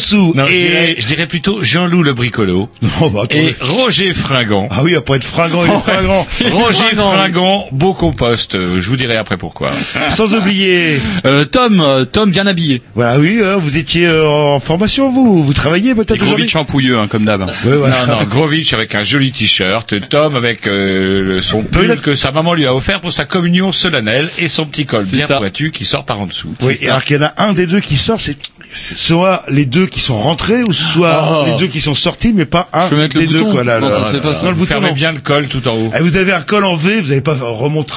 Grossou 0.00 0.32
Non, 0.34 0.46
je, 0.46 0.52
et... 0.52 0.58
dirais, 0.60 0.96
je 0.98 1.06
dirais 1.06 1.26
plutôt 1.26 1.62
Jean-Loup 1.62 2.02
le 2.02 2.12
bricolo 2.14 2.68
Oh, 3.00 3.08
bah, 3.10 3.22
et 3.30 3.54
Roger 3.60 4.12
Fringant. 4.14 4.68
Ah 4.70 4.82
oui, 4.82 4.94
après 4.96 5.16
être 5.16 5.24
fringant, 5.24 5.64
il 5.64 5.70
est 5.70 5.80
fringant. 5.92 6.26
Roger 6.50 6.94
Fringant, 6.94 7.66
beau 7.72 7.94
compost. 7.94 8.54
euh, 8.54 8.80
Je 8.80 8.88
vous 8.88 8.96
dirai 8.96 9.16
après 9.16 9.36
pourquoi. 9.36 9.70
Sans 10.10 10.34
oublier, 10.34 10.98
Euh, 11.24 11.44
Tom, 11.44 11.80
euh, 11.80 12.04
Tom 12.04 12.30
bien 12.30 12.46
habillé. 12.46 12.82
voilà, 12.94 13.18
oui, 13.18 13.40
vous 13.58 13.76
étiez 13.76 14.06
euh, 14.06 14.26
en 14.28 14.60
formation, 14.60 15.10
vous, 15.10 15.42
vous 15.44 15.52
travaillez 15.52 15.94
peut-être 15.94 16.24
vite 16.36 16.50
champouilleux, 16.50 16.98
hein, 16.98 17.06
comme 17.08 17.24
d'hab. 17.24 17.42
Ouais, 17.42 17.76
voilà. 17.76 18.06
Non, 18.06 18.20
non, 18.20 18.24
Grovitch 18.24 18.72
avec 18.72 18.94
un 18.94 19.02
joli 19.04 19.32
t-shirt, 19.32 19.94
Tom 20.08 20.36
avec 20.36 20.66
euh, 20.66 21.22
le- 21.22 21.40
son 21.40 21.62
pull 21.62 21.98
que 22.00 22.14
sa 22.14 22.32
maman 22.32 22.54
lui 22.54 22.66
a 22.66 22.74
offert 22.74 23.00
pour 23.00 23.12
sa 23.12 23.24
communion 23.24 23.72
solennelle 23.72 24.28
et 24.38 24.48
son 24.48 24.64
petit 24.66 24.86
col 24.86 25.04
bien 25.04 25.26
ça. 25.26 25.38
pointu 25.38 25.70
qui 25.70 25.84
sort 25.84 26.04
par 26.04 26.20
en 26.20 26.26
dessous. 26.26 26.54
Oui, 26.62 26.74
et 26.80 26.88
alors 26.88 27.04
qu'il 27.04 27.16
y 27.16 27.20
en 27.20 27.24
a 27.26 27.34
un 27.38 27.52
des 27.52 27.66
deux 27.66 27.80
qui 27.80 27.96
sort, 27.96 28.20
c'est 28.20 28.36
soit 28.72 29.42
les 29.48 29.66
deux 29.66 29.86
qui 29.86 30.00
sont 30.00 30.18
rentrés 30.18 30.62
ou 30.62 30.72
soit 30.72 31.28
Oh. 31.30 31.44
les 31.46 31.54
deux 31.54 31.66
qui 31.66 31.80
sont 31.80 31.94
sortis, 31.94 32.32
mais 32.32 32.44
pas 32.46 32.68
un 32.72 32.88
mettre 32.90 33.16
le 33.16 33.22
des 33.22 33.26
deux. 33.32 33.38
bouton 33.40 33.52
Quoi, 33.52 33.64
là, 33.64 33.80
Non, 33.80 33.88
là, 33.88 33.92
ça 33.94 34.00
là, 34.00 34.06
se 34.06 34.12
fait 34.12 34.20
pas, 34.20 34.34
ça. 34.34 34.42
Non, 34.42 34.48
le 34.50 34.54
Vous 34.54 34.60
bouton, 34.60 34.68
fermez 34.72 34.88
non. 34.88 34.94
bien 34.94 35.12
le 35.12 35.18
col 35.20 35.48
tout 35.48 35.66
en 35.68 35.72
haut. 35.74 35.90
Ah, 35.92 36.02
vous 36.02 36.16
avez 36.16 36.32
un 36.32 36.40
col 36.42 36.64
en 36.64 36.76
V, 36.76 37.00
vous 37.00 37.08
n'avez 37.08 37.20
pas 37.20 37.36
remonté. 37.40 37.92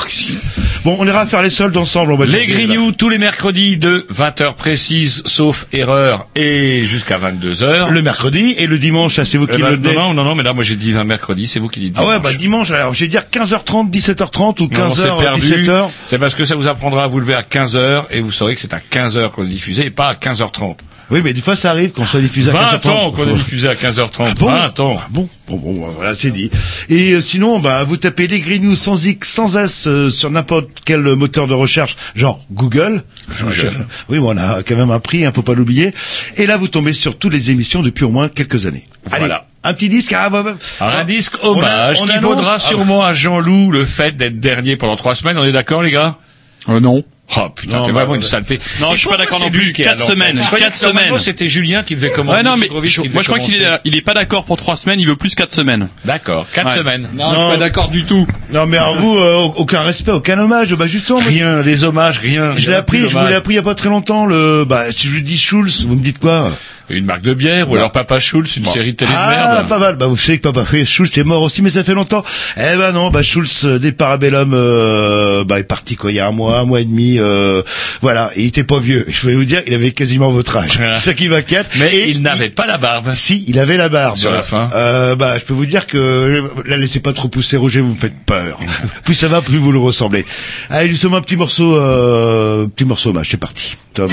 Bon, 0.83 0.97
on 0.99 1.05
ira 1.07 1.25
faire 1.25 1.41
les 1.41 1.49
soldes 1.49 1.77
ensemble. 1.77 2.11
On 2.11 2.17
va 2.17 2.25
Les 2.25 2.45
Grignoux 2.45 2.91
tous 2.91 3.07
les 3.07 3.17
mercredis 3.17 3.77
de 3.77 4.05
20h 4.13 4.55
précise, 4.55 5.23
sauf 5.25 5.65
erreur, 5.71 6.27
et 6.35 6.83
jusqu'à 6.85 7.17
22h. 7.17 7.89
Le 7.89 8.01
mercredi 8.01 8.53
et 8.57 8.67
le 8.67 8.77
dimanche, 8.77 9.15
ça 9.15 9.23
c'est 9.23 9.37
vous 9.37 9.47
Eh 9.49 9.55
qui 9.55 9.61
ben, 9.61 9.69
le 9.69 9.77
donnez. 9.77 9.95
non, 9.95 10.13
non, 10.13 10.25
non, 10.25 10.35
mais 10.35 10.43
là, 10.43 10.51
moi 10.51 10.65
j'ai 10.65 10.75
dit 10.75 10.93
un 10.97 11.05
mercredi, 11.05 11.47
c'est 11.47 11.59
vous 11.59 11.69
qui 11.69 11.79
dites 11.79 11.95
Ah 11.97 12.01
ouais, 12.05 12.07
dimanche. 12.19 12.23
bah 12.33 12.37
dimanche, 12.37 12.71
alors 12.71 12.93
je 12.93 12.99
vais 12.99 13.07
dire 13.07 13.23
15h30, 13.31 13.91
17h30 13.91 14.61
ou 14.61 14.67
Non, 14.73 14.85
on 14.87 14.89
s'est 14.93 15.07
15h, 15.07 15.19
perdu. 15.21 15.41
17h. 15.63 15.85
C'est 16.05 16.19
parce 16.19 16.35
que 16.35 16.43
ça 16.43 16.55
vous 16.55 16.67
apprendra 16.67 17.05
à 17.05 17.07
vous 17.07 17.21
lever 17.21 17.33
à 17.35 17.43
15h 17.43 18.03
et 18.11 18.19
vous 18.19 18.31
saurez 18.33 18.55
que 18.55 18.59
c'est 18.59 18.73
à 18.73 18.79
15h 18.91 19.31
qu'on 19.31 19.43
est 19.43 19.47
diffusé 19.47 19.85
et 19.85 19.89
pas 19.89 20.09
à 20.09 20.15
15h30. 20.15 20.75
Oui, 21.13 21.21
mais 21.23 21.31
des 21.33 21.41
fois 21.41 21.55
ça 21.55 21.69
arrive 21.69 21.91
qu'on 21.91 22.05
soit 22.05 22.19
diffusé 22.21 22.49
à 22.49 22.53
20 22.53 22.77
15h30. 22.77 22.89
ans 22.89 23.11
qu'on 23.11 23.27
est 23.29 23.33
diffusé 23.35 23.67
à 23.69 23.75
15h30. 23.75 24.33
Bon, 24.35 24.47
20 24.47 24.79
ans. 24.79 24.97
Ah 24.99 25.07
bon, 25.11 25.29
bon, 25.47 25.57
bon, 25.57 25.89
voilà, 25.91 26.15
c'est 26.15 26.31
dit. 26.31 26.49
Et 26.89 27.11
euh, 27.13 27.21
sinon, 27.21 27.59
bah, 27.59 27.83
vous 27.83 27.97
tapez 27.97 28.25
les 28.27 28.39
Grignoux 28.39 28.75
sans 28.75 29.05
X, 29.05 29.29
sans 29.29 29.55
S 29.57 29.85
euh, 29.87 30.09
sur 30.09 30.31
n'importe 30.31 30.69
quel 30.85 31.01
moteur 31.01 31.47
de 31.47 31.53
recherche, 31.53 31.95
genre 32.15 32.43
Google. 32.51 33.03
Google. 33.39 33.85
Oui, 34.09 34.19
bon, 34.19 34.33
on 34.33 34.37
a 34.37 34.63
quand 34.63 34.75
même 34.75 34.91
un 34.91 34.99
prix, 34.99 35.23
hein, 35.25 35.31
faut 35.33 35.43
pas 35.43 35.53
l'oublier. 35.53 35.93
Et 36.35 36.45
là, 36.47 36.57
vous 36.57 36.67
tombez 36.67 36.93
sur 36.93 37.17
toutes 37.17 37.33
les 37.33 37.51
émissions 37.51 37.81
depuis 37.83 38.03
au 38.05 38.09
moins 38.09 38.27
quelques 38.27 38.65
années. 38.65 38.87
Voilà. 39.05 39.25
Allez, 39.25 39.35
un 39.63 39.73
petit 39.73 39.89
disque. 39.89 40.13
Ah, 40.17 40.29
bah, 40.29 40.43
bah. 40.43 40.55
Un 40.81 41.03
disque 41.03 41.35
On 41.43 41.45
a- 41.45 41.49
hommage 41.57 41.97
on 42.01 42.05
qui 42.05 42.11
annonce- 42.11 42.23
vaudra 42.23 42.53
ah, 42.55 42.59
sûrement 42.59 43.03
à 43.03 43.13
Jean-Loup 43.13 43.71
le 43.71 43.85
fait 43.85 44.15
d'être 44.17 44.39
dernier 44.39 44.77
pendant 44.77 44.95
trois 44.95 45.13
semaines. 45.15 45.37
On 45.37 45.43
est 45.45 45.51
d'accord, 45.51 45.83
les 45.83 45.91
gars? 45.91 46.17
Euh, 46.69 46.79
non. 46.79 47.03
Oh 47.37 47.49
putain, 47.49 47.83
c'est 47.85 47.91
vraiment 47.91 48.11
bah, 48.11 48.15
une 48.17 48.21
saleté. 48.21 48.59
Non, 48.81 48.89
Et 48.89 48.93
je 48.93 48.97
suis 48.99 49.07
pas 49.09 49.17
d'accord 49.17 49.39
non 49.39 49.49
plus. 49.49 49.71
Quatre 49.73 50.03
semaines, 50.03 50.41
Je 50.43 50.55
quatre 50.57 50.75
semaines. 50.75 51.17
C'était 51.19 51.47
Julien 51.47 51.81
qui 51.81 51.95
devait 51.95 52.11
commander. 52.11 52.37
Ouais, 52.37 52.43
non, 52.43 52.57
mais 52.57 52.67
je- 52.87 53.01
moi 53.11 53.21
je 53.23 53.27
crois 53.27 53.39
qu'il 53.39 53.57
commencer. 53.57 53.75
est, 53.75 53.79
il 53.85 53.95
est 53.95 54.01
pas 54.01 54.13
d'accord 54.13 54.45
pour 54.45 54.57
trois 54.57 54.75
semaines, 54.75 54.99
il 54.99 55.07
veut 55.07 55.15
plus 55.15 55.33
quatre 55.33 55.51
semaines. 55.53 55.87
D'accord, 56.05 56.45
quatre 56.53 56.67
Ouais. 56.71 56.77
semaines. 56.77 57.09
Non, 57.15 57.31
je 57.31 57.35
Non. 57.35 57.41
suis 57.49 57.57
pas 57.57 57.63
d'accord 57.65 57.87
du 57.89 58.03
tout. 58.05 58.27
Non, 58.51 58.65
mais 58.67 58.77
alors 58.77 58.95
vous, 58.97 59.17
euh, 59.17 59.35
aucun 59.55 59.81
respect, 59.81 60.11
aucun 60.11 60.37
hommage. 60.37 60.75
Bah 60.75 60.85
justement, 60.85 61.21
moi, 61.21 61.29
Rien, 61.29 61.61
les 61.61 61.83
hommages, 61.85 62.19
rien. 62.19 62.53
je 62.57 62.69
l'ai 62.69 62.75
appris, 62.75 62.99
je 62.99 63.05
vous 63.05 63.25
l'ai 63.27 63.33
appris 63.35 63.53
il 63.53 63.57
y 63.57 63.59
a 63.59 63.63
pas 63.63 63.75
très 63.75 63.89
longtemps. 63.89 64.25
Le, 64.25 64.65
bah, 64.65 64.91
si 64.91 65.07
je 65.07 65.19
dis 65.19 65.37
Schulz, 65.37 65.85
vous 65.87 65.95
me 65.95 66.03
dites 66.03 66.19
quoi? 66.19 66.51
Une 66.89 67.05
marque 67.05 67.21
de 67.21 67.33
bière, 67.33 67.69
ou 67.71 67.75
alors 67.75 67.91
Papa 67.91 68.19
Schulz, 68.19 68.57
une 68.57 68.65
série 68.65 68.91
de 68.91 68.97
télé 68.97 69.11
de 69.11 69.15
Ah, 69.17 69.53
merde. 69.55 69.67
pas 69.69 69.77
mal. 69.79 69.95
Bah, 69.95 70.07
vous 70.07 70.17
savez 70.17 70.39
que 70.39 70.49
Papa 70.49 70.65
Schulz 70.85 71.17
est 71.17 71.23
mort 71.23 71.41
aussi, 71.41 71.61
mais 71.61 71.69
ça 71.69 71.83
fait 71.83 71.93
longtemps. 71.93 72.23
Eh 72.57 72.75
ben 72.77 72.91
non, 72.91 73.09
bah 73.09 73.21
Schulz 73.21 73.61
euh, 73.65 73.79
des 73.79 73.91
Parabellum, 73.93 74.51
euh, 74.53 75.43
bah 75.45 75.59
est 75.59 75.63
parti 75.63 75.95
quoi, 75.95 76.11
il 76.11 76.15
y 76.15 76.19
a 76.19 76.27
un 76.27 76.31
mois, 76.31 76.59
un 76.59 76.65
mois 76.65 76.81
et 76.81 76.85
demi. 76.85 77.19
Euh, 77.19 77.61
voilà, 78.01 78.31
et 78.35 78.41
il 78.41 78.47
était 78.47 78.63
pas 78.65 78.79
vieux. 78.79 79.05
Je 79.07 79.27
vais 79.27 79.33
vous 79.35 79.45
dire, 79.45 79.61
il 79.65 79.73
avait 79.73 79.91
quasiment 79.91 80.29
votre 80.29 80.57
âge. 80.57 80.77
C'est 80.95 80.99
ça 80.99 81.13
qui 81.13 81.29
m'inquiète. 81.29 81.67
Mais 81.79 81.93
Et 81.95 82.09
il 82.09 82.21
n'avait 82.21 82.49
pas 82.49 82.65
la 82.65 82.77
barbe. 82.77 83.13
Si, 83.13 83.43
il 83.47 83.59
avait 83.59 83.77
la 83.77 83.89
barbe. 83.89 84.17
Sur 84.17 84.31
la 84.31 84.41
fin. 84.43 84.67
Euh, 84.75 85.15
bah, 85.15 85.39
je 85.39 85.45
peux 85.45 85.53
vous 85.53 85.65
dire 85.65 85.87
que 85.87 86.43
la 86.65 86.77
laissez 86.77 86.99
pas 86.99 87.13
trop 87.13 87.27
pousser, 87.29 87.57
Roger, 87.57 87.79
vous 87.81 87.93
me 87.93 87.97
faites 87.99 88.17
peur. 88.25 88.59
plus 89.05 89.15
ça 89.15 89.27
va, 89.29 89.41
plus 89.41 89.57
vous 89.57 89.71
le 89.71 89.79
ressemblez. 89.79 90.25
Allez, 90.69 90.89
justement, 90.89 91.17
un 91.17 91.21
petit 91.21 91.37
morceau, 91.37 91.77
euh, 91.77 92.67
petit 92.67 92.85
morceau 92.85 93.11
hommage. 93.11 93.29
C'est 93.31 93.37
parti. 93.37 93.77
Tom. 93.93 94.09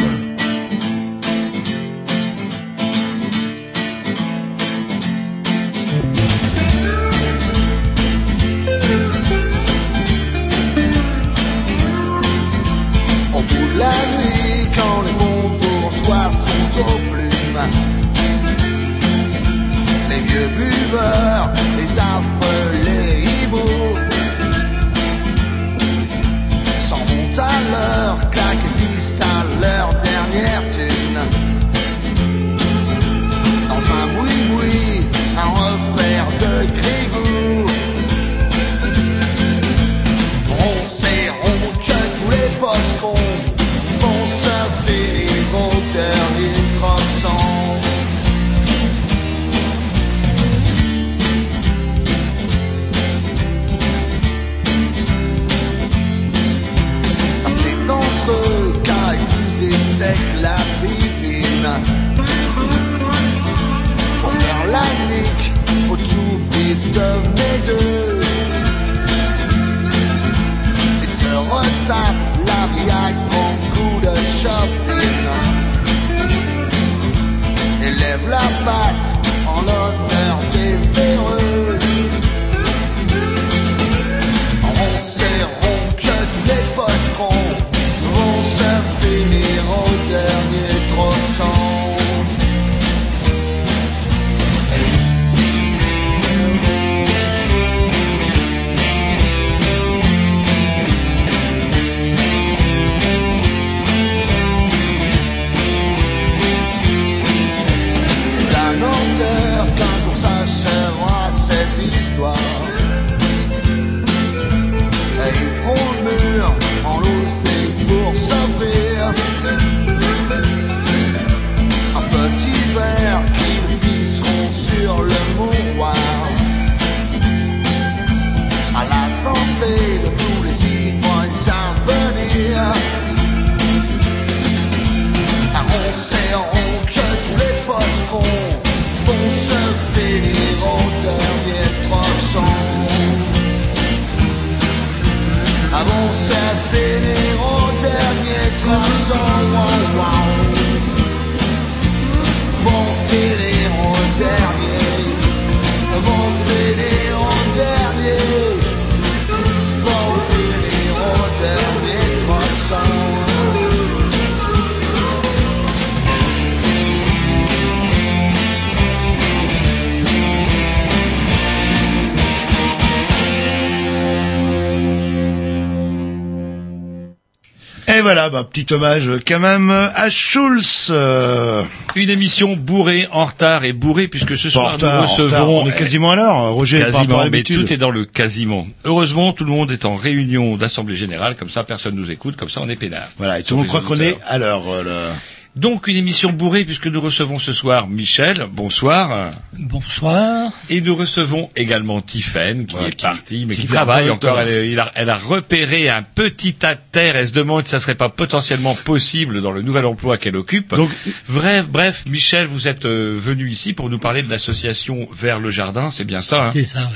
Petit 178.71 178.75
hommage 178.75 179.09
euh, 179.09 179.19
quand 179.27 179.41
même 179.41 179.71
à 179.71 180.11
Schulz. 180.11 180.89
euh, 180.91 181.63
Une 181.97 182.11
émission 182.11 182.55
bourrée, 182.57 183.09
en 183.11 183.25
retard 183.25 183.65
et 183.65 183.72
bourrée, 183.72 184.07
puisque 184.09 184.37
ce 184.37 184.49
soir 184.51 184.75
retard, 184.75 185.03
nous 185.03 185.09
recevons... 185.09 185.63
on 185.63 185.67
est 185.69 185.75
quasiment 185.77 186.13
à 186.13 186.17
l'heure. 186.17 186.53
Roger, 186.53 186.78
rapport 186.78 186.89
à 186.89 186.93
Quasiment, 187.03 187.25
mais 187.31 187.43
tout 187.43 187.72
est 187.72 187.77
dans 187.77 187.91
le 187.91 188.05
quasiment. 188.05 188.67
Heureusement, 188.84 189.33
tout 189.33 189.45
le 189.45 189.51
monde 189.51 189.72
est 189.72 189.84
en 189.84 189.97
réunion 189.97 190.57
d'assemblée 190.57 190.97
générale, 190.97 191.34
comme 191.37 191.51
ça 191.51 191.65
personne 191.65 191.95
nous 191.97 192.11
écoute, 192.11 192.37
comme 192.37 192.49
ça 192.49 192.61
on 192.63 192.69
est 192.69 192.77
peinard. 192.77 193.09
Voilà, 193.19 193.41
et 193.41 193.43
tout 193.43 193.55
le 193.55 193.59
monde 193.59 193.67
croit 193.69 193.81
qu'on 193.83 193.99
est 194.01 194.17
à 194.28 194.39
l'heure. 194.39 194.63
euh, 194.69 194.83
le- 194.84 195.15
Donc 195.57 195.89
une 195.89 195.97
émission 195.97 196.31
bourrée, 196.31 196.65
puisque 196.65 196.87
nous 196.87 197.01
recevons 197.01 197.41
ce 197.41 197.53
soir 197.53 197.89
Michel, 197.89 198.47
bonsoir. 198.53 199.33
Bonsoir. 199.53 200.53
Et 200.71 200.81
nous 200.81 200.95
recevons 200.95 201.51
également 201.57 202.01
Tiffaine, 202.01 202.67
qui 202.67 202.77
Ouais, 202.77 202.89
est 202.89 202.95
qui- 202.95 203.03
partie, 203.03 203.47
mais 203.47 203.57
qui 203.57 203.63
qui, 203.63 203.67
travaille 203.67 204.11
encore. 204.11 204.39
a, 204.39 204.45
elle 204.45 205.11
a 205.11 205.17
repéré 205.17 205.89
un 205.89 206.03
petit 206.05 206.55
tas 206.55 206.77
de 206.77 206.81
terre. 206.93 207.17
Elle 207.17 207.27
se 207.27 207.33
demande 207.33 207.65
si 207.65 207.71
ça 207.71 207.81
serait 207.81 207.97
pas 207.97 208.09
potentiellement 208.09 208.77
possible 208.77 209.43
dans 209.43 209.51
le 209.51 209.63
nouvel 209.63 209.87
emploi 209.87 210.19
qu'elle 210.19 210.37
occupe. 210.37 210.73
Donc- 210.75 210.91
bref, 211.29 211.67
bref, 211.69 212.05
Michel, 212.09 212.47
vous 212.47 212.69
êtes 212.69 212.85
euh, 212.85 213.17
venu 213.19 213.51
ici 213.51 213.73
pour 213.73 213.91
nous 213.91 213.99
parler 213.99 214.23
de 214.23 214.31
l'association 214.31 215.09
Vers 215.13 215.41
le 215.41 215.51
Jardin, 215.51 215.91
c'est 215.91 216.05
bien 216.05 216.23
ça 216.23 216.45
hein? 216.47 216.51
C'est 216.53 216.63
ça. 216.65 216.81
ouais. 216.83 216.87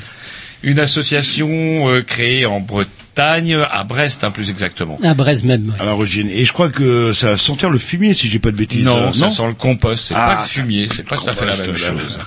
Une 0.63 0.79
association 0.79 1.89
euh, 1.91 2.03
créée 2.03 2.47
en 2.47 2.61
Bretagne, 2.61 2.91
à 3.23 3.85
Brest 3.85 4.25
hein, 4.25 4.31
plus 4.31 4.51
exactement. 4.51 4.99
À 5.03 5.15
Brest 5.15 5.45
même. 5.45 5.71
ouais. 5.71 5.81
à 5.81 5.85
l'origine. 5.85 6.29
Et 6.29 6.45
je 6.45 6.53
crois 6.53 6.71
que 6.71 7.13
ça 7.13 7.31
va 7.31 7.37
sentir 7.37 7.71
le 7.71 7.79
fumier, 7.79 8.15
si 8.15 8.29
j'ai 8.29 8.39
pas 8.39 8.51
de 8.51 8.57
bêtises. 8.57 8.85
Non, 8.85 9.09
euh, 9.09 9.13
ça 9.13 9.31
sent 9.31 9.47
le 9.47 9.55
compost, 9.55 10.07
c'est 10.09 10.15
Ah, 10.17 10.37
pas 10.37 10.43
le 10.43 10.49
fumier, 10.49 10.89
c'est 10.95 11.07
pas 11.07 11.17
tout 11.17 11.29
à 11.29 11.33
fait 11.33 11.47
la 11.47 11.57
même 11.57 11.65
chose. 11.65 11.79
chose. 11.79 12.19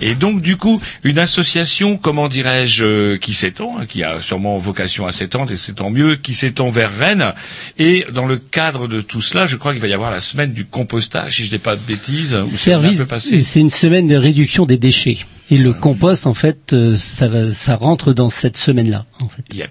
Et 0.00 0.14
donc 0.14 0.42
du 0.42 0.56
coup, 0.56 0.80
une 1.04 1.18
association, 1.18 1.96
comment 1.96 2.28
dirais-je, 2.28 2.84
euh, 2.84 3.18
qui 3.18 3.34
s'étend, 3.34 3.78
hein, 3.78 3.86
qui 3.86 4.02
a 4.02 4.20
sûrement 4.20 4.58
vocation 4.58 5.06
à 5.06 5.12
s'étendre, 5.12 5.52
et 5.52 5.56
c'est 5.56 5.74
tant 5.74 5.90
mieux, 5.90 6.16
qui 6.16 6.34
s'étend 6.34 6.68
vers 6.70 6.96
Rennes. 6.96 7.32
Et 7.78 8.04
dans 8.12 8.26
le 8.26 8.36
cadre 8.36 8.88
de 8.88 9.00
tout 9.00 9.22
cela, 9.22 9.46
je 9.46 9.56
crois 9.56 9.72
qu'il 9.72 9.80
va 9.80 9.88
y 9.88 9.94
avoir 9.94 10.10
la 10.10 10.20
semaine 10.20 10.52
du 10.52 10.64
compostage, 10.64 11.36
si 11.36 11.44
je 11.44 11.50
dis 11.50 11.58
pas 11.58 11.76
de 11.76 11.80
bêtises. 11.82 12.36
Service, 12.46 13.04
c'est 13.18 13.60
une 13.60 13.70
semaine 13.70 14.08
de 14.08 14.16
réduction 14.16 14.66
des 14.66 14.78
déchets. 14.78 15.18
Et 15.50 15.58
le 15.58 15.72
compost, 15.72 16.26
en 16.26 16.34
fait, 16.34 16.72
euh, 16.72 16.96
ça, 16.96 17.28
va, 17.28 17.50
ça 17.50 17.76
rentre 17.76 18.12
dans 18.12 18.28
cette 18.28 18.56
semaine-là. 18.56 19.04
En 19.20 19.28
fait. 19.28 19.44
Yep. 19.54 19.70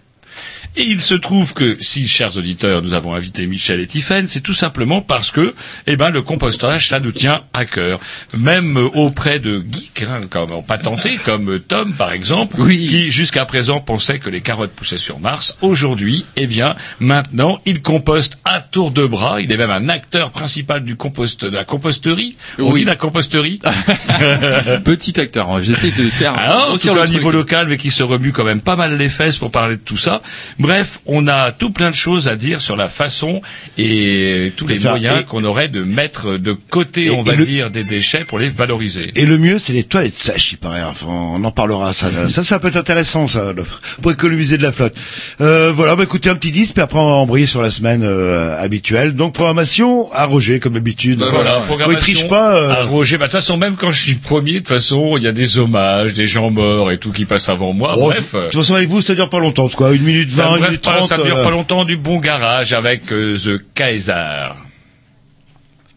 Et 0.77 0.83
il 0.83 1.01
se 1.01 1.13
trouve 1.13 1.53
que, 1.53 1.77
si, 1.81 2.07
chers 2.07 2.38
auditeurs, 2.38 2.81
nous 2.81 2.94
avons 2.94 3.13
invité 3.13 3.45
Michel 3.45 3.81
et 3.81 3.88
Tiffaine, 3.88 4.27
c'est 4.27 4.39
tout 4.39 4.53
simplement 4.53 5.01
parce 5.01 5.29
que, 5.31 5.53
eh 5.85 5.97
ben, 5.97 6.09
le 6.12 6.21
compostage, 6.21 6.88
ça 6.88 7.01
nous 7.01 7.12
tient 7.12 7.41
à 7.53 7.65
cœur. 7.65 8.00
Même 8.38 8.77
auprès 8.94 9.39
de 9.39 9.62
geeks, 9.69 10.03
hein, 10.09 10.21
comme 10.29 10.63
patentés, 10.65 11.18
comme 11.25 11.59
Tom, 11.59 11.91
par 11.94 12.13
exemple, 12.13 12.56
qui, 12.69 13.12
jusqu'à 13.12 13.44
présent, 13.44 13.81
pensait 13.81 14.19
que 14.19 14.29
les 14.29 14.39
carottes 14.39 14.71
poussaient 14.71 14.97
sur 14.97 15.19
Mars. 15.19 15.57
Aujourd'hui, 15.62 16.25
eh 16.38 16.47
bien, 16.47 16.75
maintenant, 17.01 17.59
il 17.65 17.81
composte 17.81 18.38
à 18.46 18.62
tour 18.62 18.91
de 18.91 19.05
bras. 19.05 19.41
Il 19.41 19.51
est 19.51 19.57
même 19.57 19.72
un 19.72 19.89
acteur 19.89 20.31
principal 20.31 20.86
du 20.86 20.96
compost, 20.96 21.43
de 21.43 21.50
la 21.55 21.65
composterie. 21.65 22.38
On 22.60 22.72
Oui. 22.72 22.81
dit 22.81 22.86
la 22.86 22.96
composterie. 22.96 23.60
Petit 24.86 25.19
acteur, 25.19 25.50
hein. 25.50 25.62
j'essaie 25.62 25.91
de 25.91 26.10
faire 26.10 26.38
Alors, 26.38 26.67
grossir 26.69 26.93
tout 26.93 27.00
le 27.00 27.07
niveau 27.07 27.31
local, 27.31 27.67
mais 27.67 27.77
qui 27.77 27.91
se 27.91 28.03
remue 28.03 28.31
quand 28.31 28.46
même 28.46 28.62
pas 28.62 28.75
mal 28.77 28.98
les 28.98 29.10
fesses 29.10 29.38
pour 29.38 29.51
parler 29.51 29.75
de 29.75 29.81
tout 29.81 29.98
ça. 29.98 30.22
Bref, 30.62 31.00
on 31.06 31.27
a 31.27 31.51
tout 31.51 31.72
plein 31.72 31.89
de 31.89 31.96
choses 31.96 32.27
à 32.27 32.36
dire 32.36 32.62
sur 32.62 32.75
la 32.75 32.88
façon 32.88 33.41
et 33.77 34.53
tous 34.56 34.68
les 34.68 34.80
moyens 34.80 35.25
qu'on 35.25 35.44
aurait 35.44 35.68
de 35.70 35.84
mettre 35.84 36.38
de 36.38 36.53
côté, 36.70 37.06
Et- 37.06 37.10
on 37.10 37.24
va 37.24 37.36
le- 37.36 37.46
dire, 37.46 37.72
des 37.72 37.84
déchets 37.84 38.25
pour 38.25 38.39
les 38.39 38.50
valoriser. 38.50 39.12
Et 39.15 39.25
le 39.25 39.38
mieux, 39.38 39.60
c'est 39.60 39.74
les 39.74 39.84
toilettes 39.84 40.18
sèches, 40.18 40.51
il 40.53 40.58
paraît. 40.58 40.84
Enfin, 40.84 41.08
on 41.10 41.44
en 41.44 41.51
parlera. 41.51 41.94
Ça, 41.94 42.08
ça, 42.30 42.44
ça 42.44 42.60
peut 42.60 42.68
être 42.68 42.75
intéressant, 42.77 43.27
ça, 43.27 43.53
pour 44.01 44.12
économiser 44.12 44.58
de 44.58 44.63
la 44.63 44.72
flotte. 44.72 44.96
Euh, 45.41 45.72
voilà, 45.75 45.96
bah 45.96 46.03
écoutez 46.03 46.30
un 46.30 46.36
petit 46.36 46.51
disque, 46.51 46.74
puis 46.74 46.84
après 46.84 47.00
on 47.00 47.08
va 47.08 47.13
embrayer 47.15 47.46
sur 47.46 47.62
la 47.62 47.72
semaine 47.72 48.03
euh, 48.03 48.56
habituelle. 48.62 49.13
Donc 49.15 49.34
programmation 49.34 50.12
à 50.13 50.25
Roger, 50.25 50.60
comme 50.60 50.74
d'habitude. 50.74 51.20
Ben 51.20 51.27
voilà, 51.32 51.60
Bon, 51.60 51.65
programmation 51.65 52.00
triche 52.00 52.27
pas. 52.27 52.56
euh, 52.56 52.70
à 52.72 52.84
Roger. 52.84 53.18
Bah, 53.18 53.25
de 53.27 53.32
toute 53.32 53.39
façon, 53.41 53.58
même 53.58 53.75
quand 53.75 53.91
je 53.91 54.00
suis 54.01 54.15
premier, 54.15 54.53
de 54.53 54.58
toute 54.60 54.68
façon, 54.70 55.18
il 55.18 55.24
y 55.24 55.27
a 55.27 55.32
des 55.32 55.58
hommages, 55.58 56.13
des 56.13 56.27
gens 56.27 56.50
morts 56.51 56.91
et 56.91 56.98
tout 56.98 57.12
qui 57.12 57.25
passent 57.25 57.50
avant 57.50 57.74
moi. 57.74 57.96
bon, 57.96 58.06
Bref. 58.08 58.34
de 58.36 58.41
toute 58.50 58.62
façon, 58.62 58.75
avec 58.75 58.89
vous, 58.89 59.01
ça 59.01 59.15
dure 59.15 59.30
pas 59.30 59.39
longtemps, 59.39 59.68
quoi 59.70 59.91
Une 59.94 60.03
minute 60.03 60.30
vingt, 60.30 60.50
bref, 60.58 61.08
ça 61.08 61.17
ne 61.17 61.24
dure 61.24 61.38
euh, 61.38 61.43
pas 61.43 61.51
longtemps 61.51 61.86
du 61.86 61.98
bon 61.98 62.20
garage 62.20 62.74
avec 62.74 63.12
euh, 63.12 63.38
The 63.38 63.62
Kaiser. 63.74 64.50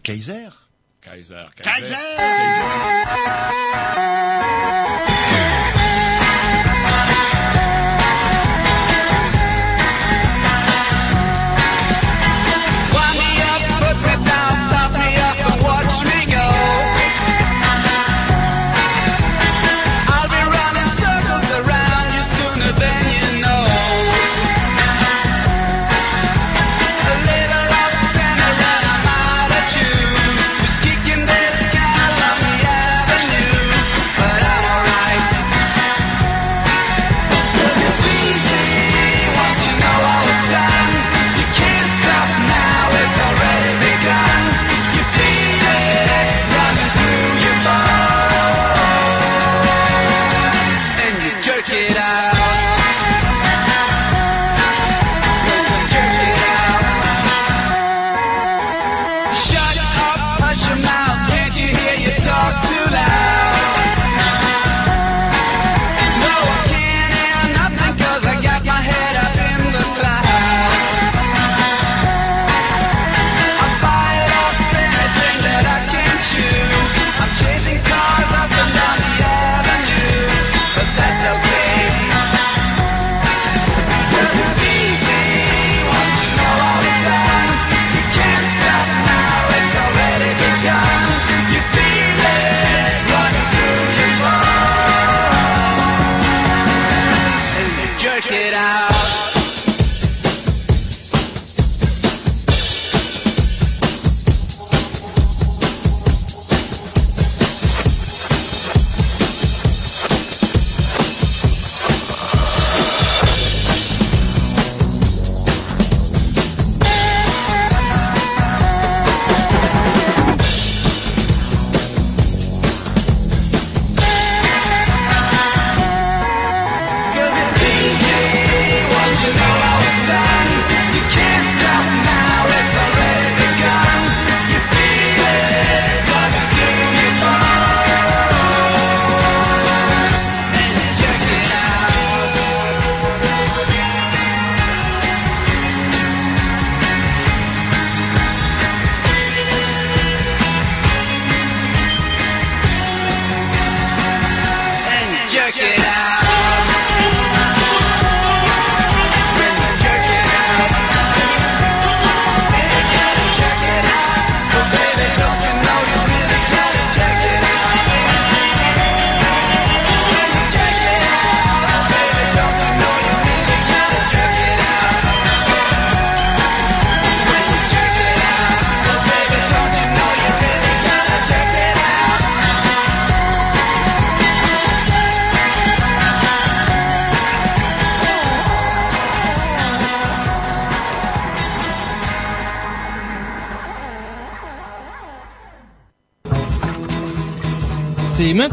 Kaiser? 0.03 0.49
Kaiser. 1.01 1.45
Kaiser 1.61 1.95
Wind 2.17 3.45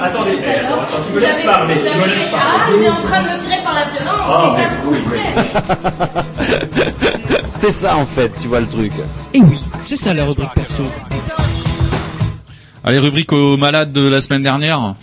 Attendez, 0.00 0.38
attends, 0.38 0.80
attends, 0.82 1.02
tu 1.06 1.12
me 1.14 1.20
laisses 1.20 1.44
parler, 1.44 1.74
tu 1.74 1.98
me 1.98 2.06
laisses 2.06 2.28
Ah, 2.34 2.66
il 2.76 2.82
est 2.84 2.88
en 2.88 2.94
train 2.94 3.22
de 3.22 3.28
me 3.28 3.38
tirer 3.42 3.62
par 3.64 3.74
la 3.74 3.84
violence, 3.86 4.26
Ah, 4.28 4.54
c'est 4.56 4.62
ça 4.62 4.68
mais 4.68 4.76
vous 4.84 5.10
plaît. 5.10 6.22
C'est 7.56 7.72
ça 7.72 7.96
en 7.96 8.06
fait, 8.06 8.30
tu 8.40 8.46
vois 8.46 8.60
le 8.60 8.68
truc. 8.68 8.92
Et 9.34 9.40
oui, 9.40 9.58
c'est 9.84 9.96
ça 9.96 10.14
la 10.14 10.24
rubrique 10.24 10.54
perso. 10.54 10.84
Allez, 12.84 13.00
rubrique 13.00 13.32
aux 13.32 13.56
malades 13.56 13.90
de 13.92 14.08
la 14.08 14.20
semaine 14.20 14.44
dernière. 14.44 14.94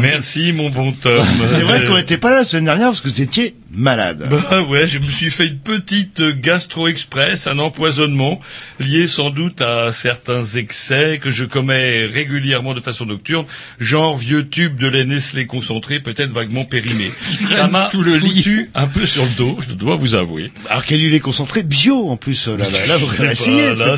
Merci 0.00 0.52
mon 0.52 0.70
bon 0.70 0.92
Tom. 0.92 1.24
C'est 1.46 1.62
vrai 1.62 1.84
qu'on 1.86 1.96
n'était 1.96 2.16
pas 2.18 2.30
là 2.30 2.36
la 2.36 2.44
semaine 2.44 2.66
dernière 2.66 2.86
parce 2.88 3.00
que 3.00 3.08
vous 3.08 3.20
étiez 3.20 3.56
malade. 3.70 4.28
Bah 4.30 4.62
ouais, 4.62 4.88
je 4.88 4.98
me 4.98 5.06
suis 5.08 5.30
fait 5.30 5.46
une 5.46 5.58
petite 5.58 6.22
gastro-express, 6.22 7.46
un 7.46 7.58
empoisonnement 7.58 8.40
lié 8.80 9.08
sans 9.08 9.30
doute 9.30 9.60
à 9.60 9.92
certains 9.92 10.42
excès 10.42 11.18
que 11.22 11.30
je 11.30 11.44
commets 11.44 12.06
régulièrement 12.06 12.74
de 12.74 12.80
façon 12.80 13.06
nocturne, 13.06 13.46
genre 13.78 14.16
vieux 14.16 14.48
tube 14.48 14.78
de 14.78 14.86
lait 14.86 15.04
Nestlé 15.04 15.46
concentré, 15.46 16.00
peut-être 16.00 16.30
vaguement 16.30 16.64
périmé. 16.64 17.10
Ça 17.40 17.68
m'a 17.68 17.86
sous 17.86 18.02
le 18.02 18.16
lit. 18.16 18.68
un 18.74 18.86
peu 18.86 19.06
sur 19.06 19.24
le 19.24 19.30
dos, 19.36 19.58
je 19.66 19.74
dois 19.74 19.96
vous 19.96 20.14
avouer. 20.14 20.52
Alors 20.68 20.84
quel 20.84 21.00
huile 21.00 21.14
est 21.14 21.20
concentré 21.20 21.62
bio 21.62 22.08
en 22.08 22.16
plus. 22.16 22.48
Là, 22.48 22.56
là, 22.56 22.86
là, 22.86 22.96
vous 22.96 23.24
essayé. 23.30 23.74
là, 23.74 23.96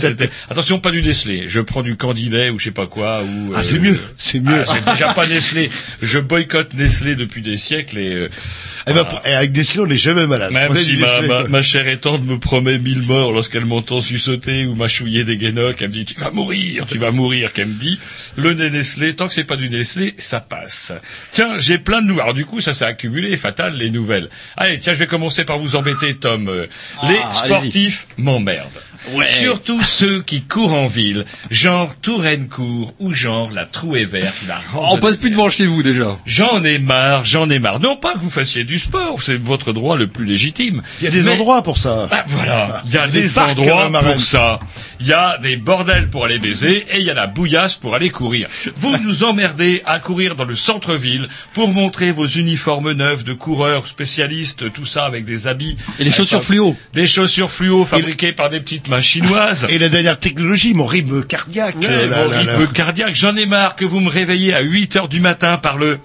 Attention, 0.49 0.81
pas 0.81 0.91
du 0.91 1.03
Nestlé. 1.03 1.45
Je 1.47 1.61
prends 1.61 1.83
du 1.83 1.97
Candilet 1.97 2.50
ou 2.50 2.59
je 2.59 2.65
sais 2.65 2.71
pas 2.71 2.87
quoi. 2.87 3.23
Ou, 3.23 3.53
Ah, 3.55 3.62
c'est 3.62 3.79
mieux, 3.79 3.99
c'est 4.17 4.41
mieux. 4.41 4.65
Ah, 4.67 4.73
c'est 4.75 4.91
déjà 4.93 5.12
pas 5.15 5.27
Nestlé. 5.27 5.71
Je 6.03 6.19
boycotte 6.19 6.75
Nestlé 6.75 7.15
depuis 7.15 7.43
des 7.43 7.57
siècles 7.57 7.99
et 7.99 8.12
euh, 8.15 8.29
Eh 8.87 8.93
ben, 8.93 9.07
et 9.25 9.35
avec 9.35 9.53
on 9.79 9.87
n'est 9.87 9.97
jamais 9.97 10.27
malade. 10.27 10.53
même 10.53 10.73
Moi, 10.73 10.83
si 10.83 10.97
ma, 10.97 11.21
ma, 11.23 11.43
ma 11.45 11.63
chère 11.63 11.87
étante 11.89 12.25
me 12.25 12.39
promet 12.39 12.79
mille 12.79 13.03
morts 13.03 13.33
lorsqu'elle 13.33 13.65
m'entend 13.67 14.01
sursauter 14.01 14.67
ou 14.67 14.75
mâchouiller 14.75 15.25
des 15.25 15.37
guénocs, 15.37 15.77
elle 15.81 15.89
me 15.89 15.93
dit 15.93 16.05
tu 16.05 16.19
vas 16.19 16.31
mourir, 16.31 16.87
tu 16.87 16.99
vas 16.99 17.11
mourir, 17.11 17.53
qu'elle 17.53 17.69
me 17.69 17.79
dit. 17.79 17.99
Le 18.37 18.55
nez 18.55 18.71
Nestlé, 18.71 19.15
tant 19.15 19.29
que 19.29 19.35
c'est 19.35 19.45
pas 19.45 19.57
du 19.57 19.69
Nestlé, 19.71 20.15
ça 20.19 20.41
passe. 20.41 20.93
Tiens, 21.31 21.59
j'ai 21.59 21.79
plein 21.79 22.01
de 22.03 22.07
nouvelles. 22.07 22.23
Alors 22.23 22.35
du 22.35 22.47
coup, 22.47 22.61
ça 22.61 22.75
s'est 22.75 22.85
accumulé, 22.85 23.37
fatal, 23.37 23.77
les 23.77 23.91
nouvelles. 23.91 24.29
Allez, 24.57 24.79
tiens, 24.79 24.93
je 24.93 24.99
vais 24.99 25.07
commencer 25.07 25.45
par 25.45 25.59
vous 25.59 25.77
embêter, 25.77 26.15
Tom. 26.17 26.49
Euh, 26.49 26.67
les 27.09 27.19
Ah, 27.23 27.33
sportifs 27.33 28.07
m'emmerdent. 28.17 28.69
Surtout 29.26 29.83
ceux 29.83 30.23
qui 30.23 30.42
courent 30.42 30.73
en 30.75 30.87
ville, 30.87 31.25
genre 31.50 31.95
Touraine-Court 32.00 32.95
ou 32.99 33.12
genre 33.12 33.50
la 33.52 33.64
Trouée 33.64 34.04
Verte, 34.04 34.35
la 34.47 34.61
On 34.75 34.80
randonnée 34.80 35.00
passe 35.00 35.16
plus 35.16 35.30
devant 35.30 35.49
chez 35.49 35.66
vous 35.66 35.83
déjà. 35.83 36.19
J'en 36.26 36.62
ai 36.64 36.78
marre, 36.78 37.25
j'en 37.25 37.49
ai 37.50 37.59
marre. 37.59 37.80
Non 37.80 37.97
pas 37.97 38.12
que 38.14 38.19
vous 38.19 38.30
fassiez 38.30 38.64
du 38.64 38.78
sport, 38.78 39.23
c'est 39.23 39.37
votre 39.40 39.73
droit 39.73 39.97
le 39.97 40.07
plus 40.07 40.25
légitime. 40.25 40.83
Il 41.00 41.04
y 41.04 41.09
a 41.09 41.11
des 41.11 41.23
Mais- 41.23 41.33
endroits 41.33 41.62
pour 41.62 41.78
ça. 41.78 42.09
Ah, 42.11 42.25
voilà, 42.26 42.83
il 42.87 42.92
y 42.92 42.99
a 42.99 43.09
Des 43.09 43.38
endroits 43.38 43.90
pour 43.90 44.21
ça. 44.21 44.61
Il 45.00 45.07
y 45.07 45.12
a 45.12 45.38
des 45.38 45.57
bordels 45.57 46.11
pour 46.11 46.25
aller 46.26 46.38
baiser 46.38 46.87
et 46.92 46.99
il 46.99 47.02
y 47.04 47.11
a 47.11 47.14
la 47.14 47.26
bouillasse 47.26 47.75
pour 47.76 47.95
aller 47.95 48.11
courir. 48.11 48.49
Vous 48.76 48.97
nous 49.04 49.25
emmerdez 49.25 49.83
à 49.87 49.99
courir 49.99 50.35
dans 50.37 50.45
le 50.45 50.57
centre-ville 50.57 51.28
pour 51.54 51.69
montrer 51.73 52.12
vos 52.12 52.26
uniformes 52.26 52.92
neufs 52.92 53.25
de 53.25 53.33
coureurs 53.33 53.87
spécialistes, 53.87 54.73
tout 54.73 54.87
ça 54.87 55.04
avec 55.04 55.25
des 55.25 55.47
habits. 55.47 55.76
Et 55.99 56.04
les 56.04 56.11
chaussures 56.11 56.37
Avec- 56.37 56.47
fluo. 56.47 56.76
Des 56.95 57.07
chaussures 57.07 57.50
fluo 57.50 57.85
fabriquées 57.85 58.33
par 58.33 58.50
des 58.50 58.61
petites 58.61 58.88
mains 58.90 59.00
chinoises. 59.00 59.66
Et 59.70 59.78
la 59.78 59.88
dernière 59.88 60.18
technologie, 60.18 60.75
mon 60.75 60.85
rythme 60.85 61.23
cardiaque. 61.23 61.76
Ouais, 61.76 61.87
euh, 61.88 62.06
là, 62.09 62.25
mon 62.25 62.30
là, 62.30 62.38
rythme 62.40 62.64
là. 62.64 62.70
cardiaque, 62.75 63.14
j'en 63.14 63.35
ai 63.37 63.47
marre 63.47 63.76
que 63.76 63.85
vous 63.85 64.00
me 64.00 64.11
réveillez 64.11 64.52
à 64.52 64.61
8 64.61 64.97
heures 64.97 65.09
du 65.09 65.20
matin 65.20 65.56
par 65.56 65.78
le 65.78 65.99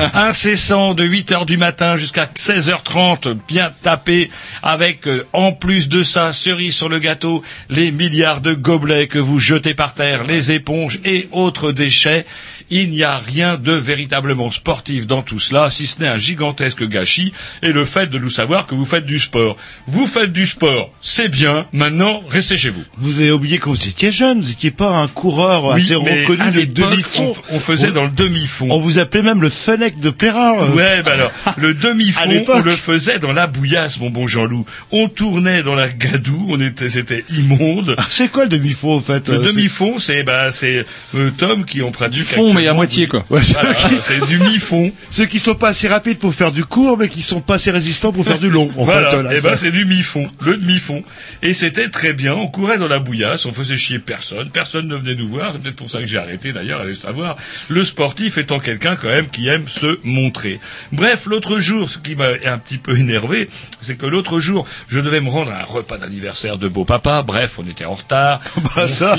incessant 0.14 0.94
de 0.94 1.04
8 1.04 1.32
heures 1.32 1.46
du 1.46 1.56
matin 1.56 1.96
jusqu'à 1.96 2.26
16h30 2.26 3.36
bien 3.48 3.70
tapé 3.82 4.30
avec 4.62 5.06
euh, 5.06 5.26
en 5.32 5.52
plus 5.52 5.88
de 5.88 6.02
ça 6.02 6.32
cerise 6.32 6.74
sur 6.74 6.88
le 6.88 6.98
gâteau 6.98 7.42
les 7.68 7.90
milliards 7.90 8.40
de 8.40 8.54
gobelets 8.54 9.08
que 9.08 9.18
vous 9.18 9.38
jetez 9.38 9.74
par 9.74 9.92
terre 9.92 10.24
les 10.24 10.52
éponges 10.52 11.00
et 11.04 11.28
autres 11.32 11.72
déchets 11.72 12.24
il 12.70 12.90
n'y 12.90 13.02
a 13.02 13.18
rien 13.18 13.56
de 13.56 13.72
véritablement 13.72 14.50
sportif 14.50 15.06
dans 15.06 15.22
tout 15.22 15.40
cela 15.40 15.70
si 15.70 15.86
ce 15.86 16.00
n'est 16.00 16.08
un 16.08 16.16
gigantesque 16.16 16.86
gâchis 16.86 17.32
et 17.62 17.72
le 17.72 17.84
fait 17.84 18.08
de 18.08 18.18
nous 18.18 18.30
savoir 18.30 18.66
que 18.66 18.74
vous 18.74 18.84
faites 18.84 19.04
du 19.06 19.18
sport 19.18 19.56
vous 19.86 20.06
faites 20.06 20.32
du 20.32 20.46
sport 20.46 20.90
c'est 21.00 21.28
bien 21.28 21.66
maintenant 21.72 22.22
restez 22.28 22.56
chez 22.56 22.70
vous 22.70 22.82
Vous 22.98 23.20
avez 23.20 23.30
oublié 23.32 23.58
quand 23.58 23.70
vous 23.70 23.88
étiez 23.88 24.12
jeune, 24.12 24.40
vous 24.40 24.48
n'étiez 24.48 24.70
pas 24.70 24.90
un 24.98 25.08
coureur 25.08 25.64
Oui, 25.74 25.80
assez 25.82 25.94
reconnu 25.94 26.42
à 26.42 26.50
de 26.50 26.64
demi-fond. 26.64 27.34
On, 27.50 27.56
on 27.56 27.60
faisait 27.60 27.88
On- 27.88 27.92
dans 27.92 28.04
le 28.04 28.10
demi-fond. 28.10 28.68
On 28.70 28.78
vous 28.80 28.98
appelait 28.98 29.22
même 29.22 29.42
le 29.42 29.48
Fennec 29.50 29.98
de 30.00 30.10
Plérin. 30.10 30.54
euh. 30.62 30.72
Ouais, 30.74 31.02
bah 31.02 31.12
alors, 31.14 31.32
le 31.56 31.74
demi-fond, 31.86 32.44
on 32.48 32.60
le 32.60 32.76
faisait 32.76 33.18
dans 33.18 33.32
la 33.32 33.46
bouillasse, 33.46 33.98
mon 34.00 34.10
bon 34.10 34.26
Jean-Loup. 34.26 34.64
On 34.92 35.08
tournait 35.08 35.62
dans 35.62 35.74
la 35.74 35.88
gadoue, 35.88 36.46
on 36.50 36.60
était, 36.60 36.88
c'était 36.90 37.24
immonde. 37.36 37.94
Ah, 37.98 38.06
C'est 38.10 38.30
quoi 38.30 38.44
le 38.44 38.48
demi-fond 38.50 38.94
en 38.96 39.00
fait 39.00 39.28
Le 39.28 39.36
euh, 39.36 39.38
demi-fond, 39.52 39.98
c'est, 39.98 40.22
bah, 40.22 40.50
c'est, 40.50 40.84
euh, 41.14 41.30
Tom 41.36 41.64
qui 41.64 41.82
en 41.82 41.90
pratique. 41.90 42.18
Du 42.20 42.24
fond, 42.24 42.52
mais 42.60 42.68
à 42.68 42.74
moitié, 42.74 43.06
quoi. 43.06 43.24
Ouais, 43.30 43.42
c'est- 43.42 43.52
Voilà, 43.54 43.74
c'est 44.02 44.26
du 44.28 44.38
mi-fond. 44.38 44.92
Ceux 45.10 45.26
qui 45.26 45.38
sont 45.38 45.54
pas 45.54 45.68
assez 45.68 45.88
rapides 45.88 46.18
pour 46.18 46.34
faire 46.34 46.52
du 46.52 46.64
court, 46.64 46.96
mais 46.98 47.08
qui 47.08 47.22
sont 47.22 47.40
pas 47.40 47.54
assez 47.54 47.70
résistants 47.70 48.12
pour 48.12 48.24
faire 48.24 48.38
du 48.38 48.50
long. 48.50 48.70
En 48.76 48.84
voilà, 48.84 49.10
fait, 49.10 49.22
là, 49.22 49.34
et 49.34 49.40
ben 49.40 49.50
ça. 49.50 49.56
c'est 49.56 49.70
du 49.70 49.84
mi-fond, 49.84 50.28
le 50.40 50.56
demi-fond. 50.56 51.02
Et 51.42 51.52
c'était 51.54 51.88
très 51.88 52.12
bien, 52.12 52.34
on 52.34 52.48
courait 52.48 52.78
dans 52.78 52.88
la 52.88 52.98
bouillasse, 52.98 53.46
on 53.46 53.52
faisait 53.52 53.76
chier 53.76 53.98
personne, 53.98 54.50
personne 54.50 54.86
ne 54.88 54.96
venait 54.96 55.14
nous 55.14 55.28
voir, 55.28 55.52
c'est 55.52 55.62
peut-être 55.62 55.76
pour 55.76 55.90
ça 55.90 56.00
que 56.00 56.06
j'ai 56.06 56.18
arrêté 56.18 56.52
d'ailleurs, 56.52 56.80
allez 56.80 56.94
savoir. 56.94 57.36
Le 57.68 57.84
sportif 57.84 58.38
étant 58.38 58.58
quelqu'un 58.58 58.96
quand 58.96 59.08
même 59.08 59.28
qui 59.28 59.48
aime 59.48 59.68
se 59.68 59.98
montrer. 60.04 60.60
Bref, 60.92 61.26
l'autre 61.26 61.58
jour, 61.58 61.88
ce 61.88 61.98
qui 61.98 62.14
m'a 62.16 62.28
un 62.44 62.58
petit 62.58 62.78
peu 62.78 62.96
énervé, 62.98 63.48
c'est 63.80 63.96
que 63.96 64.06
l'autre 64.06 64.40
jour, 64.40 64.66
je 64.88 65.00
devais 65.00 65.20
me 65.20 65.28
rendre 65.30 65.52
à 65.52 65.60
un 65.60 65.64
repas 65.64 65.96
d'anniversaire 65.98 66.58
de 66.58 66.68
beau 66.68 66.84
papa, 66.84 67.22
bref, 67.22 67.58
on 67.58 67.66
était 67.68 67.84
en 67.84 67.94
retard. 67.94 68.40
Bah, 68.76 68.86
ça, 68.86 69.16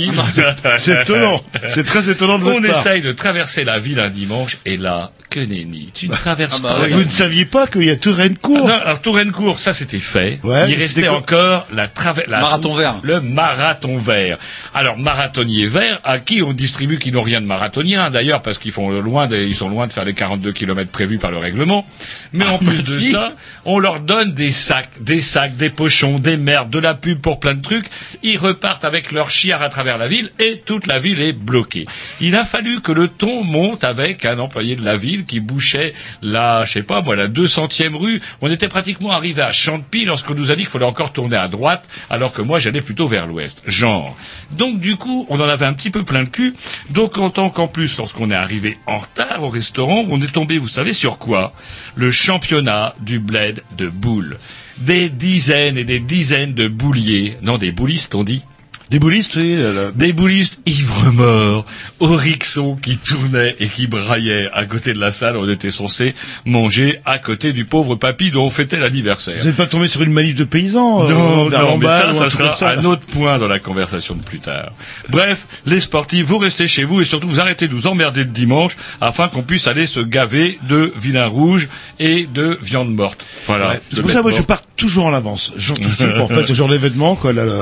c'est 0.77 1.01
étonnant. 1.01 1.41
C'est 1.67 1.83
très 1.83 2.09
étonnant 2.09 2.37
de 2.39 2.43
votre 2.43 2.59
On 2.59 2.63
essaye 2.63 3.01
de 3.01 3.11
traverser 3.31 3.63
la 3.63 3.79
ville 3.79 4.01
un 4.01 4.09
dimanche, 4.09 4.57
et 4.65 4.75
là, 4.75 5.13
que 5.31 5.39
nenni, 5.39 5.89
tu 5.93 6.09
ne 6.09 6.13
traverses 6.13 6.61
bah 6.61 6.75
pas. 6.77 6.87
Vous 6.89 7.03
ne 7.05 7.09
saviez 7.09 7.45
pas 7.45 7.65
qu'il 7.65 7.85
y 7.85 7.89
a 7.89 7.95
Touraine 7.95 8.37
court 8.37 8.67
Non, 8.67 8.73
alors 8.81 9.01
Touraine-Court, 9.01 9.57
ça 9.59 9.73
c'était 9.73 9.97
fait. 9.99 10.39
Ouais, 10.43 10.69
Il 10.69 10.75
restait 10.77 11.07
encore 11.07 11.65
la 11.71 11.87
traver- 11.87 12.25
la 12.27 12.41
Marathon 12.41 12.73
vert. 12.75 12.95
Le 13.01 13.21
marathon 13.21 13.97
vert. 13.97 14.37
Alors 14.73 14.97
marathonnier 14.97 15.65
vert, 15.67 16.01
à 16.03 16.19
qui 16.19 16.41
on 16.41 16.51
distribue 16.51 16.97
qui 16.99 17.11
n'ont 17.13 17.21
rien 17.21 17.39
de 17.39 17.45
marathonien 17.45 18.09
d'ailleurs 18.09 18.41
parce 18.41 18.57
qu'ils 18.57 18.73
font 18.73 18.89
loin 19.01 19.27
de, 19.27 19.37
ils 19.37 19.55
sont 19.55 19.69
loin 19.69 19.87
de 19.87 19.93
faire 19.93 20.03
les 20.03 20.13
42 20.13 20.51
kilomètres 20.51 20.91
prévus 20.91 21.17
par 21.17 21.31
le 21.31 21.37
règlement. 21.37 21.85
Mais 22.33 22.45
en 22.45 22.57
plus 22.57 22.83
de 22.83 22.87
si. 22.87 23.11
ça, 23.11 23.33
on 23.63 23.79
leur 23.79 24.01
donne 24.01 24.33
des 24.33 24.51
sacs, 24.51 25.01
des 25.01 25.21
sacs, 25.21 25.55
des 25.55 25.69
pochons, 25.69 26.19
des 26.19 26.35
merdes, 26.35 26.69
de 26.69 26.79
la 26.79 26.93
pub 26.93 27.21
pour 27.21 27.39
plein 27.39 27.53
de 27.53 27.61
trucs. 27.61 27.85
Ils 28.21 28.37
repartent 28.37 28.83
avec 28.83 29.13
leur 29.13 29.29
chiard 29.29 29.61
à 29.61 29.69
travers 29.69 29.97
la 29.97 30.07
ville 30.07 30.29
et 30.39 30.61
toute 30.65 30.87
la 30.87 30.99
ville 30.99 31.21
est 31.21 31.33
bloquée. 31.33 31.85
Il 32.19 32.35
a 32.35 32.43
fallu 32.43 32.81
que 32.81 32.91
le 32.91 33.07
ton 33.07 33.45
monte 33.45 33.85
avec 33.85 34.25
un 34.25 34.37
employé 34.39 34.75
de 34.75 34.83
la 34.83 34.97
ville 34.97 35.20
qui 35.23 35.39
bouchait 35.39 35.93
la, 36.21 36.63
je 36.65 36.73
sais 36.73 36.83
pas 36.83 37.01
moi, 37.01 37.15
la 37.15 37.27
200e 37.27 37.95
rue. 37.95 38.21
On 38.41 38.49
était 38.49 38.67
pratiquement 38.67 39.11
arrivé 39.11 39.41
à 39.41 39.51
Champy 39.51 40.05
lorsqu'on 40.05 40.35
nous 40.35 40.51
a 40.51 40.55
dit 40.55 40.63
qu'il 40.63 40.71
fallait 40.71 40.85
encore 40.85 41.13
tourner 41.13 41.37
à 41.37 41.47
droite, 41.47 41.87
alors 42.09 42.31
que 42.31 42.41
moi 42.41 42.59
j'allais 42.59 42.81
plutôt 42.81 43.07
vers 43.07 43.27
l'ouest. 43.27 43.63
Genre. 43.65 44.15
Donc 44.51 44.79
du 44.79 44.95
coup, 44.95 45.25
on 45.29 45.39
en 45.39 45.47
avait 45.47 45.65
un 45.65 45.73
petit 45.73 45.89
peu 45.89 46.03
plein 46.03 46.21
le 46.21 46.27
cul. 46.27 46.55
Donc 46.89 47.17
en 47.17 47.29
tant 47.29 47.49
qu'en 47.49 47.67
plus, 47.67 47.97
lorsqu'on 47.97 48.31
est 48.31 48.35
arrivé 48.35 48.77
en 48.85 48.97
retard 48.97 49.43
au 49.43 49.49
restaurant, 49.49 50.05
on 50.09 50.21
est 50.21 50.31
tombé, 50.31 50.57
vous 50.57 50.67
savez 50.67 50.93
sur 50.93 51.17
quoi? 51.17 51.53
Le 51.95 52.11
championnat 52.11 52.95
du 52.99 53.19
bled 53.19 53.63
de 53.77 53.87
boules. 53.87 54.37
Des 54.77 55.09
dizaines 55.09 55.77
et 55.77 55.83
des 55.83 55.99
dizaines 55.99 56.53
de 56.53 56.67
bouliers, 56.67 57.37
non 57.41 57.57
des 57.57 57.71
boulistes 57.71 58.15
on 58.15 58.23
dit, 58.23 58.43
Des 58.91 58.99
boulistes, 58.99 59.37
oui. 59.37 59.55
là, 59.55 59.71
là. 59.71 59.91
des 59.95 60.11
boulistes 60.11 60.59
ivres 60.65 61.13
morts, 61.13 61.65
au 62.01 62.13
rixon 62.13 62.75
qui 62.75 62.97
tournait 62.97 63.55
et 63.61 63.69
qui 63.69 63.87
braillait 63.87 64.49
à 64.51 64.65
côté 64.65 64.91
de 64.91 64.99
la 64.99 65.13
salle. 65.13 65.37
On 65.37 65.47
était 65.47 65.71
censé 65.71 66.13
manger 66.43 66.99
à 67.05 67.17
côté 67.17 67.53
du 67.53 67.63
pauvre 67.63 67.95
papy 67.95 68.31
dont 68.31 68.43
on 68.43 68.49
fêtait 68.49 68.79
l'anniversaire. 68.79 69.37
Vous 69.39 69.47
n'êtes 69.47 69.55
pas 69.55 69.67
tombé 69.67 69.87
sur 69.87 70.01
une 70.01 70.11
manif 70.11 70.35
de 70.35 70.43
paysans 70.43 71.05
euh, 71.05 71.09
Non, 71.09 71.47
vers 71.47 71.61
non, 71.61 71.77
mais 71.77 71.87
ça, 71.87 72.11
ça 72.11 72.29
sera 72.29 72.57
ça, 72.57 72.71
un 72.71 72.83
autre 72.83 73.05
point 73.05 73.37
dans 73.37 73.47
la 73.47 73.59
conversation 73.59 74.13
de 74.13 74.23
plus 74.23 74.39
tard. 74.39 74.73
Bref, 75.07 75.47
les 75.65 75.79
sportifs, 75.79 76.25
vous 76.25 76.37
restez 76.37 76.67
chez 76.67 76.83
vous 76.83 76.99
et 76.99 77.05
surtout 77.05 77.29
vous 77.29 77.39
arrêtez 77.39 77.69
de 77.69 77.73
nous 77.73 77.87
emmerder 77.87 78.25
le 78.25 78.31
dimanche 78.31 78.75
afin 78.99 79.29
qu'on 79.29 79.43
puisse 79.43 79.67
aller 79.67 79.85
se 79.85 80.01
gaver 80.01 80.59
de 80.67 80.91
vilain 80.97 81.27
rouge 81.27 81.69
et 81.99 82.27
de 82.27 82.59
viande 82.61 82.93
morte. 82.93 83.25
Voilà. 83.47 83.69
Ouais. 83.69 83.81
C'est 83.93 84.01
pour 84.01 84.11
ça, 84.11 84.21
moi, 84.21 84.31
bête 84.31 84.33
je 84.33 84.39
morte. 84.39 84.47
pars 84.49 84.63
toujours 84.75 85.05
en 85.05 85.13
avance. 85.13 85.53
J'anticipe, 85.55 86.17
en 86.19 86.27
fait, 86.27 86.45
ce 86.45 86.53
genre 86.53 86.67
d'événement, 86.67 87.15
quoi, 87.15 87.31
là, 87.31 87.45
là. 87.45 87.53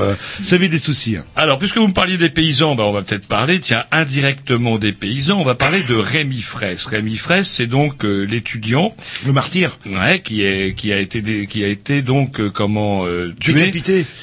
Ça 0.42 0.56
avait 0.56 0.70
des 0.70 0.80
soucis, 0.80 1.19
Alors, 1.36 1.58
puisque 1.58 1.78
vous 1.78 1.88
me 1.88 1.94
parliez 1.94 2.18
des 2.18 2.30
paysans, 2.30 2.76
ben, 2.76 2.84
on 2.84 2.92
va 2.92 3.02
peut-être 3.02 3.28
parler, 3.28 3.60
tiens, 3.60 3.86
indirectement 3.92 4.78
des 4.78 4.92
paysans, 4.94 5.40
on 5.40 5.44
va 5.44 5.56
parler 5.56 5.84
de 5.84 5.96
Rémi 5.96 6.42
Fraisse. 6.42 6.86
Rémi 6.86 7.16
Fraisse, 7.16 7.50
c'est 7.50 7.68
donc 7.68 8.04
euh, 8.06 8.24
l'étudiant. 8.26 8.96
Le 9.26 9.34
martyr. 9.34 9.78
Ouais, 9.86 10.22
qui 10.22 10.44
est, 10.44 10.76
qui 10.76 10.92
a 10.94 11.00
été, 11.00 11.46
qui 11.48 11.64
a 11.64 11.68
été 11.68 12.02
donc, 12.02 12.40
euh, 12.40 12.50
comment, 12.50 13.06
euh, 13.06 13.34
tué, 13.40 13.72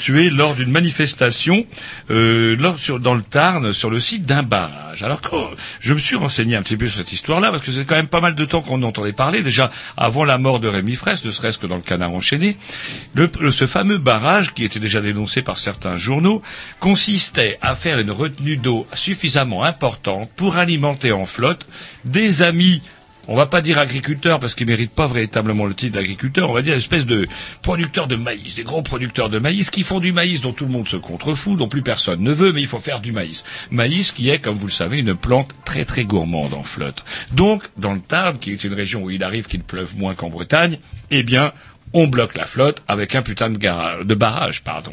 tué 0.01 0.31
lors 0.31 0.55
d'une 0.55 0.71
manifestation, 0.71 1.67
euh, 2.11 2.57
lors, 2.59 2.79
sur, 2.79 3.01
dans 3.01 3.15
le 3.15 3.23
Tarn, 3.23 3.73
sur 3.73 3.91
le 3.91 4.01
site 4.01 4.27
d'un 4.27 4.43
barrage. 4.43 5.03
Alors, 5.03 5.21
quand 5.21 5.51
je 5.81 5.95
me 5.95 5.99
suis 5.99 6.17
renseigné 6.17 6.57
un 6.57 6.63
petit 6.63 6.77
peu 6.77 6.87
sur 6.89 6.99
cette 6.99 7.13
histoire-là, 7.13 7.51
parce 7.51 7.63
que 7.63 7.71
c'est 7.71 7.85
quand 7.85 7.97
même 7.97 8.09
pas 8.09 8.21
mal 8.21 8.35
de 8.35 8.45
temps 8.45 8.61
qu'on 8.63 8.83
entendait 8.83 9.13
parler, 9.13 9.43
déjà 9.43 9.71
avant 9.97 10.25
la 10.25 10.39
mort 10.39 10.61
de 10.61 10.69
Rémi 10.69 10.95
Fraisse, 10.95 11.25
ne 11.25 11.31
serait-ce 11.31 11.59
que 11.59 11.67
dans 11.67 11.77
le 11.77 11.83
canard 11.83 12.13
enchaîné, 12.13 12.57
le, 13.15 13.29
le- 13.41 13.51
ce 13.51 13.67
fameux 13.67 13.99
barrage, 13.99 14.55
qui 14.55 14.65
était 14.65 14.81
déjà 14.81 15.01
dénoncé 15.01 15.43
par 15.43 15.59
certains 15.59 15.97
journaux, 15.97 16.43
consistait 16.87 17.59
à 17.63 17.75
faire 17.75 17.99
une 17.99 18.13
retenue 18.13 18.59
d'eau 18.59 18.87
suffisamment 18.95 19.65
importante 19.65 20.31
pour 20.37 20.57
alimenter 20.57 21.11
en 21.11 21.27
flotte 21.27 21.67
des 22.05 22.45
amis 22.45 22.81
on 23.27 23.35
va 23.35 23.47
pas 23.47 23.61
dire 23.61 23.81
agriculteurs 23.81 24.39
parce 24.39 24.55
qu'ils 24.55 24.69
méritent 24.69 24.93
pas 24.93 25.09
véritablement 25.09 25.67
le 25.67 25.75
titre 25.75 25.95
d'agriculteur, 25.95 26.49
on 26.49 26.53
va 26.53 26.63
dire 26.63 26.75
une 26.75 26.79
espèce 26.79 27.05
de 27.05 27.27
producteurs 27.61 28.07
de 28.07 28.15
maïs, 28.15 28.55
des 28.55 28.63
gros 28.63 28.83
producteurs 28.83 29.31
de 29.31 29.41
maïs 29.41 29.71
qui 29.71 29.83
font 29.83 29.99
du 29.99 30.13
maïs 30.13 30.41
dont 30.41 30.53
tout 30.53 30.65
le 30.65 30.71
monde 30.71 30.87
se 30.87 30.97
contrefout, 30.97 31.59
dont 31.59 31.67
plus 31.67 31.83
personne 31.83 32.21
ne 32.21 32.33
veut, 32.33 32.53
mais 32.53 32.61
il 32.61 32.69
faut 32.69 32.79
faire 32.79 33.01
du 33.01 33.11
maïs. 33.11 33.43
Maïs 33.73 34.13
qui 34.13 34.31
est, 34.31 34.39
comme 34.39 34.57
vous 34.57 34.69
le 34.69 34.73
savez, 34.73 35.01
une 35.01 35.17
plante 35.17 35.51
très 35.65 35.85
très 35.85 36.05
gourmande 36.05 36.55
en 36.55 36.63
flotte. 36.63 37.05
Donc, 37.33 37.65
dans 37.77 37.95
le 37.95 38.01
Tarn, 38.01 38.39
qui 38.39 38.53
est 38.53 38.63
une 38.63 38.75
région 38.75 39.03
où 39.03 39.11
il 39.11 39.25
arrive 39.25 39.49
qu'il 39.49 39.65
pleuve 39.65 39.97
moins 39.97 40.15
qu'en 40.15 40.29
Bretagne, 40.29 40.79
eh 41.11 41.25
bien, 41.25 41.53
on 41.99 42.07
bloque 42.09 42.37
la 42.37 42.45
flotte 42.45 42.83
avec 42.89 43.15
un 43.15 43.23
putain 43.23 43.49
de, 43.49 43.57
garage, 43.59 44.05
de 44.05 44.15
barrage. 44.15 44.63
Pardon. 44.63 44.93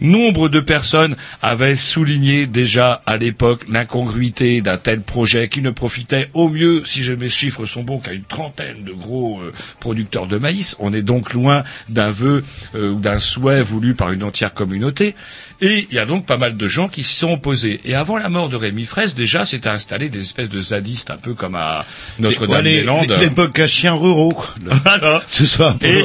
Nombre 0.00 0.48
de 0.48 0.60
personnes 0.60 1.16
avaient 1.42 1.74
souligné 1.74 2.46
déjà 2.46 3.02
à 3.06 3.16
l'époque 3.16 3.64
l'incongruité 3.68 4.60
d'un 4.62 4.76
tel 4.76 5.02
projet 5.02 5.48
qui 5.48 5.60
ne 5.62 5.70
profitait 5.70 6.30
au 6.34 6.48
mieux, 6.48 6.82
si 6.84 7.02
mes 7.18 7.28
chiffres 7.28 7.66
sont 7.66 7.82
bons, 7.82 7.98
qu'à 7.98 8.12
une 8.12 8.22
trentaine 8.22 8.84
de 8.84 8.92
gros 8.92 9.40
euh, 9.40 9.52
producteurs 9.80 10.26
de 10.28 10.38
maïs. 10.38 10.76
On 10.78 10.92
est 10.92 11.02
donc 11.02 11.32
loin 11.32 11.64
d'un 11.88 12.10
vœu 12.10 12.44
euh, 12.76 12.90
ou 12.92 13.00
d'un 13.00 13.18
souhait 13.18 13.62
voulu 13.62 13.94
par 13.94 14.12
une 14.12 14.22
entière 14.22 14.54
communauté. 14.54 15.16
Et 15.60 15.88
il 15.90 15.94
y 15.96 15.98
a 15.98 16.06
donc 16.06 16.24
pas 16.24 16.36
mal 16.36 16.56
de 16.56 16.68
gens 16.68 16.86
qui 16.86 17.02
s'y 17.02 17.16
sont 17.16 17.32
opposés. 17.32 17.80
Et 17.84 17.96
avant 17.96 18.16
la 18.16 18.28
mort 18.28 18.48
de 18.48 18.54
Rémi 18.54 18.84
Fraisse, 18.84 19.16
déjà, 19.16 19.44
s'étaient 19.44 19.68
installés 19.68 20.08
des 20.08 20.20
espèces 20.20 20.48
de 20.48 20.60
zadistes, 20.60 21.10
un 21.10 21.16
peu 21.16 21.34
comme 21.34 21.56
à 21.56 21.78
Ouais, 21.78 21.84
les- 22.18 22.22
Notre-Dame-des-Landes. 22.22 23.10
les- 23.10 23.16
L'époque 23.28 23.58
à 23.58 23.66
chiens 23.66 23.94
ruraux. 23.94 24.32
Voilà. 24.84 25.22
C'est 25.26 25.46
ça. 25.46 25.76
Et 25.82 26.04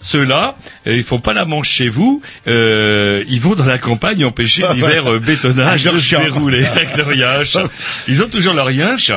ceux-là, 0.00 0.56
euh, 0.86 0.96
ils 0.96 1.02
font 1.02 1.18
pas 1.20 1.32
la 1.34 1.44
manche 1.44 1.68
chez 1.68 1.88
vous, 1.88 2.22
euh, 2.48 3.22
ils 3.28 3.40
vont 3.40 3.54
dans 3.54 3.64
la 3.66 3.78
campagne 3.78 4.24
empêcher 4.24 4.64
divers 4.74 5.06
euh, 5.12 5.18
bétonnages 5.18 5.84
de 5.84 5.98
se 5.98 6.16
dérouler 6.16 6.64
avec 6.64 6.96
leur 6.96 7.12
yinche. 7.12 7.56
Ils 8.08 8.22
ont 8.22 8.28
toujours 8.28 8.54
leur 8.54 8.70
yinche. 8.70 9.12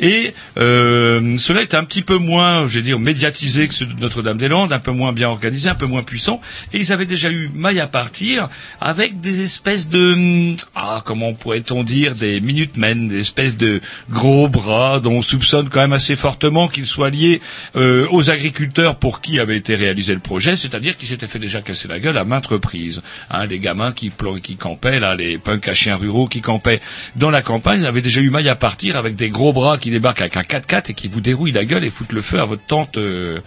Et 0.00 0.32
euh, 0.58 1.36
cela 1.38 1.62
est 1.62 1.74
un 1.74 1.84
petit 1.84 2.02
peu 2.02 2.16
moins, 2.18 2.62
je 2.66 2.74
vais 2.74 2.82
dire, 2.82 2.98
médiatisé 2.98 3.68
que 3.68 3.74
ceux 3.74 3.86
de 3.86 4.00
Notre-Dame-des-Landes, 4.00 4.72
un 4.72 4.78
peu 4.78 4.92
moins 4.92 5.12
bien 5.12 5.28
organisé, 5.28 5.68
un 5.68 5.74
peu 5.74 5.86
moins 5.86 6.02
puissant. 6.02 6.40
Et 6.72 6.78
ils 6.78 6.92
avaient 6.92 7.06
déjà 7.06 7.30
eu 7.30 7.50
maille 7.54 7.80
à 7.80 7.86
partir 7.86 8.48
avec 8.80 9.20
des 9.20 9.42
espèces 9.42 9.88
de... 9.88 10.12
hum, 10.12 10.56
Ah, 10.74 11.02
comment 11.04 11.32
pourrait-on 11.34 11.82
dire 11.82 12.14
Des 12.14 12.40
minutemen, 12.40 13.08
des 13.08 13.20
espèces 13.20 13.56
de 13.56 13.80
gros 14.10 14.48
bras 14.48 15.00
dont 15.00 15.14
on 15.14 15.22
soupçonne 15.22 15.68
quand 15.68 15.80
même 15.80 15.92
assez 15.92 16.14
fortement 16.16 16.68
qu'ils 16.68 16.86
soient 16.86 17.10
liés 17.10 17.40
euh, 17.76 18.06
aux 18.10 18.30
agriculteurs 18.30 18.96
pour 18.96 19.20
qui 19.20 19.40
avait 19.40 19.56
été 19.56 19.74
réalisé 19.74 20.14
le 20.14 20.20
projet, 20.28 20.56
c'est-à-dire 20.56 20.94
qu'ils 20.98 21.08
s'étaient 21.08 21.26
fait 21.26 21.38
déjà 21.38 21.62
casser 21.62 21.88
la 21.88 21.98
gueule 21.98 22.18
à 22.18 22.24
maintes 22.24 22.48
reprises. 22.48 23.00
Hein, 23.30 23.46
les 23.46 23.58
gamins 23.58 23.92
qui, 23.92 24.12
qui 24.42 24.56
campaient, 24.56 25.00
là, 25.00 25.14
les 25.14 25.38
punks 25.38 25.66
à 25.68 25.72
chiens 25.72 25.96
ruraux 25.96 26.26
qui 26.28 26.42
campaient 26.42 26.82
dans 27.16 27.30
la 27.30 27.40
campagne, 27.40 27.80
ils 27.80 27.86
avaient 27.86 28.02
déjà 28.02 28.20
eu 28.20 28.28
maille 28.28 28.50
à 28.50 28.54
partir 28.54 28.96
avec 28.98 29.16
des 29.16 29.30
gros 29.30 29.54
bras 29.54 29.78
qui 29.78 29.90
débarquent 29.90 30.20
avec 30.20 30.36
un 30.36 30.42
4x4 30.42 30.90
et 30.90 30.94
qui 30.94 31.08
vous 31.08 31.22
dérouillent 31.22 31.52
la 31.52 31.64
gueule 31.64 31.82
et 31.82 31.88
foutent 31.88 32.12
le 32.12 32.20
feu 32.20 32.38
à 32.40 32.44
votre 32.44 32.66
tente... 32.66 32.98
euh, 32.98 33.40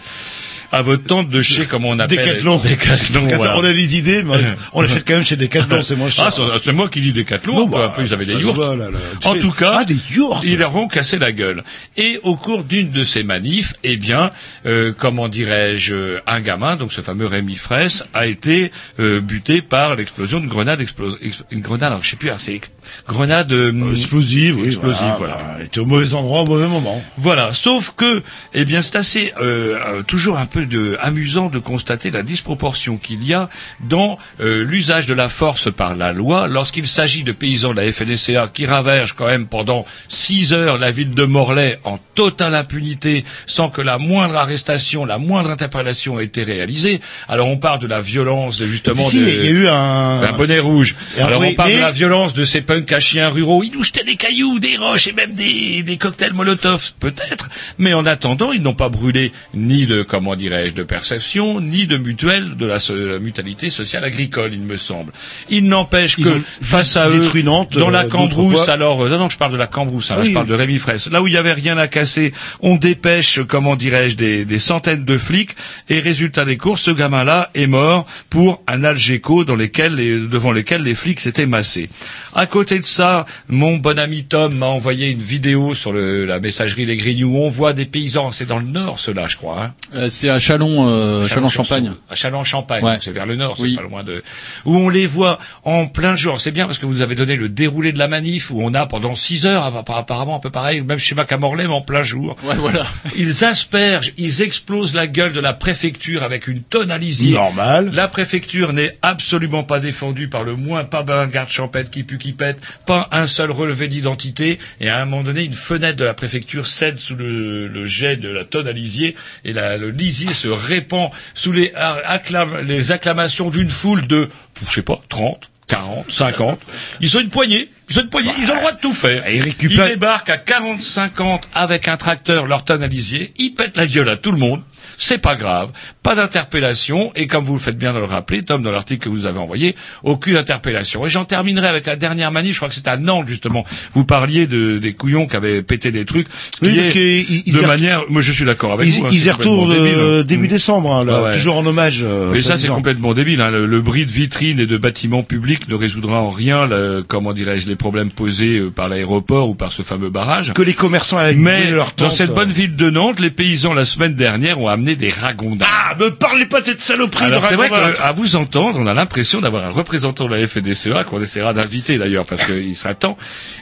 à 0.71 0.81
votre 0.81 1.03
tente 1.03 1.29
de 1.29 1.41
chez, 1.41 1.65
comment 1.65 1.89
on 1.89 1.99
appelle 1.99 2.17
Décathlon. 2.17 2.57
Décathlon, 2.57 3.27
voilà. 3.35 3.57
On 3.57 3.63
a 3.63 3.73
des 3.73 3.97
idées, 3.97 4.23
mais 4.23 4.55
on 4.73 4.81
l'achète 4.81 5.03
quand 5.07 5.15
même 5.15 5.25
chez 5.25 5.35
Décathlon, 5.35 5.81
c'est 5.81 5.95
moins 5.95 6.09
cher. 6.09 6.29
Ah, 6.29 6.57
c'est 6.63 6.71
moi 6.71 6.87
qui 6.89 7.01
dis 7.01 7.13
Décathlon, 7.13 7.67
Non, 7.67 7.77
un 7.83 7.89
peu 7.89 8.03
ils 8.03 8.13
avaient 8.13 8.25
des 8.25 8.33
là, 8.33 8.75
là. 8.75 8.87
En 9.25 9.35
tout 9.35 9.51
cas, 9.51 9.77
Ah, 9.79 9.83
des 9.85 9.97
ils 10.43 10.57
leur 10.57 10.75
ont 10.75 10.87
cassé 10.87 11.17
la 11.19 11.31
gueule. 11.31 11.63
Et 11.97 12.19
au 12.23 12.35
cours 12.35 12.63
d'une 12.63 12.89
de 12.91 13.03
ces 13.03 13.23
manifs, 13.23 13.73
eh 13.83 13.97
bien, 13.97 14.29
euh, 14.65 14.93
comment 14.97 15.27
dirais-je, 15.27 15.93
euh, 15.93 16.19
un 16.27 16.39
gamin, 16.41 16.75
donc 16.75 16.93
ce 16.93 17.01
fameux 17.01 17.25
Rémi 17.25 17.55
Fraisse, 17.55 18.03
a 18.13 18.25
été 18.27 18.71
euh, 18.99 19.19
buté 19.21 19.61
par 19.61 19.95
l'explosion 19.95 20.39
d'une 20.39 20.49
grenade, 20.49 20.81
explos- 20.81 21.17
ex- 21.21 21.43
une 21.51 21.61
grenade, 21.61 21.91
alors, 21.91 22.03
je 22.03 22.09
sais 22.11 22.15
plus, 22.15 22.29
c'est 22.37 22.61
grenade 23.07 23.51
euh, 23.51 23.91
Explosive, 23.93 24.57
oui. 24.59 24.67
explosive, 24.67 25.13
voilà. 25.17 25.35
bah, 25.35 25.55
Elle 25.59 25.65
était 25.67 25.79
au 25.79 25.85
mauvais 25.85 26.13
endroit, 26.13 26.41
au 26.41 26.45
mauvais 26.45 26.67
moment. 26.67 27.01
Voilà, 27.17 27.53
sauf 27.53 27.93
que, 27.95 28.21
eh 28.53 28.65
bien, 28.65 28.81
c'est 28.81 28.95
assez 28.95 29.33
euh, 29.41 29.77
euh, 29.99 30.03
toujours 30.03 30.37
un 30.37 30.45
peu 30.45 30.60
de, 30.67 30.97
amusant 31.01 31.49
de 31.49 31.59
constater 31.59 32.11
la 32.11 32.23
disproportion 32.23 32.97
qu'il 32.97 33.23
y 33.23 33.33
a 33.33 33.49
dans 33.81 34.17
euh, 34.39 34.63
l'usage 34.63 35.05
de 35.05 35.13
la 35.13 35.29
force 35.29 35.71
par 35.71 35.95
la 35.95 36.13
loi 36.13 36.47
lorsqu'il 36.47 36.87
s'agit 36.87 37.23
de 37.23 37.31
paysans 37.31 37.73
de 37.73 37.81
la 37.81 37.91
FNSEA 37.91 38.47
qui 38.53 38.65
ravagent 38.65 39.13
quand 39.13 39.25
même 39.27 39.47
pendant 39.47 39.85
six 40.07 40.53
heures 40.53 40.77
la 40.77 40.91
ville 40.91 41.13
de 41.13 41.23
Morlaix 41.23 41.79
en 41.83 41.99
totale 42.15 42.55
impunité, 42.55 43.23
sans 43.45 43.69
que 43.69 43.81
la 43.81 43.97
moindre 43.97 44.35
arrestation, 44.35 45.05
la 45.05 45.17
moindre 45.17 45.49
interpellation 45.51 46.19
ait 46.19 46.25
été 46.25 46.43
réalisée. 46.43 46.99
Alors 47.27 47.47
on 47.47 47.57
parle 47.57 47.79
de 47.79 47.87
la 47.87 48.01
violence, 48.01 48.57
de, 48.57 48.65
justement, 48.65 49.07
Si, 49.07 49.19
de, 49.19 49.27
il 49.27 49.43
y 49.45 49.47
a 49.47 49.51
eu 49.51 49.67
un... 49.67 50.21
un 50.21 50.31
bonnet 50.33 50.59
rouge. 50.59 50.95
Et 51.17 51.21
Alors 51.21 51.39
oui, 51.41 51.47
on 51.51 51.53
parle 51.55 51.69
mais- 51.69 51.75
de 51.77 51.81
la 51.81 51.91
violence 51.91 52.33
de 52.33 52.45
ces 52.45 52.61
punks 52.61 52.91
à 52.91 52.99
chiens 52.99 53.29
ruraux. 53.29 53.63
Ils 53.63 53.71
nous 53.71 53.83
jetaient 53.83 54.03
des 54.03 54.15
cailloux, 54.15 54.59
des 54.59 54.77
roches 54.77 55.07
et 55.07 55.13
même 55.13 55.33
des, 55.33 55.83
des 55.83 55.97
cocktails 55.97 56.33
Molotov, 56.33 56.93
peut-être. 56.99 57.49
Mais 57.77 57.93
en 57.93 58.05
attendant, 58.05 58.51
ils 58.51 58.61
n'ont 58.61 58.73
pas 58.73 58.89
brûlé 58.89 59.31
ni 59.53 59.85
de, 59.85 60.03
comment 60.03 60.35
dirais-je, 60.51 60.73
de 60.73 60.83
perception, 60.83 61.61
ni 61.61 61.87
de 61.87 61.97
mutuelle 61.97 62.55
de 62.57 62.65
la, 62.65 62.79
so- 62.79 62.95
la 62.95 63.19
mutualité 63.19 63.69
sociale 63.69 64.03
agricole, 64.03 64.51
il 64.53 64.61
me 64.61 64.77
semble. 64.77 65.13
Il 65.49 65.65
n'empêche 65.67 66.17
que 66.17 66.41
face 66.61 66.97
à 66.97 67.09
eux, 67.09 67.29
Nantes, 67.43 67.77
dans 67.77 67.89
la 67.89 68.03
euh, 68.05 68.09
cambrousse, 68.09 68.67
alors, 68.69 69.03
euh, 69.05 69.09
non, 69.09 69.17
non, 69.17 69.29
je 69.29 69.37
parle 69.37 69.53
de 69.53 69.57
la 69.57 69.67
cambrousse, 69.67 70.11
hein, 70.11 70.17
là, 70.17 70.23
je 70.25 70.31
parle 70.31 70.45
oui. 70.45 70.51
de 70.51 70.55
Rémi 70.55 70.77
Fraisse. 70.77 71.07
Là 71.09 71.21
où 71.21 71.27
il 71.27 71.33
y 71.33 71.37
avait 71.37 71.53
rien 71.53 71.77
à 71.77 71.87
casser, 71.87 72.33
on 72.59 72.75
dépêche, 72.75 73.39
comment 73.47 73.75
dirais-je, 73.75 74.15
des, 74.15 74.45
des 74.45 74.59
centaines 74.59 75.05
de 75.05 75.17
flics, 75.17 75.51
et 75.89 75.99
résultat 75.99 76.45
des 76.45 76.57
courses, 76.57 76.81
ce 76.83 76.91
gamin-là 76.91 77.49
est 77.55 77.67
mort 77.67 78.05
pour 78.29 78.61
un 78.67 78.83
Algeco 78.83 79.45
dans 79.45 79.55
lesquels 79.55 79.95
les- 79.95 80.19
devant 80.19 80.51
lesquels 80.51 80.83
les 80.83 80.95
flics 80.95 81.19
s'étaient 81.19 81.45
massés. 81.45 81.89
À 82.35 82.45
côté 82.45 82.79
de 82.79 82.85
ça, 82.85 83.25
mon 83.49 83.77
bon 83.77 83.97
ami 83.97 84.25
Tom 84.25 84.55
m'a 84.55 84.67
envoyé 84.67 85.09
une 85.09 85.21
vidéo 85.21 85.73
sur 85.75 85.91
le- 85.93 86.25
la 86.25 86.39
messagerie 86.39 86.85
Les 86.85 86.97
Grignoux 86.97 87.29
où 87.31 87.37
on 87.37 87.47
voit 87.47 87.73
des 87.73 87.85
paysans, 87.85 88.31
c'est 88.31 88.45
dans 88.45 88.59
le 88.59 88.65
nord 88.65 88.99
cela, 88.99 89.27
je 89.27 89.37
crois, 89.37 89.63
hein. 89.63 89.73
Euh, 89.93 90.07
c'est 90.09 90.29
à 90.29 90.39
Chalon, 90.41 90.87
euh, 90.89 91.27
Chalon-Champagne. 91.27 91.93
À 92.09 92.15
Chalon-Champagne, 92.15 92.83
Ouais. 92.83 92.97
c'est 93.01 93.11
vers 93.11 93.25
le 93.25 93.35
nord, 93.37 93.55
c'est 93.55 93.63
Oui. 93.63 93.75
pas 93.75 93.83
loin 93.83 94.03
de... 94.03 94.23
Où 94.65 94.75
on 94.77 94.89
les 94.89 95.05
voit 95.05 95.39
en 95.63 95.87
plein 95.87 96.15
jour. 96.15 96.41
C'est 96.41 96.51
bien 96.51 96.65
parce 96.65 96.77
que 96.79 96.85
vous 96.85 97.01
avez 97.01 97.15
donné 97.15 97.35
le 97.37 97.47
déroulé 97.47 97.93
de 97.93 97.99
la 97.99 98.07
manif 98.07 98.51
où 98.51 98.61
on 98.61 98.73
a 98.73 98.85
pendant 98.87 99.15
six 99.15 99.45
heures, 99.45 99.63
app- 99.63 99.89
apparemment 99.89 100.35
un 100.35 100.39
peu 100.39 100.49
pareil, 100.49 100.81
même 100.81 100.97
chez 100.97 101.15
Macamorley, 101.15 101.67
mais 101.67 101.73
en 101.73 101.81
plein 101.81 102.01
jour. 102.01 102.35
Ouais, 102.43 102.55
voilà. 102.55 102.85
Ils 103.15 103.45
aspergent, 103.45 104.11
ils 104.17 104.41
explosent 104.41 104.93
la 104.95 105.07
gueule 105.07 105.33
de 105.33 105.39
la 105.39 105.53
préfecture 105.53 106.23
avec 106.23 106.47
une 106.47 106.61
tonne 106.61 106.91
à 106.91 106.97
lisier. 106.97 107.33
Normal. 107.35 107.91
La 107.93 108.07
préfecture 108.07 108.73
n'est 108.73 108.97
absolument 109.01 109.63
pas 109.63 109.79
défendue 109.79 110.27
par 110.27 110.43
le 110.43 110.55
moins, 110.55 110.83
pas 110.83 111.05
un 111.07 111.27
garde 111.27 111.49
champêtre 111.49 111.89
qui 111.91 112.03
pue 112.03 112.17
qui 112.17 112.33
pète, 112.33 112.57
pas 112.85 113.07
un 113.11 113.27
seul 113.27 113.51
relevé 113.51 113.87
d'identité, 113.87 114.59
et 114.79 114.89
à 114.89 115.01
un 115.01 115.05
moment 115.05 115.23
donné, 115.23 115.43
une 115.43 115.53
fenêtre 115.53 115.97
de 115.97 116.05
la 116.05 116.13
préfecture 116.13 116.67
cède 116.67 116.97
sous 116.97 117.15
le, 117.15 117.67
le 117.67 117.85
jet 117.85 118.15
de 118.17 118.29
la 118.29 118.43
tonne 118.45 118.67
à 118.67 118.71
lisier, 118.71 119.15
et 119.45 119.53
la- 119.53 119.77
le 119.77 119.89
lisier 119.89 120.30
se 120.33 120.47
répand 120.47 121.09
sous 121.33 121.51
les, 121.51 121.69
acclam- 121.75 122.61
les 122.61 122.91
acclamations 122.91 123.49
d'une 123.49 123.69
foule 123.69 124.07
de, 124.07 124.29
je 124.67 124.73
sais 124.73 124.81
pas, 124.81 125.01
30, 125.09 125.49
40, 125.67 126.11
50. 126.11 126.59
Ils 126.99 127.09
sont 127.09 127.19
une 127.19 127.29
poignée. 127.29 127.69
Ils 127.89 127.95
sont 127.95 128.01
une 128.01 128.09
poignée. 128.09 128.31
Ils 128.39 128.49
ont 128.51 128.53
le 128.55 128.59
droit 128.59 128.71
de 128.73 128.79
tout 128.79 128.91
faire. 128.93 129.29
Ils 129.29 129.41
récupèrent- 129.41 129.87
Ils 129.87 129.91
débarquent 129.91 130.29
à 130.29 130.37
40, 130.37 130.81
50 130.81 131.47
avec 131.53 131.87
un 131.87 131.97
tracteur, 131.97 132.45
leur 132.45 132.65
tonne 132.65 132.83
à 132.83 132.87
lisier. 132.87 133.31
Ils 133.37 133.51
pètent 133.51 133.77
la 133.77 133.87
gueule 133.87 134.09
à 134.09 134.17
tout 134.17 134.31
le 134.31 134.37
monde. 134.37 134.61
C'est 135.03 135.17
pas 135.17 135.35
grave. 135.35 135.71
Pas 136.03 136.13
d'interpellation. 136.13 137.11
Et 137.15 137.25
comme 137.25 137.43
vous 137.43 137.53
le 137.53 137.59
faites 137.59 137.77
bien 137.77 137.91
de 137.91 137.97
le 137.97 138.05
rappeler, 138.05 138.43
Tom, 138.43 138.61
dans 138.61 138.71
l'article 138.71 139.05
que 139.05 139.09
vous 139.09 139.25
avez 139.25 139.39
envoyé, 139.39 139.75
aucune 140.03 140.37
interpellation. 140.37 141.05
Et 141.05 141.09
j'en 141.09 141.25
terminerai 141.25 141.67
avec 141.67 141.87
la 141.87 141.95
dernière 141.95 142.31
manif. 142.31 142.53
Je 142.53 142.57
crois 142.59 142.69
que 142.69 142.75
c'est 142.75 142.87
à 142.87 142.97
Nantes, 142.97 143.27
justement. 143.27 143.65
Vous 143.93 144.05
parliez 144.05 144.45
de, 144.45 144.77
des 144.77 144.93
couillons 144.93 145.25
qui 145.25 145.35
avaient 145.35 145.63
pété 145.63 145.91
des 145.91 146.05
trucs. 146.05 146.27
Ce 146.59 146.65
Oui, 146.65 146.75
parce 146.75 146.87
est, 146.89 146.91
qu'ils- 146.91 147.43
ils 147.47 147.53
de 147.53 147.59
re- 147.61 147.67
manière, 147.67 148.03
moi 148.09 148.21
je 148.21 148.31
suis 148.31 148.45
d'accord 148.45 148.73
avec 148.73 148.87
Ils, 148.87 148.99
vous. 148.99 149.05
hein, 149.07 149.09
ils 149.11 149.25
y 149.25 149.31
retournent 149.31 149.71
euh, 149.71 150.21
début 150.23 150.45
Mm. 150.45 150.49
décembre, 150.49 150.93
hein, 150.93 151.03
là, 151.05 151.23
ouais. 151.23 151.33
toujours 151.33 151.57
en 151.57 151.65
hommage. 151.65 152.01
euh, 152.03 152.31
Mais 152.31 152.41
ça, 152.43 152.57
c'est 152.59 152.67
complètement 152.67 153.13
débile. 153.15 153.41
Hein. 153.41 153.49
Le, 153.49 153.65
le 153.65 153.81
bris 153.81 154.05
de 154.05 154.11
vitrines 154.11 154.59
et 154.59 154.67
de 154.67 154.77
bâtiments 154.77 155.23
publics 155.23 155.67
ne 155.67 155.73
résoudra 155.75 156.21
en 156.21 156.29
rien, 156.29 156.67
le- 156.67 157.03
comment 157.07 157.33
dirais-je, 157.33 157.67
les 157.67 157.75
problèmes 157.75 158.11
posés 158.11 158.57
euh, 158.59 158.69
par 158.69 158.87
l'aéroport 158.87 159.49
ou 159.49 159.55
par 159.55 159.71
ce 159.71 159.81
fameux 159.81 160.09
barrage. 160.11 160.53
Que 160.53 160.61
les 160.61 160.73
commerçants 160.73 161.17
avaient 161.17 161.33
Mais 161.33 161.71
leur 161.71 161.87
dans 161.97 162.05
tente, 162.05 162.11
cette 162.11 162.29
euh, 162.29 162.33
bonne 162.33 162.51
ville 162.51 162.75
de 162.75 162.89
Nantes, 162.91 163.19
les 163.19 163.31
paysans 163.31 163.73
la 163.73 163.85
semaine 163.85 164.13
dernière 164.13 164.59
ont 164.59 164.67
amené 164.67 164.90
des 164.95 165.09
ragondins. 165.09 165.65
Ah, 165.69 165.95
me 165.99 166.09
parlez 166.09 166.45
pas 166.45 166.61
de 166.61 166.65
cette 166.67 166.81
saloperie 166.81 167.25
Alors 167.25 167.41
de 167.41 167.45
c'est 167.47 167.55
vrai 167.55 167.69
qu'à 167.69 168.11
vous 168.11 168.35
entendre, 168.35 168.79
on 168.79 168.87
a 168.87 168.93
l'impression 168.93 169.41
d'avoir 169.41 169.65
un 169.65 169.69
représentant 169.69 170.25
de 170.27 170.35
la 170.35 170.47
FNSEA 170.47 171.03
qu'on 171.03 171.21
essaiera 171.21 171.53
d'inviter 171.53 171.97
d'ailleurs 171.97 172.25
parce 172.25 172.45
qu'il 172.45 172.75
sera 172.75 172.93
temps. 172.93 173.17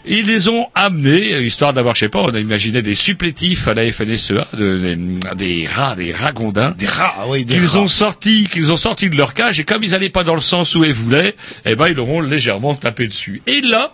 Ils 0.05 0.25
les 0.25 0.47
ont 0.49 0.67
amenés, 0.75 1.41
histoire 1.43 1.73
d'avoir, 1.73 1.95
je 1.95 2.01
sais 2.01 2.09
pas, 2.09 2.19
on 2.21 2.29
a 2.29 2.39
imaginé 2.39 2.81
des 2.81 2.95
supplétifs 2.95 3.67
à 3.67 3.73
la 3.73 3.91
FNSEA, 3.91 4.47
de- 4.53 4.77
des, 5.35 5.35
des 5.35 5.67
rats, 5.67 5.95
des 5.95 6.11
ragondins. 6.11 6.75
Des 6.77 6.87
rats, 6.87 7.13
ah 7.19 7.23
oui, 7.27 7.45
des 7.45 7.55
qu'ils 7.55 7.65
rats. 7.67 7.79
ont 7.79 7.87
sorti, 7.87 8.47
qu'ils 8.51 8.71
ont 8.71 8.77
sorti 8.77 9.09
de 9.09 9.15
leur 9.15 9.33
cage 9.33 9.59
et 9.59 9.63
comme 9.63 9.83
ils 9.83 9.93
allaient 9.95 10.09
pas 10.09 10.23
dans 10.23 10.35
le 10.35 10.41
sens 10.41 10.75
où 10.75 10.83
ils 10.83 10.93
voulaient, 10.93 11.35
eh 11.65 11.75
ben 11.75 11.87
ils 11.87 11.95
leur 11.95 12.09
ont 12.09 12.21
légèrement 12.21 12.75
tapé 12.75 13.07
dessus. 13.07 13.41
Et 13.47 13.61
là, 13.61 13.93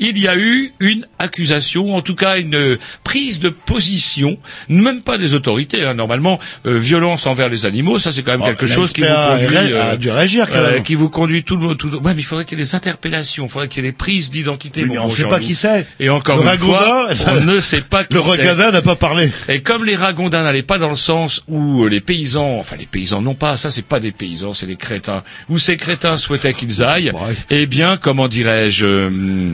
il 0.00 0.18
y 0.18 0.26
a 0.28 0.36
eu 0.36 0.72
une 0.80 1.06
accusation, 1.18 1.94
en 1.94 2.00
tout 2.02 2.14
cas 2.14 2.38
une 2.38 2.54
euh, 2.54 2.76
prise 3.04 3.38
de 3.38 3.48
position, 3.50 4.38
même 4.68 5.02
pas 5.02 5.18
des 5.18 5.34
autorités. 5.34 5.84
hein. 5.84 5.94
Normalement, 5.94 6.38
euh, 6.66 6.76
violence 6.76 7.26
envers 7.26 7.48
les 7.48 7.66
animaux, 7.66 7.98
ça 7.98 8.10
c'est 8.12 8.22
quand 8.22 8.32
même 8.32 8.40
Bon, 8.40 8.46
quelque 8.46 8.66
chose 8.66 8.92
qui 8.92 9.02
vous 9.02 9.06
conduit, 9.06 9.56
a 9.56 9.60
ré- 9.60 9.78
a 9.78 9.96
dû 9.96 10.10
réagir, 10.10 10.48
quand 10.50 10.60
même. 10.62 10.82
qui 10.82 10.94
vous 10.94 11.10
conduit 11.10 11.44
tout 11.44 11.56
le 11.56 11.74
tout. 11.74 11.88
le- 11.90 11.98
Ouais, 11.98 12.14
mais 12.14 12.22
il 12.22 12.24
faudrait 12.24 12.44
qu'il 12.44 12.58
y 12.58 12.60
ait 12.60 12.64
des 12.64 12.74
interpellations, 12.74 13.44
il 13.44 13.50
faudrait 13.50 13.68
qu'il 13.68 13.84
y 13.84 13.86
ait 13.86 13.90
des 13.90 13.96
prises 13.96 14.30
d'identité. 14.30 14.84
Oui, 14.84 14.98
on 14.98 15.04
bon 15.06 15.10
sait 15.10 15.24
pas 15.28 15.38
qui 15.40 15.54
c'est. 15.54 15.86
Et 16.00 16.08
encore 16.08 16.42
Le 16.42 16.50
une 16.50 16.58
fois, 16.58 17.08
on 17.28 17.44
ne 17.44 17.60
sait 17.60 17.82
pas 17.82 18.04
qui 18.04 18.14
Le 18.14 18.22
c'est. 18.22 18.42
ragondin 18.46 18.70
n'a 18.70 18.82
pas 18.82 18.96
parlé. 18.96 19.30
Et 19.48 19.60
comme 19.62 19.84
les 19.84 19.96
ragondins 19.96 20.42
n'allaient 20.42 20.62
pas 20.62 20.78
dans 20.78 20.90
le 20.90 20.96
sens 20.96 21.42
où 21.48 21.84
euh, 21.84 21.88
les 21.88 22.00
paysans, 22.00 22.56
enfin 22.58 22.76
les 22.76 22.86
paysans 22.86 23.20
non 23.22 23.34
pas, 23.34 23.56
ça 23.56 23.70
c'est 23.70 23.82
pas 23.84 24.00
des 24.00 24.12
paysans, 24.12 24.54
c'est 24.54 24.66
des 24.66 24.76
crétins, 24.76 25.22
où 25.48 25.58
ces 25.58 25.76
crétins 25.76 26.16
souhaitaient 26.16 26.54
qu'ils 26.54 26.82
aillent, 26.82 27.12
eh 27.50 27.66
bien, 27.66 27.96
comment 27.96 28.28
dirais-je, 28.28 28.86
euh, 28.86 29.52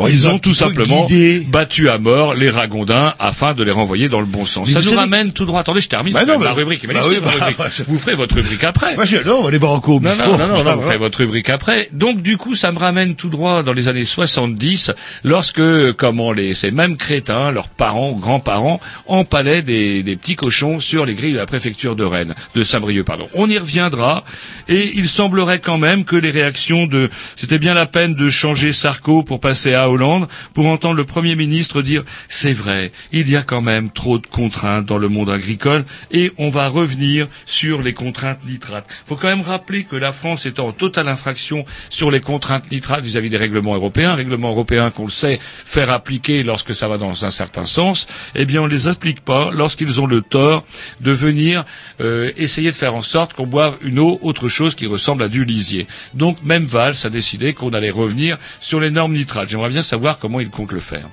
Bon, 0.00 0.08
ils 0.08 0.14
ils 0.14 0.28
ont 0.28 0.38
tout 0.38 0.54
simplement 0.54 1.06
guidé. 1.06 1.40
battu 1.48 1.88
à 1.88 1.98
mort 1.98 2.34
les 2.34 2.50
ragondins 2.50 3.14
afin 3.18 3.54
de 3.54 3.62
les 3.64 3.70
renvoyer 3.70 4.08
dans 4.08 4.20
le 4.20 4.26
bon 4.26 4.44
sens. 4.44 4.66
Mais 4.68 4.74
ça 4.74 4.80
nous 4.80 4.86
savez- 4.86 4.96
ramène 4.96 5.32
tout 5.32 5.44
droit. 5.46 5.60
Attendez, 5.60 5.80
je 5.80 5.88
termine. 5.88 6.12
Bah 6.14 6.24
non, 6.26 6.38
la 6.38 6.52
rubrique. 6.52 6.86
Bah 6.86 7.00
oui, 7.08 7.16
bah, 7.22 7.30
rubrique. 7.30 7.58
bah, 7.58 7.68
je- 7.76 7.82
Vous 7.84 7.98
ferez 7.98 8.14
votre 8.14 8.34
rubrique 8.34 8.64
après. 8.64 8.94
Moi, 8.96 9.04
j'adore 9.04 9.50
les 9.50 9.58
barocos 9.58 9.96
au 9.96 10.00
Non, 10.00 10.10
non, 10.16 10.36
non, 10.38 10.46
non, 10.48 10.64
non, 10.64 10.74
vous 10.74 10.80
va. 10.80 10.86
ferez 10.86 10.96
votre 10.98 11.18
rubrique 11.18 11.48
après. 11.50 11.88
Donc, 11.92 12.22
du 12.22 12.36
coup, 12.36 12.54
ça 12.54 12.72
me 12.72 12.78
ramène 12.78 13.14
tout 13.14 13.28
droit 13.28 13.62
dans 13.62 13.72
les 13.72 13.88
années 13.88 14.04
70, 14.04 14.90
lorsque, 15.24 15.92
comment 15.92 16.32
les, 16.32 16.54
ces 16.54 16.70
mêmes 16.70 16.96
crétins, 16.96 17.50
leurs 17.52 17.68
parents, 17.68 18.12
grands-parents, 18.12 18.80
empalaient 19.06 19.62
des, 19.62 20.02
des 20.02 20.16
petits 20.16 20.36
cochons 20.36 20.80
sur 20.80 21.04
les 21.06 21.14
grilles 21.14 21.32
de 21.32 21.38
la 21.38 21.46
préfecture 21.46 21.96
de 21.96 22.04
Rennes, 22.04 22.34
de 22.54 22.62
Saint-Brieuc, 22.62 23.04
pardon. 23.04 23.28
On 23.34 23.48
y 23.48 23.58
reviendra, 23.58 24.24
et 24.68 24.92
il 24.94 25.08
semblerait 25.08 25.58
quand 25.60 25.78
même 25.78 26.04
que 26.04 26.16
les 26.16 26.30
réactions 26.30 26.86
de, 26.86 27.10
c'était 27.36 27.58
bien 27.58 27.74
la 27.74 27.86
peine 27.86 28.14
de 28.14 28.28
changer 28.30 28.72
Sarko 28.72 29.22
pour 29.22 29.40
passer 29.40 29.74
à 29.74 29.89
Hollande, 29.90 30.28
pour 30.54 30.66
entendre 30.66 30.94
le 30.96 31.04
Premier 31.04 31.36
ministre 31.36 31.82
dire, 31.82 32.02
c'est 32.28 32.52
vrai, 32.52 32.92
il 33.12 33.28
y 33.28 33.36
a 33.36 33.42
quand 33.42 33.60
même 33.62 33.90
trop 33.90 34.18
de 34.18 34.26
contraintes 34.26 34.86
dans 34.86 34.98
le 34.98 35.08
monde 35.08 35.30
agricole, 35.30 35.84
et 36.10 36.32
on 36.38 36.48
va 36.48 36.68
revenir 36.68 37.28
sur 37.46 37.82
les 37.82 37.92
contraintes 37.92 38.44
nitrates. 38.46 38.86
faut 39.06 39.16
quand 39.16 39.28
même 39.28 39.42
rappeler 39.42 39.84
que 39.84 39.96
la 39.96 40.12
France 40.12 40.46
est 40.46 40.58
en 40.60 40.72
totale 40.72 41.08
infraction 41.08 41.64
sur 41.88 42.10
les 42.10 42.20
contraintes 42.20 42.70
nitrates 42.70 43.04
vis-à-vis 43.04 43.30
des 43.30 43.36
règlements 43.36 43.74
européens, 43.74 44.14
règlements 44.14 44.50
européens 44.50 44.90
qu'on 44.90 45.04
le 45.04 45.10
sait 45.10 45.38
faire 45.42 45.90
appliquer 45.90 46.42
lorsque 46.42 46.74
ça 46.74 46.88
va 46.88 46.98
dans 46.98 47.24
un 47.24 47.30
certain 47.30 47.64
sens, 47.66 48.06
eh 48.34 48.44
bien 48.44 48.62
on 48.62 48.66
ne 48.66 48.70
les 48.70 48.88
applique 48.88 49.20
pas 49.20 49.50
lorsqu'ils 49.52 50.00
ont 50.00 50.06
le 50.06 50.22
tort 50.22 50.64
de 51.00 51.12
venir 51.12 51.64
euh, 52.00 52.30
essayer 52.36 52.70
de 52.70 52.76
faire 52.76 52.94
en 52.94 53.02
sorte 53.02 53.34
qu'on 53.34 53.46
boive 53.46 53.76
une 53.82 53.98
eau 53.98 54.18
autre 54.22 54.48
chose 54.48 54.74
qui 54.74 54.86
ressemble 54.86 55.22
à 55.22 55.28
du 55.28 55.44
lisier. 55.44 55.86
Donc 56.14 56.42
même 56.44 56.64
Valls 56.64 56.94
a 57.04 57.10
décidé 57.10 57.52
qu'on 57.54 57.70
allait 57.70 57.90
revenir 57.90 58.38
sur 58.60 58.80
les 58.80 58.90
normes 58.90 59.14
nitrates. 59.14 59.48
J'aimerais 59.48 59.68
bien 59.70 59.79
savoir 59.82 60.18
comment 60.18 60.40
il 60.40 60.50
compte 60.50 60.72
le 60.72 60.80
faire. 60.80 61.08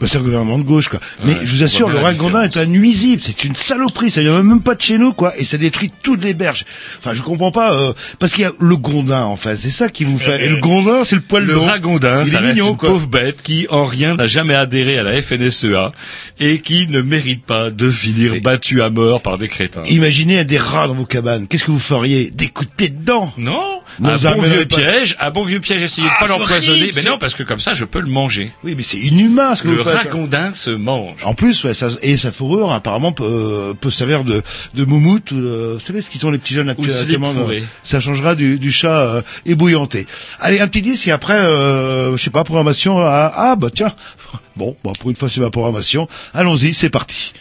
Bah, 0.00 0.06
c'est 0.06 0.18
un 0.18 0.22
gouvernement 0.22 0.58
de 0.58 0.62
gauche, 0.64 0.88
quoi. 0.88 1.00
Mais 1.24 1.32
Ouais, 1.34 1.40
je 1.44 1.50
vous 1.56 1.62
assure, 1.62 1.88
le 1.88 1.98
ragondin 1.98 2.42
est 2.42 2.56
un 2.56 2.66
nuisible. 2.66 3.22
C'est 3.24 3.44
une 3.44 3.56
saloperie. 3.56 4.10
Ça 4.10 4.20
vient 4.20 4.42
même 4.42 4.60
pas 4.62 4.74
de 4.74 4.82
chez 4.82 4.98
nous, 4.98 5.12
quoi. 5.12 5.32
Et 5.38 5.44
ça 5.44 5.56
détruit 5.58 5.90
toutes 6.02 6.22
les 6.24 6.34
berges. 6.34 6.64
Enfin, 6.98 7.14
je 7.14 7.22
comprends 7.22 7.50
pas, 7.50 7.72
euh, 7.72 7.92
parce 8.18 8.32
qu'il 8.32 8.42
y 8.42 8.46
a 8.46 8.52
le 8.58 8.76
gondin, 8.76 9.22
en 9.22 9.36
fait. 9.36 9.56
C'est 9.56 9.70
ça 9.70 9.88
qui 9.88 10.04
vous 10.04 10.18
fait. 10.18 10.44
Et 10.44 10.48
le 10.48 10.56
gondin, 10.56 11.02
c'est 11.04 11.16
le 11.16 11.22
poil 11.22 11.44
Le 11.44 11.54
long. 11.54 11.64
ragondin, 11.64 12.22
Il 12.24 12.30
ça 12.30 12.38
est 12.38 12.40
reste 12.40 12.54
mignon, 12.54 12.70
une 12.72 12.76
quoi. 12.76 12.90
pauvre 12.90 13.06
bête 13.06 13.42
qui, 13.42 13.66
en 13.70 13.84
rien, 13.84 14.16
n'a 14.16 14.26
jamais 14.26 14.54
adhéré 14.54 14.98
à 14.98 15.02
la 15.02 15.20
FNSEA 15.22 15.92
et 16.40 16.60
qui 16.60 16.86
ne 16.88 17.00
mérite 17.00 17.44
pas 17.44 17.70
de 17.70 17.90
finir 17.90 18.34
battu 18.42 18.82
à 18.82 18.90
mort 18.90 19.22
par 19.22 19.38
des 19.38 19.48
crétins. 19.48 19.82
Imaginez 19.88 20.44
des 20.44 20.58
rats 20.58 20.88
dans 20.88 20.94
vos 20.94 21.06
cabanes. 21.06 21.46
Qu'est-ce 21.48 21.64
que 21.64 21.70
vous 21.70 21.78
feriez? 21.78 22.30
Des 22.30 22.48
coups 22.48 22.68
de 22.70 22.74
pied 22.74 22.88
dedans? 22.90 23.32
Non, 23.38 23.60
Non, 24.00 24.10
un 24.10 24.16
bon 24.16 24.42
vieux 24.42 24.66
pas- 24.66 24.76
piège, 24.76 25.16
un 25.20 25.30
bon 25.30 25.42
vieux 25.42 25.60
piège, 25.60 25.82
essayez 25.82 26.06
Ah, 26.10 26.14
de 26.24 26.26
pas 26.28 26.32
c'est 26.32 26.38
l'empoisonner. 26.38 26.90
Mais 26.94 27.02
non, 27.02 27.18
parce 27.18 27.34
que 27.34 27.42
comme 27.42 27.60
ça, 27.60 27.74
je 27.74 27.84
peux 27.84 28.00
le 28.00 28.08
manger. 28.08 28.50
Oui, 28.64 28.74
mais 28.76 28.82
c'est 28.82 28.98
inhumain 28.98 29.54
ce 29.54 29.62
que 29.62 29.68
Le 29.68 29.76
vous. 29.76 29.85
Ragondin 29.94 30.52
se 30.54 30.70
mange. 30.70 31.18
En 31.24 31.34
plus, 31.34 31.64
ouais, 31.64 31.74
ça, 31.74 31.88
et 32.02 32.16
sa 32.16 32.32
fourrure 32.32 32.72
apparemment 32.72 33.12
peut, 33.12 33.24
euh, 33.24 33.74
peut 33.74 33.90
servir 33.90 34.24
de, 34.24 34.42
de 34.74 34.84
moumoute. 34.84 35.30
Ou 35.32 35.40
de, 35.40 35.72
vous 35.74 35.80
savez 35.80 36.02
ce 36.02 36.10
qu'ils 36.10 36.20
sont 36.20 36.30
les 36.30 36.38
petits 36.38 36.54
jeunes 36.54 36.68
actuellement 36.68 37.32
fourré. 37.42 37.64
Ça 37.82 38.00
changera 38.00 38.34
du, 38.34 38.58
du 38.58 38.72
chat 38.72 39.00
euh, 39.00 39.22
ébouillanté. 39.44 40.06
Allez, 40.40 40.60
un 40.60 40.68
petit 40.68 40.82
disque 40.82 41.08
et 41.08 41.12
après, 41.12 41.34
euh, 41.38 42.16
je 42.16 42.22
sais 42.22 42.30
pas, 42.30 42.44
programmation. 42.44 42.98
à- 42.98 43.32
ah 43.34 43.56
bah 43.56 43.68
tiens, 43.74 43.88
bon, 44.56 44.76
bah, 44.84 44.92
pour 44.98 45.10
une 45.10 45.16
fois 45.16 45.28
c'est 45.28 45.40
ma 45.40 45.50
programmation. 45.50 46.08
Allons-y, 46.34 46.74
c'est 46.74 46.90
parti. 46.90 47.32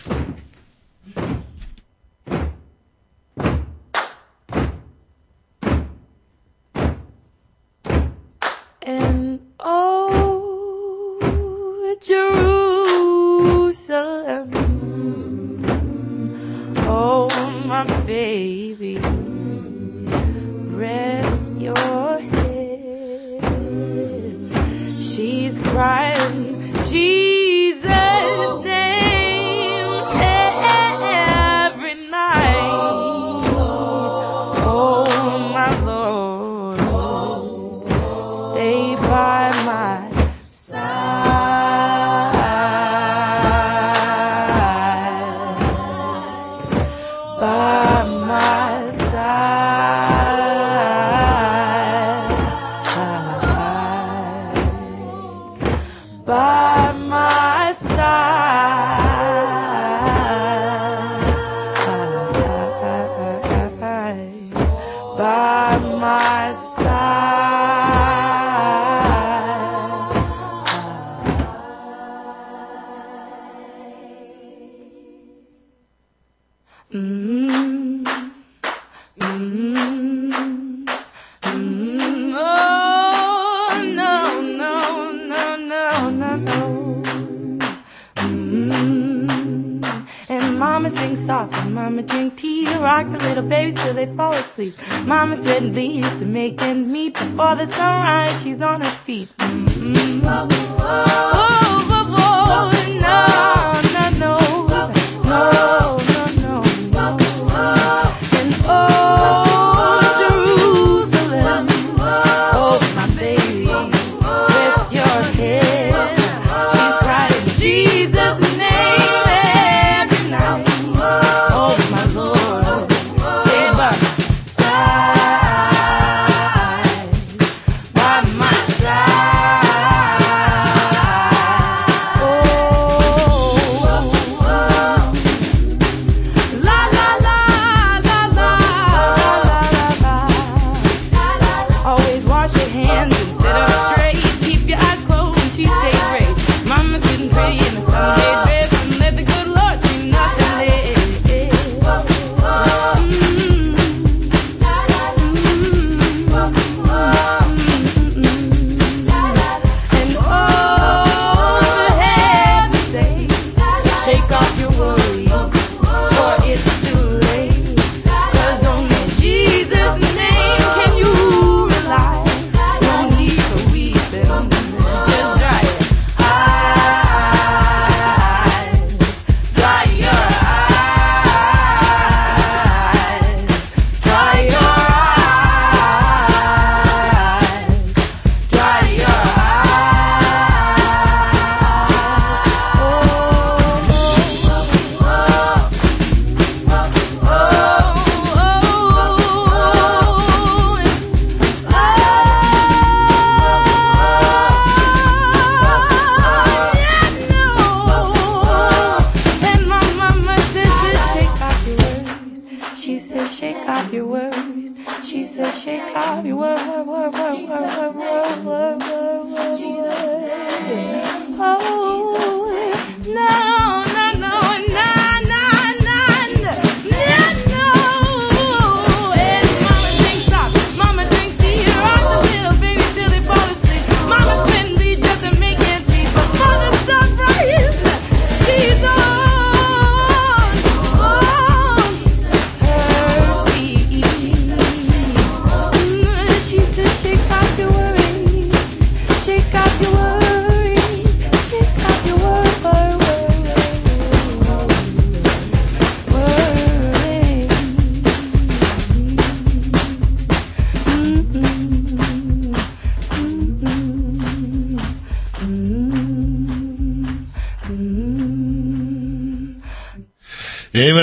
Jerusalem, 12.02 13.66
oh 16.88 17.30
my 17.66 17.84
baby, 18.06 18.98
rest 20.76 21.42
your 21.58 22.20
head. 22.20 22.62
She's 25.02 25.60
crying 25.60 26.74
Jesus' 26.84 27.25
fall 94.76 94.96
asleep. 94.96 95.08
Mama 95.08 95.36
sweating 95.36 95.72
bleeds 95.72 96.20
to 96.20 96.26
make 96.26 96.62
ends 96.62 96.88
meet 96.88 97.14
before 97.14 97.56
the 97.56 97.66
sunrise. 97.68 98.44
She's 98.44 98.62
on 98.62 98.82
her 98.82 98.90
feet. 98.90 99.30
Mm-hmm. 99.38 100.28
Oh, 100.28 100.48
oh, 100.52 101.06
oh, 101.34 101.75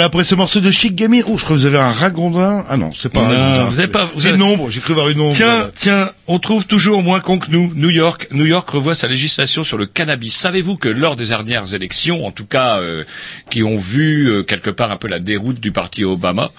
voilà, 0.02 0.06
après 0.08 0.24
ce 0.24 0.34
morceau 0.34 0.58
de 0.60 0.70
Chic 0.72 0.94
Gamir, 0.96 1.24
je 1.28 1.30
crois 1.44 1.54
que 1.56 1.60
vous 1.60 1.66
avez 1.66 1.78
un 1.78 1.92
ragondin. 1.92 2.64
Ah 2.68 2.76
non, 2.76 2.90
c'est 2.92 3.08
pas 3.08 3.20
un 3.20 3.28
ragondin, 3.28 3.64
vous 3.66 3.78
avez 3.78 3.88
pas- 3.88 4.10
vous 4.14 4.26
avez- 4.26 4.34
une 4.34 4.42
ombre, 4.42 4.68
j'ai 4.70 4.80
cru 4.80 4.94
voir 4.94 5.08
une 5.08 5.20
ombre. 5.20 5.34
Tiens, 5.34 5.70
tiens, 5.74 6.10
on 6.26 6.38
trouve 6.40 6.66
toujours 6.66 7.02
moins 7.04 7.20
con 7.20 7.38
que 7.38 7.50
nous. 7.52 7.72
New 7.76 7.90
York, 7.90 8.26
New 8.32 8.44
York 8.46 8.68
revoit 8.68 8.96
sa 8.96 9.06
législation 9.06 9.62
sur 9.62 9.78
le 9.78 9.86
cannabis. 9.86 10.34
Savez-vous 10.34 10.76
que 10.76 10.88
lors 10.88 11.14
des 11.14 11.26
dernières 11.26 11.72
élections, 11.74 12.26
en 12.26 12.32
tout 12.32 12.46
cas, 12.46 12.78
euh, 12.78 13.04
qui 13.50 13.62
ont 13.62 13.76
vu 13.76 14.28
euh, 14.28 14.42
quelque 14.42 14.70
part 14.70 14.90
un 14.90 14.96
peu 14.96 15.06
la 15.06 15.20
déroute 15.20 15.60
du 15.60 15.70
parti 15.70 16.02
Obama, 16.04 16.50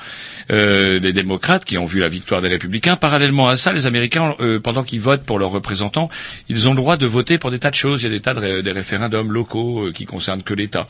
euh, 0.51 0.99
des 0.99 1.11
démocrates 1.11 1.65
qui 1.65 1.77
ont 1.77 1.85
vu 1.85 1.99
la 1.99 2.07
victoire 2.07 2.41
des 2.41 2.47
républicains, 2.49 2.95
parallèlement 2.95 3.49
à 3.49 3.57
ça, 3.57 3.73
les 3.73 3.85
Américains, 3.85 4.35
euh, 4.39 4.59
pendant 4.59 4.83
qu'ils 4.83 5.01
votent 5.01 5.23
pour 5.23 5.37
leurs 5.37 5.51
représentants, 5.51 6.07
ils 6.47 6.67
ont 6.69 6.71
le 6.71 6.77
droit 6.77 6.95
de 6.95 7.05
voter 7.05 7.37
pour 7.37 7.51
des 7.51 7.59
tas 7.59 7.69
de 7.71 7.75
choses. 7.75 8.01
Il 8.01 8.05
y 8.05 8.07
a 8.07 8.11
des 8.11 8.19
tas 8.21 8.33
de 8.33 8.39
ré- 8.39 8.63
des 8.63 8.71
référendums 8.71 9.31
locaux 9.33 9.87
euh, 9.87 9.91
qui 9.91 10.05
concernent 10.05 10.43
que 10.43 10.53
l'État 10.53 10.87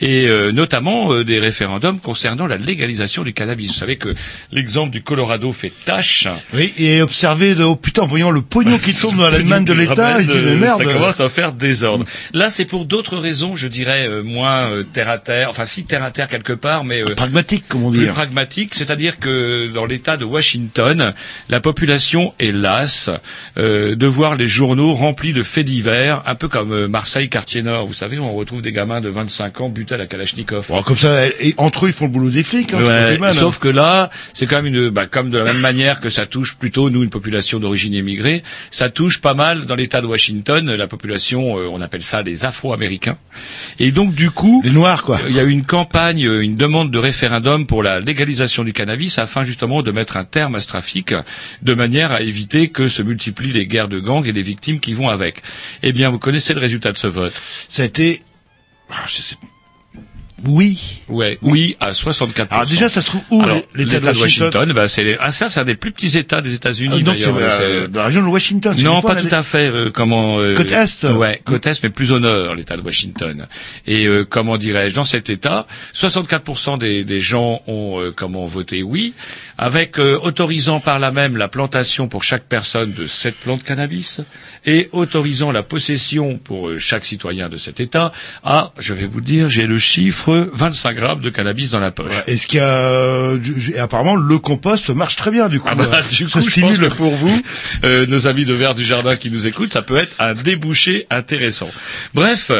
et 0.00 0.26
euh, 0.28 0.52
notamment 0.52 1.12
euh, 1.12 1.24
des 1.24 1.38
référendums 1.38 2.00
concernant 2.00 2.46
la 2.46 2.56
légalisation 2.56 3.22
du 3.22 3.32
cannabis. 3.32 3.68
Vous 3.72 3.78
savez 3.78 3.96
que 3.96 4.14
l'exemple 4.52 4.90
du 4.90 5.02
Colorado 5.02 5.52
fait 5.52 5.72
tâche. 5.84 6.28
Oui, 6.54 6.72
et 6.78 7.02
observer 7.02 7.54
de, 7.54 7.64
oh 7.64 7.76
putain, 7.76 8.02
en 8.02 8.06
voyant 8.06 8.30
le 8.30 8.42
pognon 8.42 8.78
qui 8.78 8.94
tombe 8.94 9.16
dans 9.16 9.30
la 9.30 9.38
main 9.40 9.60
de 9.60 9.72
l'État, 9.72 10.20
il 10.20 10.26
dit, 10.26 10.38
mais 10.44 10.56
merde. 10.56 10.82
Ça 10.84 10.92
commence 10.92 11.20
à 11.20 11.28
faire 11.28 11.52
désordre. 11.52 12.04
Là, 12.32 12.50
c'est 12.50 12.64
pour 12.64 12.84
d'autres 12.84 13.16
raisons, 13.16 13.56
je 13.56 13.68
dirais, 13.68 14.06
euh, 14.08 14.22
moins 14.22 14.70
euh, 14.70 14.82
terre 14.84 15.08
à 15.08 15.18
terre, 15.18 15.50
enfin 15.50 15.66
si 15.66 15.84
terre 15.84 16.02
à 16.02 16.10
terre 16.10 16.28
quelque 16.28 16.52
part, 16.52 16.84
mais 16.84 17.02
euh, 17.02 17.14
Pragmatique, 17.14 17.64
comment 17.68 17.90
plus 17.90 18.00
dire. 18.00 18.12
pragmatique, 18.14 18.74
c'est-à-dire 18.74 19.18
que 19.18 19.68
dans 19.72 19.86
l'État 19.86 20.16
de 20.16 20.24
Washington, 20.24 21.14
la 21.48 21.60
population 21.60 22.34
est 22.38 22.52
lasse 22.52 23.10
euh, 23.58 23.94
de 23.94 24.06
voir 24.06 24.36
les 24.36 24.48
journaux 24.48 24.94
remplis 24.94 25.32
de 25.32 25.42
faits 25.42 25.66
divers, 25.66 26.22
un 26.26 26.34
peu 26.34 26.48
comme 26.48 26.72
euh, 26.72 26.88
Marseille, 26.88 27.28
quartier 27.28 27.62
Nord. 27.62 27.86
Vous 27.86 27.94
savez, 27.94 28.18
on 28.18 28.34
retrouve 28.34 28.62
des 28.62 28.72
gamins 28.72 29.00
de 29.00 29.08
25 29.08 29.60
ans 29.60 29.65
butés 29.68 29.94
à 29.94 29.98
la 29.98 30.06
Kalachnikov. 30.06 30.66
Bon, 30.68 30.82
comme 30.82 30.96
ça, 30.96 31.26
et 31.26 31.54
entre 31.56 31.86
eux, 31.86 31.88
ils 31.88 31.94
font 31.94 32.06
le 32.06 32.10
boulot 32.10 32.30
des 32.30 32.42
flics, 32.42 32.72
hein, 32.72 32.78
pas 32.78 32.86
Ouais, 32.86 33.18
hein. 33.22 33.32
sauf 33.32 33.58
que 33.58 33.68
là, 33.68 34.10
c'est 34.34 34.46
quand 34.46 34.56
même 34.56 34.66
une, 34.66 34.90
bah, 34.90 35.06
comme 35.06 35.30
de 35.30 35.38
la 35.38 35.44
même 35.44 35.60
manière 35.60 36.00
que 36.00 36.10
ça 36.10 36.26
touche 36.26 36.54
plutôt 36.56 36.90
nous 36.90 37.02
une 37.02 37.10
population 37.10 37.58
d'origine 37.58 37.94
immigrée, 37.94 38.42
ça 38.70 38.90
touche 38.90 39.20
pas 39.20 39.34
mal 39.34 39.66
dans 39.66 39.74
l'État 39.74 40.00
de 40.00 40.06
Washington 40.06 40.74
la 40.74 40.86
population, 40.86 41.58
euh, 41.58 41.68
on 41.70 41.80
appelle 41.80 42.02
ça 42.02 42.22
les 42.22 42.44
Afro-Américains. 42.44 43.16
Et 43.78 43.92
donc 43.92 44.14
du 44.14 44.30
coup, 44.30 44.60
les 44.64 44.70
Noirs 44.70 45.02
quoi. 45.02 45.20
Il 45.28 45.34
y 45.34 45.40
a 45.40 45.44
eu 45.44 45.50
une 45.50 45.64
campagne, 45.64 46.20
une 46.20 46.54
demande 46.54 46.90
de 46.90 46.98
référendum 46.98 47.66
pour 47.66 47.82
la 47.82 48.00
légalisation 48.00 48.64
du 48.64 48.72
cannabis 48.72 49.18
afin 49.18 49.42
justement 49.42 49.82
de 49.82 49.90
mettre 49.90 50.16
un 50.16 50.24
terme 50.24 50.54
à 50.54 50.60
ce 50.60 50.66
trafic, 50.68 51.14
de 51.62 51.74
manière 51.74 52.12
à 52.12 52.20
éviter 52.20 52.68
que 52.68 52.88
se 52.88 53.02
multiplient 53.02 53.52
les 53.52 53.66
guerres 53.66 53.88
de 53.88 54.00
gangs 54.00 54.26
et 54.26 54.32
les 54.32 54.42
victimes 54.42 54.80
qui 54.80 54.92
vont 54.94 55.08
avec. 55.08 55.42
Eh 55.82 55.92
bien, 55.92 56.08
vous 56.10 56.18
connaissez 56.18 56.54
le 56.54 56.60
résultat 56.60 56.92
de 56.92 56.98
ce 56.98 57.06
vote. 57.06 57.34
Ça 57.68 57.82
a 57.82 57.86
été, 57.86 58.22
ah, 58.90 59.04
je 59.08 59.22
sais, 59.22 59.36
oui. 60.48 61.02
Ouais, 61.08 61.38
oui 61.42 61.76
à 61.80 61.92
64%. 61.92 62.46
Alors 62.50 62.66
déjà, 62.66 62.88
ça 62.88 63.00
se 63.00 63.06
trouve 63.06 63.20
où 63.30 63.42
Alors, 63.42 63.60
l'État 63.74 64.00
de 64.00 64.18
Washington 64.18 64.72
bah, 64.72 64.88
c'est 64.88 65.04
les- 65.04 65.16
ah, 65.20 65.32
ça, 65.32 65.50
c'est 65.50 65.60
un 65.60 65.64
des 65.64 65.74
plus 65.76 65.92
petits 65.92 66.16
États 66.18 66.40
des 66.40 66.54
États-Unis. 66.54 66.98
Ah, 67.00 67.02
donc 67.04 67.16
c'est 67.20 67.28
euh, 67.28 67.82
c'est- 67.84 67.88
dans 67.88 68.00
la 68.00 68.06
région 68.06 68.22
de 68.22 68.28
Washington. 68.28 68.74
c'est 68.76 68.82
Non, 68.82 69.02
pas 69.02 69.16
tout 69.16 69.28
à 69.30 69.42
fait. 69.42 69.70
euh, 69.70 69.90
comment 69.90 70.38
euh, 70.38 70.54
Côte 70.54 70.70
Est 70.70 71.04
Ouais, 71.06 71.40
côte 71.44 71.66
est, 71.66 71.82
mais 71.82 71.90
plus 71.90 72.12
au 72.12 72.18
nord, 72.20 72.54
l'État 72.54 72.76
de 72.76 72.82
Washington. 72.82 73.46
Et 73.86 74.06
euh, 74.06 74.24
comment 74.24 74.56
dirais-je, 74.56 74.94
dans 74.94 75.04
cet 75.04 75.30
État, 75.30 75.66
64% 75.94 76.78
des, 76.78 77.04
des 77.04 77.20
gens 77.20 77.62
ont 77.66 78.00
euh, 78.00 78.12
comment 78.14 78.44
voté 78.46 78.82
oui, 78.82 79.14
avec 79.58 79.98
euh, 79.98 80.18
autorisant 80.22 80.80
par 80.80 80.98
là 80.98 81.10
même 81.12 81.36
la 81.36 81.48
plantation 81.48 82.08
pour 82.08 82.22
chaque 82.24 82.44
personne 82.44 82.92
de 82.92 83.06
sept 83.06 83.34
plantes 83.36 83.60
de 83.60 83.64
cannabis 83.64 84.20
et 84.64 84.88
autorisant 84.92 85.52
la 85.52 85.62
possession 85.62 86.38
pour 86.38 86.70
chaque 86.78 87.04
citoyen 87.04 87.48
de 87.48 87.56
cet 87.56 87.80
État 87.80 88.12
à, 88.44 88.72
je 88.78 88.92
vais 88.94 89.06
vous 89.06 89.20
dire, 89.20 89.48
j'ai 89.48 89.66
le 89.66 89.78
chiffre 89.78 90.35
25 90.52 90.94
grammes 90.96 91.20
de 91.20 91.30
cannabis 91.30 91.70
dans 91.70 91.78
la 91.80 91.90
poche. 91.90 92.12
Est-ce 92.26 92.46
qu'il 92.46 92.58
y 92.58 92.62
a 92.62 92.66
euh, 92.68 93.38
du- 93.38 93.72
et 93.74 93.78
apparemment 93.78 94.16
le 94.16 94.38
compost 94.38 94.90
marche 94.90 95.16
très 95.16 95.30
bien 95.30 95.48
du 95.48 95.60
coup. 95.60 95.68
Ah 95.70 95.74
bah, 95.74 96.00
du 96.10 96.28
ça 96.28 96.40
coup, 96.40 96.46
je 96.46 96.60
pense 96.60 96.72
stimule. 96.74 96.90
que 96.90 96.94
pour 96.94 97.14
vous, 97.14 97.42
euh, 97.84 98.06
nos 98.06 98.26
amis 98.26 98.44
de 98.44 98.54
Vert 98.54 98.74
du 98.74 98.84
Jardin 98.84 99.16
qui 99.16 99.30
nous 99.30 99.46
écoutent, 99.46 99.72
ça 99.72 99.82
peut 99.82 99.96
être 99.96 100.14
un 100.18 100.34
débouché 100.34 101.06
intéressant. 101.10 101.68
Bref, 102.14 102.50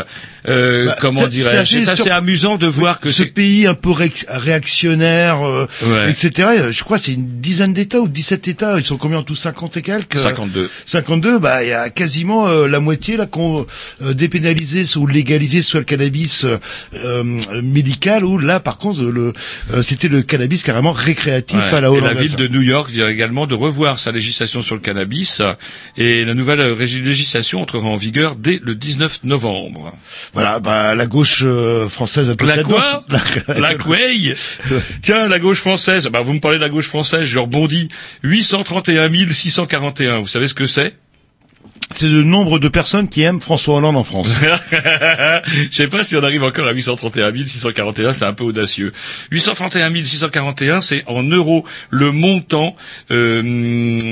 euh, 0.49 0.87
Bah, 0.87 0.97
comment 1.01 1.23
c'est- 1.23 1.29
dirais-je, 1.29 1.79
c'est 1.85 1.89
assez 1.89 2.03
sur- 2.05 2.13
amusant 2.13 2.57
de 2.57 2.67
voir 2.67 3.01
que 3.01 3.11
ce 3.11 3.23
pays 3.23 3.67
un 3.67 3.75
peu 3.75 3.91
réac- 3.91 4.27
réactionnaire, 4.29 5.47
euh, 5.47 5.67
Ouais. 5.85 6.11
etc. 6.11 6.49
euh, 6.59 6.73
Je 6.73 6.85
crois 6.85 6.99
c'est 6.99 7.13
une 7.13 7.41
dizaine 7.41 7.73
d'États 7.73 8.01
ou 8.01 8.09
17 8.09 8.49
États. 8.49 8.79
Ils 8.79 8.85
sont 8.87 8.97
combien 8.97 9.19
en 9.19 9.23
tout? 9.23 9.35
50 9.37 9.77
et 9.77 9.83
quelques 9.83 10.19
52. 10.19 10.71
52. 10.87 11.39
Bah 11.39 11.63
il 11.63 11.69
y 11.69 11.73
a 11.73 11.91
quasiment 11.91 12.49
euh, 12.49 12.67
la 12.69 12.81
moitié 12.81 13.17
là 13.17 13.27
qu'on 13.27 13.67
euh, 14.03 14.15
dépénalisé 14.15 14.85
ou 14.99 15.07
légalisé 15.07 15.63
soit 15.63 15.81
le 15.81 15.85
cannabis 15.87 16.45
euh, 16.45 16.59
euh, 17.05 17.23
médical 17.63 18.25
ou 18.25 18.39
là 18.39 18.61
par 18.61 18.79
contre 18.79 19.03
le 19.03 19.33
euh, 19.73 19.83
c'était 19.83 20.09
le 20.09 20.23
cannabis 20.23 20.63
carrément 20.63 20.93
récréatif 20.93 21.57
Ouais. 21.59 21.75
à 21.77 21.81
la 21.81 21.89
et 21.89 21.91
hollandaise. 21.91 22.15
la 22.15 22.21
ville 22.23 22.37
de 22.37 22.49
New 22.49 22.63
York 22.63 22.91
vient 22.91 23.09
également 23.09 23.47
de 23.47 23.55
revoir 23.55 23.99
sa 23.99 24.13
législation 24.13 24.63
sur 24.63 24.75
le 24.75 24.81
cannabis 24.81 25.43
et 25.97 26.25
la 26.25 26.35
nouvelle 26.35 26.61
euh, 26.61 26.75
législation 26.77 27.63
entrera 27.63 27.89
en 27.89 27.97
vigueur 27.97 28.37
dès 28.37 28.61
le 28.63 28.75
19 28.75 29.21
novembre. 29.25 29.93
Voilà, 30.37 30.61
bah 30.61 30.95
la 30.95 31.07
gauche 31.07 31.45
euh, 31.47 31.89
française 31.89 32.31
La 32.45 32.63
quoi 32.63 33.03
La 33.49 33.75
Quay 33.75 34.35
Tiens, 35.03 35.29
la 35.29 35.39
gauche 35.39 35.61
française. 35.61 36.09
Bah, 36.09 36.21
vous 36.21 36.35
me 36.35 36.41
parlez 36.41 36.59
de 36.59 36.63
la 36.63 36.69
gauche 36.69 36.89
française, 36.89 37.27
je 37.27 37.39
rebondis. 37.39 37.89
831 38.23 39.09
641. 39.31 40.21
Vous 40.21 40.27
savez 40.29 40.47
ce 40.47 40.53
que 40.53 40.67
c'est? 40.67 40.95
C'est 41.91 42.09
le 42.09 42.23
nombre 42.23 42.59
de 42.59 42.69
personnes 42.69 43.09
qui 43.09 43.23
aiment 43.23 43.41
François 43.41 43.77
Hollande 43.77 43.97
en 43.97 44.03
France. 44.03 44.29
Je 45.47 45.69
sais 45.71 45.87
pas 45.87 46.05
si 46.05 46.17
on 46.17 46.23
arrive 46.23 46.43
encore 46.43 46.67
à 46.67 46.73
831 46.73 47.33
641, 47.47 48.13
c'est 48.13 48.25
un 48.25 48.33
peu 48.33 48.45
audacieux. 48.45 48.93
831 49.31 49.95
641, 50.05 50.81
c'est 50.81 51.05
en 51.07 51.23
euros 51.23 51.65
le 51.91 52.13
montant 52.13 52.75
euh, 53.11 53.43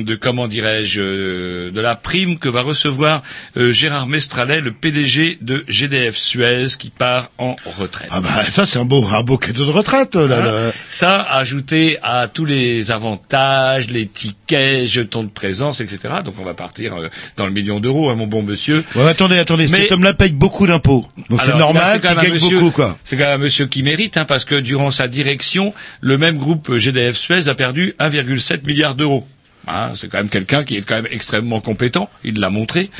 de 0.02 0.14
comment 0.14 0.46
dirais-je 0.46 1.00
euh, 1.00 1.70
de 1.70 1.80
la 1.80 1.96
prime 1.96 2.38
que 2.38 2.48
va 2.48 2.62
recevoir 2.62 3.22
euh, 3.56 3.72
Gérard 3.72 4.06
Mestralet, 4.06 4.60
le 4.60 4.72
PDG 4.72 5.38
de 5.40 5.64
GDF 5.68 6.16
Suez, 6.16 6.66
qui 6.78 6.90
part 6.90 7.30
en 7.38 7.56
retraite. 7.64 8.08
Ah 8.12 8.20
bah 8.20 8.42
ça 8.50 8.66
c'est 8.66 8.78
un 8.78 8.84
beau 8.84 9.04
un 9.12 9.22
beau 9.22 9.38
cadeau 9.38 9.66
de 9.66 9.70
retraite 9.70 10.14
là. 10.14 10.40
Là. 10.40 10.72
Ça, 10.88 11.22
ajouté 11.22 11.98
à 12.02 12.28
tous 12.28 12.44
les 12.44 12.90
avantages, 12.90 13.90
les 13.90 14.06
tickets, 14.06 14.86
jetons 14.86 15.24
de 15.24 15.28
présence, 15.28 15.80
etc. 15.80 16.14
Donc 16.24 16.34
on 16.38 16.44
va 16.44 16.54
partir 16.54 16.94
euh, 16.94 17.08
dans 17.36 17.46
le 17.46 17.52
million 17.64 17.80
d'euros, 17.80 18.10
hein, 18.10 18.14
mon 18.14 18.26
bon 18.26 18.42
monsieur. 18.42 18.84
Ouais, 18.94 19.08
attendez, 19.08 19.38
attendez, 19.38 19.66
Mais- 19.68 19.78
cet 19.82 19.92
homme-là 19.92 20.12
paye 20.14 20.32
beaucoup 20.32 20.66
d'impôts. 20.66 21.06
Donc 21.30 21.40
c'est 21.42 21.56
normal 21.56 22.00
qu'il 22.00 22.10
gagne 22.14 22.32
monsieur- 22.32 22.58
beaucoup 22.60 22.70
quoi. 22.70 22.96
C'est 23.04 23.16
quand 23.16 23.24
même 23.24 23.40
un 23.40 23.44
monsieur 23.44 23.66
qui 23.66 23.82
mérite, 23.82 24.16
hein, 24.16 24.24
parce 24.24 24.44
que 24.44 24.54
durant 24.56 24.90
sa 24.90 25.08
direction, 25.08 25.72
le 26.00 26.18
même 26.18 26.36
groupe 26.38 26.76
GDF 26.76 27.16
Suez 27.16 27.48
a 27.48 27.54
perdu 27.54 27.94
1,7 27.98 28.66
milliard 28.66 28.94
d'euros. 28.94 29.26
Hein, 29.66 29.92
c'est 29.94 30.08
quand 30.10 30.18
même 30.18 30.28
quelqu'un 30.28 30.62
qui 30.62 30.76
est 30.76 30.86
quand 30.86 30.96
même 30.96 31.08
extrêmement 31.10 31.60
compétent, 31.62 32.10
il 32.22 32.38
l'a 32.38 32.50
montré. 32.50 32.90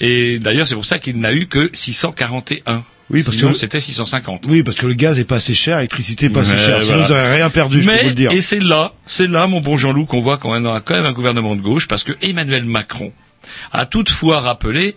Et 0.00 0.38
d'ailleurs, 0.38 0.66
c'est 0.66 0.74
pour 0.74 0.86
ça 0.86 0.98
qu'il 0.98 1.20
n'a 1.20 1.34
eu 1.34 1.46
que 1.46 1.68
641. 1.74 2.82
Oui, 3.10 3.22
parce 3.22 3.36
Sinon, 3.36 3.52
que- 3.52 3.58
c'était 3.58 3.80
650. 3.80 4.44
Oui, 4.48 4.62
parce 4.62 4.78
que 4.78 4.86
le 4.86 4.94
gaz 4.94 5.18
est 5.20 5.24
pas 5.24 5.36
assez 5.36 5.52
cher, 5.52 5.76
l'électricité 5.76 6.30
pas 6.30 6.40
assez 6.40 6.56
cher. 6.56 6.82
Sinon 6.82 6.94
voilà. 6.96 7.04
vous 7.06 7.12
aurez 7.12 7.34
rien 7.36 7.50
perdu, 7.50 7.82
je 7.82 7.90
peux 7.90 7.94
Mais, 7.96 8.02
vous 8.04 8.08
le 8.08 8.14
dire. 8.14 8.32
et 8.32 8.40
c'est 8.40 8.60
là, 8.60 8.92
c'est 9.04 9.26
là, 9.26 9.46
mon 9.46 9.60
bon 9.60 9.76
Jean-Loup, 9.76 10.06
qu'on 10.06 10.20
voit 10.20 10.38
qu'on 10.38 10.54
a 10.64 10.80
quand 10.80 10.94
même 10.94 11.04
un 11.04 11.12
gouvernement 11.12 11.54
de 11.54 11.60
gauche, 11.60 11.86
parce 11.86 12.02
que 12.02 12.12
Emmanuel 12.22 12.64
Macron 12.64 13.12
a 13.72 13.86
toutefois 13.86 14.40
rappelé 14.40 14.96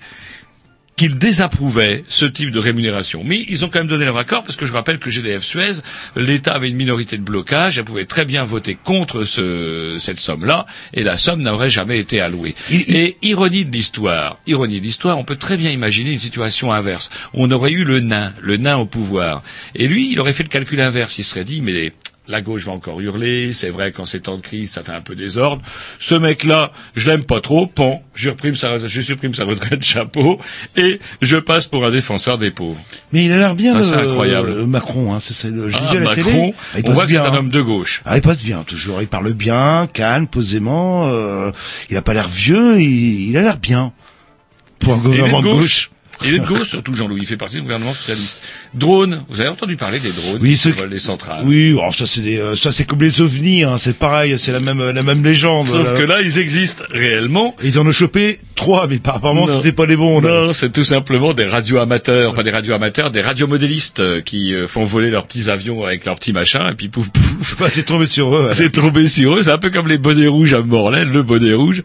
qu'ils 0.97 1.19
désapprouvaient 1.19 2.03
ce 2.10 2.25
type 2.25 2.49
de 2.49 2.60
rémunération. 2.60 3.21
Mais 3.23 3.45
ils 3.47 3.63
ont 3.63 3.69
quand 3.69 3.79
même 3.79 3.88
donné 3.88 4.03
leur 4.03 4.17
accord 4.17 4.43
parce 4.43 4.55
que 4.55 4.65
je 4.65 4.73
rappelle 4.73 4.97
que 4.97 5.12
GDF 5.12 5.43
Suez, 5.43 5.73
l'État 6.15 6.53
avait 6.53 6.69
une 6.69 6.75
minorité 6.75 7.17
de 7.17 7.21
blocage, 7.21 7.77
elle 7.77 7.86
pouvait 7.86 8.05
très 8.05 8.25
bien 8.25 8.43
voter 8.43 8.75
contre 8.83 9.23
ce, 9.23 9.95
cette 9.99 10.19
somme-là 10.19 10.65
et 10.95 11.03
la 11.03 11.15
somme 11.15 11.43
n'aurait 11.43 11.69
jamais 11.69 11.99
été 11.99 12.19
allouée. 12.19 12.55
Et 12.71 13.15
ironie 13.21 13.63
de 13.63 13.71
l'histoire, 13.71 14.39
ironie 14.47 14.79
de 14.79 14.86
l'histoire, 14.86 15.19
on 15.19 15.23
peut 15.23 15.36
très 15.36 15.55
bien 15.55 15.69
imaginer 15.69 16.12
une 16.12 16.17
situation 16.17 16.73
inverse. 16.73 17.12
On 17.36 17.51
aurait 17.51 17.71
eu 17.71 17.83
le 17.83 17.99
nain, 17.99 18.33
le 18.41 18.57
nain 18.57 18.77
au 18.77 18.88
pouvoir. 18.88 19.43
Et 19.75 19.88
lui, 19.88 20.12
il 20.12 20.19
aurait 20.19 20.33
fait 20.33 20.43
le 20.43 20.49
calcul 20.49 20.81
inverse. 20.81 21.19
Il 21.19 21.23
serait 21.23 21.43
dit, 21.45 21.62
mais 21.62 21.93
la 22.27 22.41
gauche 22.41 22.63
va 22.65 22.73
encore 22.73 22.99
hurler, 22.99 23.53
c'est 23.53 23.69
vrai 23.69 23.91
qu'en 23.91 24.05
ces 24.05 24.19
temps 24.19 24.35
de 24.37 24.41
crise, 24.41 24.71
ça 24.71 24.83
fait 24.83 24.91
un 24.91 25.01
peu 25.01 25.15
désordre. 25.15 25.61
Ce 25.99 26.13
mec-là, 26.15 26.71
je 26.95 27.09
l'aime 27.09 27.23
pas 27.23 27.39
trop, 27.41 27.67
pont, 27.67 28.01
je, 28.15 28.29
reprime 28.29 28.55
sa, 28.55 28.79
je 28.79 29.01
supprime 29.01 29.33
sa 29.33 29.45
retraite, 29.45 29.83
chapeau, 29.85 30.39
et 30.75 30.99
je 31.21 31.37
passe 31.37 31.67
pour 31.67 31.85
un 31.85 31.91
défenseur 31.91 32.37
des 32.37 32.51
pauvres. 32.51 32.79
Mais 33.13 33.25
il 33.25 33.31
a 33.31 33.37
l'air 33.37 33.55
bien, 33.55 33.79
le- 33.79 33.93
incroyable. 33.93 34.55
le 34.55 34.65
Macron, 34.67 35.13
hein, 35.13 35.19
c'est 35.21 35.49
le, 35.49 35.69
Ah, 35.73 35.93
la 35.93 35.99
Macron, 36.01 36.23
télé. 36.23 36.53
Ah, 36.75 36.80
on 36.86 36.91
voit 36.91 37.05
que 37.05 37.11
c'est 37.11 37.17
un 37.17 37.25
hein. 37.34 37.38
homme 37.38 37.49
de 37.49 37.61
gauche. 37.61 38.01
Ah, 38.05 38.17
il 38.17 38.21
passe 38.21 38.41
bien, 38.43 38.63
toujours. 38.63 39.01
Il 39.01 39.07
parle 39.07 39.32
bien, 39.34 39.88
calme, 39.93 40.28
posément. 40.28 41.07
euh, 41.09 41.51
il 41.89 41.97
a 41.97 42.01
pas 42.01 42.13
l'air 42.13 42.28
vieux, 42.28 42.80
il, 42.82 43.30
il 43.30 43.38
a 43.38 43.41
l'air 43.41 43.57
bien. 43.57 43.93
Pour 44.80 44.93
un 44.93 44.97
gouvernement 44.97 45.39
de 45.41 45.47
de 45.47 45.51
gauche. 45.53 45.59
gauche. 45.63 45.91
Il 46.24 46.34
est 46.34 46.39
de 46.39 46.45
gauche, 46.45 46.70
surtout 46.70 46.93
Jean-Louis, 46.95 47.20
il 47.22 47.28
fait 47.28 47.38
partie 47.38 47.55
du 47.57 47.61
gouvernement 47.61 47.93
socialiste. 47.93 48.38
Drone, 48.74 49.24
vous 49.30 49.39
avez 49.39 49.49
entendu 49.49 49.76
parler 49.76 49.99
des 49.99 50.11
drones 50.11 50.39
Oui, 50.41 50.51
qui 50.53 50.57
survolent 50.57 50.89
les 50.89 50.99
centrales 50.99 51.43
Oui, 51.45 51.72
alors 51.78 51.93
ça 51.93 52.05
c'est 52.07 52.22
des, 52.22 52.38
euh, 52.39 52.55
ça 52.55 52.72
c'est 52.72 52.86
comme 52.86 53.01
les 53.01 53.22
ovnis, 53.22 53.63
hein, 53.63 53.78
c'est 53.78 53.97
pareil, 53.97 54.38
c'est 54.39 54.51
la 54.51 54.59
même, 54.59 54.89
la 54.89 55.03
même 55.03 55.24
légende. 55.24 55.68
Sauf 55.68 55.93
que 55.95 56.01
là, 56.03 56.22
ils 56.22 56.39
existent 56.39 56.84
réellement. 56.89 57.55
Ils 57.63 57.78
en 57.80 57.86
ont 57.88 57.91
chopé 57.91 58.39
trois, 58.55 58.88
mais 58.88 58.95
apparemment 58.95 59.47
c'était 59.47 59.72
pas 59.72 59.86
les 59.86 59.95
bons. 59.95 60.20
là. 60.22 60.45
Non, 60.47 60.53
c'est 60.53 60.72
tout 60.72 60.84
simplement 60.84 61.34
des 61.34 61.45
radios 61.45 61.78
amateurs, 61.78 62.34
pas 62.34 62.43
des 62.43 62.51
radios 62.51 62.74
amateurs, 62.74 63.11
des 63.11 63.22
radiomodélistes 63.22 63.99
euh, 63.99 64.22
qui 64.22 64.53
euh, 64.53 64.68
font 64.68 64.84
voler 64.86 65.09
leurs 65.11 65.28
petits 65.28 65.49
avions 65.49 65.84
avec 65.86 66.05
leurs 66.05 66.15
petits 66.15 66.34
machins, 66.34 66.68
et 66.72 66.74
puis 66.74 66.89
pouf 66.89 67.09
pouf. 67.09 67.55
Bah, 67.59 67.68
c'est 67.72 67.84
tombé 67.84 68.05
sur 68.05 68.36
eux. 68.36 68.47
ouais. 68.47 68.53
C'est 68.53 68.72
tombé 68.72 69.07
sur 69.07 69.36
eux, 69.36 69.41
c'est 69.43 69.51
un 69.51 69.57
peu 69.57 69.70
comme 69.70 69.88
les 69.88 69.97
bonnets 69.97 70.28
rouges 70.28 70.53
à 70.53 70.61
Morlaix, 70.61 71.05
le 71.05 71.24
bonnet 71.24 71.53
rouge. 71.53 71.82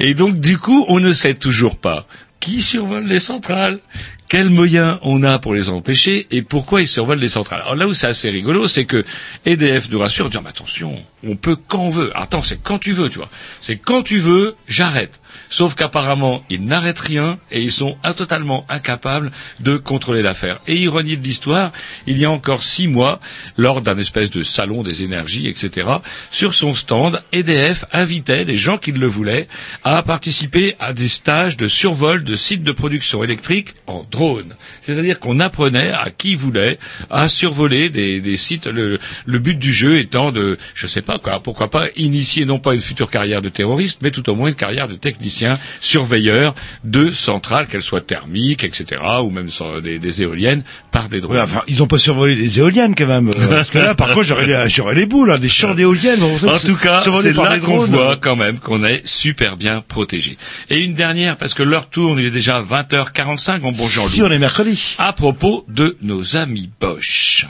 Et 0.00 0.14
donc, 0.14 0.40
du 0.40 0.58
coup, 0.58 0.84
on 0.88 1.00
ne 1.00 1.12
sait 1.12 1.34
toujours 1.34 1.76
pas 1.76 2.06
qui 2.44 2.60
survole 2.60 3.06
les 3.06 3.18
centrales, 3.20 3.80
quels 4.28 4.50
moyens 4.50 4.98
on 5.02 5.22
a 5.22 5.38
pour 5.38 5.54
les 5.54 5.70
empêcher 5.70 6.26
et 6.30 6.42
pourquoi 6.42 6.82
ils 6.82 6.88
survolent 6.88 7.18
les 7.18 7.30
centrales? 7.30 7.62
Alors 7.62 7.74
là 7.74 7.86
où 7.88 7.94
c'est 7.94 8.06
assez 8.06 8.28
rigolo, 8.28 8.68
c'est 8.68 8.84
que 8.84 9.02
EDF 9.46 9.88
nous 9.90 9.98
rassure 9.98 10.26
en 10.26 10.42
mais 10.42 10.50
attention, 10.50 10.94
on 11.26 11.36
peut 11.36 11.56
quand 11.56 11.84
on 11.84 11.90
veut. 11.90 12.12
Attends, 12.14 12.42
c'est 12.42 12.60
quand 12.62 12.78
tu 12.78 12.92
veux, 12.92 13.08
tu 13.08 13.18
vois. 13.18 13.30
C'est 13.60 13.76
quand 13.76 14.02
tu 14.02 14.18
veux, 14.18 14.56
j'arrête. 14.68 15.20
Sauf 15.50 15.74
qu'apparemment, 15.74 16.42
ils 16.50 16.64
n'arrêtent 16.64 17.00
rien 17.00 17.38
et 17.50 17.60
ils 17.60 17.72
sont 17.72 17.96
totalement 18.16 18.64
incapables 18.68 19.30
de 19.60 19.76
contrôler 19.76 20.22
l'affaire. 20.22 20.60
Et 20.66 20.76
ironie 20.76 21.16
de 21.16 21.22
l'histoire, 21.22 21.72
il 22.06 22.18
y 22.18 22.24
a 22.24 22.30
encore 22.30 22.62
six 22.62 22.88
mois, 22.88 23.20
lors 23.56 23.82
d'un 23.82 23.98
espèce 23.98 24.30
de 24.30 24.42
salon 24.42 24.82
des 24.82 25.02
énergies, 25.02 25.48
etc., 25.48 25.88
sur 26.30 26.54
son 26.54 26.74
stand, 26.74 27.22
EDF 27.32 27.84
invitait 27.92 28.44
les 28.44 28.58
gens 28.58 28.78
qui 28.78 28.92
le 28.92 29.06
voulaient 29.06 29.48
à 29.82 30.02
participer 30.02 30.76
à 30.78 30.92
des 30.92 31.08
stages 31.08 31.56
de 31.56 31.68
survol 31.68 32.24
de 32.24 32.36
sites 32.36 32.62
de 32.62 32.72
production 32.72 33.22
électrique 33.22 33.74
en 33.86 34.04
drone. 34.10 34.56
C'est-à-dire 34.82 35.20
qu'on 35.20 35.40
apprenait 35.40 35.90
à 35.90 36.10
qui 36.10 36.34
voulait 36.34 36.78
à 37.10 37.28
survoler 37.28 37.90
des, 37.90 38.20
des 38.20 38.36
sites. 38.36 38.66
Le, 38.66 38.98
le 39.26 39.38
but 39.38 39.58
du 39.58 39.72
jeu 39.72 39.98
étant 39.98 40.32
de, 40.32 40.58
je 40.74 40.86
sais 40.86 41.02
pas 41.02 41.13
quoi, 41.18 41.40
pourquoi 41.40 41.70
pas 41.70 41.86
initier 41.96 42.44
non 42.44 42.58
pas 42.58 42.74
une 42.74 42.80
future 42.80 43.10
carrière 43.10 43.42
de 43.42 43.48
terroriste, 43.48 43.98
mais 44.02 44.10
tout 44.10 44.28
au 44.30 44.34
moins 44.34 44.48
une 44.48 44.54
carrière 44.54 44.88
de 44.88 44.94
technicien 44.94 45.58
surveilleur 45.80 46.54
de 46.84 47.10
centrales, 47.10 47.66
qu'elles 47.66 47.82
soient 47.82 48.00
thermiques, 48.00 48.64
etc., 48.64 49.00
ou 49.22 49.30
même 49.30 49.48
sur 49.48 49.80
des, 49.80 49.98
des 49.98 50.22
éoliennes, 50.22 50.64
par 50.92 51.08
des 51.08 51.20
drones. 51.20 51.36
Ouais, 51.36 51.42
enfin, 51.42 51.62
ils 51.68 51.82
ont 51.82 51.86
pas 51.86 51.98
survolé 51.98 52.34
des 52.36 52.58
éoliennes 52.58 52.94
quand 52.94 53.06
même. 53.06 53.28
euh, 53.30 53.46
parce 53.48 53.70
que 53.70 53.78
là, 53.78 53.94
par 53.94 54.08
contre, 54.12 54.24
j'aurais 54.24 54.46
les, 54.46 54.68
j'aurais 54.68 54.94
les 54.94 55.06
boules, 55.06 55.30
hein, 55.32 55.38
des 55.38 55.48
champs 55.48 55.74
d'éoliennes. 55.74 56.22
En 56.22 56.38
c'est- 56.56 56.66
tout 56.66 56.76
cas, 56.76 57.02
c'est 57.20 57.32
là 57.32 57.58
qu'on 57.58 57.78
voit 57.78 58.16
quand 58.16 58.36
même 58.36 58.58
qu'on 58.58 58.84
est 58.84 59.06
super 59.06 59.56
bien 59.56 59.82
protégé. 59.86 60.36
Et 60.70 60.80
une 60.80 60.94
dernière, 60.94 61.36
parce 61.36 61.54
que 61.54 61.62
l'heure 61.62 61.88
tourne, 61.90 62.18
il 62.18 62.26
est 62.26 62.30
déjà 62.30 62.60
20h45, 62.60 63.60
mon 63.62 63.70
bon. 63.72 63.84
Si 63.86 64.22
on 64.22 64.30
est 64.30 64.38
mercredi. 64.38 64.94
À 64.98 65.12
propos 65.12 65.64
de 65.68 65.96
nos 66.02 66.36
amis 66.36 66.70
Bosch. 66.80 67.46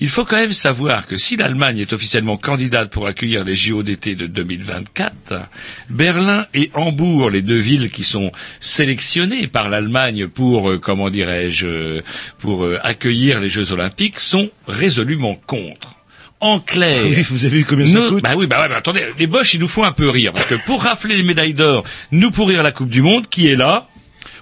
Il 0.00 0.08
faut 0.08 0.24
quand 0.24 0.36
même 0.36 0.52
savoir 0.52 1.06
que 1.08 1.16
si 1.16 1.36
l'Allemagne 1.36 1.78
est 1.78 1.92
officiellement 1.92 2.36
candidate 2.36 2.90
pour 2.90 3.06
accueillir 3.08 3.42
les 3.44 3.56
JO 3.56 3.82
d'été 3.82 4.14
de 4.14 4.26
2024, 4.28 5.12
Berlin 5.90 6.46
et 6.54 6.70
Hambourg, 6.74 7.30
les 7.30 7.42
deux 7.42 7.58
villes 7.58 7.90
qui 7.90 8.04
sont 8.04 8.30
sélectionnées 8.60 9.48
par 9.48 9.68
l'Allemagne 9.68 10.28
pour, 10.28 10.70
euh, 10.70 10.78
comment 10.78 11.10
dirais-je, 11.10 11.66
euh, 11.66 12.00
pour 12.38 12.64
euh, 12.64 12.78
accueillir 12.84 13.40
les 13.40 13.48
Jeux 13.48 13.72
Olympiques, 13.72 14.20
sont 14.20 14.50
résolument 14.68 15.34
contre. 15.46 15.96
En 16.40 16.60
clair, 16.60 17.02
Oui, 17.04 17.22
vous 17.22 17.44
avez 17.44 17.58
vu 17.58 17.64
combien 17.64 17.86
ça 17.88 17.98
nous- 17.98 18.08
coûte 18.10 18.22
Bah 18.22 18.34
oui, 18.36 18.46
bah 18.46 18.64
ouais, 18.68 18.72
attendez, 18.72 19.02
les 19.18 19.26
Bosch, 19.26 19.54
ils 19.54 19.60
nous 19.60 19.66
font 19.66 19.82
un 19.82 19.90
peu 19.90 20.08
rire 20.08 20.32
parce 20.32 20.46
que 20.46 20.54
pour 20.66 20.84
rafler 20.84 21.16
les 21.16 21.24
médailles 21.24 21.54
d'or, 21.54 21.84
nous 22.12 22.30
pourrir 22.30 22.62
la 22.62 22.70
Coupe 22.70 22.88
du 22.90 23.02
Monde, 23.02 23.26
qui 23.28 23.48
est 23.48 23.56
là 23.56 23.88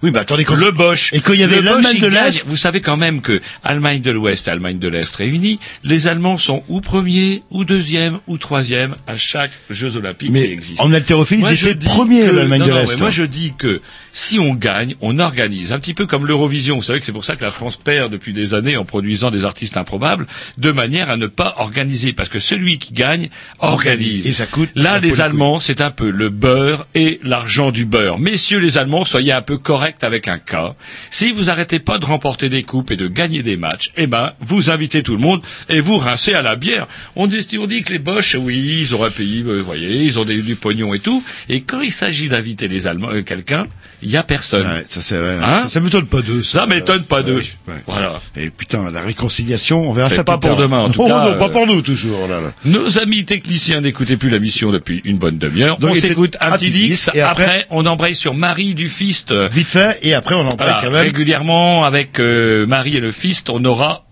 Oui, 0.03 0.11
mais 0.13 0.19
attendez, 0.19 0.45
quand 0.45 0.55
le 0.57 0.71
Bosch. 0.71 1.13
Et 1.13 1.21
quand 1.21 1.33
il 1.33 1.41
y 1.41 1.45
avait 1.45 1.61
l'Allemagne 1.61 2.01
de 2.01 2.07
l'Est- 2.07 2.47
Vous 2.47 2.57
savez 2.57 2.81
quand 2.81 2.97
même 2.97 3.21
que 3.21 3.41
Allemagne 3.65 4.01
de 4.03 4.11
l'Ouest 4.11 4.49
et 4.49 4.51
Allemagne 4.51 4.79
de 4.79 4.89
l'Est 4.89 5.15
réunis, 5.17 5.59
les 5.85 6.07
Allemands 6.07 6.39
sont 6.39 6.63
ou 6.69 6.81
premier, 6.81 7.43
ou 7.51 7.65
deuxième, 7.65 8.19
ou 8.27 8.39
troisième 8.39 8.95
à 9.07 9.17
chaque 9.17 9.53
Jeux 9.71 9.97
Olympiques 9.97 10.31
Mais 10.31 10.47
qui 10.47 10.53
existent. 10.53 10.85
en 10.85 10.93
haltérophilie, 10.93 11.45
ils 11.51 11.69
étaient 11.69 11.87
premiers, 11.87 12.27
l'Allemagne 12.27 12.65
de 12.65 12.73
l'Est. 12.73 12.99
moi, 12.99 13.11
je 13.11 13.23
dis 13.25 13.55
que 13.57 13.81
si 14.13 14.39
on 14.39 14.55
gagne, 14.55 14.95
on 15.01 15.19
organise. 15.19 15.73
Un 15.73 15.79
petit 15.79 15.95
peu 15.95 16.07
comme 16.07 16.27
l'Eurovision. 16.27 16.77
Vous 16.77 16.83
savez 16.83 16.99
que 17.01 17.05
c'est 17.05 17.13
pour 17.13 17.25
ça 17.25 17.37
que 17.37 17.43
la 17.45 17.51
France 17.51 17.77
perd 17.77 18.11
depuis 18.13 18.33
des 18.33 18.55
années 18.55 18.77
en 18.77 18.85
produisant 18.85 19.31
des 19.31 19.45
artistes 19.45 19.77
improbables, 19.77 20.27
de 20.59 20.73
manière 20.73 21.11
à 21.11 21.17
ne 21.17 21.27
pas 21.27 21.55
organiser. 21.59 22.13
Parce 22.13 22.29
que 22.29 22.39
celui 22.39 22.79
qui 22.79 22.93
gagne, 22.95 23.29
organise. 23.61 24.27
Et 24.27 24.33
ça 24.33 24.47
coûte. 24.47 24.71
Là, 24.75 24.99
les 24.99 25.21
Allemands, 25.21 25.61
c'est 25.61 25.81
un 25.81 25.91
peu 25.91 26.11
le 26.11 26.29
beurre 26.31 26.87
et 26.95 27.21
l'argent 27.23 27.71
du 27.71 27.85
beurre. 27.85 28.19
Messieurs 28.19 28.59
les 28.59 28.79
Allemands, 28.79 29.05
soyez 29.05 29.33
un 29.33 29.43
peu 29.43 29.59
corrects 29.59 29.86
avec 30.03 30.29
un 30.29 30.39
cas. 30.39 30.75
Si 31.11 31.33
vous 31.33 31.51
arrêtez 31.51 31.79
pas 31.79 31.99
de 31.99 32.05
remporter 32.07 32.49
des 32.49 32.63
coupes 32.63 32.91
et 32.91 32.97
de 32.97 33.09
gagner 33.09 33.43
des 33.43 33.57
matchs, 33.57 33.93
eh 33.97 34.07
ben, 34.07 34.33
vous 34.41 34.71
invitez 34.71 35.03
tout 35.03 35.15
le 35.15 35.21
monde 35.23 35.43
et 35.69 35.81
vous 35.81 35.99
rincez 35.99 36.35
à 36.35 36.43
la 36.43 36.57
bière. 36.57 36.87
On 37.15 37.27
dit, 37.27 37.47
on 37.61 37.67
dit 37.67 37.83
que 37.83 37.93
les 37.93 37.99
Boches, 37.99 38.37
oui, 38.39 38.83
ils 38.83 38.95
auraient 38.95 39.11
payé, 39.11 39.43
euh, 39.43 39.59
vous 39.59 39.65
voyez, 39.65 40.03
ils 40.03 40.19
ont 40.19 40.25
des- 40.25 40.43
du 40.43 40.55
pognon 40.57 40.95
et 40.95 40.99
tout. 41.01 41.23
Et 41.49 41.63
quand 41.63 41.81
il 41.81 41.93
s'agit 41.93 42.29
d'inviter 42.29 42.69
les 42.69 42.87
Allemands, 42.87 43.11
euh, 43.11 43.23
quelqu'un, 43.23 43.67
il 44.03 44.11
y 44.11 44.17
a 44.17 44.23
personne. 44.23 44.67
Ouais, 44.67 44.85
ça, 44.89 45.01
c'est, 45.01 45.19
ouais, 45.19 45.37
Hein 45.43 45.61
ça, 45.63 45.69
ça 45.69 45.81
m'étonne 45.81 46.07
pas 46.07 46.21
d'eux. 46.23 46.43
Ça 46.43 46.67
m'étonne 46.67 47.05
pas 47.05 47.23
d'eux. 47.23 47.43
Ouais. 47.69 47.75
Voilà. 47.87 48.21
Et 48.37 48.51
putain, 48.51 48.91
la 48.91 49.01
réconciliation, 49.03 49.89
on 49.89 49.93
verra 49.93 50.09
ça 50.11 50.25
pas 50.25 50.39
plus 50.39 50.49
pour 50.49 50.57
tard. 50.59 50.67
demain, 50.67 50.79
en 50.81 50.91
tout 50.91 51.03
non, 51.03 51.09
cas, 51.09 51.25
non, 51.33 51.39
pas 51.39 51.47
euh, 51.47 51.49
pour 51.49 51.67
nous, 51.67 51.83
toujours, 51.83 52.29
là, 52.29 52.41
là. 52.41 52.53
Nos 52.65 52.99
amis 52.99 53.25
techniciens 53.25 53.81
n'écoutaient 53.81 54.17
plus 54.17 54.31
la 54.31 54.39
mission 54.39 54.71
depuis 54.71 55.01
une 55.05 55.19
bonne 55.19 55.39
demi-heure. 55.39 55.79
On 55.83 55.95
s'écoute 55.95 56.37
un 56.41 56.53
un 56.53 56.57
petit 56.59 56.71
dix, 56.71 57.11
et 57.15 57.21
après, 57.21 57.45
après- 57.45 57.67
on 57.71 57.87
embraye 57.87 58.15
sur 58.15 58.35
Marie 58.35 58.75
du 58.75 58.89
Fist. 58.89 59.33
Vite 59.53 59.69
fait, 59.81 59.99
et 60.03 60.15
après, 60.15 60.35
on 60.35 60.41
en 60.47 60.49
parle 60.51 60.71
Voilà, 60.71 60.79
quand 60.83 60.91
même. 60.91 61.03
régulièrement 61.05 61.85
avec 61.85 62.19
euh, 62.21 62.67
Marie 62.67 62.97
et 62.97 63.01
le 63.01 63.11
Fist, 63.13 63.51
on 63.51 63.65
aura. 63.65 64.05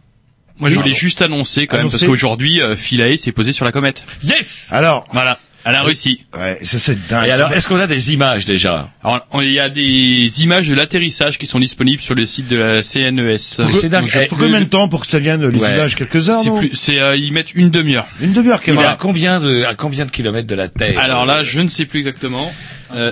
Moi, 0.61 0.69
je 0.71 0.75
voulais 0.77 0.91
Pardon. 0.91 0.99
juste 1.01 1.23
annoncer 1.23 1.67
quand 1.67 1.77
même, 1.77 1.87
Annoncer. 1.87 1.99
parce 1.99 2.09
qu'aujourd'hui, 2.09 2.61
euh, 2.61 2.77
Philae 2.77 3.17
s'est 3.17 3.33
posé 3.33 3.53
sur 3.53 3.65
la 3.65 3.73
comète. 3.73 4.05
Yes. 4.23 4.69
Alors, 4.73 5.07
Voilà. 5.13 5.39
Elle 5.67 5.77
a 5.77 5.83
réussi. 5.83 6.21
ouais, 6.39 6.59
ça, 6.63 6.79
c'est 6.79 7.09
dingue. 7.09 7.27
Et 7.27 7.31
alors, 7.31 7.51
est-ce 7.55 7.69
qu'on 7.69 7.81
a 7.81 7.87
des 7.87 8.13
images 8.13 8.45
déjà? 8.45 8.91
Alors, 9.03 9.27
on- 9.33 9.41
il 9.41 9.51
y 9.51 9.59
a 9.59 9.71
des 9.71 10.43
images 10.43 10.69
de 10.69 10.75
l'atterrissage 10.75 11.39
qui 11.39 11.47
sont 11.47 11.59
disponibles 11.59 12.03
sur 12.03 12.15
le 12.15 12.27
site 12.27 12.49
de 12.49 12.57
la 12.57 12.83
CNES. 12.83 13.23
Mais 13.23 13.73
c'est 13.73 13.89
dingue. 13.89 14.07
Il 14.15 14.21
Eh, 14.25 14.27
faut 14.27 14.37
combien 14.37 14.61
de 14.61 14.67
temps 14.67 14.89
pour 14.89 15.01
que 15.01 15.07
ça 15.07 15.19
vienne, 15.19 15.49
les 15.49 15.59
Ouais. 15.59 15.71
images 15.75 15.95
Quelques 15.95 16.29
heures, 16.29 16.35
C'est 16.43 16.51
non? 16.51 16.59
plus, 16.59 16.73
c'est, 16.75 17.01
euh, 17.01 17.17
ils 17.17 17.33
mettent 17.33 17.55
une 17.55 17.71
demi-heure. 17.71 18.07
Une 18.21 18.35
demi-heure, 18.35 18.61
quand 18.63 18.73
Il 18.73 18.79
même. 18.79 18.87
à 18.87 18.97
combien 19.01 19.41
de 19.41 19.65
à 19.65 19.75
combien 19.75 20.05
de 20.05 20.11
kilomètres 20.11 20.47
de 20.47 20.55
la 20.55 20.69
Terre? 20.69 20.99
Alors 21.01 21.25
là, 21.25 21.45
je 21.45 21.61
ne 21.61 21.71
sais 21.71 21.87
plus 21.87 22.01
exactement. 22.01 22.53
Euh, 22.95 23.11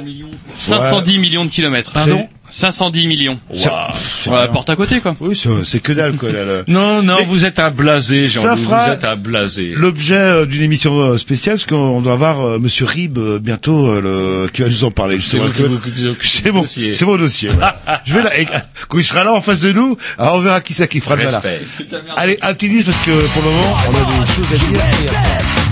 510 0.52 1.18
millions 1.18 1.46
de 1.46 1.50
kilomètres. 1.50 1.90
Pardon? 1.92 2.28
510 2.52 3.06
millions. 3.06 3.40
Waouh. 3.50 3.92
C'est 4.18 4.30
Ouais, 4.30 4.46
porte 4.48 4.68
à 4.70 4.76
côté, 4.76 5.00
quoi. 5.00 5.16
Oui, 5.20 5.40
c'est, 5.64 5.80
que 5.80 5.92
dalle, 5.92 6.16
quoi, 6.16 6.30
là, 6.30 6.44
là. 6.44 6.62
Non, 6.68 7.02
non, 7.02 7.16
Mais 7.18 7.24
vous 7.24 7.44
êtes 7.44 7.58
un 7.58 7.70
blasé, 7.70 8.28
ça 8.28 8.40
Jean-Loup. 8.42 8.56
Vous 8.56 8.64
fera 8.64 8.92
êtes 8.92 9.04
un 9.04 9.16
blasé. 9.16 9.72
L'objet 9.74 10.14
euh, 10.16 10.46
d'une 10.46 10.62
émission 10.62 10.98
euh, 11.00 11.18
spéciale, 11.18 11.56
parce 11.56 11.66
qu'on 11.66 12.00
doit 12.02 12.12
avoir 12.12 12.40
euh, 12.40 12.58
Monsieur 12.58 12.84
Rib 12.84 13.16
euh, 13.18 13.38
bientôt 13.38 13.88
euh, 13.88 14.00
le, 14.44 14.48
qui 14.50 14.62
va 14.62 14.68
nous 14.68 14.84
en 14.84 14.90
parler. 14.90 15.18
C'est 15.22 15.38
mon, 16.52 16.60
dossier. 16.60 16.92
c'est 16.92 17.06
mon 17.06 17.16
dossier. 17.16 17.50
ouais. 17.50 17.56
Je 18.04 18.14
vais 18.14 18.22
là, 18.22 18.38
et, 18.38 18.46
quand 18.88 18.98
il 18.98 19.04
sera 19.04 19.24
là 19.24 19.32
en 19.32 19.40
face 19.40 19.60
de 19.60 19.72
nous, 19.72 19.96
alors 20.18 20.34
on 20.36 20.40
verra 20.40 20.60
qui 20.60 20.74
c'est 20.74 20.88
qui 20.88 21.00
fera 21.00 21.16
le 21.16 21.24
malin. 21.24 21.38
Respect. 21.38 21.62
Allez, 22.16 22.38
un 22.42 22.52
petit 22.52 22.68
disque 22.68 22.86
parce 22.86 22.98
que 22.98 23.26
pour 23.32 23.42
le 23.42 23.48
moment, 23.48 23.76
on 23.88 23.94
a 23.94 24.24
des 24.24 24.32
choses 24.32 24.46
à 24.52 24.56
dire. 24.56 25.71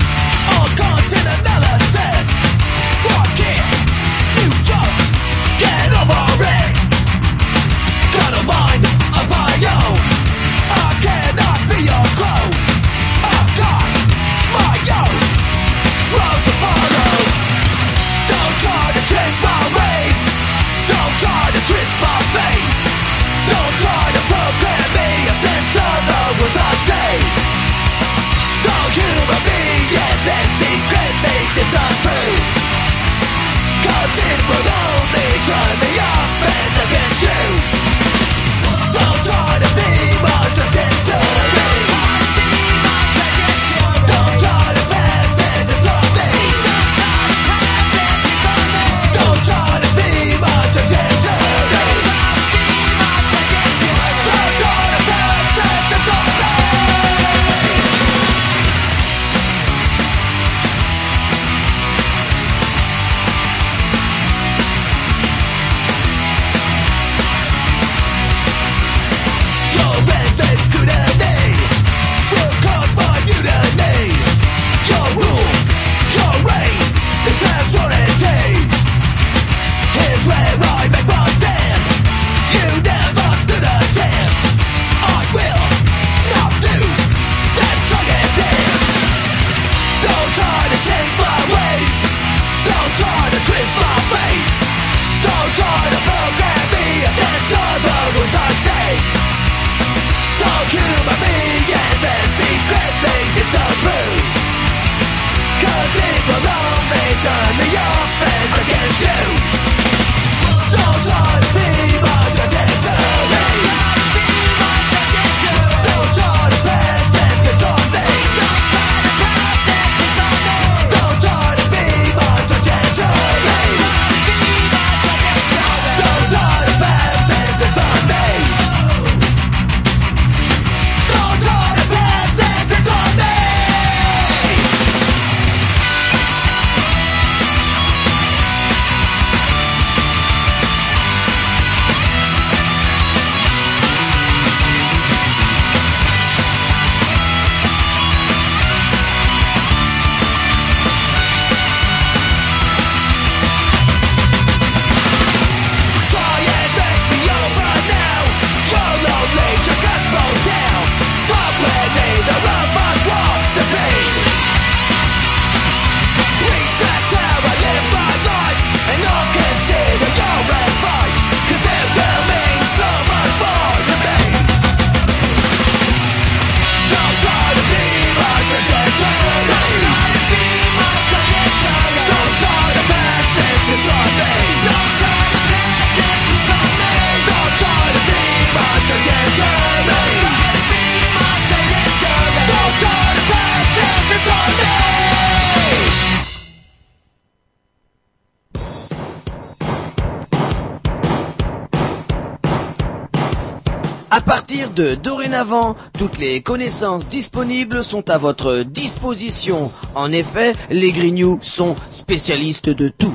Dorénavant, 205.45 205.77
toutes 205.99 206.19
les 206.19 206.43
connaissances 206.43 207.09
disponibles 207.09 207.83
sont 207.83 208.11
à 208.11 208.19
votre 208.19 208.63
disposition. 208.63 209.71
En 209.95 210.13
effet, 210.13 210.55
les 210.71 210.93
Grignoux 210.93 211.39
sont 211.41 211.77
spécialistes 211.91 212.69
de 212.69 212.89
tout. 212.89 213.15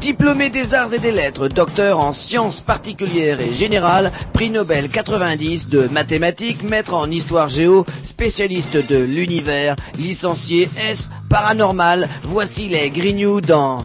Diplômé 0.00 0.50
des 0.50 0.74
arts 0.74 0.92
et 0.92 0.98
des 0.98 1.12
lettres, 1.12 1.48
docteur 1.48 1.98
en 1.98 2.12
sciences 2.12 2.60
particulières 2.60 3.40
et 3.40 3.54
générales, 3.54 4.12
prix 4.32 4.50
Nobel 4.50 4.88
90 4.88 5.68
de 5.68 5.88
mathématiques, 5.88 6.62
maître 6.62 6.94
en 6.94 7.10
histoire 7.10 7.48
géo, 7.48 7.86
spécialiste 8.04 8.76
de 8.76 8.98
l'univers, 8.98 9.76
licencié 9.98 10.68
S 10.90 11.10
paranormal, 11.30 12.08
voici 12.22 12.68
les 12.68 12.90
Grignoux 12.90 13.40
dans 13.40 13.84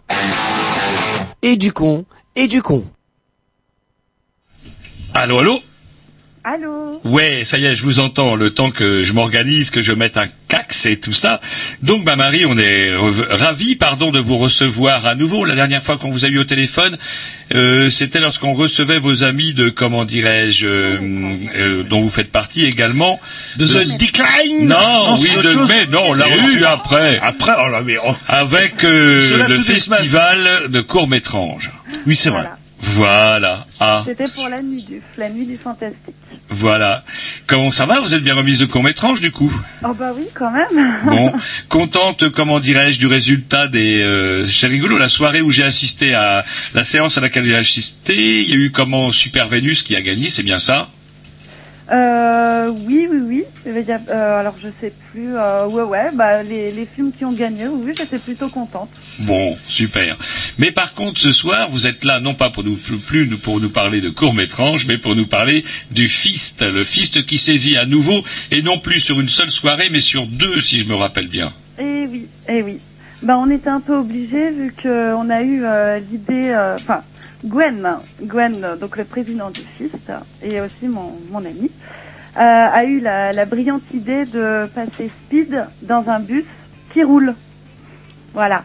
Et 1.41 1.55
du 1.57 1.71
con, 1.71 2.05
et 2.36 2.47
du 2.47 2.61
con. 2.61 2.84
Allô, 5.14 5.39
allô 5.39 5.61
Allô 6.45 6.99
Ouais, 7.05 7.43
ça 7.45 7.57
y 7.57 7.66
est, 7.66 7.74
je 7.76 7.84
vous 7.84 8.01
entends. 8.01 8.36
Le 8.36 8.49
temps 8.49 8.70
que 8.70 9.01
je 9.03 9.14
m'organise, 9.14 9.70
que 9.70 9.82
je 9.82 9.93
mette 9.93 10.18
un 10.18 10.28
cax 10.49 10.86
et 10.88 10.99
tout 10.99 11.14
ça. 11.14 11.39
Donc, 11.82 12.03
bah 12.03 12.18
Marie, 12.18 12.45
on 12.45 12.57
est 12.57 12.91
ravis, 13.30 13.76
pardon, 13.78 14.11
de 14.11 14.20
vous 14.20 14.36
recevoir 14.38 15.05
à 15.05 15.16
nouveau. 15.16 15.45
La 15.45 15.55
dernière 15.55 15.82
fois 15.82 15.97
qu'on 15.97 16.09
vous 16.09 16.26
a 16.26 16.28
eu 16.28 16.39
au 16.39 16.43
téléphone, 16.43 16.97
euh, 17.55 17.89
c'était 17.89 18.20
lorsqu'on 18.20 18.51
recevait 18.51 18.99
vos 18.99 19.24
amis 19.24 19.53
de, 19.53 19.70
comment 19.70 20.03
dirais-je, 20.03 20.68
euh, 20.68 20.97
euh, 21.55 21.84
dont 21.84 22.01
vous 22.01 22.09
faites 22.09 22.32
partie 22.32 22.66
également. 22.66 23.22
De 23.55 23.66
The 23.66 23.97
Decline 23.97 24.68
Non, 24.68 25.16
Non, 25.16 25.18
oui, 25.22 25.30
de, 25.41 25.66
mais 25.66 25.86
non, 25.86 26.07
on 26.09 26.14
l'a 26.14 26.26
reçu 26.26 26.59
eu- 26.59 26.66
après. 26.66 27.20
Après, 27.22 27.53
oh 27.66 27.70
là, 27.70 27.84
mais 27.86 27.95
oh. 28.05 28.14
Avec 28.28 28.84
euh, 28.84 29.47
le 29.47 29.55
festival 29.55 30.70
de 30.70 30.82
court-métrage. 30.82 31.72
Oui, 32.05 32.18
c'est 32.18 32.32
vrai. 32.32 32.49
Voilà. 32.86 33.65
Ah, 33.79 34.03
C'était 34.05 34.27
pour 34.27 34.49
la 34.49 34.61
nuit 34.61 34.84
du, 34.84 35.01
la 35.17 35.29
nuit 35.29 35.45
du 35.45 35.55
fantastique. 35.55 36.13
voilà. 36.49 37.03
Comment 37.47 37.71
ça 37.71 37.86
va? 37.86 38.01
Vous 38.01 38.13
êtes 38.13 38.23
bien 38.23 38.36
remise 38.36 38.59
de 38.59 38.65
court-métrage, 38.65 39.21
du 39.21 39.31
coup? 39.31 39.51
Oh 39.86 39.93
bah 39.93 40.11
oui, 40.15 40.25
quand 40.34 40.51
même. 40.51 40.97
Bon, 41.05 41.31
contente, 41.69 42.29
comment 42.29 42.59
dirais-je, 42.59 42.99
du 42.99 43.07
résultat 43.07 43.67
des... 43.67 44.01
Euh, 44.01 44.45
c'est 44.45 44.67
rigolo, 44.67 44.97
la 44.97 45.07
soirée 45.09 45.41
où 45.41 45.49
j'ai 45.49 45.63
assisté 45.63 46.13
à 46.13 46.43
la 46.73 46.84
séance 46.84 47.17
à 47.17 47.21
laquelle 47.21 47.45
j'ai 47.45 47.55
assisté, 47.55 48.41
il 48.43 48.49
y 48.49 48.53
a 48.53 48.57
eu 48.57 48.71
comment 48.71 49.11
Super 49.11 49.47
Vénus 49.47 49.81
qui 49.81 49.95
a 49.95 50.01
gagné, 50.01 50.29
c'est 50.29 50.43
bien 50.43 50.59
ça? 50.59 50.89
Euh, 51.91 52.69
oui, 52.69 53.07
oui, 53.11 53.19
oui. 53.27 53.43
Il 53.65 53.73
y 53.86 53.91
a- 53.91 53.99
euh, 54.09 54.39
alors 54.39 54.55
je 54.61 54.69
sais 54.79 54.93
plus. 55.11 55.36
Euh, 55.36 55.67
ouais, 55.67 55.84
ouais. 55.84 56.11
Bah 56.13 56.41
les, 56.43 56.71
les 56.71 56.86
films 56.86 57.11
qui 57.11 57.25
ont 57.25 57.31
gagné, 57.34 57.67
oui, 57.67 57.93
j'étais 57.97 58.19
plutôt 58.19 58.49
contente. 58.49 58.89
Bon, 59.19 59.57
super. 59.67 60.17
Mais 60.57 60.71
par 60.71 60.93
contre, 60.93 61.19
ce 61.19 61.31
soir, 61.31 61.69
vous 61.69 61.86
êtes 61.88 62.03
là 62.05 62.19
non 62.19 62.34
pas 62.36 62.49
pour 62.49 62.63
nous 62.63 62.77
plus, 63.07 63.27
pour 63.38 63.59
nous 63.59 63.69
parler 63.69 63.99
de 64.01 64.09
court-métrage, 64.09 64.86
mais 64.88 64.97
pour 64.97 65.15
nous 65.15 65.27
parler 65.27 65.63
du 65.91 66.07
Fist, 66.07 66.61
le 66.63 66.84
Fist 66.84 67.25
qui 67.25 67.38
sévit 67.38 67.77
à 67.77 67.86
nouveau 67.86 68.23
et 68.51 68.61
non 68.61 68.79
plus 68.79 68.99
sur 69.01 69.19
une 69.19 69.27
seule 69.29 69.49
soirée, 69.49 69.89
mais 69.91 69.99
sur 69.99 70.25
deux, 70.25 70.61
si 70.61 70.79
je 70.79 70.88
me 70.88 70.95
rappelle 70.95 71.27
bien. 71.27 71.51
Eh 71.79 72.05
oui, 72.09 72.27
eh 72.47 72.61
oui. 72.61 72.79
Bah 73.21 73.38
on 73.38 73.49
était 73.49 73.69
un 73.69 73.79
peu 73.81 73.95
obligés 73.95 74.51
vu 74.51 74.73
qu'on 74.81 75.29
a 75.29 75.41
eu 75.41 75.63
euh, 75.63 75.99
l'idée. 75.99 76.49
euh, 76.51 76.75
Enfin, 76.77 77.01
Gwen, 77.43 77.87
Gwen, 78.21 78.77
donc 78.79 78.97
le 78.97 79.03
président 79.03 79.49
du 79.49 79.61
FIST 79.77 80.11
et 80.41 80.61
aussi 80.61 80.87
mon, 80.87 81.19
mon 81.29 81.39
ami, 81.39 81.69
euh, 82.37 82.39
a 82.39 82.83
eu 82.85 82.99
la, 82.99 83.33
la 83.33 83.45
brillante 83.45 83.83
idée 83.93 84.25
de 84.25 84.67
passer 84.73 85.11
Speed 85.25 85.65
dans 85.81 86.07
un 86.09 86.19
bus 86.19 86.45
qui 86.93 87.03
roule. 87.03 87.35
Voilà. 88.33 88.63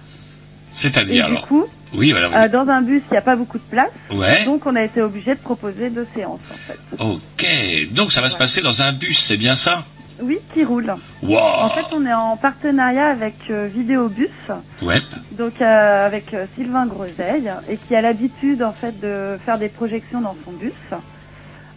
C'est-à-dire 0.70 1.26
du 1.26 1.33
alors 1.33 1.47
coup, 1.47 1.64
Oui, 1.95 2.12
voilà. 2.12 2.29
vous 2.29 2.37
Euh, 2.37 2.49
dans 2.49 2.70
un 2.70 2.83
bus, 2.83 3.03
il 3.11 3.12
n'y 3.12 3.18
a 3.18 3.22
pas 3.22 3.37
beaucoup 3.37 3.59
de 3.59 3.64
place. 3.70 3.91
Ouais. 4.14 4.45
Donc, 4.45 4.66
on 4.66 4.76
a 4.76 4.83
été 4.83 5.03
obligé 5.03 5.35
de 5.35 5.41
proposer 5.41 5.91
deux 5.91 6.07
séances, 6.14 6.41
en 6.51 6.55
fait. 6.55 6.79
Ok, 6.99 7.93
donc 7.95 8.12
ça 8.12 8.20
va 8.20 8.29
se 8.31 8.37
passer 8.37 8.61
dans 8.61 8.83
un 8.83 8.93
bus, 8.93 9.18
c'est 9.18 9.37
bien 9.37 9.55
ça? 9.57 9.85
Oui, 10.21 10.39
qui 10.53 10.64
roule. 10.64 10.95
Wow. 11.23 11.39
En 11.39 11.69
fait, 11.71 11.85
on 11.93 12.05
est 12.05 12.12
en 12.12 12.37
partenariat 12.37 13.07
avec 13.09 13.35
euh, 13.51 13.69
Vidéobus, 13.73 14.29
Ouais. 14.83 15.01
donc 15.33 15.61
euh, 15.61 16.07
avec 16.07 16.35
euh, 16.35 16.47
Sylvain 16.57 16.87
Groseille, 16.87 17.51
et 17.69 17.77
qui 17.77 17.95
a 17.95 18.01
l'habitude, 18.01 18.62
en 18.62 18.73
fait, 18.73 18.99
de 19.01 19.39
faire 19.45 19.59
des 19.59 19.69
projections 19.69 20.21
dans 20.21 20.37
son 20.45 20.53
bus, 20.53 20.73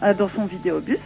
euh, 0.04 0.14
dans 0.14 0.30
son 0.36 0.46
vidéobus. 0.46 0.98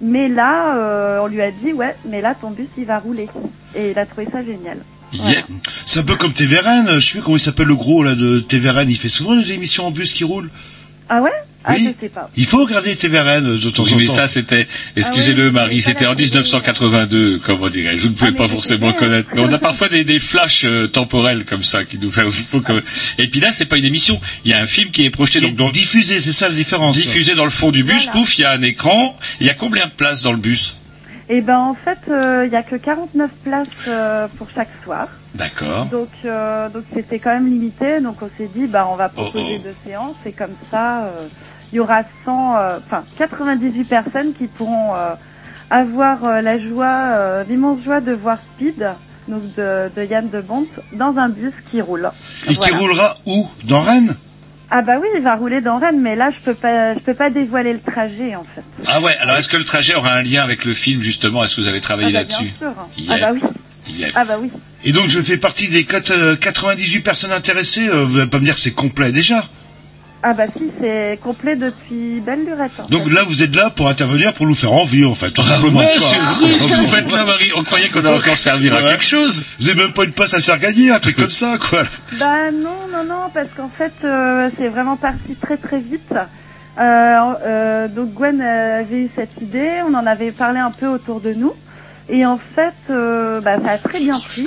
Mais 0.00 0.28
là, 0.28 1.20
on 1.22 1.26
lui 1.26 1.42
a 1.42 1.50
dit, 1.50 1.72
ouais, 1.72 1.96
mais 2.04 2.20
là, 2.20 2.34
ton 2.40 2.50
bus, 2.50 2.68
il 2.76 2.84
va 2.84 3.00
rouler. 3.00 3.28
Et 3.74 3.90
il 3.90 3.98
a 3.98 4.06
trouvé 4.06 4.28
ça 4.30 4.44
génial. 4.44 4.78
Yeah. 5.12 5.42
C'est 5.86 6.00
un 6.00 6.02
peu 6.04 6.14
comme 6.16 6.32
TVRN, 6.32 7.00
je 7.00 7.04
sais 7.04 7.12
plus 7.12 7.22
comment 7.22 7.36
il 7.36 7.40
s'appelle 7.40 7.66
le 7.66 7.74
gros 7.74 8.04
là 8.04 8.14
de 8.14 8.38
TVRN, 8.40 8.88
il 8.88 8.96
fait 8.96 9.08
souvent 9.08 9.34
des 9.34 9.50
émissions 9.52 9.86
en 9.86 9.90
bus 9.90 10.12
qui 10.14 10.22
roulent. 10.24 10.50
Ah 11.08 11.20
ouais? 11.22 11.32
Ah, 11.64 11.72
Oui. 11.76 11.92
je 11.94 12.00
sais 12.06 12.08
pas. 12.08 12.30
Il 12.36 12.46
faut 12.46 12.64
regarder 12.64 12.94
TVRN 12.96 13.58
de 13.58 13.70
temps 13.70 13.82
Oui, 13.82 13.94
en 13.94 13.96
mais 13.98 14.06
temps. 14.06 14.12
ça 14.12 14.26
c'était, 14.28 14.66
excusez-le 14.96 15.50
Marie, 15.50 15.82
c'était 15.82 16.06
en 16.06 16.14
1982, 16.14 17.40
comment 17.44 17.68
dirais-je? 17.68 18.02
Vous 18.04 18.08
ne 18.10 18.14
pouvez 18.14 18.32
pas 18.32 18.48
forcément 18.48 18.92
connaître. 18.92 19.28
Mais 19.34 19.40
on 19.40 19.52
a 19.52 19.58
parfois 19.58 19.88
des, 19.88 20.04
des 20.04 20.18
flashs 20.18 20.64
euh, 20.64 20.86
temporels 20.86 21.44
comme 21.44 21.64
ça 21.64 21.84
qui 21.84 21.98
nous 21.98 22.10
fait. 22.12 22.22
faut 22.30 22.60
que- 22.60 22.82
Et 23.18 23.28
puis 23.28 23.40
là, 23.40 23.50
c'est 23.52 23.66
pas 23.66 23.76
une 23.76 23.84
émission. 23.84 24.20
Il 24.44 24.50
y 24.50 24.54
a 24.54 24.60
un 24.60 24.66
film 24.66 24.90
qui 24.90 25.04
est 25.04 25.10
projeté 25.10 25.40
donc 25.40 25.56
dans, 25.56 25.70
diffusé, 25.70 26.20
c'est 26.20 26.32
ça 26.32 26.48
la 26.48 26.54
différence. 26.54 26.96
diffusé 26.96 27.34
dans 27.34 27.44
le 27.44 27.50
fond 27.50 27.70
du 27.70 27.82
bus. 27.84 28.06
Pouf, 28.06 28.38
il 28.38 28.42
y 28.42 28.44
a 28.44 28.52
un 28.52 28.62
écran. 28.62 29.16
Il 29.40 29.46
y 29.46 29.50
a 29.50 29.54
combien 29.54 29.86
de 29.86 29.90
places 29.92 30.22
dans 30.22 30.32
le 30.32 30.38
bus? 30.38 30.76
Et 31.30 31.42
ben, 31.42 31.58
en 31.58 31.74
fait, 31.74 31.98
euh, 32.10 32.44
il 32.46 32.52
y 32.52 32.56
a 32.56 32.62
que 32.62 32.76
49 32.76 33.30
places 33.44 33.68
euh, 33.88 34.26
pour 34.38 34.48
chaque 34.54 34.70
soir. 34.84 35.08
D'accord. 35.34 35.84
Donc, 35.86 36.08
euh, 36.24 36.70
donc 36.70 36.84
c'était 36.94 37.18
quand 37.18 37.34
même 37.34 37.46
limité. 37.50 38.00
Donc, 38.00 38.22
on 38.22 38.30
s'est 38.38 38.48
dit, 38.56 38.66
bah, 38.66 38.88
on 38.90 38.96
va 38.96 39.10
proposer 39.10 39.44
Oh, 39.46 39.56
oh. 39.58 39.62
deux 39.64 39.74
séances 39.90 40.16
et 40.24 40.32
comme 40.32 40.54
ça, 40.70 41.04
euh, 41.04 41.26
il 41.72 41.76
y 41.76 41.80
aura 41.80 42.02
100, 42.24 42.56
euh, 42.56 42.78
enfin 42.86 43.04
98 43.18 43.84
personnes 43.84 44.32
qui 44.36 44.46
pourront 44.46 44.94
euh, 44.94 45.14
avoir 45.70 46.24
euh, 46.24 46.40
la 46.40 46.58
joie, 46.58 47.42
l'immense 47.48 47.82
joie 47.84 48.00
de 48.00 48.12
voir 48.12 48.38
Speed 48.54 48.86
donc 49.28 49.42
de, 49.56 49.90
de 49.94 50.04
Yann 50.04 50.30
de 50.30 50.40
Bont, 50.40 50.66
dans 50.94 51.14
un 51.18 51.28
bus 51.28 51.52
qui 51.70 51.80
roule. 51.82 52.10
Et 52.48 52.54
qui 52.56 52.70
roulera 52.74 53.14
où? 53.26 53.46
Dans 53.64 53.82
Rennes? 53.82 54.16
Ah 54.70 54.82
bah 54.82 54.94
oui, 55.00 55.08
il 55.16 55.22
va 55.22 55.34
rouler 55.34 55.60
dans 55.60 55.78
Rennes, 55.78 56.00
mais 56.00 56.14
là 56.16 56.28
je 56.30 56.42
peux 56.44 56.54
pas, 56.54 56.94
je 56.94 56.98
peux 57.00 57.14
pas 57.14 57.30
dévoiler 57.30 57.72
le 57.72 57.80
trajet 57.80 58.34
en 58.36 58.44
fait. 58.44 58.62
Ah 58.86 59.00
ouais, 59.00 59.16
alors 59.16 59.36
est-ce 59.36 59.48
que 59.48 59.56
le 59.56 59.64
trajet 59.64 59.94
aura 59.94 60.12
un 60.12 60.22
lien 60.22 60.42
avec 60.42 60.64
le 60.64 60.74
film 60.74 61.00
justement? 61.00 61.42
Est-ce 61.44 61.56
que 61.56 61.60
vous 61.62 61.68
avez 61.68 61.80
travaillé 61.80 62.08
ah 62.16 62.20
bah, 62.20 62.24
bien 62.24 62.36
là-dessus 62.38 62.54
sûr. 62.58 62.72
Yeah. 62.98 63.14
Ah 63.14 63.18
bah 63.20 63.30
oui. 63.34 63.40
Yeah. 63.98 64.08
Ah 64.14 64.24
bah 64.26 64.36
oui. 64.40 64.50
Et 64.84 64.92
donc 64.92 65.08
je 65.08 65.20
fais 65.20 65.38
partie 65.38 65.68
des 65.68 65.84
quat- 65.84 66.10
euh, 66.10 66.36
98 66.36 67.00
personnes 67.00 67.32
intéressées. 67.32 67.88
vous 67.88 68.18
allez 68.18 68.28
pas 68.28 68.38
me 68.38 68.44
dire 68.44 68.54
que 68.54 68.60
c'est 68.60 68.72
complet 68.72 69.10
déjà. 69.12 69.44
Ah 70.20 70.32
bah 70.34 70.44
si, 70.56 70.64
c'est 70.80 71.18
complet 71.22 71.54
depuis 71.54 72.18
belle 72.20 72.44
lurette. 72.44 72.72
en 72.80 72.86
Donc 72.86 73.08
là 73.12 73.20
vous 73.28 73.42
êtes 73.44 73.54
là 73.54 73.70
pour 73.70 73.86
intervenir 73.88 74.32
pour 74.32 74.46
nous 74.46 74.54
faire 74.54 74.72
envie 74.72 75.04
en 75.04 75.14
fait, 75.14 75.30
tout 75.30 75.42
simplement. 75.42 75.80
Ah 75.80 75.84
ouais, 75.86 75.98
quoi. 75.98 76.08
c'est 76.10 76.44
vrai 76.44 76.58
ce 76.58 76.66
que 76.68 76.74
vous 76.74 76.86
faites 76.86 77.12
là, 77.12 77.24
Marie. 77.24 77.52
On 77.56 77.62
croyait 77.62 77.88
qu'on 77.88 78.00
allait 78.00 78.16
encore 78.18 78.36
servir 78.36 78.74
à 78.74 78.78
Ouais. 78.82 78.88
quelque 78.90 79.04
chose. 79.04 79.44
Vous 79.60 79.68
avez 79.68 79.80
même 79.80 79.92
pas 79.92 80.04
une 80.04 80.12
passe 80.12 80.34
à 80.34 80.38
se 80.40 80.46
faire 80.46 80.58
gagner, 80.58 80.90
un 80.90 80.98
truc 80.98 81.14
comme 81.16 81.30
ça 81.30 81.56
quoi. 81.58 81.82
Bah 82.18 82.50
non, 82.52 82.88
non, 82.92 83.04
non, 83.04 83.30
parce 83.32 83.48
qu'en 83.56 83.68
fait, 83.68 83.92
euh, 84.02 84.50
c'est 84.58 84.68
vraiment 84.68 84.96
parti 84.96 85.36
très 85.40 85.56
très 85.56 85.78
vite. 85.78 86.12
Euh, 86.80 87.16
euh, 87.46 87.88
donc 87.88 88.12
Gwen 88.14 88.40
avait 88.40 88.96
eu 89.02 89.10
cette 89.14 89.40
idée, 89.40 89.70
on 89.88 89.94
en 89.94 90.06
avait 90.06 90.32
parlé 90.32 90.58
un 90.58 90.70
peu 90.72 90.86
autour 90.88 91.20
de 91.20 91.32
nous, 91.32 91.52
et 92.08 92.24
en 92.26 92.38
fait, 92.56 92.74
euh, 92.90 93.40
bah, 93.40 93.56
ça 93.64 93.72
a 93.72 93.78
très 93.78 94.00
bien 94.00 94.18
pris. 94.18 94.46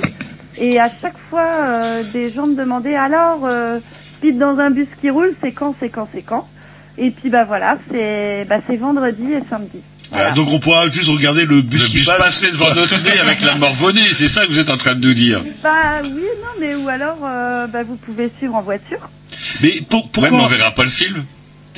Et 0.58 0.78
à 0.78 0.90
chaque 1.00 1.16
fois, 1.30 1.48
euh, 1.64 2.02
des 2.12 2.30
gens 2.30 2.46
me 2.46 2.54
demandaient 2.56 2.94
alors, 2.94 3.40
euh, 3.44 3.78
speed 4.22 4.38
dans 4.38 4.58
un 4.58 4.70
bus 4.70 4.86
qui 5.00 5.10
roule, 5.10 5.34
c'est 5.42 5.52
quand, 5.52 5.74
c'est 5.80 5.88
quand, 5.88 6.08
c'est 6.14 6.22
quand 6.22 6.48
Et 6.96 7.10
puis 7.10 7.28
bah 7.28 7.44
voilà, 7.44 7.78
c'est 7.90 8.46
bah, 8.48 8.58
c'est 8.66 8.76
vendredi 8.76 9.32
et 9.32 9.40
samedi. 9.50 9.80
Voilà, 10.12 10.30
donc 10.32 10.48
on 10.52 10.58
pourra 10.58 10.88
juste 10.90 11.08
regarder 11.08 11.44
le 11.46 11.62
bus 11.62 11.82
Le 11.82 11.88
qui 11.88 11.96
bus 11.98 12.06
passe. 12.06 12.18
passer 12.18 12.50
devant 12.50 12.72
notre 12.74 13.02
nez 13.02 13.18
avec 13.18 13.42
la 13.42 13.56
morvonnée, 13.56 14.12
c'est 14.12 14.28
ça 14.28 14.46
que 14.46 14.52
vous 14.52 14.58
êtes 14.58 14.70
en 14.70 14.76
train 14.76 14.94
de 14.94 15.06
nous 15.06 15.14
dire. 15.14 15.42
Bah 15.62 16.00
oui, 16.04 16.10
non, 16.10 16.50
mais 16.60 16.74
ou 16.74 16.88
alors, 16.88 17.18
euh, 17.24 17.66
bah, 17.66 17.82
vous 17.82 17.96
pouvez 17.96 18.30
suivre 18.38 18.54
en 18.54 18.62
voiture. 18.62 19.08
Mais 19.62 19.80
pour, 19.88 20.08
pourquoi 20.10 20.30
mais 20.38 20.44
on 20.44 20.46
verra 20.46 20.70
pas 20.70 20.84
le 20.84 20.90
film. 20.90 21.24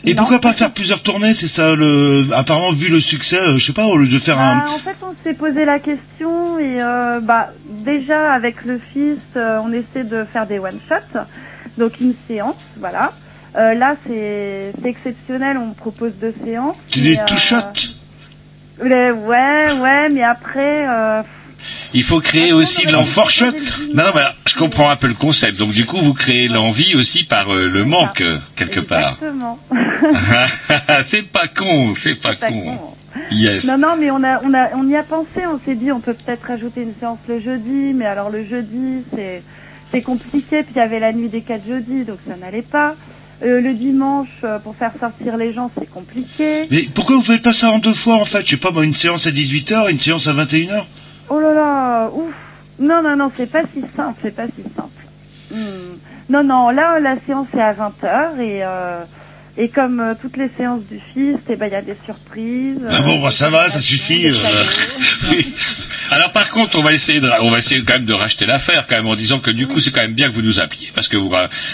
Et 0.06 0.14
pourquoi 0.14 0.38
pas 0.38 0.52
faire 0.52 0.72
plusieurs 0.72 1.02
tournées 1.02 1.32
C'est 1.32 1.48
ça 1.48 1.74
le. 1.74 2.26
Apparemment 2.34 2.72
vu 2.72 2.88
le 2.88 3.00
succès, 3.00 3.38
euh, 3.38 3.56
je 3.56 3.64
sais 3.64 3.72
pas, 3.72 3.86
au 3.86 3.96
lieu 3.96 4.06
de 4.08 4.18
faire 4.18 4.38
un. 4.38 4.58
Bah, 4.58 4.64
en 4.74 4.78
fait, 4.78 4.96
on 5.00 5.14
s'est 5.24 5.32
posé 5.34 5.64
la 5.64 5.78
question 5.78 6.58
et 6.58 6.82
euh, 6.82 7.20
bah 7.20 7.50
déjà 7.84 8.32
avec 8.32 8.64
le 8.66 8.78
fils, 8.92 9.18
euh, 9.36 9.60
on 9.64 9.72
essaie 9.72 10.04
de 10.04 10.24
faire 10.30 10.46
des 10.46 10.58
one 10.58 10.78
shots, 10.88 11.18
donc 11.78 12.00
une 12.00 12.14
séance, 12.28 12.56
voilà. 12.78 13.12
Euh, 13.56 13.74
là, 13.74 13.96
c'est 14.06 14.72
exceptionnel, 14.84 15.56
on 15.58 15.72
propose 15.72 16.12
deux 16.20 16.34
séances. 16.44 16.76
Des 16.96 17.16
euh, 17.16 17.24
two 17.26 17.38
shot. 17.38 17.56
Ouais, 18.82 19.12
ouais, 19.12 20.08
mais 20.08 20.24
après, 20.24 20.88
euh, 20.88 21.22
Il 21.92 22.02
faut 22.02 22.20
créer 22.20 22.52
aussi 22.52 22.86
de 22.86 22.90
shot. 23.28 23.46
Non, 23.94 24.04
non, 24.04 24.10
mais 24.14 24.20
alors, 24.20 24.34
je 24.48 24.54
comprends 24.56 24.90
un 24.90 24.96
peu 24.96 25.06
le 25.06 25.14
concept. 25.14 25.58
Donc 25.58 25.70
du 25.70 25.86
coup, 25.86 25.98
vous 25.98 26.14
créez 26.14 26.48
l'envie 26.48 26.96
aussi 26.96 27.24
par 27.24 27.54
euh, 27.54 27.68
le 27.68 27.84
manque 27.84 28.24
quelque 28.56 28.80
part. 28.80 29.18
exactement. 29.22 29.58
c'est 31.02 31.30
pas 31.30 31.46
con, 31.46 31.94
c'est 31.94 32.20
pas 32.20 32.34
pas 32.34 32.48
con. 32.48 32.78
Yes. 33.30 33.68
Non, 33.68 33.78
non, 33.78 33.96
mais 33.96 34.10
on 34.10 34.22
a, 34.24 34.42
on 34.42 34.52
a, 34.54 34.70
on 34.74 34.88
y 34.88 34.96
a 34.96 35.04
pensé. 35.04 35.46
On 35.46 35.60
s'est 35.64 35.76
dit, 35.76 35.92
on 35.92 36.00
peut 36.00 36.14
peut-être 36.14 36.44
rajouter 36.46 36.82
une 36.82 36.94
séance 36.98 37.18
le 37.28 37.40
jeudi, 37.40 37.92
mais 37.94 38.06
alors 38.06 38.30
le 38.30 38.44
jeudi, 38.44 39.04
c'est, 39.14 39.42
c'est 39.94 40.02
compliqué. 40.02 40.62
Puis 40.62 40.72
il 40.74 40.78
y 40.78 40.80
avait 40.82 41.00
la 41.00 41.12
nuit 41.12 41.28
des 41.28 41.40
quatre 41.40 41.66
jeudis, 41.66 42.04
donc 42.04 42.18
ça 42.28 42.36
n'allait 42.36 42.62
pas. 42.62 42.94
Euh, 43.42 43.60
le 43.60 43.72
dimanche, 43.74 44.28
euh, 44.44 44.58
pour 44.58 44.76
faire 44.76 44.92
sortir 44.98 45.36
les 45.36 45.52
gens, 45.52 45.70
c'est 45.78 45.90
compliqué. 45.90 46.62
Mais 46.70 46.82
pourquoi 46.94 47.16
vous 47.16 47.22
faites 47.22 47.42
pas 47.42 47.52
ça 47.52 47.70
en 47.70 47.78
deux 47.78 47.92
fois 47.94 48.14
en 48.16 48.24
fait? 48.24 48.42
Je 48.44 48.50
sais 48.50 48.56
pas, 48.56 48.70
moi, 48.70 48.84
une 48.84 48.94
séance 48.94 49.26
à 49.26 49.30
18h 49.30 49.88
et 49.88 49.92
une 49.92 49.98
séance 49.98 50.28
à 50.28 50.32
21h 50.32 50.84
Oh 51.30 51.40
là 51.40 51.52
là, 51.52 52.10
ouf. 52.14 52.32
Non, 52.78 53.02
non, 53.02 53.16
non, 53.16 53.30
c'est 53.36 53.50
pas 53.50 53.62
si 53.74 53.82
simple, 53.96 54.18
c'est 54.22 54.34
pas 54.34 54.46
si 54.46 54.62
simple. 54.76 54.88
Hmm. 55.52 55.96
Non, 56.30 56.42
non, 56.44 56.70
là, 56.70 57.00
la 57.00 57.16
séance 57.26 57.48
est 57.56 57.60
à 57.60 57.72
20h 57.74 58.40
et, 58.40 58.60
euh, 58.64 59.00
et 59.56 59.68
comme 59.68 60.00
euh, 60.00 60.14
toutes 60.20 60.36
les 60.36 60.50
séances 60.56 60.82
du 60.90 61.00
fils, 61.12 61.36
eh 61.48 61.56
ben, 61.56 61.66
il 61.66 61.72
y 61.72 61.76
a 61.76 61.82
des 61.82 61.96
surprises. 62.04 62.80
Ah 62.88 63.02
bon, 63.02 63.20
bah 63.22 63.30
ça 63.30 63.50
va, 63.50 63.68
ça 63.68 63.80
suffit. 63.80 64.28
euh. 64.28 64.32
Alors 66.10 66.32
par 66.32 66.50
contre, 66.50 66.78
on 66.78 66.82
va 66.82 66.92
essayer 66.92 67.20
de, 67.20 67.28
on 67.40 67.50
va 67.50 67.58
essayer 67.58 67.82
quand 67.82 67.94
même 67.94 68.04
de 68.04 68.12
racheter 68.12 68.46
l'affaire 68.46 68.86
quand 68.88 68.96
même 68.96 69.06
en 69.06 69.14
disant 69.16 69.38
que 69.38 69.50
du 69.50 69.66
coup 69.66 69.80
c'est 69.80 69.90
quand 69.90 70.00
même 70.02 70.12
bien 70.14 70.28
que 70.28 70.34
vous 70.34 70.42
nous 70.42 70.60
appeliez 70.60 70.90
parce 70.94 71.08
que 71.08 71.16
vous 71.16 71.32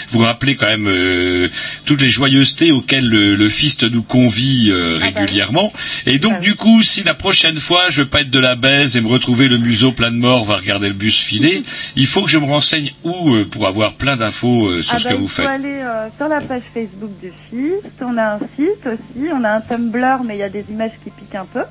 vous 0.09 0.19
rappelez 0.19 0.55
quand 0.55 0.67
même 0.67 0.87
euh, 0.87 1.49
toutes 1.85 2.01
les 2.01 2.09
joyeusetés 2.09 2.71
auxquelles 2.71 3.07
le, 3.07 3.35
le 3.35 3.49
fist 3.49 3.83
nous 3.83 4.03
convie 4.03 4.69
euh, 4.71 4.97
régulièrement. 4.99 5.71
Et 6.05 6.19
donc 6.19 6.39
du 6.39 6.55
coup, 6.55 6.81
si 6.83 7.03
la 7.03 7.13
prochaine 7.13 7.59
fois 7.59 7.89
je 7.89 8.01
veux 8.01 8.07
pas 8.07 8.21
être 8.21 8.29
de 8.29 8.39
la 8.39 8.55
baise 8.55 8.97
et 8.97 9.01
me 9.01 9.07
retrouver 9.07 9.47
le 9.47 9.57
museau 9.57 9.91
plein 9.91 10.11
de 10.11 10.17
morts, 10.17 10.45
va 10.45 10.55
regarder 10.57 10.87
le 10.87 10.93
bus 10.93 11.17
filer, 11.19 11.63
il 11.95 12.07
faut 12.07 12.23
que 12.23 12.29
je 12.29 12.37
me 12.37 12.45
renseigne 12.45 12.91
où 13.03 13.33
euh, 13.35 13.45
pour 13.45 13.67
avoir 13.67 13.93
plein 13.93 14.15
d'infos 14.17 14.67
euh, 14.67 14.81
sur 14.81 14.95
Ah 14.95 14.99
ce 14.99 15.03
bah, 15.05 15.09
que 15.11 15.15
il 15.15 15.21
vous 15.21 15.27
faut 15.27 15.41
faites. 15.41 15.51
aller 15.51 15.75
euh, 15.79 16.07
sur 16.17 16.27
la 16.27 16.41
page 16.41 16.61
Facebook 16.73 17.11
du 17.21 17.31
Fist. 17.49 17.91
On 18.01 18.17
a 18.17 18.35
un 18.35 18.39
site 18.39 18.85
aussi. 18.85 19.29
On 19.33 19.43
a 19.43 19.49
un 19.57 19.61
Tumblr, 19.61 20.23
mais 20.25 20.35
il 20.35 20.39
y 20.39 20.43
a 20.43 20.49
des 20.49 20.65
images 20.69 20.91
qui 21.03 21.09
piquent 21.11 21.35
un 21.35 21.45
peu. 21.45 21.63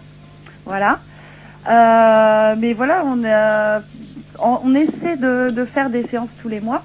Voilà. 0.67 1.01
Euh, 1.69 2.55
mais 2.59 2.73
voilà, 2.73 3.05
on, 3.05 4.61
on 4.65 4.75
essaie 4.75 5.17
de, 5.17 5.51
de 5.51 5.65
faire 5.65 5.91
des 5.91 6.07
séances 6.09 6.31
tous 6.41 6.49
les 6.49 6.61
mois. 6.61 6.83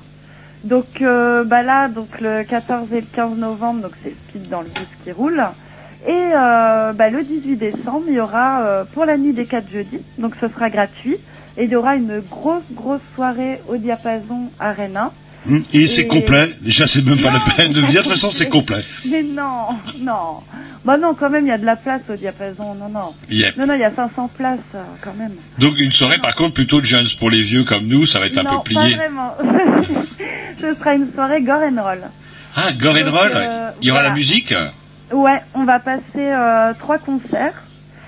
Donc 0.64 1.02
euh, 1.02 1.44
bah 1.44 1.62
là, 1.62 1.88
donc 1.88 2.20
le 2.20 2.44
14 2.44 2.92
et 2.92 3.02
le 3.02 3.08
15 3.08 3.38
novembre, 3.38 3.84
donc 3.84 3.92
c'est 4.04 4.12
Speed 4.12 4.50
dans 4.50 4.62
le 4.62 4.68
bus 4.68 4.88
qui 5.04 5.12
roule. 5.12 5.44
Et 6.08 6.12
euh, 6.12 6.94
bah, 6.94 7.10
le 7.10 7.24
18 7.24 7.56
décembre, 7.56 8.06
il 8.08 8.16
y 8.16 8.20
aura 8.20 8.62
euh, 8.64 8.84
pour 8.84 9.06
la 9.06 9.18
nuit 9.18 9.34
des 9.34 9.46
4 9.46 9.70
jeudis, 9.70 10.02
donc 10.18 10.36
ce 10.42 10.48
sera 10.48 10.70
gratuit. 10.70 11.18
Et 11.58 11.66
il 11.66 11.70
y 11.70 11.76
aura 11.76 11.96
une 11.96 12.20
grosse, 12.20 12.70
grosse 12.72 13.02
soirée 13.16 13.62
au 13.70 13.78
diapason 13.78 14.50
à 14.60 14.72
Rennes. 14.72 15.00
Hum, 15.48 15.62
Et 15.74 15.86
c'est 15.88 16.02
Et- 16.02 16.08
complet. 16.08 16.50
Déjà, 16.62 16.88
c'est 16.88 17.04
même 17.06 17.20
pas 17.20 17.32
la 17.32 17.54
peine 17.56 17.72
de 17.74 17.82
dire. 17.82 18.02
De 18.02 18.08
toute 18.08 18.14
façon, 18.14 18.30
c'est 18.30 18.50
complet. 18.50 18.84
Mais 19.10 19.22
non, 19.24 19.68
non. 20.00 20.40
Bah 20.84 20.98
non, 20.98 21.14
quand 21.16 21.30
même, 21.30 21.46
il 21.46 21.50
y 21.50 21.52
a 21.52 21.58
de 21.58 21.66
la 21.66 21.76
place 21.76 22.02
au 22.10 22.16
diapason. 22.16 22.76
Non, 22.76 22.90
non. 22.90 23.14
Yep. 23.30 23.58
Non, 23.58 23.68
non, 23.68 23.74
il 23.76 23.80
y 23.82 23.84
a 23.84 23.92
500 23.96 24.30
places, 24.38 24.60
euh, 24.76 24.84
quand 25.02 25.14
même. 25.16 25.34
Donc 25.60 25.80
une 25.80 25.92
soirée 25.92 26.20
par 26.20 26.36
contre 26.36 26.54
plutôt 26.54 26.84
jeunes 26.84 27.08
pour 27.20 27.30
les 27.30 27.42
vieux 27.42 27.64
comme 27.64 27.88
nous, 27.88 28.06
ça 28.06 28.20
va 28.20 28.28
être 28.28 28.38
un 28.38 28.44
non, 28.44 28.60
peu 28.60 28.66
plié. 28.76 28.96
pas 28.96 29.04
vraiment. 29.04 29.36
Ce 30.62 30.74
sera 30.76 30.94
une 30.96 31.12
soirée 31.14 31.42
gore 31.42 31.62
and 31.64 31.82
roll. 31.82 32.00
Ah, 32.56 32.72
gore 32.80 32.96
and 32.96 33.12
roll, 33.12 33.32
euh, 33.36 33.70
il 33.82 33.88
y 33.88 33.92
aura 33.92 34.00
voilà. 34.02 34.10
la 34.10 34.16
musique. 34.16 34.54
Ouais, 35.12 35.42
on 35.54 35.64
va 35.66 35.80
passer 35.80 36.02
euh, 36.18 36.74
trois 36.80 36.98
concerts. 36.98 37.54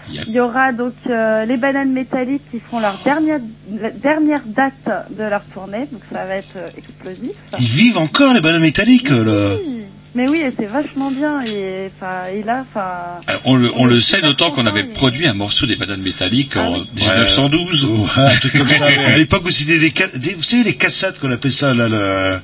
Il 0.09 0.31
y 0.33 0.39
aura 0.39 0.71
donc 0.73 0.93
euh, 1.09 1.45
les 1.45 1.57
bananes 1.57 1.91
métalliques 1.91 2.49
qui 2.51 2.59
font 2.59 2.79
leur 2.79 2.97
dernière 3.03 3.39
la 3.81 3.91
dernière 3.91 4.41
date 4.45 4.73
de 5.09 5.23
leur 5.23 5.43
tournée, 5.53 5.87
donc 5.91 6.01
ça 6.11 6.25
va 6.25 6.35
être 6.35 6.55
euh, 6.55 6.69
explosif. 6.77 7.31
Ils 7.59 7.65
vivent 7.67 7.97
encore 7.97 8.33
les 8.33 8.41
bananes 8.41 8.61
métalliques 8.61 9.09
là. 9.09 9.55
Oui. 9.65 9.81
Mais 10.15 10.27
oui, 10.27 10.41
c'est 10.57 10.65
vachement 10.65 11.11
bien. 11.11 11.41
Et, 11.45 11.91
là, 12.43 12.65
Euh, 12.75 13.33
On 13.45 13.55
le, 13.55 13.71
on 13.75 13.87
est 13.87 13.93
le 13.93 13.99
sait 13.99 14.21
d'autant 14.21 14.49
qu'on 14.49 14.65
avait 14.65 14.79
et- 14.79 14.83
produit 14.85 15.27
un 15.27 15.35
morceau 15.35 15.67
des 15.67 15.75
bananes 15.75 16.01
métalliques 16.01 16.53
Ah 16.55 16.63
en 16.69 16.73
oui. 16.79 16.89
1912. 16.95 17.85
Ouais, 17.85 18.07
un 18.17 18.35
truc 18.37 18.57
comme 18.57 18.67
ça. 18.67 18.85
À 19.05 19.17
l'époque 19.17 19.43
où 19.45 19.51
c'était 19.51 19.77
des, 19.77 19.91
des- 20.19 20.33
vous 20.33 20.41
savez 20.41 20.63
les 20.63 20.73
cassettes 20.75 21.19
qu'on 21.19 21.31
appelait 21.31 21.51
ça 21.51 21.73
là. 21.75 21.87
là. 21.87 22.41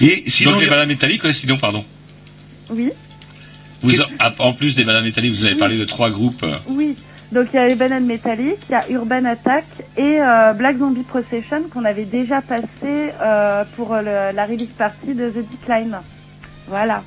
Et 0.00 0.22
sinon, 0.28 0.52
Donc 0.52 0.60
les 0.60 0.68
bananes 0.68 0.88
métalliques, 0.88 1.24
ouais, 1.24 1.32
sinon 1.32 1.56
pardon. 1.58 1.84
oui. 2.70 2.90
Vous, 3.82 4.00
en- 4.00 4.06
en 4.48 4.52
plus 4.52 4.74
des 4.74 4.84
bananes 4.84 5.04
métalliques, 5.04 5.34
vous 5.34 5.44
avez 5.44 5.54
parlé 5.54 5.78
de 5.78 5.84
trois 5.84 6.10
groupes. 6.10 6.44
Oui, 6.66 6.96
donc 7.32 7.48
il 7.52 7.56
y 7.56 7.58
a 7.60 7.68
les 7.68 7.74
bananes 7.76 8.06
métalliques, 8.06 8.58
il 8.68 8.72
y 8.72 8.74
a 8.74 8.88
Urban 8.90 9.24
Attack 9.24 9.64
et 9.96 10.20
euh, 10.20 10.52
Black 10.54 10.78
Zombie 10.78 11.02
Procession 11.04 11.62
qu'on 11.72 11.84
avait 11.84 12.04
déjà 12.06 12.40
passé 12.42 12.66
euh, 12.84 13.64
pour 13.76 13.94
le- 13.94 14.32
la 14.34 14.46
release 14.46 14.68
party 14.76 15.14
de 15.14 15.30
The 15.30 15.48
Decline. 15.50 15.96
Voilà. 16.66 17.02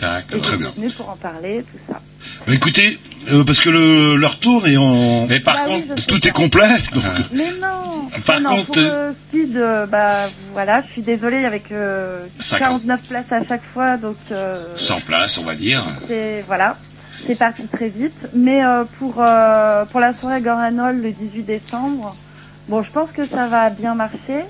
D'accord. 0.00 0.40
Très 0.40 0.56
bien. 0.56 0.72
pour 0.96 1.10
en 1.10 1.16
parler, 1.16 1.64
tout 1.70 1.78
ça. 1.88 2.00
Bah, 2.46 2.54
écoutez, 2.54 2.98
euh, 3.30 3.44
parce 3.44 3.60
que 3.60 3.70
le, 3.70 4.16
leur 4.16 4.38
tourne 4.38 4.66
et 4.66 4.76
on... 4.78 5.26
Mais 5.26 5.40
par 5.40 5.54
Bah 5.54 5.60
contre, 5.66 5.94
tout 6.06 6.20
ça. 6.20 6.28
est 6.28 6.32
complet. 6.32 6.68
Donc, 6.94 7.02
Mais 7.32 7.50
non 7.60 8.08
Par 8.26 8.40
non, 8.40 8.50
contre, 8.50 8.66
pour 8.66 8.76
le 8.76 9.14
speed, 9.28 9.56
euh, 9.56 9.86
bah 9.86 10.28
voilà, 10.52 10.82
je 10.86 10.92
suis 10.92 11.02
désolée 11.02 11.44
avec 11.44 11.70
euh, 11.72 12.24
50. 12.38 12.68
49 12.86 13.00
places 13.02 13.32
à 13.32 13.44
chaque 13.46 13.62
fois, 13.72 13.96
donc 13.96 14.16
euh, 14.30 14.56
100 14.76 15.00
places, 15.02 15.38
on 15.38 15.44
va 15.44 15.54
dire. 15.54 15.84
c'est 16.08 16.44
voilà, 16.46 16.76
c'est 17.26 17.38
parti 17.38 17.62
très 17.68 17.88
vite. 17.88 18.16
Mais 18.34 18.64
euh, 18.64 18.84
pour 18.98 19.16
euh, 19.18 19.84
pour 19.86 20.00
la 20.00 20.14
soirée 20.16 20.40
Goranol 20.40 21.00
le 21.00 21.12
18 21.12 21.42
décembre, 21.42 22.16
bon, 22.68 22.82
je 22.82 22.90
pense 22.90 23.10
que 23.10 23.26
ça 23.26 23.46
va 23.46 23.70
bien 23.70 23.94
marcher. 23.94 24.44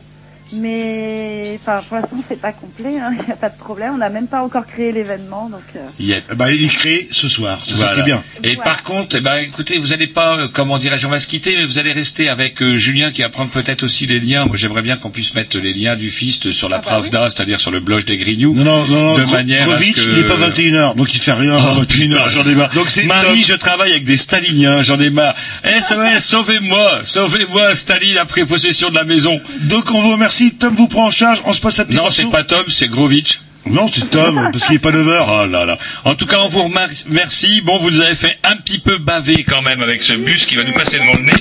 Mais 0.53 1.59
enfin, 1.63 1.83
pour 1.89 1.97
l'instant, 1.99 2.17
c'est 2.29 2.41
pas 2.41 2.53
complet. 2.53 2.99
hein, 2.99 3.13
Il 3.21 3.27
n'y 3.27 3.33
a 3.33 3.37
pas 3.37 3.49
de 3.49 3.57
problème. 3.59 3.93
On 3.95 3.99
n'a 3.99 4.09
même 4.09 4.27
pas 4.27 4.43
encore 4.43 4.67
créé 4.67 4.93
l'événement, 4.93 5.49
donc. 5.51 5.63
euh, 5.77 5.81
Yep. 6.01 6.35
Bah, 6.35 6.51
il 6.53 6.65
est 6.65 6.69
créé 6.69 7.09
ce 7.13 7.29
soir. 7.29 7.61
Ça, 7.67 7.75
Voilà. 7.75 7.93
c'était 7.95 8.05
bien. 8.05 8.23
Et 8.43 8.57
par 8.57 8.83
contre, 8.83 9.17
eh 9.17 9.21
ben, 9.21 9.37
écoutez, 9.37 9.79
vous 9.79 9.93
allez 9.93 10.07
pas, 10.07 10.37
euh, 10.39 10.49
comment 10.53 10.79
dirais-je, 10.79 11.07
on 11.07 11.11
va 11.11 11.19
se 11.19 11.27
quitter, 11.27 11.57
mais 11.57 11.65
vous 11.65 11.79
allez 11.79 11.93
rester 11.93 12.29
avec 12.29 12.63
euh, 12.63 12.77
Julien 12.77 13.11
qui 13.11 13.23
va 13.23 13.29
prendre 13.29 13.51
peut-être 13.51 13.83
aussi 13.85 14.07
les 14.07 14.21
liens. 14.21 14.47
Moi, 14.47 14.57
j'aimerais 14.57 14.83
bien 14.83 14.97
qu'on 14.97 15.11
puisse 15.11 15.35
mettre 15.35 15.59
les 15.59 15.73
liens 15.73 15.97
du 15.97 16.11
Fist 16.11 16.51
sur 16.53 16.69
la 16.69 16.79
Pravda, 16.79 17.29
c'est-à-dire 17.31 17.61
sur 17.61 17.71
le 17.71 17.81
blog 17.81 18.05
des 18.05 18.17
Grignoux. 18.17 18.55
Non, 18.55 18.85
non, 18.87 18.87
non, 18.87 19.15
de 19.15 19.23
Gro- 19.25 19.33
manière 19.33 19.71
à 19.71 19.81
ce 19.81 19.91
que... 19.93 20.01
il 20.01 20.19
est 20.19 20.27
pas 20.27 20.37
21h, 20.37 20.97
donc 20.97 21.15
il 21.15 21.21
fait 21.21 21.33
rien 21.33 21.57
Oh 21.59 21.83
21h. 21.83 21.87
putain, 21.87 22.29
j'en 22.29 22.45
ai 22.45 22.55
marre. 22.55 22.71
Donc 22.75 22.91
c'est 22.91 23.05
Marie, 23.05 23.41
top. 23.43 23.49
je 23.51 23.55
travaille 23.55 23.91
avec 23.93 24.05
des 24.05 24.17
staliniens, 24.17 24.83
j'en 24.83 24.99
ai 25.01 25.11
marre. 25.11 25.35
SOS, 25.65 26.19
sauvez-moi, 26.25 27.01
sauvez-moi, 27.05 27.75
Staline 27.75 28.19
a 28.19 28.25
pris 28.25 28.45
possession 28.45 28.91
de 28.91 28.95
la 28.95 29.05
maison. 29.05 29.41
Donc 29.63 29.91
on 29.91 30.01
vous 30.01 30.13
remercie, 30.13 30.42
Tom 30.51 30.75
vous 30.75 30.89
prend 30.89 31.07
en 31.07 31.11
charge, 31.11 31.41
on 31.45 31.53
se 31.53 31.61
passe 31.61 31.79
à 31.79 31.85
petit 31.85 31.97
Non, 31.97 32.11
c'est 32.11 32.31
pas 32.31 32.43
Tom, 32.45 32.65
c'est 32.69 32.89
Grovitch. 32.89 33.41
Non, 33.65 33.87
c'est 33.93 34.11
Tom, 34.11 34.49
parce 34.53 34.65
qu'il 34.67 34.75
est 34.75 34.79
pas 34.81 34.91
9h. 34.91 35.25
Oh 35.29 35.47
là 35.47 35.65
là. 35.65 35.79
En 36.05 36.17
tout 36.17 36.27
cas, 36.27 36.41
on 36.41 36.49
vous 36.49 36.65
remercie. 36.65 37.61
Bon, 37.61 37.79
vous 37.79 37.91
nous 37.93 38.01
avez 38.01 38.17
fait 38.17 38.37
un 38.43 38.57
petit 38.57 38.81
peu 38.81 38.99
baver 38.99 39.45
quand 39.45 39.63
même 39.63 39.81
avec 39.83 40.03
ce 40.03 40.15
bus 40.15 40.47
qui 40.47 40.57
va 40.57 40.65
nous 40.65 40.73
passer 40.73 40.99
devant 40.99 41.13
le 41.17 41.25
nez. 41.27 41.33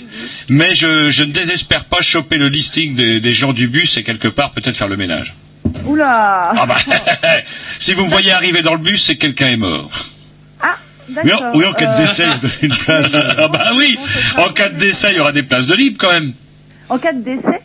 Mais 0.47 0.75
je, 0.75 1.09
je 1.09 1.23
ne 1.23 1.31
désespère 1.31 1.85
pas 1.85 2.01
choper 2.01 2.37
le 2.37 2.47
listing 2.47 2.93
des, 2.93 3.19
des 3.19 3.33
gens 3.33 3.53
du 3.53 3.67
bus 3.67 3.97
et 3.97 4.03
quelque 4.03 4.27
part 4.27 4.51
peut-être 4.51 4.77
faire 4.77 4.87
le 4.87 4.97
ménage. 4.97 5.33
Oula. 5.85 6.53
Ah 6.55 6.65
bah, 6.67 6.77
si 7.79 7.93
vous 7.93 8.05
me 8.05 8.09
voyez 8.09 8.31
arriver 8.31 8.61
dans 8.61 8.73
le 8.73 8.79
bus, 8.79 9.03
c'est 9.03 9.15
que 9.15 9.21
quelqu'un 9.21 9.47
est 9.47 9.57
mort. 9.57 9.89
Ah, 10.61 10.77
Oui, 11.09 11.15
en, 11.17 11.23
d'accord. 11.23 11.51
oui, 11.55 11.65
en 11.65 11.73
cas 11.73 11.85
de 11.87 12.01
Euh, 12.03 12.05
décès, 12.07 12.23
il 12.23 12.69
y 12.69 12.71
a 12.71 12.73
une 12.73 12.77
place. 12.77 13.15
ah 13.37 13.47
bah 13.47 13.71
oui, 13.75 13.97
en 14.37 14.49
cas 14.49 14.69
de 14.69 14.77
décès, 14.77 15.11
il 15.11 15.17
y 15.17 15.19
aura 15.19 15.31
des 15.31 15.43
places 15.43 15.65
de 15.65 15.73
libre 15.73 15.97
quand 15.99 16.11
même. 16.11 16.33
En 16.89 16.97
cas 16.99 17.13
de 17.13 17.21
décès. 17.23 17.61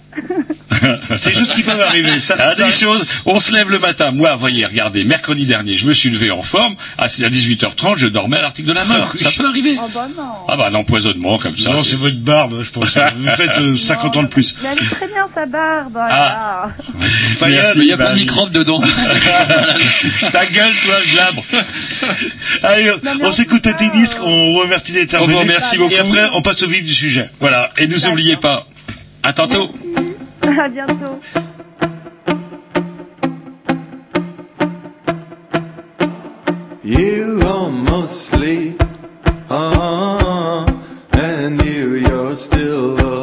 C'est 1.17 1.31
des 1.31 1.39
choses 1.39 1.53
qui 1.53 1.63
peuvent 1.63 1.81
arriver. 1.81 2.21
Ça, 2.21 2.37
Ah, 2.39 2.55
ça- 2.55 2.65
des 2.67 2.73
choses, 2.73 3.05
on 3.25 3.41
se 3.41 3.53
lève 3.53 3.71
le 3.71 3.79
matin. 3.79 4.11
Moi, 4.11 4.35
voyez, 4.37 4.67
regardez, 4.67 5.05
mercredi 5.05 5.47
dernier, 5.47 5.75
je 5.77 5.87
me 5.87 5.95
suis 5.95 6.11
levé 6.11 6.31
en 6.31 6.43
forme. 6.43 6.77
À 6.99 7.05
à 7.05 7.29
18h30, 7.31 7.97
je 7.99 8.07
dormais 8.09 8.39
à 8.39 8.43
l'article 8.43 8.69
de 8.69 8.75
la 8.75 8.85
mort. 8.85 9.13
Ça 9.21 9.31
peut 9.31 9.47
arriver. 9.47 9.77
Oh 9.83 9.89
bah 9.95 10.07
non. 10.17 10.23
Ah 10.49 10.57
bah, 10.57 10.69
un 10.71 10.75
empoisonnement 10.75 11.39
comme 11.39 11.57
ça. 11.57 11.71
Non, 11.71 11.83
c'est- 11.83 11.97
votre 11.97 12.19
barbe, 12.19 12.63
je 12.63 12.71
pense. 12.71 12.97
Vous 12.97 13.27
faites 13.37 13.59
euh, 13.59 13.77
50 13.77 14.17
ans 14.19 14.23
de 14.23 14.29
plus. 14.29 14.55
Mais 14.63 14.69
elle 14.73 14.85
est 14.85 14.91
très 14.91 15.07
bien 15.09 15.27
sa 15.35 15.47
barbe. 15.47 15.97
Ah. 15.99 16.69
Mais 17.43 17.53
il 17.77 17.85
y 17.87 17.93
a 17.93 17.97
bah, 17.97 18.13
de 18.13 18.51
dedans, 18.51 18.79
pour 18.79 18.87
ça 19.05 19.15
que 19.15 20.31
Ta 20.33 20.47
gueule, 20.47 20.73
toi, 20.85 20.97
glabre. 21.13 21.43
Allez, 22.63 22.91
Non, 23.03 23.13
on 23.23 23.33
s'écoute 23.33 23.63
peut 23.63 23.71
un 23.71 23.73
petit 23.73 23.89
pas, 23.89 23.97
disque, 23.97 24.19
euh, 24.19 24.25
on 24.27 24.55
remercie 24.59 24.93
d'être 24.93 25.15
On 25.21 25.27
vous 25.27 25.39
remercie 25.39 25.77
Et 25.77 25.79
beaucoup. 25.79 25.95
après, 25.99 26.29
on 26.35 26.43
passe 26.43 26.63
au 26.63 26.69
vif 26.69 26.85
du 26.85 26.95
sujet. 26.95 27.31
Voilà. 27.41 27.71
Et 27.79 27.87
nous 27.89 28.07
oubliez 28.07 28.37
pas. 28.37 28.67
À 29.23 29.33
tantôt. 29.33 29.73
À 30.59 30.69
bientôt. 30.69 31.19
You 36.85 37.43
almost 37.45 38.29
sleep, 38.29 38.81
uh, 39.51 40.65
and 41.13 41.61
you, 41.65 41.95
you're 41.97 42.37
still 42.37 43.16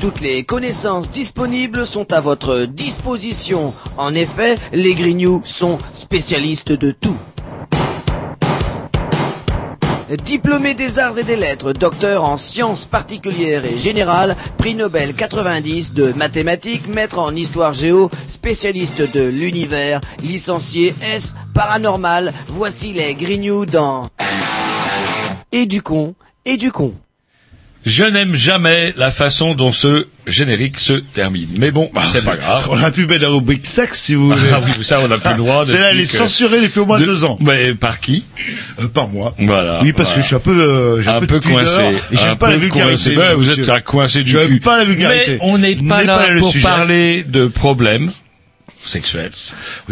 toutes 0.00 0.20
les 0.20 0.44
connaissances 0.44 1.10
disponibles 1.10 1.86
sont 1.86 2.12
à 2.12 2.20
votre 2.20 2.64
disposition. 2.64 3.74
En 3.98 4.14
effet, 4.14 4.58
les 4.72 4.94
Grignoux 4.94 5.42
sont 5.44 5.78
spécialistes 5.94 6.72
de 6.72 6.90
tout. 6.90 7.16
Diplômé 10.24 10.74
des 10.74 10.98
arts 10.98 11.18
et 11.18 11.22
des 11.22 11.36
lettres, 11.36 11.72
docteur 11.72 12.24
en 12.24 12.36
sciences 12.36 12.84
particulières 12.84 13.64
et 13.64 13.78
générales, 13.78 14.36
prix 14.58 14.74
Nobel 14.74 15.14
90 15.14 15.94
de 15.94 16.12
mathématiques, 16.12 16.86
maître 16.88 17.18
en 17.18 17.34
histoire 17.34 17.72
géo, 17.72 18.10
spécialiste 18.28 19.02
de 19.02 19.22
l'univers, 19.22 20.00
licencié 20.22 20.94
S 21.14 21.34
paranormal, 21.54 22.32
voici 22.48 22.92
les 22.92 23.14
Grignoux 23.14 23.64
dans 23.66 24.08
Et 25.50 25.66
du 25.66 25.82
con, 25.82 26.14
et 26.44 26.56
du 26.56 26.72
con. 26.72 26.92
Je 27.84 28.04
n'aime 28.04 28.34
jamais 28.36 28.94
la 28.96 29.10
façon 29.10 29.54
dont 29.54 29.72
ce 29.72 30.06
générique 30.28 30.78
se 30.78 30.92
termine. 30.92 31.48
Mais 31.58 31.72
bon, 31.72 31.90
c'est 32.12 32.24
pas 32.24 32.36
grave. 32.36 32.68
On 32.70 32.80
a 32.80 32.92
pu 32.92 33.06
mettre 33.06 33.22
la 33.22 33.28
rubrique 33.30 33.66
sexe, 33.66 34.02
si 34.02 34.14
vous 34.14 34.28
voulez. 34.30 34.50
Ah 34.52 34.60
oui, 34.64 34.84
ça, 34.84 35.00
on 35.00 35.08
n'a 35.08 35.18
plus 35.18 35.30
le 35.32 35.36
droit. 35.38 35.64
C'est 35.66 35.80
là, 35.80 35.90
elle 35.90 35.98
est 35.98 36.04
censurée 36.04 36.60
depuis 36.60 36.78
au 36.80 36.86
moins 36.86 37.00
de- 37.00 37.04
deux 37.04 37.24
ans. 37.24 37.38
Mais 37.40 37.74
par 37.74 37.98
qui? 37.98 38.22
Euh, 38.80 38.86
par 38.86 39.08
moi. 39.08 39.34
Voilà. 39.38 39.80
Oui, 39.82 39.92
parce 39.92 40.10
voilà. 40.10 40.16
que 40.16 40.22
je 40.22 40.26
suis 40.26 40.36
un 40.36 40.38
peu, 40.38 40.60
euh, 40.60 41.02
un, 41.08 41.16
un 41.16 41.26
peu, 41.26 41.40
coincé. 41.40 41.82
Et 42.12 42.16
j'aime 42.16 42.36
pas 42.36 42.50
la 42.50 42.56
vulgarité. 42.56 43.16
vous 43.36 43.50
êtes 43.50 43.68
un 43.68 43.80
coincé 43.80 44.22
du 44.22 44.32
cul. 44.32 44.60
pas 44.60 44.78
la 44.78 44.84
vulgarité. 44.84 45.32
Mais 45.32 45.38
on 45.40 45.58
n'est 45.58 45.74
pas 45.74 46.04
là 46.04 46.24
pour 46.38 46.52
sujet. 46.52 46.62
parler 46.62 47.24
de 47.24 47.46
problèmes 47.46 48.12
sexuels. 48.88 49.30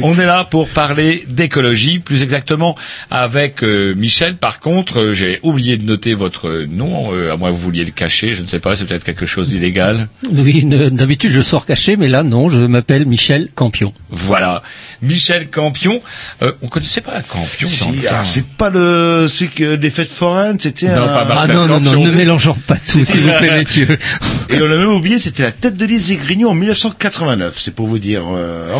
On 0.02 0.18
est 0.18 0.26
là 0.26 0.44
pour 0.44 0.68
parler 0.68 1.24
d'écologie, 1.28 1.98
plus 1.98 2.22
exactement 2.22 2.74
avec 3.10 3.62
euh, 3.62 3.94
Michel. 3.94 4.36
Par 4.36 4.60
contre, 4.60 5.00
euh, 5.00 5.14
j'ai 5.14 5.40
oublié 5.42 5.76
de 5.76 5.84
noter 5.84 6.14
votre 6.14 6.66
nom, 6.68 7.12
euh, 7.14 7.32
à 7.32 7.36
moins 7.36 7.50
que 7.50 7.54
vous 7.54 7.60
vouliez 7.62 7.84
le 7.84 7.90
cacher. 7.92 8.34
Je 8.34 8.42
ne 8.42 8.46
sais 8.46 8.58
pas, 8.60 8.76
c'est 8.76 8.84
peut-être 8.84 9.04
quelque 9.04 9.26
chose 9.26 9.48
d'illégal. 9.48 10.08
Oui, 10.32 10.64
ne- 10.64 10.88
d'habitude 10.88 11.30
je 11.32 11.40
sors 11.40 11.66
caché, 11.66 11.96
mais 11.96 12.08
là 12.08 12.22
non, 12.22 12.48
je 12.48 12.60
m'appelle 12.60 13.06
Michel 13.06 13.48
Campion. 13.54 13.92
Voilà, 14.10 14.62
Michel 15.02 15.48
Campion. 15.50 16.00
Euh, 16.42 16.52
on 16.62 16.68
connaissait 16.68 17.00
pas 17.00 17.20
Campion 17.22 17.68
dans 17.68 17.92
Si, 17.92 18.02
temps. 18.02 18.24
c'est 18.24 18.46
pas 18.46 18.70
le, 18.70 19.26
celui 19.28 19.50
que, 19.50 19.76
des 19.76 19.90
fêtes 19.90 20.10
foraines, 20.10 20.58
c'était 20.60 20.86
Non, 20.88 21.02
un... 21.04 21.06
pas 21.26 21.26
Ah 21.40 21.46
non, 21.48 21.66
non, 21.66 21.80
non, 21.80 22.02
ne 22.04 22.10
mélangeons 22.10 22.56
pas 22.66 22.76
tout, 22.76 23.04
s'il 23.04 23.20
vous 23.20 23.32
plaît, 23.38 23.50
messieurs. 23.58 23.98
Et 24.50 24.60
on 24.60 24.66
a 24.66 24.76
même 24.76 24.92
oublié, 24.92 25.18
c'était 25.18 25.42
la 25.42 25.52
tête 25.52 25.76
de 25.76 25.84
Lise 25.86 26.16
Grignon 26.18 26.50
en 26.50 26.54
1989, 26.54 27.54
c'est 27.58 27.74
pour 27.74 27.86
vous 27.86 27.98
dire. 27.98 28.22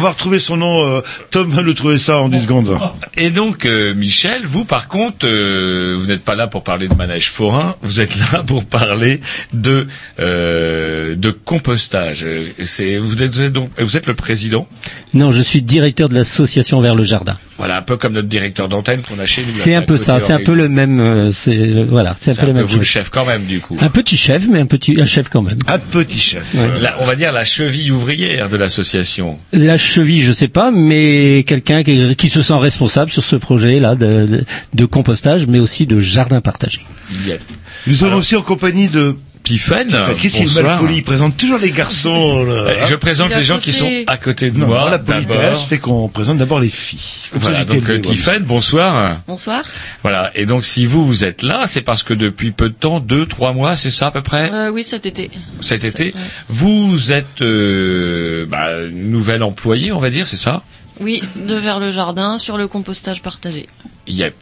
On 0.01 0.03
va 0.03 0.13
retrouver 0.13 0.41
son 0.41 0.57
nom, 0.57 0.87
euh, 0.87 1.03
Tom 1.31 1.51
va 1.51 1.61
nous 1.63 1.75
trouver 1.75 1.99
ça 1.99 2.17
en 2.17 2.31
10 2.31 2.45
secondes. 2.45 2.75
Et 3.19 3.29
donc, 3.29 3.67
euh, 3.67 3.93
Michel, 3.93 4.47
vous 4.47 4.65
par 4.65 4.89
contre, 4.89 5.27
euh, 5.27 5.95
vous 6.01 6.07
n'êtes 6.07 6.25
pas 6.25 6.35
là 6.35 6.47
pour 6.47 6.65
parler 6.65 6.89
de 6.89 6.95
manège 6.95 7.29
forain, 7.29 7.77
vous 7.83 8.01
êtes 8.01 8.17
là 8.33 8.43
pour 8.43 8.65
parler 8.65 9.21
de 9.53 9.87
euh, 10.19 11.17
de 11.17 11.31
compostage. 11.31 12.25
Vous 12.25 13.23
êtes 13.23 13.53
donc 13.53 13.69
vous 13.79 13.99
êtes 13.99 14.07
le 14.07 14.15
président. 14.15 14.67
Non, 15.13 15.31
je 15.33 15.43
suis 15.43 15.63
directeur 15.63 16.09
de 16.09 16.15
l'association 16.15 16.81
Vers 16.81 16.95
le 16.95 17.03
Jardin. 17.03 17.37
Voilà, 17.59 17.79
un 17.79 17.83
peu 17.83 17.97
comme 17.97 18.13
notre 18.15 18.29
directeur 18.29 18.69
d'antenne 18.69 19.03
qu'on 19.03 19.19
a 19.19 19.27
chez 19.27 19.41
nous. 19.43 19.49
C'est 19.49 19.75
un 19.75 19.83
peu 19.83 19.97
ça, 19.97 20.19
c'est 20.21 20.33
un 20.33 20.39
peu 20.41 20.55
le 20.55 20.69
même, 20.69 20.99
euh, 21.01 21.31
c'est 21.31 21.57
euh, 21.57 21.85
voilà, 21.89 22.15
c'est 22.19 22.31
un 22.31 22.35
peu 22.37 22.47
le 22.47 22.53
même 22.55 22.63
vous 22.65 22.79
le 22.79 22.85
chef. 22.85 23.05
chef 23.07 23.11
quand 23.11 23.27
même 23.27 23.45
du 23.45 23.61
coup. 23.61 23.77
Un 23.81 23.89
petit 23.91 24.17
chef, 24.17 24.47
mais 24.49 24.61
un 24.61 24.67
petit, 24.67 24.99
un 25.01 25.05
chef 25.07 25.29
quand 25.29 25.43
même. 25.43 25.59
Un 25.67 25.79
petit 25.79 26.19
chef. 26.19 26.55
La- 26.81 26.97
on 27.03 27.07
va 27.07 27.17
dire 27.17 27.33
la 27.33 27.45
cheville 27.45 27.91
ouvrière 27.93 28.49
de 28.49 28.57
l'association. 28.57 29.39
La 29.53 29.77
cheville, 29.77 30.23
je 30.23 30.33
sais 30.33 30.49
pas, 30.49 30.71
mais 30.71 31.45
quelqu'un 31.47 31.83
qui, 31.83 32.15
qui 32.17 32.29
se 32.29 32.41
sent 32.43 32.55
responsable 32.59 33.11
sur 33.11 33.25
ce 33.25 33.37
projet-là 33.37 33.97
de, 33.97 34.27
de- 34.27 34.45
de 34.75 34.85
compostage, 34.87 35.47
mais 35.47 35.59
aussi 35.59 35.87
de 35.87 35.99
jardin 35.99 36.41
partagé. 36.41 36.81
Yep. 37.27 37.43
Nous 37.89 37.95
sommes 37.97 38.15
aussi 38.15 38.37
en 38.37 38.43
compagnie 38.43 38.89
de 38.89 39.17
Tiffen. 39.43 39.89
Qu'est-ce 40.21 40.37
qu'il 40.39 40.59
est 40.59 40.63
mal 40.63 40.79
poli 40.79 40.97
Il 40.97 41.03
présente 41.03 41.37
toujours 41.37 41.59
les 41.59 41.71
garçons. 41.71 42.45
Là. 42.45 42.53
Euh, 42.53 42.87
Je 42.87 42.95
présente 42.95 43.35
les 43.35 43.43
gens 43.43 43.59
qui 43.59 43.73
sont 43.73 43.91
à 44.07 44.17
côté 44.17 44.51
de 44.51 44.59
Non, 44.59 44.67
moi. 44.69 44.91
la 44.91 44.99
politesse 44.99 45.63
fait 45.63 45.79
qu'on 45.79 46.09
présente 46.09 46.39
d'abord 46.39 46.61
les 46.61 46.69
filles. 46.69 47.01
Voilà, 47.33 47.59
ça, 47.61 47.65
donc 47.65 47.89
euh, 47.89 47.99
Tiffen, 48.01 48.43
bonsoir. 48.43 49.21
Bonsoir. 49.27 49.63
Voilà, 50.03 50.31
et 50.35 50.47
donc 50.47 50.65
si 50.65 50.87
vous 50.87 51.07
vous 51.07 51.25
êtes 51.25 51.43
là, 51.43 51.65
c'est 51.67 51.81
parce 51.83 52.03
que 52.03 52.15
depuis 52.15 52.51
peu 52.53 52.69
de 52.69 52.75
temps, 52.75 53.01
deux, 53.01 53.27
trois 53.27 53.53
mois, 53.53 53.77
c'est 53.77 53.91
ça 53.91 54.09
à 54.09 54.11
peu 54.11 54.23
près, 54.23 54.51
Euh, 54.53 54.71
oui, 54.71 54.85
cet 54.85 55.07
été. 55.07 55.31
cet 55.61 55.85
été, 55.85 56.05
ouais. 56.07 56.15
vous 56.49 57.13
êtes 57.13 57.41
euh, 57.43 58.47
bah, 58.47 58.69
nouvel 58.93 59.43
employé, 59.43 59.93
on 59.93 59.99
va 59.99 60.11
dire, 60.11 60.27
c'est 60.27 60.37
ça? 60.37 60.63
Oui, 61.01 61.23
de 61.37 61.55
vers 61.55 61.81
le 61.81 61.91
jardin 61.91 62.37
sur 62.37 62.59
le 62.59 62.69
compostage 62.69 63.23
partagé. 63.23 63.69
Yep. 64.07 64.35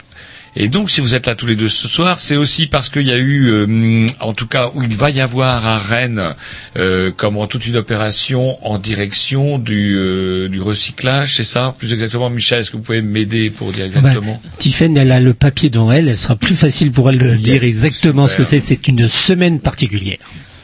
Et 0.57 0.69
donc, 0.69 0.91
si 0.91 1.01
vous 1.01 1.15
êtes 1.15 1.27
là 1.27 1.35
tous 1.35 1.47
les 1.47 1.57
deux 1.57 1.69
ce 1.69 1.89
soir, 1.89 2.19
c'est 2.19 2.37
aussi 2.37 2.67
parce 2.67 2.89
qu'il 2.89 3.03
y 3.07 3.13
a 3.13 3.17
eu, 3.19 3.49
euh, 3.51 4.07
en 4.21 4.33
tout 4.33 4.47
cas, 4.47 4.71
où 4.75 4.83
il 4.83 4.97
va 4.97 5.11
y 5.11 5.21
avoir 5.21 5.67
à 5.67 5.79
Rennes, 5.79 6.35
euh, 6.77 7.13
comment 7.17 7.47
toute 7.47 7.67
une 7.67 7.77
opération 7.77 8.59
en 8.67 8.79
direction 8.79 9.59
du, 9.59 9.97
euh, 9.97 10.49
du 10.49 10.61
recyclage, 10.61 11.35
c'est 11.37 11.45
ça? 11.45 11.75
Plus 11.79 11.93
exactement, 11.93 12.31
Michel, 12.31 12.61
est-ce 12.61 12.71
que 12.71 12.77
vous 12.77 12.83
pouvez 12.83 13.03
m'aider 13.03 13.51
pour 13.51 13.73
dire 13.73 13.85
exactement? 13.85 14.41
Tiffen, 14.59 14.97
elle 14.97 15.13
a 15.13 15.21
le 15.21 15.35
papier 15.35 15.71
devant 15.71 15.93
elle, 15.93 16.09
elle 16.09 16.19
sera 16.19 16.37
plus 16.37 16.57
facile 16.57 16.93
pour 16.93 17.11
elle 17.11 17.19
de 17.19 17.35
dire 17.37 17.63
exactement 17.65 18.27
ce 18.27 18.37
que 18.37 18.45
c'est. 18.45 18.61
C'est 18.61 18.89
une 18.89 19.07
semaine 19.09 19.61
particulière. 19.61 20.19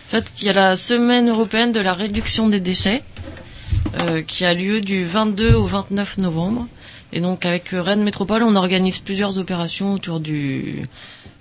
En 0.08 0.10
fait, 0.10 0.32
il 0.40 0.46
y 0.46 0.50
a 0.50 0.52
la 0.52 0.76
semaine 0.76 1.28
européenne 1.28 1.72
de 1.72 1.80
la 1.80 1.94
réduction 1.94 2.48
des 2.48 2.60
déchets 2.60 3.02
euh, 4.02 4.22
qui 4.22 4.44
a 4.44 4.54
lieu 4.54 4.80
du 4.80 5.04
22 5.04 5.54
au 5.54 5.66
29 5.66 6.18
novembre. 6.18 6.66
Et 7.12 7.20
donc 7.20 7.46
avec 7.46 7.72
euh, 7.72 7.82
Rennes 7.82 8.02
Métropole, 8.02 8.42
on 8.42 8.56
organise 8.56 8.98
plusieurs 8.98 9.38
opérations 9.38 9.94
autour 9.94 10.20
du 10.20 10.82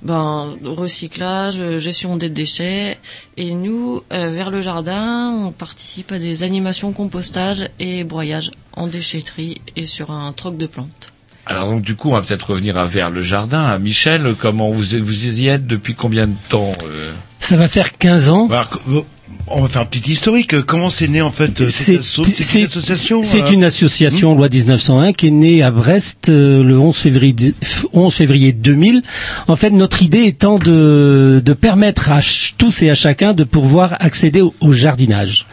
ben, 0.03 0.55
recyclage, 0.63 1.59
euh, 1.59 1.79
gestion 1.79 2.17
des 2.17 2.29
déchets. 2.29 2.97
Et 3.37 3.53
nous, 3.53 4.03
euh, 4.11 4.29
vers 4.29 4.51
le 4.51 4.61
jardin, 4.61 5.31
on 5.31 5.51
participe 5.51 6.11
à 6.11 6.19
des 6.19 6.43
animations 6.43 6.93
compostage 6.93 7.69
et 7.79 8.03
broyage 8.03 8.51
en 8.73 8.87
déchetterie 8.87 9.61
et 9.75 9.85
sur 9.85 10.11
un 10.11 10.31
troc 10.33 10.57
de 10.57 10.67
plantes. 10.67 11.13
Alors 11.45 11.69
donc 11.69 11.81
du 11.81 11.95
coup, 11.95 12.09
on 12.09 12.13
va 12.13 12.21
peut-être 12.21 12.51
revenir 12.51 12.77
à 12.77 12.85
vers 12.85 13.09
le 13.09 13.21
jardin. 13.21 13.63
À 13.63 13.77
Michel, 13.77 14.35
comment 14.39 14.71
vous 14.71 14.83
vous 15.01 15.41
y 15.41 15.47
êtes 15.47 15.67
depuis 15.67 15.93
combien 15.93 16.27
de 16.27 16.35
temps 16.49 16.71
euh? 16.85 17.11
Ça 17.39 17.57
va 17.57 17.67
faire 17.67 17.97
15 17.97 18.29
ans. 18.29 18.47
Alors, 18.49 18.79
on 19.55 19.61
va 19.61 19.67
faire 19.69 19.81
un 19.81 19.85
petit 19.85 20.11
historique. 20.11 20.59
Comment 20.61 20.89
c'est 20.89 21.07
né 21.07 21.21
en 21.21 21.31
fait 21.31 21.51
cette 21.69 21.99
association 21.99 23.21
c'est 23.23 23.41
euh, 23.43 23.51
une 23.53 23.63
association 23.63 24.35
loi 24.35 24.49
1901 24.49 25.13
qui 25.13 25.27
est 25.27 25.31
née 25.31 25.63
à 25.63 25.71
Brest 25.71 26.29
euh, 26.29 26.63
le 26.63 26.77
11 26.79 26.95
février, 26.95 27.53
11 27.93 28.13
février 28.13 28.51
2000. 28.51 29.01
En 29.47 29.55
fait, 29.55 29.69
notre 29.69 30.01
idée 30.03 30.23
étant 30.25 30.57
de, 30.59 31.41
de 31.43 31.53
permettre 31.53 32.11
à 32.11 32.19
tous 32.57 32.81
et 32.81 32.89
à 32.89 32.95
chacun 32.95 33.33
de 33.33 33.43
pouvoir 33.43 33.95
accéder 33.99 34.41
au, 34.41 34.53
au 34.61 34.71
jardinage. 34.71 35.45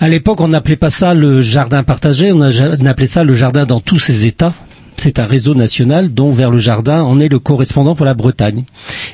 À 0.00 0.08
l'époque, 0.08 0.40
on 0.40 0.48
n'appelait 0.48 0.76
pas 0.76 0.90
ça 0.90 1.14
le 1.14 1.42
jardin 1.42 1.82
partagé, 1.84 2.32
on, 2.32 2.40
a- 2.40 2.76
on 2.80 2.86
appelait 2.86 3.06
ça 3.06 3.22
le 3.24 3.34
jardin 3.34 3.66
dans 3.66 3.80
tous 3.80 3.98
ses 4.00 4.26
états. 4.26 4.54
C'est 4.96 5.18
un 5.18 5.24
réseau 5.26 5.54
national 5.54 6.12
dont 6.12 6.30
vers 6.30 6.50
le 6.50 6.58
jardin 6.58 7.02
en 7.02 7.18
est 7.18 7.28
le 7.28 7.38
correspondant 7.38 7.94
pour 7.94 8.04
la 8.06 8.14
Bretagne. 8.14 8.64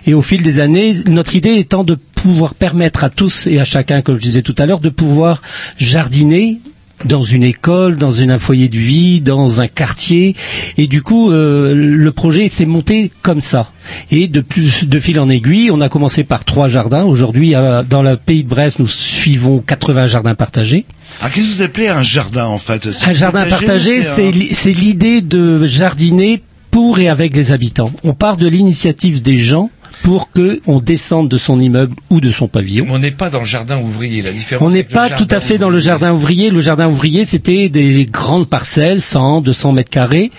Et 0.07 0.13
au 0.13 0.23
fil 0.23 0.43
des 0.43 0.61
années, 0.61 0.97
notre 1.07 1.35
idée 1.37 1.55
étant 1.57 1.85
de 1.85 1.97
pouvoir 2.23 2.55
permettre 2.55 3.05
à 3.05 3.11
tous 3.11 3.47
et 3.47 3.59
à 3.61 3.65
chacun, 3.65 4.03
comme 4.03 4.17
je 4.17 4.23
disais 4.23 4.43
tout 4.43 4.55
à 4.59 4.67
l'heure, 4.67 4.81
de 4.81 4.89
pouvoir 4.91 5.41
jardiner 5.79 6.59
dans 7.05 7.23
une 7.23 7.45
école, 7.45 7.97
dans 7.97 8.21
un 8.23 8.39
foyer 8.41 8.69
de 8.69 8.77
vie, 8.77 9.21
dans 9.21 9.61
un 9.61 9.69
quartier. 9.69 10.35
Et 10.79 10.89
du 10.89 11.01
coup, 11.01 11.31
euh, 11.31 11.73
le 11.73 12.11
projet 12.11 12.49
s'est 12.49 12.67
monté 12.67 13.13
comme 13.23 13.41
ça. 13.41 13.71
Et 14.11 14.27
de 14.27 14.41
plus, 14.41 14.89
de 14.89 14.99
fil 14.99 15.21
en 15.21 15.29
aiguille, 15.29 15.71
on 15.71 15.81
a 15.81 15.89
commencé 15.89 16.25
par 16.25 16.45
trois 16.45 16.67
jardins. 16.67 17.05
Aujourd'hui, 17.05 17.55
dans 17.89 18.03
le 18.03 18.17
pays 18.17 18.43
de 18.43 18.49
Brest, 18.49 18.81
nous 18.81 18.89
suivons 18.89 19.61
80 19.61 20.09
jardins 20.09 20.35
partagés. 20.35 20.87
Ah, 21.23 21.31
qu'est-ce 21.33 21.47
que 21.47 21.53
vous 21.55 21.63
appelez 21.63 21.87
un 21.89 22.03
jardin 22.03 22.47
en 22.47 22.59
fait? 22.59 22.89
Un 23.07 23.13
jardin 23.13 23.45
partagé, 23.51 24.03
c'est 24.03 24.29
un- 24.29 24.31
li- 24.33 24.49
c'est 24.53 24.73
l'idée 24.73 25.21
de 25.23 25.65
jardiner 25.67 26.43
pour 26.73 26.99
et 26.99 27.09
avec 27.09 27.35
les 27.37 27.53
habitants. 27.53 27.93
On 28.03 28.13
part 28.13 28.37
de 28.39 28.49
l'initiative 28.49 29.23
des 29.23 29.37
gens 29.37 29.71
pour 30.03 30.31
que 30.33 30.61
on 30.67 30.81
descende 30.81 31.29
de 31.29 31.37
son 31.39 31.59
immeuble 31.61 31.95
ou 32.11 32.21
de 32.21 32.31
son 32.31 32.49
pavillon. 32.49 32.87
On 32.91 32.99
n'est 32.99 33.11
pas 33.11 33.31
dans 33.31 33.41
le 33.41 33.45
jardin 33.45 33.79
ouvrier. 33.79 34.23
La 34.23 34.33
différence. 34.33 34.67
On 34.67 34.71
n'est 34.71 34.83
pas 34.85 35.11
tout 35.11 35.27
à 35.31 35.41
fait 35.41 35.59
dans 35.59 35.71
le 35.71 35.79
jardin 35.81 36.13
ouvrier. 36.13 36.51
Le 36.51 36.61
jardin 36.61 36.89
ouvrier, 36.89 37.25
c'était 37.25 37.69
des 37.69 38.07
grandes 38.07 38.49
parcelles, 38.49 39.01
100, 39.01 39.41
200 39.43 39.73
mètres 39.73 39.91
carrés, 39.91 40.31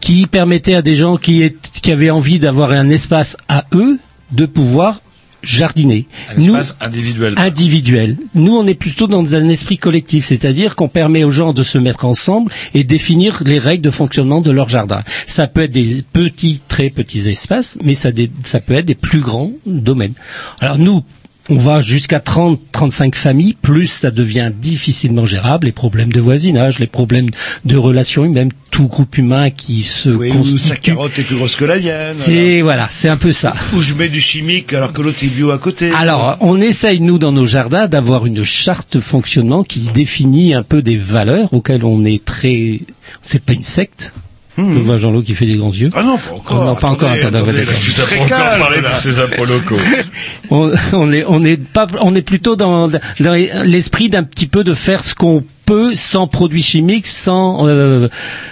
qui 0.00 0.26
permettaient 0.26 0.74
à 0.74 0.82
des 0.82 0.94
gens 0.94 1.16
qui, 1.16 1.42
est- 1.42 1.56
qui 1.80 1.90
avaient 1.92 2.10
envie 2.10 2.38
d'avoir 2.38 2.70
un 2.72 2.88
espace 2.90 3.36
à 3.48 3.64
eux 3.74 3.98
de 4.30 4.46
pouvoir 4.46 5.00
jardiner. 5.42 6.06
Un 6.36 6.40
espace 6.40 6.76
individuel. 6.80 7.34
individuel. 7.36 8.16
Nous, 8.34 8.56
on 8.56 8.66
est 8.66 8.74
plutôt 8.74 9.06
dans 9.06 9.34
un 9.34 9.48
esprit 9.48 9.78
collectif, 9.78 10.24
c'est-à-dire 10.24 10.76
qu'on 10.76 10.88
permet 10.88 11.24
aux 11.24 11.30
gens 11.30 11.52
de 11.52 11.62
se 11.62 11.78
mettre 11.78 12.04
ensemble 12.04 12.52
et 12.74 12.84
définir 12.84 13.42
les 13.44 13.58
règles 13.58 13.82
de 13.82 13.90
fonctionnement 13.90 14.40
de 14.40 14.50
leur 14.50 14.68
jardin. 14.68 15.02
Ça 15.26 15.46
peut 15.46 15.62
être 15.62 15.72
des 15.72 16.02
petits, 16.12 16.60
très 16.66 16.90
petits 16.90 17.28
espaces, 17.28 17.78
mais 17.84 17.94
ça, 17.94 18.10
ça 18.44 18.60
peut 18.60 18.74
être 18.74 18.86
des 18.86 18.94
plus 18.94 19.20
grands 19.20 19.52
domaines. 19.66 20.14
Alors 20.60 20.78
nous, 20.78 21.02
on 21.48 21.56
va 21.56 21.80
jusqu'à 21.80 22.20
30, 22.20 22.60
35 22.70 23.14
familles, 23.14 23.54
plus 23.60 23.86
ça 23.86 24.10
devient 24.10 24.50
difficilement 24.56 25.26
gérable, 25.26 25.66
les 25.66 25.72
problèmes 25.72 26.12
de 26.12 26.20
voisinage, 26.20 26.78
les 26.78 26.86
problèmes 26.86 27.28
de 27.64 27.76
relations 27.76 28.24
humaines, 28.24 28.50
tout 28.70 28.86
groupe 28.86 29.18
humain 29.18 29.50
qui 29.50 29.82
se 29.82 30.08
Oui, 30.08 30.30
ou 30.30 30.44
sa 30.44 30.52
constitue. 30.76 30.80
carotte 30.80 31.18
est 31.18 31.22
plus 31.22 31.36
grosse 31.36 31.56
que 31.56 31.64
la 31.64 31.78
mienne. 31.78 32.12
C'est, 32.12 32.62
voilà, 32.62 32.88
c'est 32.90 33.08
un 33.08 33.16
peu 33.16 33.32
ça. 33.32 33.54
Ou 33.74 33.82
je 33.82 33.94
mets 33.94 34.08
du 34.08 34.20
chimique 34.20 34.72
alors 34.72 34.92
que 34.92 35.02
l'autre 35.02 35.22
est 35.24 35.28
bio 35.28 35.50
à 35.50 35.58
côté. 35.58 35.90
Alors, 35.92 36.36
on 36.40 36.60
essaye, 36.60 37.00
nous, 37.00 37.18
dans 37.18 37.32
nos 37.32 37.46
jardins, 37.46 37.86
d'avoir 37.88 38.24
une 38.26 38.44
charte 38.44 38.96
de 38.96 39.00
fonctionnement 39.00 39.64
qui 39.64 39.80
définit 39.92 40.54
un 40.54 40.62
peu 40.62 40.80
des 40.80 40.96
valeurs 40.96 41.52
auxquelles 41.52 41.84
on 41.84 42.04
est 42.04 42.24
très... 42.24 42.80
C'est 43.20 43.42
pas 43.42 43.52
une 43.52 43.62
secte. 43.62 44.12
Je 44.58 44.62
vois 44.62 44.96
Jean-Lo 44.98 45.22
qui 45.22 45.34
fait 45.34 45.46
des 45.46 45.56
grands 45.56 45.70
yeux. 45.72 45.90
Ah 45.94 46.02
non, 46.02 46.18
pas 46.18 46.34
encore. 46.34 46.64
Non, 46.64 46.74
pas 46.74 46.88
encore. 46.88 47.10
Attendez, 47.10 47.38
attendez, 47.38 47.60
attendez, 47.60 47.76
je 47.80 47.90
suis 47.90 48.02
très 48.02 48.18
Encore 48.18 48.28
parler 48.58 48.80
de 48.82 48.86
ces 48.96 49.12
locaux. 49.46 49.78
on, 50.50 50.72
on 50.92 51.12
est 51.12 51.24
on 51.26 51.42
est 51.44 51.56
pas 51.56 51.86
on 52.00 52.14
est 52.14 52.22
plutôt 52.22 52.54
dans, 52.56 52.88
dans 52.88 53.64
l'esprit 53.64 54.10
d'un 54.10 54.24
petit 54.24 54.46
peu 54.46 54.62
de 54.62 54.74
faire 54.74 55.02
ce 55.02 55.14
qu'on 55.14 55.44
peut 55.64 55.94
sans 55.94 56.26
produits 56.26 56.62
chimiques, 56.62 57.06
sans 57.06 57.66
euh, 57.66 58.08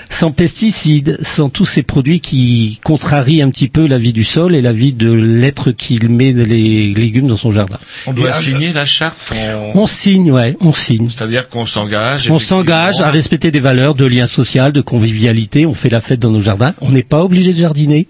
sans 0.08 0.32
pesticides, 0.32 1.18
sans 1.22 1.48
tous 1.48 1.64
ces 1.64 1.82
produits 1.82 2.20
qui 2.20 2.80
contrarient 2.84 3.42
un 3.42 3.50
petit 3.50 3.68
peu 3.68 3.86
la 3.86 3.98
vie 3.98 4.12
du 4.12 4.24
sol 4.24 4.54
et 4.54 4.62
la 4.62 4.72
vie 4.72 4.92
de 4.92 5.12
l'être 5.12 5.72
qui 5.72 5.98
met 6.08 6.32
les 6.32 6.92
légumes 6.94 7.28
dans 7.28 7.36
son 7.36 7.52
jardin. 7.52 7.78
On 8.06 8.12
doit 8.12 8.32
signer 8.32 8.72
la 8.72 8.84
charte. 8.84 9.32
On 9.74 9.86
signe, 9.86 10.30
ouais, 10.30 10.56
on 10.60 10.72
signe. 10.72 11.08
C'est-à-dire 11.08 11.48
qu'on 11.48 11.66
s'engage. 11.66 12.30
On 12.30 12.38
s'engage 12.38 13.00
à 13.00 13.10
respecter 13.10 13.50
des 13.50 13.60
valeurs 13.60 13.94
de 13.94 14.06
lien 14.06 14.26
social, 14.26 14.72
de 14.72 14.80
convivialité. 14.80 15.66
On 15.66 15.74
fait 15.74 15.90
la 15.90 16.00
fête 16.00 16.20
dans 16.20 16.30
nos 16.30 16.40
jardins. 16.40 16.74
On 16.80 16.90
n'est 16.90 17.02
pas 17.02 17.22
obligé 17.22 17.52
de 17.52 17.58
jardiner. 17.58 18.06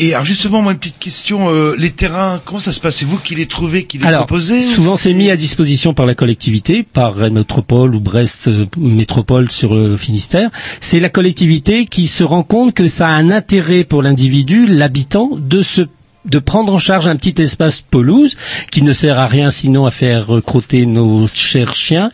Et 0.00 0.14
alors 0.14 0.24
justement, 0.24 0.62
moi 0.62 0.72
une 0.72 0.78
petite 0.78 0.98
question, 0.98 1.52
euh, 1.52 1.74
les 1.76 1.90
terrains, 1.90 2.40
comment 2.44 2.60
ça 2.60 2.70
se 2.70 2.78
passe? 2.78 2.96
C'est 2.96 3.04
vous 3.04 3.18
qui 3.18 3.34
les 3.34 3.46
trouvez, 3.46 3.84
qui 3.84 3.98
les 3.98 4.06
Alors, 4.06 4.26
proposez 4.26 4.58
ou 4.58 4.72
souvent 4.72 4.96
c'est 4.96 5.12
mis 5.12 5.28
à 5.28 5.36
disposition 5.36 5.92
par 5.92 6.06
la 6.06 6.14
collectivité, 6.14 6.84
par 6.84 7.16
Rennes 7.16 7.34
Métropole 7.34 7.96
ou 7.96 8.00
Brest 8.00 8.46
euh, 8.46 8.64
Métropole 8.76 9.50
sur 9.50 9.74
le 9.74 9.96
Finistère. 9.96 10.50
C'est 10.80 11.00
la 11.00 11.08
collectivité 11.08 11.84
qui 11.84 12.06
se 12.06 12.22
rend 12.22 12.44
compte 12.44 12.74
que 12.74 12.86
ça 12.86 13.08
a 13.08 13.10
un 13.10 13.30
intérêt 13.30 13.82
pour 13.82 14.02
l'individu, 14.02 14.66
l'habitant, 14.66 15.30
de 15.36 15.62
se 15.62 15.82
de 16.24 16.38
prendre 16.38 16.74
en 16.74 16.78
charge 16.78 17.08
un 17.08 17.16
petit 17.16 17.40
espace 17.40 17.80
pelouse 17.80 18.36
qui 18.70 18.82
ne 18.82 18.92
sert 18.92 19.18
à 19.18 19.26
rien 19.26 19.50
sinon 19.50 19.86
à 19.86 19.90
faire 19.90 20.26
crotter 20.44 20.84
nos 20.84 21.26
chers 21.26 21.74
chiens. 21.74 22.10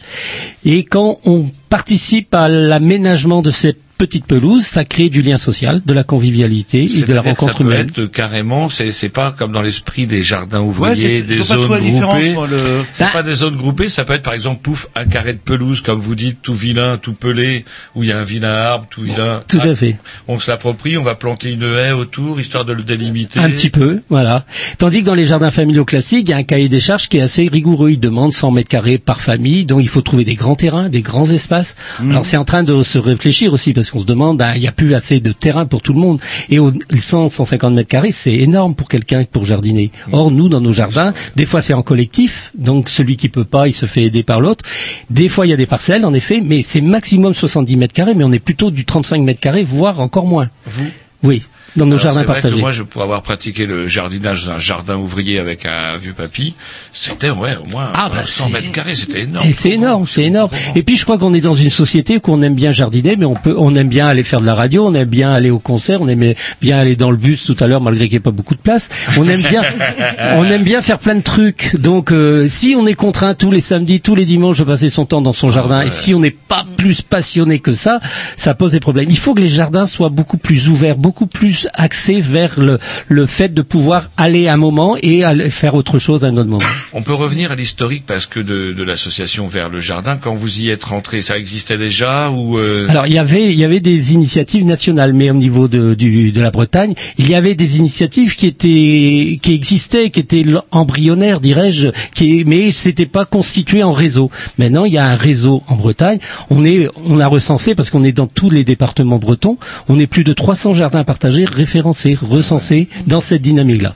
Et 0.65 0.85
quand 0.85 1.19
on 1.25 1.47
participe 1.69 2.33
à 2.33 2.49
l'aménagement 2.49 3.43
de 3.43 3.51
cette 3.51 3.79
petite 4.07 4.27
pelouse, 4.27 4.65
ça 4.65 4.85
crée 4.85 5.09
du 5.09 5.23
lien 5.23 5.39
social, 5.39 5.83
de 5.85 5.93
la 5.93 6.05
convivialité 6.05 6.85
et 6.85 7.03
de 7.03 7.13
la 7.13 7.23
que 7.23 7.29
rencontre 7.29 7.53
ça 7.53 7.59
peut 7.59 7.65
humaine. 7.65 7.81
être 7.81 8.05
carrément, 8.07 8.69
c'est 8.69 8.93
c'est 8.93 9.09
pas 9.09 9.33
comme 9.33 9.53
dans 9.53 9.63
l'esprit 9.63 10.07
des 10.07 10.23
jardins 10.23 10.61
ouvriers, 10.61 11.23
des 11.23 11.39
pas 11.39 11.45
zones 11.45 11.67
groupées. 11.67 12.35
le- 12.51 12.85
C'est 12.93 13.05
Bah- 13.05 13.11
pas 13.13 13.23
des 13.23 13.35
zones 13.35 13.57
groupées, 13.57 13.89
ça 13.89 14.05
peut 14.05 14.13
être 14.15 14.23
par 14.23 14.35
exemple 14.35 14.61
pouf 14.63 14.89
un 14.97 15.05
carré 15.05 15.33
de 15.33 15.39
pelouse 15.39 15.81
comme 15.81 16.01
vous 16.01 16.15
dites, 16.15 16.39
tout 16.43 16.55
vilain, 16.55 16.97
tout 16.97 17.13
pelé, 17.15 17.65
où 17.95 18.03
il 18.03 18.09
y 18.09 18.13
a 18.13 18.19
un 18.19 18.25
vilain 18.25 18.53
arbre, 18.55 18.87
tout 18.91 19.03
vilain. 19.03 19.43
Tout 19.49 19.59
Ah, 19.63 19.69
à 19.69 19.75
fait. 19.75 19.97
On 20.29 20.39
se 20.39 20.51
l'approprie, 20.51 20.97
on 20.99 21.03
va 21.03 21.15
planter 21.15 21.51
une 21.53 21.63
haie 21.65 21.93
autour 21.93 22.41
histoire 22.41 22.65
de 22.65 22.73
le 22.73 22.83
délimiter. 22.83 23.41
Un 23.41 23.51
petit 23.51 23.71
peu, 23.71 24.01
voilà. 24.11 24.45
Tandis 24.79 25.01
que 25.01 25.07
dans 25.07 25.15
les 25.15 25.25
jardins 25.25 25.51
familiaux 25.51 25.85
classiques, 25.85 26.29
il 26.29 26.31
y 26.31 26.35
a 26.35 26.37
un 26.39 26.43
cahier 26.43 26.69
des 26.69 26.81
charges 26.81 27.09
qui 27.09 27.19
est 27.19 27.23
assez 27.23 27.49
rigoureux. 27.49 27.91
Il 27.91 28.01
demande 28.01 28.33
100 28.33 28.51
mètres 28.51 28.69
carrés 28.69 28.99
par 28.99 29.21
famille, 29.21 29.65
donc 29.65 29.81
il 29.83 29.89
faut 29.89 30.01
trouver 30.03 30.25
des 30.25 30.35
grands 30.35 30.55
terrains, 30.57 30.89
des 30.89 31.03
grands 31.03 31.31
espaces. 31.31 31.77
Mmh. 32.01 32.11
Alors 32.11 32.27
c'est 32.27 32.37
en 32.37 32.45
train 32.45 32.63
de 32.63 32.83
se 32.83 32.99
réfléchir 32.99 33.53
aussi 33.53 33.73
parce 33.73 33.91
qu'on 33.95 34.01
se 34.01 34.07
demande, 34.07 34.39
ben, 34.39 34.55
il 34.57 34.61
n'y 34.61 34.67
a 34.67 34.73
plus 34.73 34.95
assez 34.95 35.21
de 35.21 35.31
terrain 35.31 35.67
pour 35.67 35.81
tout 35.81 35.93
le 35.93 36.01
monde. 36.01 36.21
Et 36.51 36.59
au 36.59 36.73
100, 36.95 37.29
150 37.29 37.75
mètres 37.75 37.89
carrés, 37.89 38.11
c'est 38.11 38.35
énorme 38.35 38.75
pour 38.75 38.89
quelqu'un 38.89 39.25
pour 39.25 39.45
jardiner. 39.45 39.93
Mmh. 40.09 40.15
Or 40.15 40.31
nous, 40.33 40.49
dans 40.49 40.61
nos 40.61 40.73
jardins, 40.73 41.15
des 41.37 41.47
fois 41.47 41.63
c'est 41.63 41.75
en 41.75 41.83
collectif, 41.83 42.51
donc 42.59 42.89
celui 42.89 43.17
qui 43.17 43.29
peut 43.29 43.45
pas, 43.45 43.69
il 43.69 43.73
se 43.73 43.87
fait 43.87 44.03
aider 44.03 44.25
par 44.25 44.41
l'autre. 44.41 44.65
Des 45.11 45.29
fois 45.29 45.47
il 45.47 45.51
y 45.51 45.53
a 45.53 45.57
des 45.57 45.67
parcelles, 45.67 46.05
en 46.05 46.13
effet, 46.13 46.41
mais 46.45 46.63
c'est 46.67 46.81
maximum 46.81 47.35
70 47.35 47.77
mètres 47.77 47.95
carrés, 47.95 48.15
mais 48.15 48.25
on 48.25 48.33
est 48.33 48.41
plutôt 48.41 48.71
du 48.71 48.85
35 48.85 49.23
mètres 49.23 49.41
carrés, 49.41 49.63
voire 49.63 50.01
encore 50.01 50.27
moins. 50.27 50.51
Vous? 50.67 50.91
Oui, 51.23 51.43
dans 51.77 51.87
nos 51.87 51.93
Alors, 51.93 52.03
jardins 52.05 52.23
vrai 52.25 52.35
partagés. 52.35 52.55
Que 52.57 52.61
moi, 52.61 52.73
je, 52.73 52.83
pour 52.83 53.03
avoir 53.03 53.23
pratiqué 53.23 53.67
le 53.67 53.87
jardinage 53.87 54.45
dans 54.47 54.53
un 54.53 54.59
jardin 54.59 54.97
ouvrier 54.97 55.39
avec 55.39 55.67
un 55.67 55.97
vieux 55.97 56.13
papy, 56.13 56.55
c'était 56.93 57.31
ouais 57.31 57.57
au 57.65 57.69
moins 57.69 57.91
Ah, 57.95 58.09
bah, 58.13 58.23
100 58.27 58.47
c'est- 58.47 58.53
mètres 58.53 58.73
carrés, 58.73 58.95
c'était 58.95 59.23
énorme. 59.23 59.47
Et 59.49 59.53
c'est 59.53 59.71
énorme, 59.71 60.07
c'est 60.07 60.25
énorme. 60.25 60.51
Et 60.77 60.83
puis 60.83 60.97
je 60.97 61.05
crois 61.05 61.19
qu'on 61.19 61.35
est 61.35 61.41
dans 61.41 61.55
une 61.55 61.71
société 61.71 62.17
où 62.17 62.21
on 62.29 62.43
aime 62.43 62.55
bien 62.55 62.71
jardiner, 62.73 63.17
mais 63.17 63.25
on 63.27 63.35
peut, 63.35 63.55
on 63.59 63.75
aime 63.77 63.89
bien 63.89 64.07
aller 64.07 64.23
faire 64.23 64.41
de 64.41 64.47
la 64.47 64.55
radio, 64.55 64.87
on 64.87 64.95
aime 64.95 65.09
bien 65.09 65.33
aller 65.33 65.51
au 65.51 65.59
concert, 65.59 66.01
on 66.03 66.09
aime 66.09 66.35
bien 66.61 66.79
aller 66.79 66.97
dans 66.97 67.11
le 67.11 67.17
bus 67.17 67.45
tout 67.45 67.57
à 67.61 67.67
l'heure, 67.67 67.81
malgré 67.81 68.05
qu'il 68.07 68.15
n'y 68.15 68.19
ait 68.19 68.21
pas 68.21 68.31
beaucoup 68.31 68.55
de 68.55 68.61
place. 68.61 68.91
On 69.17 69.29
aime 69.29 69.43
bien, 69.43 69.63
on 70.37 70.45
aime 70.45 70.63
bien 70.63 70.81
faire 70.81 70.99
plein 70.99 71.15
de 71.17 71.23
trucs. 71.23 71.77
Donc 71.79 72.13
euh, 72.13 72.47
si 72.49 72.75
on 72.79 72.87
est 72.87 72.95
contraint 72.95 73.35
tous 73.35 73.51
les 73.51 73.61
samedis, 73.61 74.01
tous 74.01 74.15
les 74.15 74.25
dimanches 74.25 74.59
de 74.59 74.65
passer 74.65 74.91
son 74.91 75.07
temps 75.07 75.23
dans 75.23 75.33
son 75.33 75.51
jardin, 75.51 75.83
et 75.83 75.91
si 75.91 76.15
on 76.15 76.21
n'est 76.21 76.31
pas 76.31 76.65
plus 76.77 77.03
passionné 77.03 77.59
que 77.59 77.73
ça, 77.73 78.01
ça 78.37 78.55
pose 78.55 78.73
des 78.73 78.81
problèmes. 78.81 79.11
Il 79.11 79.19
faut 79.19 79.35
que 79.35 79.41
les 79.41 79.49
jardins 79.49 79.87
soient 79.87 80.09
beaucoup 80.09 80.37
plus 80.39 80.69
ouverts, 80.69 80.97
beaucoup 80.97 81.27
plus 81.27 81.64
axés 81.75 82.21
vers 82.21 82.59
le, 82.59 82.79
le 83.09 83.27
fait 83.27 83.53
de 83.53 83.63
pouvoir 83.63 84.11
aller 84.17 84.49
un 84.49 84.57
moment 84.57 84.97
et 85.03 85.25
aller 85.25 85.51
faire 85.51 85.75
autre 85.75 85.99
chose 85.99 86.25
à 86.25 86.29
un 86.29 86.37
autre 86.37 86.49
moment. 86.49 86.65
On 86.93 87.03
peut 87.03 87.15
revenir 87.15 87.53
à 87.53 87.57
l'historique 87.57 88.05
parce 88.07 88.27
que 88.27 88.41
de, 88.41 88.73
de 88.73 88.83
l'association 88.85 89.47
vers 89.47 89.69
le 89.69 89.81
jardin, 89.81 90.17
quand 90.17 90.35
vous 90.35 90.61
y 90.61 90.71
êtes 90.71 90.85
rentré, 90.85 91.23
ça 91.23 91.39
existait 91.39 91.79
déjà 91.79 92.31
ou 92.31 92.59
euh, 92.59 92.87
Alors 92.89 93.07
il 93.07 93.13
y 93.13 93.19
avait 93.19 93.53
il 93.53 93.59
y 93.59 93.65
avait 93.65 93.81
des 93.81 94.13
initiatives 94.15 94.65
nationales, 94.65 95.13
mais 95.13 95.31
au 95.31 95.35
niveau 95.35 95.69
de, 95.69 95.95
du, 95.95 96.33
de 96.33 96.41
la 96.41 96.51
Bretagne, 96.51 96.95
il 97.19 97.29
y 97.29 97.35
avait 97.35 97.55
des 97.55 97.79
initiatives 97.79 98.37
qui 98.37 98.47
étaient 98.47 99.39
qui 99.43 99.53
existaient, 99.55 100.11
qui 100.11 100.21
étaient 100.21 100.45
embryonnaires, 100.71 101.41
dirais-je, 101.41 101.89
qui 102.15 102.45
mais 102.47 102.71
c'était 102.71 103.07
pas 103.07 103.25
constitué 103.25 103.83
en 103.83 103.93
réseau. 103.93 104.31
Maintenant 104.59 104.85
il 104.85 104.93
y 104.93 104.99
a 104.99 105.07
un 105.07 105.17
réseau 105.17 105.63
en 105.69 105.77
Bretagne. 105.77 106.19
On 106.51 106.65
est 106.65 106.89
on 107.05 107.21
a 107.21 107.27
recensé 107.27 107.75
parce 107.75 107.91
qu'on 107.91 108.05
est 108.05 108.13
dans 108.13 108.27
tous 108.27 108.51
les 108.51 108.65
départements 108.65 109.19
bretons. 109.19 109.59
On 109.89 109.99
est 109.99 110.07
plus 110.07 110.25
de 110.25 110.33
300 110.33 110.75
jardins 110.75 111.05
partagés 111.05 111.45
référencés, 111.55 112.17
recensés 112.21 112.89
dans 113.07 113.21
cette 113.21 113.43
dynamique-là. 113.43 113.95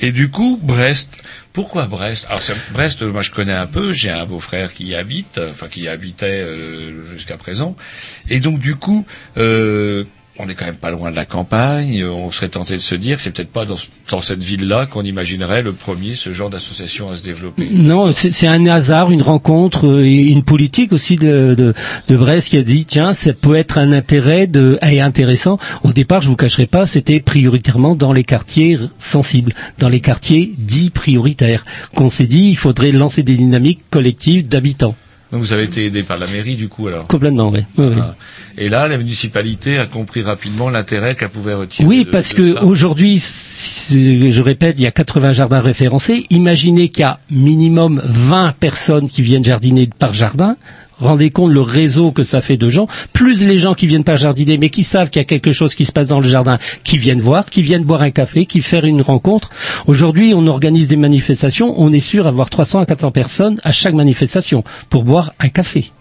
Et 0.00 0.12
du 0.12 0.30
coup, 0.30 0.58
Brest. 0.62 1.22
Pourquoi 1.52 1.86
Brest? 1.86 2.26
Alors 2.28 2.42
Brest, 2.72 3.02
moi 3.02 3.22
je 3.22 3.30
connais 3.30 3.52
un 3.52 3.66
peu. 3.66 3.92
J'ai 3.92 4.10
un 4.10 4.24
beau-frère 4.24 4.72
qui 4.72 4.84
y 4.86 4.94
habite, 4.94 5.40
enfin 5.50 5.68
qui 5.68 5.82
y 5.82 5.88
habitait 5.88 6.42
euh, 6.42 7.04
jusqu'à 7.04 7.36
présent. 7.36 7.76
Et 8.28 8.40
donc 8.40 8.60
du 8.60 8.76
coup, 8.76 9.04
euh, 9.36 10.04
on 10.44 10.48
est 10.48 10.54
quand 10.54 10.66
même 10.66 10.74
pas 10.76 10.90
loin 10.90 11.10
de 11.10 11.16
la 11.16 11.24
campagne. 11.24 12.02
euh, 12.02 12.10
On 12.10 12.30
serait 12.30 12.48
tenté 12.48 12.74
de 12.74 12.78
se 12.78 12.94
dire, 12.94 13.20
c'est 13.20 13.30
peut-être 13.30 13.50
pas 13.52 13.64
dans, 13.64 13.76
ce- 13.76 13.86
dans 14.10 14.20
cette 14.20 14.42
ville-là 14.42 14.86
qu'on 14.86 15.02
imaginerait 15.02 15.62
le 15.62 15.72
premier 15.72 16.14
ce 16.14 16.32
genre 16.32 16.50
d'association 16.50 17.10
à 17.10 17.16
se 17.16 17.22
développer. 17.22 17.68
Non, 17.70 18.12
c'est 18.12 18.46
un 18.46 18.66
hasard, 18.66 19.10
une 19.10 19.22
rencontre 19.22 19.86
euh, 19.86 20.04
et 20.04 20.16
une 20.28 20.42
politique 20.42 20.92
aussi 20.92 21.16
de, 21.16 21.54
de, 21.56 21.74
de 22.08 22.16
Brest 22.16 22.48
qui 22.50 22.56
a 22.56 22.62
dit 22.62 22.84
tiens, 22.84 23.12
ça 23.12 23.32
peut 23.32 23.54
être 23.56 23.78
un 23.78 23.92
intérêt 23.92 24.46
de, 24.46 24.78
et 24.82 25.00
intéressant. 25.00 25.58
Au 25.84 25.92
départ, 25.92 26.20
je 26.22 26.28
vous 26.28 26.36
cacherai 26.36 26.66
pas, 26.66 26.86
c'était 26.86 27.20
prioritairement 27.20 27.94
dans 27.94 28.12
les 28.12 28.24
quartiers 28.24 28.78
sensibles, 28.98 29.52
dans 29.78 29.88
les 29.88 30.00
quartiers 30.00 30.52
dits 30.58 30.90
prioritaires, 30.90 31.64
qu'on 31.94 32.10
s'est 32.10 32.26
dit 32.26 32.48
il 32.50 32.56
faudrait 32.56 32.92
lancer 32.92 33.22
des 33.22 33.36
dynamiques 33.36 33.80
collectives 33.90 34.48
d'habitants. 34.48 34.94
Donc 35.32 35.42
vous 35.42 35.52
avez 35.52 35.62
été 35.64 35.86
aidé 35.86 36.02
par 36.02 36.18
la 36.18 36.26
mairie 36.26 36.56
du 36.56 36.68
coup 36.68 36.88
alors. 36.88 37.06
Complètement, 37.06 37.50
oui. 37.50 37.60
oui, 37.78 37.86
oui. 37.90 37.96
Ah. 38.00 38.14
Et 38.58 38.68
là, 38.68 38.88
la 38.88 38.98
municipalité 38.98 39.78
a 39.78 39.86
compris 39.86 40.22
rapidement 40.22 40.70
l'intérêt 40.70 41.14
qu'elle 41.14 41.28
pouvait 41.28 41.54
retirer. 41.54 41.86
Oui, 41.88 42.04
de- 42.04 42.10
parce 42.10 42.30
de 42.34 42.36
que 42.38 42.52
ça. 42.54 42.64
aujourd'hui, 42.64 43.18
je 43.20 44.42
répète, 44.42 44.74
il 44.78 44.82
y 44.82 44.86
a 44.86 44.90
80 44.90 45.32
jardins 45.32 45.60
référencés. 45.60 46.26
Imaginez 46.30 46.88
qu'il 46.88 47.02
y 47.02 47.04
a 47.04 47.20
minimum 47.30 48.02
20 48.04 48.52
personnes 48.58 49.08
qui 49.08 49.22
viennent 49.22 49.44
jardiner 49.44 49.88
par 49.98 50.14
jardin. 50.14 50.56
Rendez 51.00 51.30
compte 51.30 51.52
le 51.52 51.60
réseau 51.60 52.12
que 52.12 52.22
ça 52.22 52.40
fait 52.40 52.56
de 52.56 52.68
gens, 52.68 52.86
plus 53.12 53.44
les 53.44 53.56
gens 53.56 53.74
qui 53.74 53.86
viennent 53.86 54.04
pas 54.04 54.16
jardiner, 54.16 54.58
mais 54.58 54.70
qui 54.70 54.84
savent 54.84 55.10
qu'il 55.10 55.20
y 55.20 55.22
a 55.22 55.26
quelque 55.26 55.52
chose 55.52 55.74
qui 55.74 55.84
se 55.84 55.92
passe 55.92 56.08
dans 56.08 56.20
le 56.20 56.28
jardin, 56.28 56.58
qui 56.84 56.98
viennent 56.98 57.20
voir, 57.20 57.46
qui 57.46 57.62
viennent 57.62 57.84
boire 57.84 58.02
un 58.02 58.10
café, 58.10 58.46
qui 58.46 58.60
faire 58.60 58.84
une 58.84 59.02
rencontre. 59.02 59.50
Aujourd'hui, 59.86 60.32
on 60.34 60.46
organise 60.46 60.88
des 60.88 60.96
manifestations, 60.96 61.74
on 61.80 61.92
est 61.92 62.00
sûr 62.00 62.24
d'avoir 62.24 62.50
300 62.50 62.80
à 62.80 62.86
400 62.86 63.10
personnes 63.10 63.60
à 63.64 63.72
chaque 63.72 63.94
manifestation 63.94 64.62
pour 64.88 65.04
boire 65.04 65.32
un 65.40 65.48
café. 65.48 65.92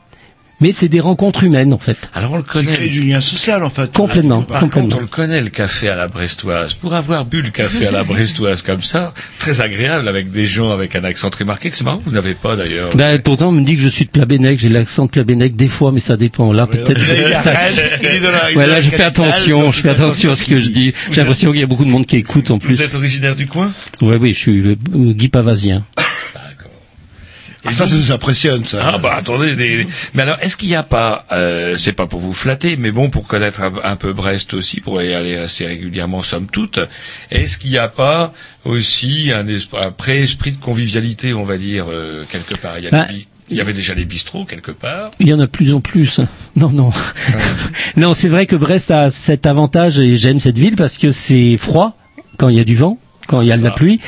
Mais 0.61 0.73
c'est 0.73 0.89
des 0.89 0.99
rencontres 0.99 1.43
humaines, 1.43 1.71
en 1.73 1.77
fait. 1.77 2.09
Alors 2.13 2.33
on 2.33 2.37
le 2.37 2.43
C'est 2.45 2.51
connaît. 2.53 2.73
créer 2.73 2.89
du 2.89 3.01
lien 3.03 3.21
social 3.21 3.63
en 3.63 3.69
fait. 3.69 3.91
Complètement, 3.93 4.41
Par 4.41 4.59
complètement. 4.59 4.83
contre, 4.89 4.97
on 4.97 5.01
le 5.01 5.07
connaît, 5.07 5.41
le 5.41 5.49
café 5.49 5.87
à 5.89 5.95
la 5.95 6.07
brestoise. 6.07 6.73
Pour 6.73 6.93
avoir 6.93 7.23
bu 7.25 7.41
le 7.41 7.49
café 7.49 7.87
à 7.87 7.91
la 7.91 8.03
brestoise 8.03 8.61
comme 8.61 8.81
ça, 8.81 9.13
très 9.37 9.61
agréable 9.61 10.07
avec 10.07 10.31
des 10.31 10.45
gens 10.45 10.71
avec 10.71 10.95
un 10.95 11.03
accent 11.05 11.29
très 11.29 11.45
marqué, 11.45 11.69
que 11.69 11.77
c'est 11.77 11.83
marrant, 11.85 12.01
vous 12.03 12.11
n'avez 12.11 12.33
pas 12.33 12.55
d'ailleurs. 12.57 12.89
Ben, 12.95 13.21
pourtant, 13.21 13.49
on 13.49 13.51
me 13.53 13.61
dit 13.63 13.75
que 13.77 13.81
je 13.81 13.87
suis 13.89 14.05
de 14.05 14.09
Plabennec, 14.11 14.59
j'ai 14.59 14.69
l'accent 14.69 15.05
de 15.05 15.11
Plabennec 15.11 15.55
des 15.55 15.67
fois, 15.69 15.91
mais 15.93 15.99
ça 16.01 16.17
dépend. 16.17 16.51
Là, 16.51 16.67
peut-être. 16.67 16.99
ça- 17.39 17.53
Ouais, 18.55 18.67
là, 18.67 18.81
je 18.81 18.89
fais 18.89 19.03
attention, 19.03 19.71
je 19.71 19.79
fais 19.81 19.89
attention 19.89 20.31
à 20.31 20.35
ce 20.35 20.45
que 20.45 20.59
je 20.59 20.69
dis. 20.69 20.93
J'ai 21.11 21.17
l'impression 21.21 21.51
qu'il 21.51 21.61
y 21.61 21.63
a 21.63 21.67
beaucoup 21.67 21.85
de 21.85 21.89
monde 21.89 22.05
qui 22.05 22.17
écoute 22.17 22.51
en 22.51 22.59
plus. 22.59 22.75
Vous 22.75 22.81
êtes 22.81 22.95
originaire 22.95 23.35
du 23.35 23.47
coin? 23.47 23.71
Ouais, 24.01 24.17
oui, 24.17 24.33
je 24.33 24.39
suis 24.39 24.61
le, 24.61 24.75
Guy 25.13 25.29
Pavasien. 25.29 25.85
Et 27.69 27.73
ça, 27.73 27.85
ça 27.87 27.95
nous 27.95 28.11
impressionne, 28.11 28.65
ça. 28.65 28.79
Ah 28.93 28.97
bah 28.97 29.13
attendez, 29.17 29.55
des- 29.55 29.85
mais 30.13 30.23
alors 30.23 30.37
est-ce 30.41 30.57
qu'il 30.57 30.69
n'y 30.69 30.75
a 30.75 30.83
pas, 30.83 31.25
euh, 31.31 31.77
c'est 31.77 31.93
pas 31.93 32.07
pour 32.07 32.19
vous 32.19 32.33
flatter, 32.33 32.77
mais 32.77 32.91
bon 32.91 33.09
pour 33.09 33.27
connaître 33.27 33.61
un, 33.61 33.73
un 33.83 33.95
peu 33.95 34.13
Brest 34.13 34.53
aussi, 34.53 34.81
pour 34.81 35.01
y 35.01 35.13
aller 35.13 35.35
assez 35.37 35.65
régulièrement 35.65 36.21
somme 36.23 36.47
toute, 36.51 36.79
est-ce 37.31 37.57
qu'il 37.57 37.71
n'y 37.71 37.77
a 37.77 37.87
pas 37.87 38.33
aussi 38.65 39.31
un, 39.33 39.45
un 39.77 39.91
pré-esprit 39.91 40.51
de 40.51 40.57
convivialité, 40.57 41.33
on 41.33 41.43
va 41.45 41.57
dire 41.57 41.85
euh, 41.89 42.23
quelque 42.31 42.55
part? 42.55 42.77
Il 42.79 42.85
y, 42.85 42.87
a 42.87 42.91
Bah, 42.91 43.07
il 43.51 43.57
y 43.57 43.61
avait 43.61 43.73
déjà 43.73 43.93
les 43.95 44.05
bistrots 44.05 44.45
quelque 44.45 44.71
part. 44.71 45.11
Il 45.19 45.27
y 45.27 45.33
en 45.33 45.39
a 45.39 45.45
de 45.47 45.51
plus 45.51 45.73
en 45.73 45.81
plus. 45.81 46.19
Non, 46.55 46.69
non. 46.69 46.91
non, 47.95 48.13
c'est 48.13 48.27
vrai 48.27 48.45
que 48.45 48.55
Brest 48.55 48.91
a 48.91 49.09
cet 49.09 49.45
avantage 49.45 49.99
et 49.99 50.17
j'aime 50.17 50.39
cette 50.39 50.57
ville 50.57 50.75
parce 50.75 50.97
que 50.97 51.11
c'est 51.11 51.57
froid 51.57 51.95
quand 52.37 52.49
il 52.49 52.57
y 52.57 52.59
a 52.59 52.63
du 52.65 52.75
vent, 52.75 52.97
quand 53.29 53.41
il 53.41 53.47
y 53.47 53.51
a 53.51 53.57
de 53.57 53.63
la 53.63 53.69
pluie. 53.71 53.99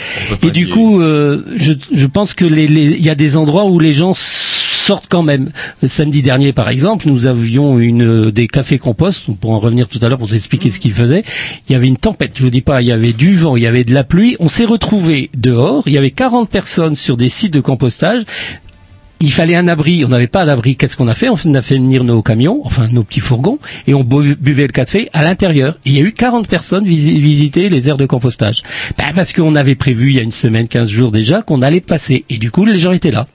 Et 0.44 0.52
du 0.52 0.68
coup, 0.68 1.00
euh, 1.00 1.44
je, 1.56 1.74
je 1.94 2.06
pense 2.08 2.34
que 2.34 2.44
les, 2.46 2.68
les- 2.68 2.92
il 2.98 3.04
y 3.06 3.10
a 3.10 3.16
des 3.16 3.38
endroits 3.38 3.66
où 3.66 3.78
les 3.80 3.94
gens 3.94 4.14
sortent 4.16 5.06
quand 5.08 5.22
même. 5.22 5.52
Samedi 5.86 6.22
dernier, 6.24 6.54
par 6.54 6.68
exemple, 6.70 7.08
nous 7.08 7.28
avions 7.28 7.78
une 7.80 8.32
des 8.32 8.48
cafés 8.48 8.80
compost. 8.80 9.30
On 9.30 9.34
pourra 9.34 9.54
en 9.56 9.60
revenir 9.60 9.88
tout 9.88 10.00
à 10.02 10.10
l'heure 10.10 10.18
pour 10.18 10.28
vous 10.28 10.36
expliquer 10.36 10.72
ce 10.72 10.80
qu'ils 10.80 10.94
faisaient. 10.94 11.24
Il 11.70 11.74
y 11.74 11.76
avait 11.76 11.88
une 11.88 11.98
tempête. 11.98 12.32
Je 12.36 12.42
vous 12.44 12.50
dis 12.50 12.62
pas, 12.62 12.82
il 12.82 12.88
y 12.88 12.92
avait 12.92 13.14
du 13.14 13.36
vent, 13.36 13.56
il 13.56 13.62
y 13.64 13.68
avait 13.68 13.84
de 13.84 13.94
la 13.94 14.04
pluie. 14.04 14.36
On 14.40 14.50
s'est 14.50 14.66
retrouvés 14.66 15.30
dehors. 15.38 15.84
Il 15.86 15.94
y 15.94 15.98
avait 16.00 16.10
40 16.12 16.50
personnes 16.50 16.96
sur 16.96 17.16
des 17.16 17.30
sites 17.30 17.54
de 17.54 17.62
compostage 17.62 18.24
il 19.22 19.32
fallait 19.32 19.56
un 19.56 19.68
abri, 19.68 20.04
on 20.06 20.10
n'avait 20.10 20.28
pas 20.28 20.46
d'abri. 20.46 20.76
Qu'est-ce 20.76 20.98
qu'on 20.98 21.08
a 21.08 21.16
fait? 21.16 21.30
On 21.30 21.54
a 21.54 21.62
fait 21.62 21.76
venir 21.76 22.04
nos 22.04 22.22
camions, 22.22 22.62
enfin 22.66 22.88
nos 22.92 23.04
petits 23.04 23.20
fourgons, 23.20 23.60
et 23.88 23.94
on 23.94 24.04
bu- 24.04 24.36
buvait 24.36 24.68
le 24.68 24.74
café 24.74 25.10
à 25.14 25.24
l'intérieur. 25.24 25.78
Il 25.86 25.94
y 25.94 26.00
a 26.00 26.02
eu 26.02 26.12
40 26.12 26.48
personnes 26.48 26.86
visi- 26.86 27.20
visiter 27.20 27.70
les 27.70 27.88
aires 27.90 27.98
de 27.98 28.06
compostage. 28.06 28.64
Ben, 28.98 29.14
parce 29.16 29.34
qu'on 29.34 29.56
avait 29.56 29.76
prévu 29.76 30.10
il 30.10 30.16
y 30.16 30.20
a 30.20 30.24
une 30.24 30.32
semaine, 30.32 30.68
15 30.68 30.90
jours 30.90 31.12
déjà, 31.12 31.42
qu'on 31.42 31.62
allait 31.62 31.82
passer. 31.82 32.26
Et 32.30 32.38
du 32.38 32.52
coup, 32.52 32.66
les 32.66 32.78
gens 32.78 32.92
étaient 32.92 33.12
là. 33.12 33.28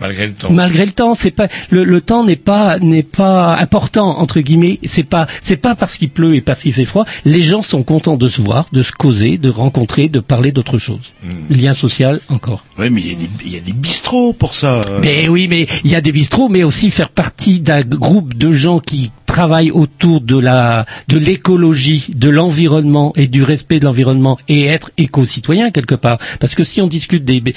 Malgré 0.00 0.26
le 0.26 0.32
temps. 0.34 0.50
Malgré 0.50 0.84
le 0.86 0.92
temps, 0.92 1.14
c'est 1.14 1.30
pas 1.30 1.48
le, 1.70 1.84
le 1.84 2.00
temps 2.00 2.24
n'est 2.24 2.36
pas 2.36 2.78
n'est 2.78 3.02
pas 3.02 3.56
important 3.56 4.18
entre 4.18 4.40
guillemets. 4.40 4.78
C'est 4.84 5.02
pas 5.04 5.26
c'est 5.40 5.56
pas 5.56 5.74
parce 5.74 5.96
qu'il 5.98 6.10
pleut 6.10 6.34
et 6.34 6.40
parce 6.40 6.62
qu'il 6.62 6.72
fait 6.72 6.84
froid. 6.84 7.04
Les 7.24 7.42
gens 7.42 7.62
sont 7.62 7.82
contents 7.82 8.16
de 8.16 8.28
se 8.28 8.42
voir, 8.42 8.68
de 8.72 8.82
se 8.82 8.92
causer, 8.92 9.38
de 9.38 9.48
rencontrer, 9.48 10.08
de 10.08 10.20
parler 10.20 10.52
d'autre 10.52 10.78
chose. 10.78 11.12
Lien 11.50 11.72
social 11.74 12.20
encore. 12.28 12.64
Oui, 12.78 12.90
mais 12.90 13.00
il 13.00 13.06
y, 13.08 13.12
a 13.12 13.16
des- 13.16 13.30
il 13.46 13.52
y 13.52 13.56
a 13.56 13.60
des 13.60 13.72
bistrots 13.72 14.32
pour 14.32 14.54
ça. 14.54 14.82
euh. 14.88 15.00
Mais 15.02 15.28
oui, 15.28 15.48
mais 15.48 15.66
il 15.84 15.90
y 15.90 15.94
a 15.94 16.00
des 16.00 16.12
bistrots, 16.12 16.48
mais 16.48 16.62
aussi 16.62 16.90
faire 16.90 17.08
partie 17.08 17.60
d'un 17.60 17.80
groupe 17.82 18.34
de 18.34 18.52
gens 18.52 18.80
qui 18.80 19.10
travaillent 19.36 19.70
autour 19.70 20.22
de 20.22 20.38
la 20.38 20.86
de 21.08 21.18
l'écologie, 21.18 22.06
de 22.24 22.30
l'environnement 22.30 23.12
et 23.16 23.26
du 23.28 23.42
respect 23.42 23.78
de 23.80 23.84
l'environnement 23.84 24.38
et 24.48 24.64
être 24.64 24.90
éco-citoyen 24.96 25.70
quelque 25.70 25.94
part. 25.94 26.16
Parce 26.40 26.54
que 26.54 26.64
si 26.64 26.80
on 26.80 26.86
discute 26.86 27.22
des, 27.26 27.42
du, 27.42 27.54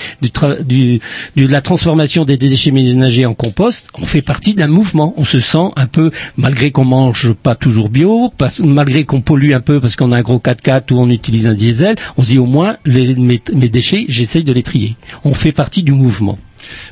du- 0.66 1.00
de 1.38 1.48
la 1.48 1.62
transformation 1.62 2.26
des 2.26 2.36
déchets 2.36 2.72
ménagers 2.72 3.26
en 3.26 3.34
compost, 3.34 3.88
on 3.98 4.06
fait 4.06 4.22
partie 4.22 4.56
d'un 4.56 4.68
mouvement. 4.68 5.14
On 5.16 5.24
se 5.24 5.40
sent 5.40 5.70
un 5.78 5.88
peu, 5.88 6.12
malgré 6.36 6.72
qu'on 6.72 6.84
mange 6.84 7.32
pas 7.32 7.56
toujours 7.56 7.88
bio, 7.90 8.34
malgré 8.62 9.06
qu'on 9.06 9.22
pollue 9.22 9.54
un 9.54 9.62
peu 9.62 9.80
parce 9.80 9.96
qu'on 9.96 10.12
a 10.12 10.18
un 10.18 10.22
gros 10.22 10.40
4x4 10.40 10.92
ou 10.94 11.00
on 11.00 11.10
utilise 11.10 11.48
un 11.48 11.54
diesel, 11.54 11.96
on 12.18 12.24
se 12.24 12.28
dit 12.32 12.40
au 12.40 12.46
moins 12.46 12.76
les, 12.84 13.16
mes, 13.16 13.42
mes 13.54 13.70
déchets, 13.70 14.04
j'essaye 14.10 14.44
de 14.44 14.52
les 14.52 14.64
trier. 14.64 14.98
On 15.24 15.34
fait 15.34 15.54
partie 15.54 15.84
du 15.84 15.94
mouvement. 15.94 16.38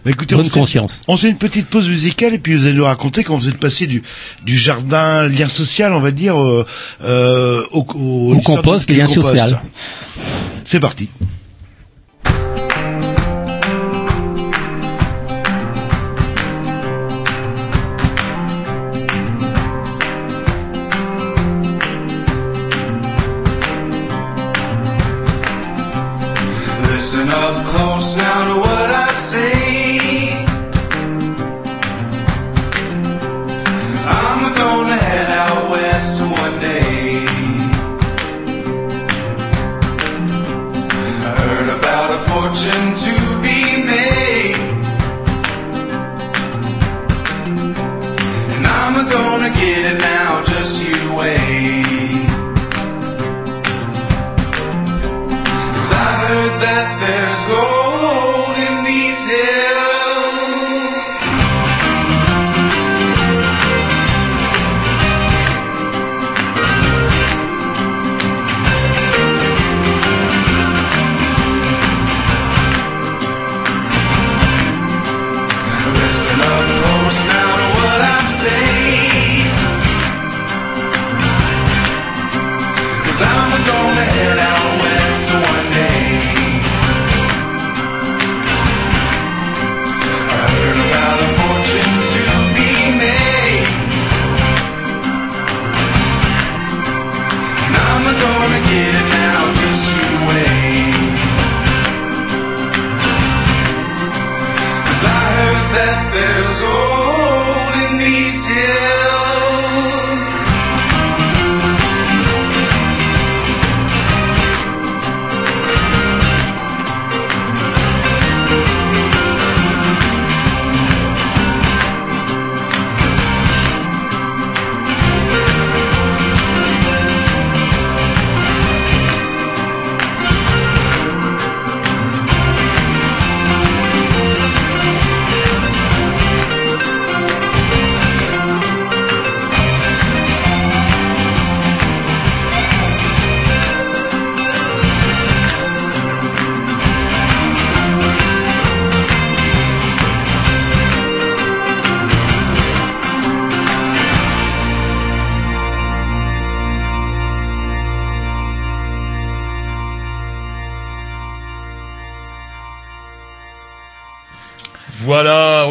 Bah, 0.05 0.11
écoutez, 0.11 0.35
Bonne 0.35 0.45
on 0.45 0.49
fait- 0.49 0.59
conscience. 0.59 1.01
On 1.07 1.17
fait 1.17 1.29
une 1.29 1.37
petite 1.37 1.67
pause 1.67 1.87
musicale 1.89 2.33
et 2.33 2.39
puis 2.39 2.55
vous 2.55 2.65
allez 2.65 2.73
nous 2.75 2.85
raconter 2.85 3.23
comment 3.23 3.39
vous 3.39 3.49
êtes 3.49 3.57
passé 3.59 3.87
du, 3.87 4.03
du 4.45 4.57
jardin 4.57 5.27
lien 5.27 5.47
social, 5.47 5.93
on 5.93 5.99
va 5.99 6.11
dire, 6.11 6.41
euh, 6.41 6.65
euh, 7.03 7.63
au, 7.71 7.85
au, 7.95 8.35
Au 8.35 8.39
compost, 8.41 8.89
lien 8.89 9.05
compost. 9.05 9.27
social. 9.27 9.61
C'est 10.65 10.79
parti. 10.79 11.09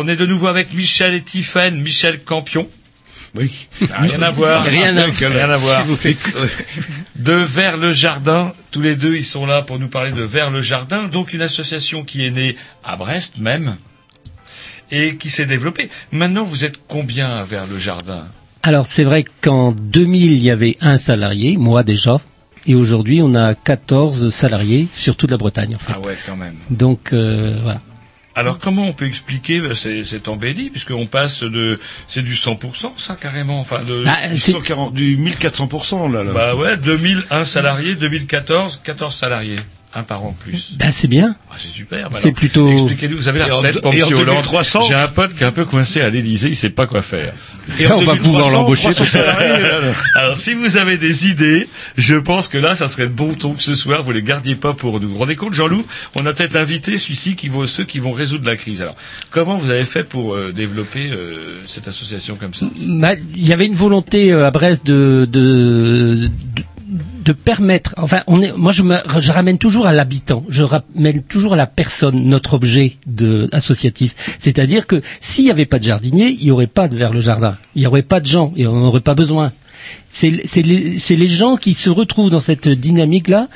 On 0.06 0.08
est 0.08 0.16
de 0.16 0.26
nouveau 0.26 0.46
avec 0.46 0.72
Michel 0.72 1.14
et 1.14 1.22
Tiffen, 1.22 1.80
Michel 1.80 2.22
Campion. 2.22 2.68
Oui. 3.34 3.50
Rien 3.80 4.22
à 4.22 4.30
voir. 4.30 4.64
Rien 4.64 4.96
à- 4.96 5.06
rien 5.06 5.50
à 5.50 5.56
voir. 5.56 5.80
S'il 5.80 5.86
vous 5.90 5.96
plaît. 5.96 6.16
De 7.16 7.32
Vers 7.32 7.76
le 7.76 7.90
Jardin, 7.90 8.54
tous 8.70 8.80
les 8.80 8.94
deux, 8.94 9.16
ils 9.16 9.24
sont 9.24 9.46
là 9.46 9.62
pour 9.62 9.78
nous 9.80 9.88
parler 9.88 10.12
de 10.12 10.22
Vers 10.22 10.50
le 10.52 10.62
Jardin, 10.62 11.08
donc 11.08 11.32
une 11.34 11.42
association 11.42 12.04
qui 12.04 12.24
est 12.24 12.30
née 12.30 12.56
à 12.84 12.96
Brest 12.96 13.38
même 13.38 13.76
et 14.92 15.16
qui 15.16 15.28
s'est 15.28 15.44
développée. 15.46 15.90
Maintenant, 16.12 16.44
vous 16.44 16.64
êtes 16.64 16.76
combien 16.86 17.28
à 17.36 17.42
Vers 17.42 17.66
le 17.66 17.78
Jardin? 17.78 18.28
Alors 18.62 18.86
c'est 18.86 19.04
vrai 19.04 19.24
qu'en 19.42 19.72
2000 19.72 20.30
il 20.32 20.38
y 20.42 20.50
avait 20.50 20.76
un 20.80 20.96
salarié, 20.98 21.56
moi 21.56 21.82
déjà, 21.82 22.18
et 22.66 22.74
aujourd'hui 22.76 23.20
on 23.22 23.34
a 23.34 23.54
14 23.54 24.30
salariés 24.30 24.86
sur 24.92 25.16
toute 25.16 25.30
la 25.32 25.36
Bretagne. 25.36 25.74
En 25.74 25.78
fait. 25.78 25.92
Ah 25.94 26.00
ouais, 26.00 26.16
quand 26.26 26.36
même. 26.36 26.54
Donc 26.70 27.12
euh, 27.12 27.58
voilà. 27.62 27.80
Alors 28.36 28.58
comment 28.58 28.86
on 28.86 28.92
peut 28.92 29.06
expliquer 29.06 29.62
ces- 29.74 30.04
cette 30.04 30.28
embellie 30.28 30.70
puisqu'on 30.70 31.06
passe 31.06 31.42
de 31.42 31.80
c'est 32.06 32.22
du 32.22 32.34
100% 32.34 32.92
ça 32.98 33.16
carrément 33.16 33.58
enfin 33.58 33.80
de 33.82 34.04
Bah, 34.04 34.28
Du 34.30 34.38
140, 34.38 34.92
du 34.94 35.16
1400% 35.16 36.12
là. 36.12 36.22
là. 36.22 36.32
bah 36.32 36.54
ouais 36.54 36.76
2001 36.76 37.44
salariés 37.44 37.94
2014 37.94 38.80
14 38.84 39.14
salariés 39.14 39.56
un 39.96 40.02
par 40.02 40.22
an 40.24 40.36
plus. 40.38 40.76
Ben 40.78 40.90
c'est 40.90 41.08
bien. 41.08 41.34
Ah, 41.50 41.54
c'est 41.58 41.68
super. 41.68 42.10
bah 42.10 42.18
C'est 42.20 42.32
plutôt- 42.32 42.70
Expliquez-nous, 42.70 43.16
vous 43.16 43.28
avez 43.28 43.38
la 43.38 43.46
recette 43.46 43.80
pour 43.80 43.92
Monsieur 43.92 44.14
Hollande. 44.16 44.26
2300? 44.36 44.82
J'ai 44.88 44.94
un 44.94 45.08
pote 45.08 45.34
qui 45.34 45.42
est 45.42 45.46
un 45.46 45.52
peu 45.52 45.64
coincé 45.64 46.00
à 46.02 46.10
l'Élysée, 46.10 46.48
il 46.50 46.56
sait 46.56 46.70
pas 46.70 46.86
quoi 46.86 47.00
faire. 47.02 47.32
Et 47.80 47.86
on 47.90 47.98
va 48.00 48.14
2300, 48.14 48.22
pouvoir 48.22 48.50
l'embaucher 48.50 48.90
300 48.90 48.96
pour 49.02 49.06
ça. 49.08 49.18
salariés, 49.20 49.62
là, 49.62 49.80
là. 49.80 49.92
Alors, 50.14 50.36
si 50.36 50.52
vous 50.54 50.76
avez 50.76 50.98
des 50.98 51.28
idées, 51.28 51.68
je 51.96 52.14
pense 52.14 52.48
que 52.48 52.58
là, 52.58 52.76
ça 52.76 52.88
serait 52.88 53.04
de 53.08 53.12
bon 53.12 53.32
ton 53.34 53.54
que 53.54 53.62
ce 53.62 53.74
soir, 53.74 54.02
vous 54.02 54.12
les 54.12 54.22
gardiez 54.22 54.54
pas 54.54 54.74
pour 54.74 55.00
nous. 55.00 55.08
Vous 55.08 55.14
vous 55.14 55.20
rendez 55.20 55.36
compte, 55.36 55.54
Jean-Loup 55.54 55.84
On 56.14 56.26
a 56.26 56.32
peut-être 56.34 56.56
invité 56.56 56.98
celui-ci 56.98 57.34
qui 57.34 57.48
vaut 57.48 57.66
ceux 57.66 57.84
qui 57.84 57.98
vont 57.98 58.12
résoudre 58.12 58.44
la 58.46 58.56
crise. 58.56 58.82
Alors, 58.82 58.96
comment 59.30 59.56
vous 59.56 59.70
avez 59.70 59.84
fait 59.84 60.04
pour 60.04 60.34
euh, 60.34 60.52
développer 60.52 61.08
euh, 61.10 61.58
cette 61.66 61.88
association 61.88 62.36
comme 62.36 62.52
ça? 62.54 62.66
Bah, 62.86 63.14
il 63.34 63.46
y 63.46 63.52
avait 63.54 63.66
une 63.66 63.74
volonté 63.74 64.30
euh, 64.30 64.46
à 64.46 64.50
Brest 64.50 64.84
de, 64.86 65.26
de, 65.30 66.28
de, 66.54 66.62
de 67.26 67.32
permettre. 67.32 67.92
Enfin, 67.98 68.22
on 68.28 68.40
est, 68.40 68.56
moi, 68.56 68.70
je, 68.72 68.82
me, 68.82 68.96
je 69.18 69.32
ramène 69.32 69.58
toujours 69.58 69.86
à 69.86 69.92
l'habitant. 69.92 70.44
Je 70.48 70.62
ramène 70.62 71.22
toujours 71.22 71.54
à 71.54 71.56
la 71.56 71.66
personne 71.66 72.24
notre 72.28 72.54
objet 72.54 72.96
de, 73.06 73.48
associatif. 73.52 74.14
C'est-à-dire 74.38 74.86
que 74.86 75.02
s'il 75.20 75.44
n'y 75.44 75.50
avait 75.50 75.66
pas 75.66 75.80
de 75.80 75.84
jardinier, 75.84 76.28
il 76.38 76.44
n'y 76.44 76.50
aurait 76.52 76.68
pas 76.68 76.86
de 76.86 76.96
vers 76.96 77.12
le 77.12 77.20
jardin. 77.20 77.58
Il 77.74 77.80
n'y 77.80 77.86
aurait 77.86 78.02
pas 78.02 78.20
de 78.20 78.26
gens 78.26 78.52
et 78.56 78.66
on 78.66 78.74
n'en 78.74 78.86
aurait 78.86 79.00
pas 79.00 79.16
besoin. 79.16 79.52
C'est 80.10 80.30
les, 80.62 80.98
les 81.10 81.26
gens 81.26 81.56
qui 81.56 81.74
se 81.74 81.90
retrouvent 81.90 82.30
dans 82.30 82.40
cette 82.40 82.68
dynamique-là. 82.68 83.48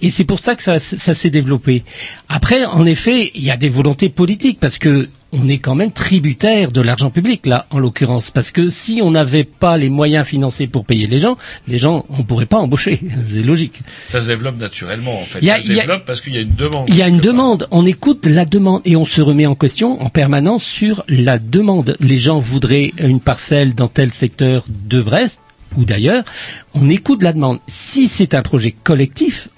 Et 0.00 0.10
c'est 0.10 0.24
pour 0.24 0.38
ça 0.38 0.54
que 0.54 0.62
ça, 0.62 0.78
ça 0.78 1.14
s'est 1.14 1.30
développé. 1.30 1.82
Après, 2.28 2.64
en 2.64 2.86
effet, 2.86 3.30
il 3.34 3.42
y 3.42 3.50
a 3.50 3.56
des 3.56 3.68
volontés 3.68 4.08
politiques 4.08 4.58
parce 4.60 4.78
que 4.78 5.08
on 5.30 5.46
est 5.46 5.58
quand 5.58 5.74
même 5.74 5.92
tributaire 5.92 6.72
de 6.72 6.80
l'argent 6.80 7.10
public 7.10 7.44
là, 7.46 7.66
en 7.70 7.78
l'occurrence, 7.78 8.30
parce 8.30 8.50
que 8.50 8.70
si 8.70 9.00
on 9.02 9.10
n'avait 9.10 9.44
pas 9.44 9.76
les 9.76 9.90
moyens 9.90 10.26
financiers 10.26 10.66
pour 10.68 10.86
payer 10.86 11.06
les 11.06 11.18
gens, 11.18 11.36
les 11.66 11.76
gens, 11.76 12.06
on 12.08 12.22
pourrait 12.22 12.46
pas 12.46 12.56
embaucher. 12.56 12.98
C'est 13.26 13.42
logique. 13.42 13.80
Ça 14.06 14.22
se 14.22 14.28
développe 14.28 14.56
naturellement, 14.58 15.20
en 15.20 15.24
fait. 15.24 15.40
Il 15.42 15.48
y 15.48 15.50
a- 15.50 15.56
ça 15.56 15.60
se 15.62 15.66
il 15.66 15.72
y 15.74 15.78
a- 15.80 15.82
développe 15.82 16.04
parce 16.06 16.22
qu'il 16.22 16.32
y 16.34 16.38
a 16.38 16.40
une 16.40 16.54
demande. 16.54 16.86
Il 16.88 16.96
y 16.96 17.02
a 17.02 17.08
une 17.08 17.18
demande, 17.20 17.68
on 17.70 17.84
écoute 17.84 18.24
la 18.24 18.46
demande 18.46 18.80
et 18.86 18.96
on 18.96 19.04
se 19.04 19.20
remet 19.20 19.44
en 19.44 19.54
question 19.54 20.00
en 20.02 20.08
permanence 20.08 20.64
sur 20.64 21.04
la 21.08 21.38
demande. 21.38 21.96
Les 22.00 22.16
gens 22.18 22.38
voudraient 22.38 22.92
une 22.98 23.20
parcelle 23.20 23.74
dans 23.74 23.88
tel 23.88 24.14
secteur 24.14 24.64
de 24.68 25.02
Brest 25.02 25.42
ou 25.76 25.84
d'ailleurs, 25.84 26.24
on 26.72 26.88
écoute 26.88 27.22
la 27.22 27.34
demande. 27.34 27.58
Si 27.66 28.08
c'est 28.08 28.32
un 28.32 28.40
projet 28.40 28.72
collectif, 28.72 29.50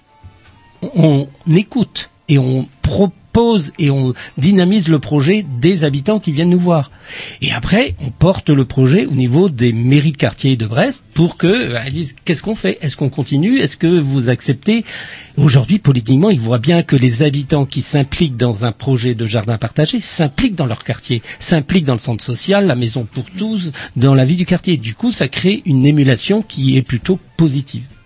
on 0.82 1.28
écoute 1.54 2.10
et 2.28 2.38
on 2.38 2.68
propose 2.82 3.20
et 3.78 3.90
on 3.90 4.12
dynamise 4.38 4.88
le 4.88 4.98
projet 4.98 5.44
des 5.60 5.84
habitants 5.84 6.18
qui 6.18 6.32
viennent 6.32 6.50
nous 6.50 6.58
voir. 6.58 6.90
Et 7.42 7.52
après, 7.52 7.94
on 8.04 8.10
porte 8.10 8.50
le 8.50 8.64
projet 8.64 9.06
au 9.06 9.12
niveau 9.12 9.48
des 9.48 9.72
mairies 9.72 10.12
de 10.12 10.16
quartier 10.16 10.56
de 10.56 10.66
Brest 10.66 11.04
pour 11.14 11.36
que 11.36 11.74
ils 11.86 11.92
disent 11.92 12.16
qu'est-ce 12.24 12.42
qu'on 12.42 12.54
fait? 12.54 12.78
Est-ce 12.80 12.96
qu'on 12.96 13.08
continue? 13.08 13.58
Est-ce 13.58 13.76
que 13.76 14.00
vous 14.00 14.28
acceptez? 14.28 14.84
Aujourd'hui, 15.36 15.78
politiquement, 15.78 16.30
ils 16.30 16.40
voient 16.40 16.58
bien 16.58 16.82
que 16.82 16.96
les 16.96 17.22
habitants 17.22 17.66
qui 17.66 17.82
s'impliquent 17.82 18.36
dans 18.36 18.64
un 18.64 18.72
projet 18.72 19.14
de 19.14 19.26
jardin 19.26 19.58
partagé 19.58 20.00
s'impliquent 20.00 20.56
dans 20.56 20.66
leur 20.66 20.84
quartier, 20.84 21.22
s'impliquent 21.38 21.86
dans 21.86 21.94
le 21.94 22.00
centre 22.00 22.24
social, 22.24 22.66
la 22.66 22.76
maison 22.76 23.06
pour 23.10 23.24
tous, 23.36 23.72
dans 23.96 24.14
la 24.14 24.24
vie 24.24 24.36
du 24.36 24.46
quartier. 24.46 24.76
Du 24.76 24.94
coup, 24.94 25.12
ça 25.12 25.28
crée 25.28 25.62
une 25.66 25.86
émulation 25.86 26.42
qui 26.42 26.76
est 26.76 26.82
plutôt 26.82 27.18
positive. 27.36 27.99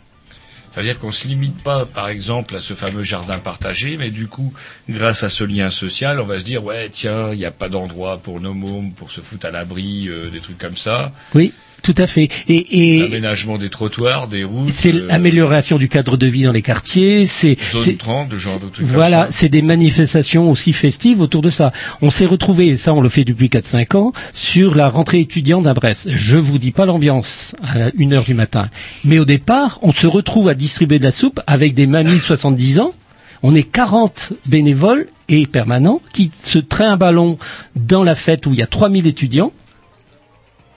C'est-à-dire 0.74 0.98
qu'on 0.98 1.12
se 1.12 1.28
limite 1.28 1.62
pas, 1.62 1.86
par 1.86 2.08
exemple, 2.08 2.56
à 2.56 2.58
ce 2.58 2.74
fameux 2.74 3.04
jardin 3.04 3.38
partagé, 3.38 3.96
mais 3.96 4.10
du 4.10 4.26
coup, 4.26 4.52
grâce 4.88 5.22
à 5.22 5.28
ce 5.28 5.44
lien 5.44 5.70
social, 5.70 6.18
on 6.18 6.24
va 6.24 6.40
se 6.40 6.44
dire, 6.44 6.64
ouais, 6.64 6.88
tiens, 6.90 7.30
il 7.30 7.38
n'y 7.38 7.44
a 7.44 7.52
pas 7.52 7.68
d'endroit 7.68 8.18
pour 8.18 8.40
nos 8.40 8.54
mômes, 8.54 8.90
pour 8.90 9.12
se 9.12 9.20
foutre 9.20 9.46
à 9.46 9.52
l'abri, 9.52 10.08
euh, 10.08 10.30
des 10.30 10.40
trucs 10.40 10.58
comme 10.58 10.76
ça. 10.76 11.12
Oui, 11.32 11.52
tout 11.84 11.94
à 11.98 12.08
fait. 12.08 12.28
Et, 12.48 12.96
et 12.96 13.02
L'aménagement 13.02 13.58
des 13.58 13.68
trottoirs, 13.68 14.26
des 14.26 14.42
routes. 14.42 14.70
c'est 14.70 14.92
euh, 14.92 15.06
l'amélioration 15.06 15.78
du 15.78 15.88
cadre 15.88 16.16
de 16.16 16.26
vie 16.26 16.42
dans 16.42 16.50
les 16.52 16.62
quartiers. 16.62 17.26
C'est 17.26 17.56
zone 17.72 17.80
c'est- 17.80 17.98
30, 17.98 18.28
de 18.30 18.36
genre 18.38 18.58
de 18.58 18.68
trucs 18.68 18.84
Voilà, 18.86 19.28
c'est 19.30 19.48
des 19.48 19.62
manifestations 19.62 20.50
aussi 20.50 20.72
festives 20.72 21.20
autour 21.20 21.42
de 21.42 21.50
ça. 21.50 21.70
On 22.02 22.10
s'est 22.10 22.26
retrouvé, 22.26 22.68
et 22.68 22.76
ça 22.76 22.92
on 22.94 23.00
le 23.00 23.08
fait 23.08 23.24
depuis 23.24 23.48
4-5 23.48 23.96
ans, 23.96 24.12
sur 24.32 24.74
la 24.74 24.88
rentrée 24.88 25.20
étudiante 25.20 25.66
à 25.66 25.74
Brest. 25.74 26.08
Je 26.10 26.36
vous 26.38 26.58
dis 26.58 26.72
pas 26.72 26.86
l'ambiance 26.86 27.54
à 27.62 27.90
1 27.98 28.12
heure 28.12 28.24
du 28.24 28.34
matin. 28.34 28.68
Mais 29.04 29.18
au 29.18 29.24
départ, 29.24 29.78
on 29.82 29.92
se 29.92 30.06
retrouve 30.06 30.48
à 30.48 30.54
distribuer 30.54 30.98
de 30.98 31.04
la 31.04 31.12
soupe 31.12 31.40
avec 31.46 31.74
des 31.74 31.86
mamies 31.86 32.14
de 32.14 32.18
70 32.18 32.80
ans. 32.80 32.94
On 33.42 33.54
est 33.54 33.62
40 33.62 34.32
bénévoles 34.46 35.06
et 35.28 35.46
permanents 35.46 36.00
qui 36.14 36.30
se 36.42 36.58
traînent 36.58 36.88
un 36.92 36.96
ballon 36.96 37.36
dans 37.76 38.02
la 38.02 38.14
fête 38.14 38.46
où 38.46 38.52
il 38.54 38.58
y 38.58 38.62
a 38.62 38.66
3000 38.66 39.06
étudiants 39.06 39.52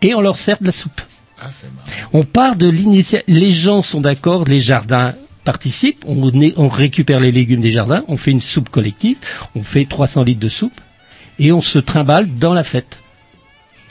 et 0.01 0.13
on 0.13 0.21
leur 0.21 0.37
sert 0.37 0.57
de 0.59 0.65
la 0.65 0.71
soupe. 0.71 1.01
Ah, 1.39 1.49
c'est 1.51 1.67
marrant. 1.73 2.09
On 2.13 2.23
part 2.23 2.55
de 2.55 2.67
l'initiative. 2.67 3.23
Les 3.27 3.51
gens 3.51 3.81
sont 3.81 4.01
d'accord, 4.01 4.45
les 4.45 4.59
jardins 4.59 5.13
participent, 5.43 6.03
on, 6.05 6.67
récupère 6.67 7.21
les 7.21 7.31
légumes 7.31 7.61
des 7.61 7.71
jardins, 7.71 8.03
on 8.09 8.17
fait 8.17 8.31
une 8.31 8.41
soupe 8.41 8.67
collective, 8.67 9.15
on 9.55 9.63
fait 9.63 9.85
300 9.85 10.23
litres 10.23 10.41
de 10.41 10.49
soupe 10.49 10.81
et 11.39 11.53
on 11.53 11.61
se 11.61 11.79
trimballe 11.79 12.27
dans 12.35 12.53
la 12.53 12.65
fête. 12.65 12.99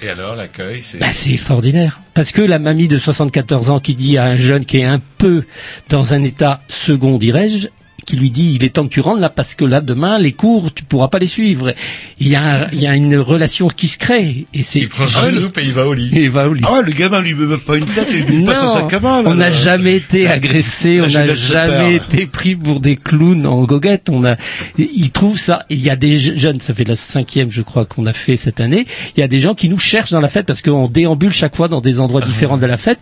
Et 0.02 0.10
alors, 0.10 0.36
l'accueil, 0.36 0.82
c'est... 0.82 0.98
Bah, 0.98 1.12
c'est 1.12 1.32
extraordinaire. 1.32 2.02
Parce 2.12 2.32
que 2.32 2.42
la 2.42 2.58
mamie 2.58 2.88
de 2.88 2.98
74 2.98 3.70
ans 3.70 3.80
qui 3.80 3.94
dit 3.94 4.18
à 4.18 4.24
un 4.24 4.36
jeune 4.36 4.66
qui 4.66 4.78
est 4.78 4.84
un 4.84 5.00
peu 5.16 5.44
dans 5.88 6.12
un 6.12 6.22
état 6.22 6.60
second, 6.68 7.16
dirais-je, 7.16 7.68
qui 8.06 8.16
lui 8.16 8.30
dit 8.30 8.52
il 8.54 8.64
est 8.64 8.70
temps 8.70 8.84
que 8.84 8.92
tu 8.92 9.00
rentres 9.00 9.20
là 9.20 9.28
parce 9.28 9.54
que 9.54 9.64
là 9.64 9.80
demain 9.80 10.18
les 10.18 10.32
cours 10.32 10.72
tu 10.72 10.84
pourras 10.84 11.08
pas 11.08 11.18
les 11.18 11.26
suivre. 11.26 11.74
Il 12.20 12.28
y 12.28 12.36
a, 12.36 12.68
il 12.72 12.80
y 12.80 12.86
a 12.86 12.94
une 12.94 13.16
relation 13.16 13.68
qui 13.68 13.88
se 13.88 13.98
crée 13.98 14.46
et 14.54 14.62
c'est 14.62 14.78
Il 14.80 14.88
prend 14.88 15.06
sa 15.08 15.28
soupe 15.30 15.58
et 15.58 15.62
il 15.64 15.72
va 15.72 15.86
au 15.86 15.92
lit. 15.92 16.10
il 16.12 16.30
va 16.30 16.48
au 16.48 16.54
lit. 16.54 16.62
Ah 16.66 16.80
le 16.84 16.92
gamin 16.92 17.20
lui 17.20 17.34
met 17.34 17.46
même 17.46 17.58
pas 17.60 17.76
une 17.76 17.84
tête, 17.86 18.08
il 18.10 18.36
lui 18.38 18.44
passe 18.44 18.62
main. 18.62 18.88
là, 19.22 19.22
on 19.26 19.34
n'a 19.34 19.50
jamais 19.50 19.96
été 19.96 20.28
agressé, 20.28 21.00
on 21.02 21.08
n'a 21.08 21.34
jamais 21.34 21.96
été 21.96 22.26
pris 22.26 22.54
pour 22.54 22.80
des 22.80 22.96
clowns 22.96 23.44
en 23.46 23.64
goguette. 23.64 24.08
On 24.10 24.24
a, 24.24 24.36
ils 24.78 25.10
trouvent 25.10 25.38
ça. 25.38 25.64
et 25.68 25.74
Il 25.74 25.82
y 25.82 25.90
a 25.90 25.96
des 25.96 26.18
je- 26.18 26.36
jeunes, 26.36 26.60
ça 26.60 26.72
fait 26.74 26.84
la 26.84 26.96
cinquième, 26.96 27.50
je 27.50 27.62
crois, 27.62 27.84
qu'on 27.84 28.06
a 28.06 28.12
fait 28.12 28.36
cette 28.36 28.60
année. 28.60 28.86
Il 29.16 29.20
y 29.20 29.22
a 29.22 29.28
des 29.28 29.40
gens 29.40 29.54
qui 29.54 29.68
nous 29.68 29.78
cherchent 29.78 30.10
dans 30.12 30.20
la 30.20 30.28
fête 30.28 30.46
parce 30.46 30.62
qu'on 30.62 30.88
déambule 30.88 31.32
chaque 31.32 31.56
fois 31.56 31.68
dans 31.68 31.80
des 31.80 32.00
endroits 32.00 32.20
Ah 32.22 32.26
différents 32.26 32.56
de 32.58 32.66
la 32.66 32.76
fête. 32.76 32.98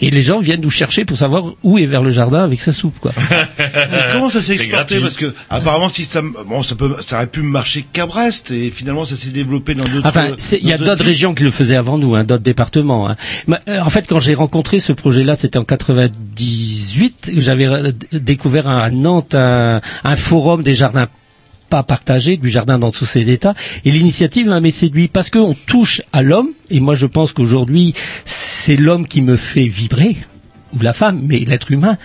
Et 0.00 0.10
les 0.10 0.22
gens 0.22 0.38
viennent 0.38 0.60
nous 0.60 0.70
chercher 0.70 1.04
pour 1.04 1.16
savoir 1.16 1.44
où 1.62 1.78
est 1.78 1.86
vers 1.86 2.02
le 2.02 2.10
jardin 2.10 2.42
avec 2.44 2.60
sa 2.60 2.72
soupe, 2.72 2.98
quoi. 3.00 3.12
Mais 3.58 3.98
comment 4.12 4.28
ça 4.30 4.42
s'est 4.42 4.54
exporté 4.54 4.98
gratuit. 4.98 5.00
Parce 5.00 5.16
que 5.16 5.34
apparemment, 5.50 5.88
si 5.88 6.04
ça, 6.04 6.22
bon, 6.22 6.62
ça 6.62 6.74
peut, 6.74 6.96
ça 7.00 7.16
aurait 7.16 7.26
pu 7.26 7.42
marcher 7.42 7.84
qu'à 7.92 8.06
Brest 8.06 8.50
et 8.50 8.70
finalement, 8.70 9.04
ça 9.04 9.16
s'est 9.16 9.30
développé 9.30 9.74
dans 9.74 9.84
d'autres. 9.84 10.06
Enfin, 10.06 10.30
c'est- 10.38 10.58
il 10.62 10.68
y 10.68 10.72
a 10.72 10.78
d'autres 10.78 11.04
régions 11.04 11.34
qui 11.34 11.44
le 11.44 11.50
faisaient 11.50 11.76
avant 11.76 11.98
nous, 11.98 12.14
hein, 12.14 12.24
d'autres 12.24 12.42
départements. 12.42 13.08
hein. 13.08 13.16
Mais, 13.46 13.58
euh, 13.68 13.80
en 13.80 13.90
fait, 13.90 14.06
quand 14.08 14.20
j'ai 14.20 14.34
rencontré 14.34 14.78
ce 14.78 14.92
projet-là, 14.92 15.34
c'était 15.36 15.58
en 15.58 15.64
98. 15.64 17.32
J'avais 17.36 17.66
euh, 17.66 17.90
découvert 18.12 18.68
à 18.68 18.90
Nantes 18.90 19.34
un, 19.34 19.80
un 20.04 20.16
forum 20.16 20.62
des 20.62 20.74
jardins 20.74 21.08
pas 21.68 21.82
partagés, 21.82 22.36
du 22.36 22.48
jardin 22.48 22.78
dans 22.78 22.90
tous 22.90 23.06
ses 23.06 23.30
états. 23.30 23.54
Et 23.84 23.90
l'initiative 23.90 24.46
m'a 24.46 24.60
séduit 24.70 25.08
parce 25.08 25.30
qu'on 25.30 25.54
touche 25.54 26.02
à 26.12 26.22
l'homme. 26.22 26.50
Et 26.70 26.80
moi, 26.80 26.94
je 26.94 27.06
pense 27.06 27.32
qu'aujourd'hui, 27.32 27.94
c'est 28.24 28.76
l'homme 28.76 29.06
qui 29.06 29.22
me 29.22 29.36
fait 29.36 29.66
vibrer 29.66 30.16
ou 30.74 30.82
la 30.82 30.92
femme, 30.92 31.20
mais 31.26 31.38
l'être 31.38 31.70
humain. 31.70 31.96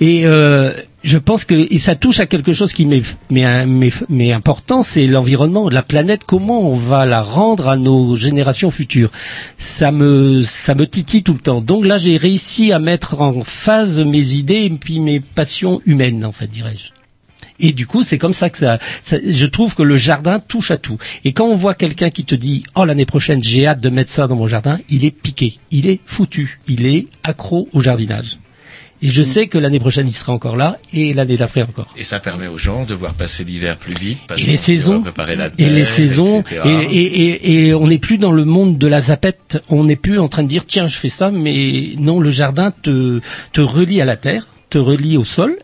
Et 0.00 0.26
euh, 0.26 0.72
je 1.02 1.18
pense 1.18 1.44
que 1.44 1.66
et 1.72 1.78
ça 1.78 1.94
touche 1.94 2.20
à 2.20 2.26
quelque 2.26 2.52
chose 2.52 2.72
qui 2.72 2.86
m'est 2.86 4.32
important, 4.32 4.82
c'est 4.82 5.06
l'environnement, 5.06 5.68
la 5.68 5.82
planète. 5.82 6.22
Comment 6.26 6.60
on 6.70 6.74
va 6.74 7.06
la 7.06 7.22
rendre 7.22 7.68
à 7.68 7.76
nos 7.76 8.16
générations 8.16 8.70
futures 8.70 9.10
Ça 9.56 9.92
me 9.92 10.42
ça 10.42 10.74
me 10.74 10.86
titille 10.86 11.22
tout 11.22 11.34
le 11.34 11.40
temps. 11.40 11.60
Donc 11.60 11.84
là, 11.84 11.98
j'ai 11.98 12.16
réussi 12.16 12.72
à 12.72 12.78
mettre 12.78 13.20
en 13.20 13.40
phase 13.42 14.00
mes 14.00 14.34
idées 14.34 14.62
et 14.64 14.70
puis 14.70 15.00
mes 15.00 15.20
passions 15.20 15.80
humaines, 15.86 16.24
en 16.24 16.32
fait, 16.32 16.48
dirais-je. 16.48 16.97
Et 17.60 17.72
du 17.72 17.86
coup, 17.86 18.02
c'est 18.02 18.18
comme 18.18 18.32
ça 18.32 18.50
que 18.50 18.58
ça, 18.58 18.78
ça- 19.02 19.16
je 19.26 19.46
trouve 19.46 19.74
que 19.74 19.82
le 19.82 19.96
jardin 19.96 20.38
touche 20.38 20.70
à 20.70 20.76
tout. 20.76 20.98
Et 21.24 21.32
quand 21.32 21.46
on 21.46 21.54
voit 21.56 21.74
quelqu'un 21.74 22.10
qui 22.10 22.24
te 22.24 22.34
dit, 22.34 22.62
oh 22.76 22.84
l'année 22.84 23.06
prochaine, 23.06 23.42
j'ai 23.42 23.66
hâte 23.66 23.80
de 23.80 23.88
mettre 23.90 24.10
ça 24.10 24.26
dans 24.26 24.36
mon 24.36 24.46
jardin, 24.46 24.78
il 24.88 25.04
est 25.04 25.10
piqué, 25.10 25.58
il 25.70 25.88
est 25.88 26.00
foutu, 26.06 26.60
il 26.68 26.86
est 26.86 27.06
accro 27.24 27.68
au 27.72 27.80
jardinage. 27.80 28.38
Et 29.00 29.10
je 29.10 29.22
sais 29.22 29.46
que 29.46 29.58
l'année 29.58 29.78
prochaine, 29.78 30.08
il 30.08 30.12
sera 30.12 30.32
encore 30.32 30.56
là, 30.56 30.76
et 30.92 31.14
l'année 31.14 31.36
d'après 31.36 31.62
encore. 31.62 31.86
Et 31.96 32.02
ça 32.02 32.18
permet 32.18 32.48
aux 32.48 32.58
gens 32.58 32.84
de 32.84 32.94
voir 32.94 33.14
passer 33.14 33.44
l'hiver 33.44 33.76
plus 33.76 33.94
vite. 33.94 34.18
Parce 34.26 34.42
Et 34.42 34.44
les 34.46 34.56
saisons, 34.56 35.02
préparer 35.02 35.36
la 35.36 35.46
et 35.46 35.50
terre, 35.50 35.72
les 35.72 35.84
saisons, 35.84 36.42
et, 36.64 36.68
et, 36.68 37.26
et, 37.26 37.66
et 37.68 37.74
on 37.74 37.86
n'est 37.86 37.98
plus 38.00 38.18
dans 38.18 38.32
le 38.32 38.44
monde 38.44 38.76
de 38.76 38.86
la 38.88 39.00
zapette. 39.00 39.62
On 39.68 39.84
n'est 39.84 39.94
plus 39.94 40.18
en 40.18 40.26
train 40.26 40.42
de 40.42 40.48
dire 40.48 40.64
tiens 40.64 40.88
je 40.88 40.96
fais 40.96 41.08
ça, 41.10 41.30
mais 41.30 41.90
non 41.96 42.18
le 42.18 42.30
jardin 42.30 42.72
te 42.82 43.20
te 43.52 43.60
relie 43.60 44.00
à 44.00 44.04
la 44.04 44.16
terre, 44.16 44.48
te 44.68 44.78
relie 44.78 45.16
au 45.16 45.24
sol, 45.24 45.56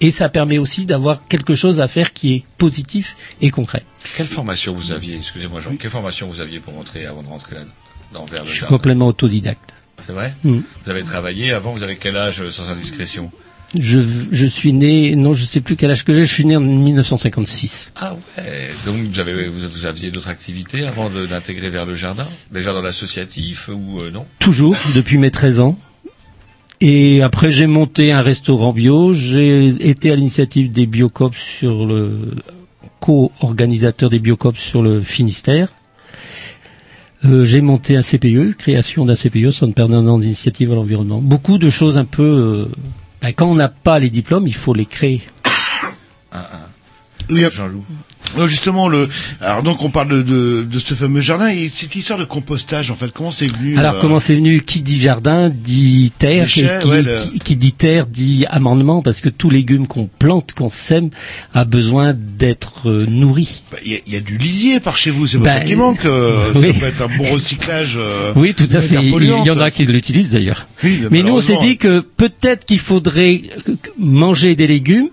et 0.00 0.10
ça 0.10 0.28
permet 0.28 0.58
aussi 0.58 0.86
d'avoir 0.86 1.22
quelque 1.28 1.54
chose 1.54 1.80
à 1.80 1.88
faire 1.88 2.12
qui 2.12 2.34
est 2.34 2.44
positif 2.58 3.16
et 3.40 3.50
concret. 3.50 3.84
Quelle 4.16 4.26
formation 4.26 4.72
vous 4.72 4.92
aviez, 4.92 5.16
excusez-moi 5.16 5.60
Jean, 5.60 5.76
quelle 5.76 5.90
formation 5.90 6.28
vous 6.28 6.40
aviez 6.40 6.60
pour 6.60 6.74
rentrer, 6.74 7.06
avant 7.06 7.22
de 7.22 7.28
rentrer 7.28 7.56
là, 7.56 7.62
dans 8.12 8.24
vers 8.24 8.42
le 8.42 8.46
Je 8.48 8.52
suis 8.52 8.60
jardin 8.60 8.76
complètement 8.76 9.06
autodidacte. 9.08 9.74
C'est 9.98 10.12
vrai 10.12 10.34
Mm. 10.44 10.60
Vous 10.84 10.90
avez 10.90 11.02
travaillé 11.02 11.52
avant, 11.52 11.72
vous 11.72 11.82
avez 11.82 11.96
quel 11.96 12.16
âge, 12.16 12.40
euh, 12.40 12.50
sans 12.50 12.70
indiscrétion? 12.70 13.30
Je, 13.78 14.00
je 14.32 14.46
suis 14.46 14.72
né, 14.72 15.14
non, 15.14 15.32
je 15.32 15.44
sais 15.44 15.60
plus 15.60 15.76
quel 15.76 15.90
âge 15.92 16.04
que 16.04 16.12
j'ai. 16.12 16.24
Je 16.24 16.32
suis 16.34 16.44
né 16.44 16.56
en 16.56 16.60
1956. 16.60 17.92
Ah 17.96 18.14
ouais. 18.38 18.70
Donc 18.86 18.96
vous, 18.96 19.20
avez, 19.20 19.46
vous, 19.48 19.68
vous 19.68 19.86
aviez 19.86 20.10
d'autres 20.10 20.28
activités 20.28 20.86
avant 20.86 21.08
de- 21.10 21.26
d'intégrer 21.26 21.70
vers 21.70 21.86
le 21.86 21.94
jardin? 21.94 22.26
Déjà 22.50 22.72
dans 22.72 22.82
l'associatif 22.82 23.68
ou 23.68 24.00
euh, 24.00 24.10
non? 24.10 24.26
Toujours, 24.40 24.74
depuis 24.96 25.18
mes 25.18 25.30
13 25.30 25.60
ans. 25.60 25.78
Et 26.80 27.20
après, 27.22 27.50
j'ai 27.50 27.66
monté 27.66 28.10
un 28.10 28.22
restaurant 28.22 28.72
bio. 28.72 29.12
J'ai 29.12 29.66
été 29.68 30.10
à 30.10 30.16
l'initiative 30.16 30.72
des 30.72 30.86
Biocops 30.86 31.36
sur 31.36 31.86
le 31.86 32.34
co-organisateur 33.00 34.08
des 34.08 34.18
Biocops 34.18 34.58
sur 34.58 34.82
le 34.82 35.02
Finistère. 35.02 35.68
Euh, 37.26 37.44
j'ai 37.44 37.60
monté 37.60 37.96
un 37.96 38.00
CPE, 38.02 38.56
création 38.56 39.04
d'un 39.04 39.14
CPE, 39.14 39.50
Centre 39.50 39.74
permanent 39.74 40.18
d'initiative 40.18 40.72
à 40.72 40.74
l'environnement. 40.74 41.20
Beaucoup 41.20 41.58
de 41.58 41.68
choses 41.68 41.98
un 41.98 42.06
peu. 42.06 42.22
euh, 42.22 42.66
ben, 43.20 43.32
quand 43.34 43.46
on 43.46 43.54
n'a 43.54 43.68
pas 43.68 43.98
les 43.98 44.08
diplômes, 44.08 44.46
il 44.46 44.54
faut 44.54 44.72
les 44.72 44.86
créer. 44.86 45.20
Oui, 47.28 47.44
Jean-Loup. 47.52 47.84
Non, 48.38 48.46
justement, 48.46 48.88
le. 48.88 49.08
Alors 49.40 49.62
donc 49.62 49.82
on 49.82 49.90
parle 49.90 50.08
de, 50.08 50.22
de, 50.22 50.62
de 50.70 50.78
ce 50.78 50.94
fameux 50.94 51.20
jardin 51.20 51.48
et 51.48 51.68
cette 51.68 51.94
histoire 51.96 52.18
de 52.18 52.24
compostage 52.24 52.90
en 52.90 52.94
fait. 52.94 53.12
Comment 53.12 53.30
c'est 53.30 53.46
venu 53.46 53.76
Alors 53.76 53.94
euh, 53.96 54.00
comment 54.00 54.20
c'est 54.20 54.34
venu 54.34 54.60
Qui 54.60 54.82
dit 54.82 55.00
jardin 55.00 55.50
dit 55.50 56.12
terre, 56.18 56.44
Déchets, 56.44 56.78
qui, 56.80 56.88
ouais, 56.88 57.02
le- 57.02 57.16
qui- 57.16 57.38
qui 57.40 57.56
dit 57.56 57.72
terre 57.72 58.06
dit 58.06 58.46
amendement, 58.48 59.02
parce 59.02 59.20
que 59.20 59.28
tout 59.28 59.50
légume 59.50 59.86
qu'on 59.86 60.06
plante, 60.06 60.52
qu'on 60.52 60.68
sème, 60.68 61.10
a 61.54 61.64
besoin 61.64 62.14
d'être 62.14 62.88
euh, 62.88 63.06
nourri. 63.08 63.62
bah, 63.72 63.78
Il 63.84 63.92
y, 64.06 64.12
y 64.12 64.16
a 64.16 64.20
du 64.20 64.38
lisier 64.38 64.80
par 64.80 64.96
chez 64.96 65.10
vous, 65.10 65.26
c'est 65.26 65.36
pour 65.38 65.46
Bah, 65.46 65.54
ça 65.54 65.60
qu'il 65.60 65.76
manque. 65.76 66.04
euh, 66.04 66.50
oui. 66.54 66.72
Ça 66.72 66.80
peut 66.80 66.86
être 66.86 67.02
un 67.02 67.16
bon 67.18 67.32
recyclage. 67.32 67.94
euh, 67.96 68.32
oui, 68.36 68.54
tout 68.54 68.68
à 68.72 68.80
fait. 68.80 68.96
Il, 69.02 69.24
y 69.24 69.50
en 69.50 69.60
a 69.60 69.70
qui 69.70 69.84
l'utilisent 69.86 70.30
d'ailleurs. 70.30 70.68
Oui, 70.84 71.00
Mais 71.10 71.22
nous, 71.22 71.34
on 71.36 71.40
s'est 71.40 71.58
dit 71.60 71.76
que 71.76 72.00
peut-être 72.00 72.64
qu'il 72.64 72.78
faudrait 72.78 73.42
euh, 73.68 73.74
manger 73.98 74.54
des 74.56 74.66
légumes 74.66 75.08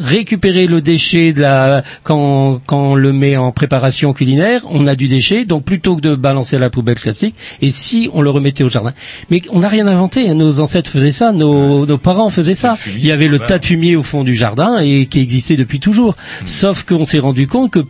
récupérer 0.00 0.66
le 0.66 0.80
déchet 0.80 1.32
de 1.32 1.42
la 1.42 1.82
quand 2.02 2.60
quand 2.66 2.92
on 2.92 2.94
le 2.94 3.12
met 3.12 3.36
en 3.36 3.52
préparation 3.52 4.12
culinaire, 4.12 4.62
on 4.70 4.86
a 4.86 4.94
du 4.94 5.08
déchet, 5.08 5.44
donc 5.44 5.64
plutôt 5.64 5.96
que 5.96 6.00
de 6.00 6.14
balancer 6.14 6.56
à 6.56 6.58
la 6.58 6.70
poubelle 6.70 6.98
classique, 6.98 7.34
et 7.60 7.70
si 7.70 8.10
on 8.12 8.22
le 8.22 8.30
remettait 8.30 8.64
au 8.64 8.68
jardin. 8.68 8.92
Mais 9.30 9.42
on 9.50 9.60
n'a 9.60 9.68
rien 9.68 9.86
inventé, 9.86 10.32
nos 10.34 10.60
ancêtres 10.60 10.90
faisaient 10.90 11.12
ça, 11.12 11.32
nos, 11.32 11.86
nos 11.86 11.98
parents 11.98 12.30
faisaient 12.30 12.54
ça. 12.54 12.76
Il 12.94 13.04
y 13.04 13.12
avait 13.12 13.28
le 13.28 13.38
tas 13.38 13.58
de 13.58 13.64
fumier 13.64 13.96
au 13.96 14.02
fond 14.02 14.24
du 14.24 14.34
jardin 14.34 14.78
et 14.80 15.06
qui 15.06 15.20
existait 15.20 15.56
depuis 15.56 15.80
toujours. 15.80 16.16
Sauf 16.46 16.84
qu'on 16.84 17.06
s'est 17.06 17.18
rendu 17.18 17.46
compte 17.46 17.70
que 17.70 17.84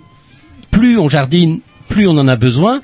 plus 0.70 0.98
on 0.98 1.08
jardine, 1.08 1.60
plus 1.88 2.06
on 2.06 2.18
en 2.18 2.28
a 2.28 2.36
besoin, 2.36 2.80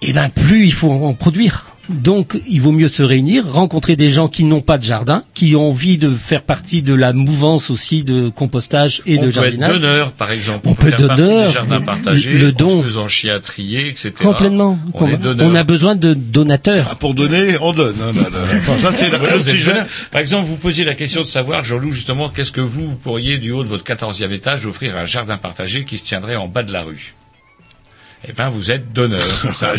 et 0.00 0.12
ben 0.12 0.28
plus 0.28 0.64
il 0.64 0.72
faut 0.72 0.90
en 0.90 1.14
produire. 1.14 1.71
Donc, 1.88 2.40
il 2.48 2.60
vaut 2.60 2.72
mieux 2.72 2.88
se 2.88 3.02
réunir, 3.02 3.46
rencontrer 3.50 3.96
des 3.96 4.08
gens 4.10 4.28
qui 4.28 4.44
n'ont 4.44 4.60
pas 4.60 4.78
de 4.78 4.84
jardin, 4.84 5.24
qui 5.34 5.56
ont 5.56 5.68
envie 5.70 5.98
de 5.98 6.14
faire 6.14 6.42
partie 6.42 6.80
de 6.82 6.94
la 6.94 7.12
mouvance 7.12 7.70
aussi 7.70 8.04
de 8.04 8.28
compostage 8.28 9.02
et 9.04 9.18
on 9.18 9.22
de 9.22 9.26
peut 9.26 9.28
être 9.30 9.34
jardinage. 9.34 9.72
donneur, 9.72 10.12
par 10.12 10.30
exemple. 10.30 10.60
On 10.68 10.74
peut 10.74 10.90
faire 10.90 11.00
être 11.00 11.06
partie 11.08 11.22
donneur, 11.24 11.46
des 11.48 11.52
jardins 11.54 11.78
le- 11.80 11.84
partagés, 11.84 12.32
le 12.34 12.48
en 12.48 12.52
don. 12.52 12.78
se 12.78 12.84
faisant 12.84 13.08
chier 13.08 13.30
à 13.30 13.40
trier, 13.40 13.88
etc. 13.88 14.12
Complètement. 14.22 14.78
On 14.94 15.06
est 15.08 15.16
donneur. 15.16 15.46
on 15.50 15.54
a 15.54 15.64
besoin 15.64 15.96
de 15.96 16.14
donateurs. 16.14 16.88
Ah, 16.92 16.94
pour 16.94 17.14
donner, 17.14 17.56
on 17.60 17.72
donne. 17.72 17.96
Enfin, 18.56 18.76
ça 18.78 18.92
c'est 18.96 19.10
Voilà. 19.10 19.86
Par 20.10 20.20
exemple, 20.20 20.46
vous 20.46 20.56
posiez 20.56 20.84
la 20.84 20.94
question 20.94 21.22
de 21.22 21.26
savoir, 21.26 21.64
Jean-Loup, 21.64 21.92
justement, 21.92 22.28
qu'est-ce 22.28 22.52
que 22.52 22.60
vous 22.60 22.94
pourriez, 22.94 23.38
du 23.38 23.50
haut 23.50 23.64
de 23.64 23.68
votre 23.68 23.84
14e 23.84 24.30
étage, 24.32 24.66
offrir 24.66 24.96
un 24.96 25.04
jardin 25.04 25.36
partagé 25.36 25.84
qui 25.84 25.98
se 25.98 26.04
tiendrait 26.04 26.36
en 26.36 26.48
bas 26.48 26.62
de 26.62 26.72
la 26.72 26.82
rue? 26.82 27.14
Eh 28.28 28.32
ben, 28.32 28.48
vous 28.48 28.70
êtes 28.70 28.92
donneur. 28.92 29.20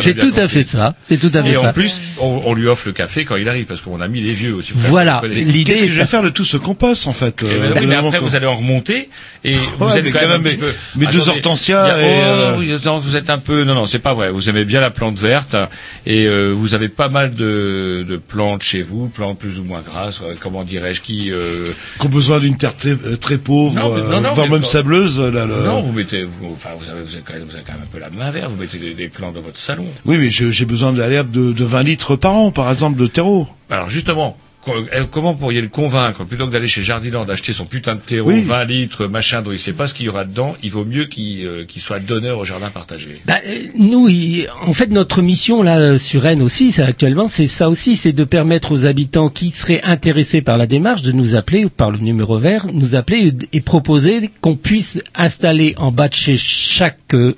C'est 0.00 0.14
tout 0.18 0.32
à 0.36 0.48
fait 0.48 0.62
ça. 0.62 0.94
C'est 1.04 1.16
tout 1.18 1.30
à 1.34 1.42
fait 1.42 1.50
Et 1.50 1.54
ça. 1.54 1.70
en 1.70 1.72
plus, 1.72 2.00
on, 2.20 2.42
on 2.44 2.54
lui 2.54 2.68
offre 2.68 2.86
le 2.86 2.92
café 2.92 3.24
quand 3.24 3.36
il 3.36 3.48
arrive, 3.48 3.64
parce 3.66 3.80
qu'on 3.80 4.00
a 4.00 4.08
mis 4.08 4.20
les 4.20 4.32
vieux 4.32 4.54
aussi. 4.54 4.72
Voilà, 4.74 5.20
Vous 5.22 5.28
l'idée 5.28 5.64
Qu'est-ce 5.72 5.80
que 5.80 5.84
est 5.86 5.88
je 5.88 5.98
vais 6.00 6.06
faire 6.06 6.22
de 6.22 6.28
tout 6.28 6.44
ce 6.44 6.56
compost 6.56 7.06
en 7.06 7.12
fait 7.12 7.42
Eh 7.42 7.46
euh, 7.46 7.72
ben 7.74 7.86
mais 7.86 7.94
après 7.94 8.18
quoi. 8.18 8.28
vous 8.28 8.34
allez 8.36 8.46
en 8.46 8.54
remonter 8.56 9.08
et 9.44 9.56
vous 9.78 9.86
Ouais, 9.86 9.98
êtes 9.98 10.04
mais 10.04 10.10
quand 10.10 10.18
quand 10.20 10.28
même, 10.28 10.42
même, 10.42 10.46
un 10.46 10.56
petit 10.56 10.56
peu. 10.58 10.72
mes 10.96 11.06
deux 11.06 11.28
hortensias 11.28 11.98
et, 11.98 12.02
oh, 12.02 12.60
euh, 12.62 12.78
non, 12.84 12.98
vous 12.98 13.16
êtes 13.16 13.30
un 13.30 13.38
peu 13.38 13.64
non 13.64 13.74
non 13.74 13.86
c'est 13.86 13.98
pas 13.98 14.14
vrai. 14.14 14.30
Vous 14.30 14.48
aimez 14.50 14.64
bien 14.64 14.80
la 14.80 14.90
plante 14.90 15.18
verte 15.18 15.56
et 16.04 16.26
euh, 16.26 16.52
vous 16.52 16.74
avez 16.74 16.88
pas 16.88 17.08
mal 17.08 17.34
de, 17.34 18.04
de 18.08 18.16
plantes 18.16 18.62
chez 18.62 18.82
vous, 18.82 19.08
plantes 19.08 19.38
plus 19.38 19.58
ou 19.58 19.64
moins 19.64 19.80
grasses, 19.82 20.20
euh, 20.22 20.34
comment 20.40 20.64
dirais-je 20.64 21.00
qui. 21.00 21.30
euh, 21.32 21.70
Qui 22.00 22.06
ont 22.06 22.10
besoin 22.10 22.40
d'une 22.40 22.56
terre 22.56 22.76
très, 22.76 22.94
très 23.20 23.38
pauvre, 23.38 23.74
Non, 23.74 23.94
mais- 23.94 24.02
non, 24.02 24.20
non, 24.20 24.32
voire 24.34 24.46
mais 24.48 24.54
même 24.54 24.64
sableuse. 24.64 25.20
Là, 25.20 25.30
là. 25.30 25.46
Non, 25.46 25.80
vous 25.80 25.92
mettez, 25.92 26.24
vous, 26.24 26.52
enfin, 26.52 26.70
vous 26.78 26.90
avez, 26.90 27.02
vous 27.02 27.14
avez 27.14 27.22
quand 27.24 27.32
même, 27.34 27.85
un 27.86 27.92
peu 27.92 27.98
la 27.98 28.10
main 28.10 28.30
verte. 28.30 28.50
Vous 28.50 28.60
mettez 28.60 28.78
des, 28.78 28.94
des 28.94 29.08
plantes 29.08 29.34
dans 29.34 29.40
votre 29.40 29.58
salon. 29.58 29.86
Oui, 30.04 30.18
mais 30.18 30.30
j'ai 30.30 30.64
besoin 30.64 30.92
de 30.92 31.02
l'herbe 31.02 31.30
de, 31.30 31.52
de 31.52 31.64
20 31.64 31.82
litres 31.82 32.16
par 32.16 32.34
an, 32.34 32.50
par 32.50 32.70
exemple, 32.70 32.98
de 32.98 33.06
terreau. 33.06 33.46
Alors 33.70 33.88
justement, 33.88 34.36
euh, 34.68 35.04
comment 35.10 35.34
pourriez 35.34 35.60
le 35.60 35.68
convaincre? 35.68 36.24
Plutôt 36.24 36.46
que 36.48 36.52
d'aller 36.52 36.66
chez 36.66 36.82
Jardiland 36.82 37.24
d'acheter 37.24 37.52
son 37.52 37.66
putain 37.66 37.94
de 37.94 38.00
terreau, 38.00 38.30
Oui. 38.30 38.42
20 38.42 38.64
litres, 38.64 39.06
machin, 39.06 39.40
dont 39.42 39.52
il 39.52 39.58
sait 39.60 39.72
pas 39.72 39.86
ce 39.86 39.94
qu'il 39.94 40.06
y 40.06 40.08
aura 40.08 40.24
dedans, 40.24 40.56
il 40.64 40.70
vaut 40.70 40.84
mieux 40.84 41.04
qu'il 41.06 41.46
euh, 41.46 41.64
soit 41.78 42.00
donneur 42.00 42.38
au 42.38 42.44
jardin 42.44 42.70
partagé. 42.70 43.20
Bah, 43.26 43.38
euh, 43.46 43.58
nous, 43.78 44.08
il- 44.08 44.48
en 44.66 44.72
fait, 44.72 44.90
notre 44.90 45.22
mission 45.22 45.62
là 45.62 45.98
sur 45.98 46.22
Rennes 46.22 46.42
aussi, 46.42 46.72
c'est 46.72 46.82
actuellement, 46.82 47.28
c'est 47.28 47.46
ça 47.46 47.68
aussi, 47.68 47.94
c'est 47.94 48.12
de 48.12 48.24
permettre 48.24 48.72
aux 48.72 48.86
habitants 48.86 49.28
qui 49.28 49.50
seraient 49.50 49.82
intéressés 49.82 50.42
par 50.42 50.56
la 50.58 50.66
démarche 50.66 51.02
de 51.02 51.12
nous 51.12 51.36
appeler 51.36 51.66
par 51.68 51.90
le 51.92 51.98
numéro 51.98 52.38
vert, 52.38 52.66
nous 52.72 52.96
appeler 52.96 53.32
et 53.52 53.60
proposer 53.60 54.30
qu'on 54.40 54.56
puisse 54.56 54.98
installer 55.14 55.74
en 55.78 55.92
bas 55.92 56.08
de 56.08 56.14
chez 56.14 56.36
chaque 56.36 57.14
euh, 57.14 57.34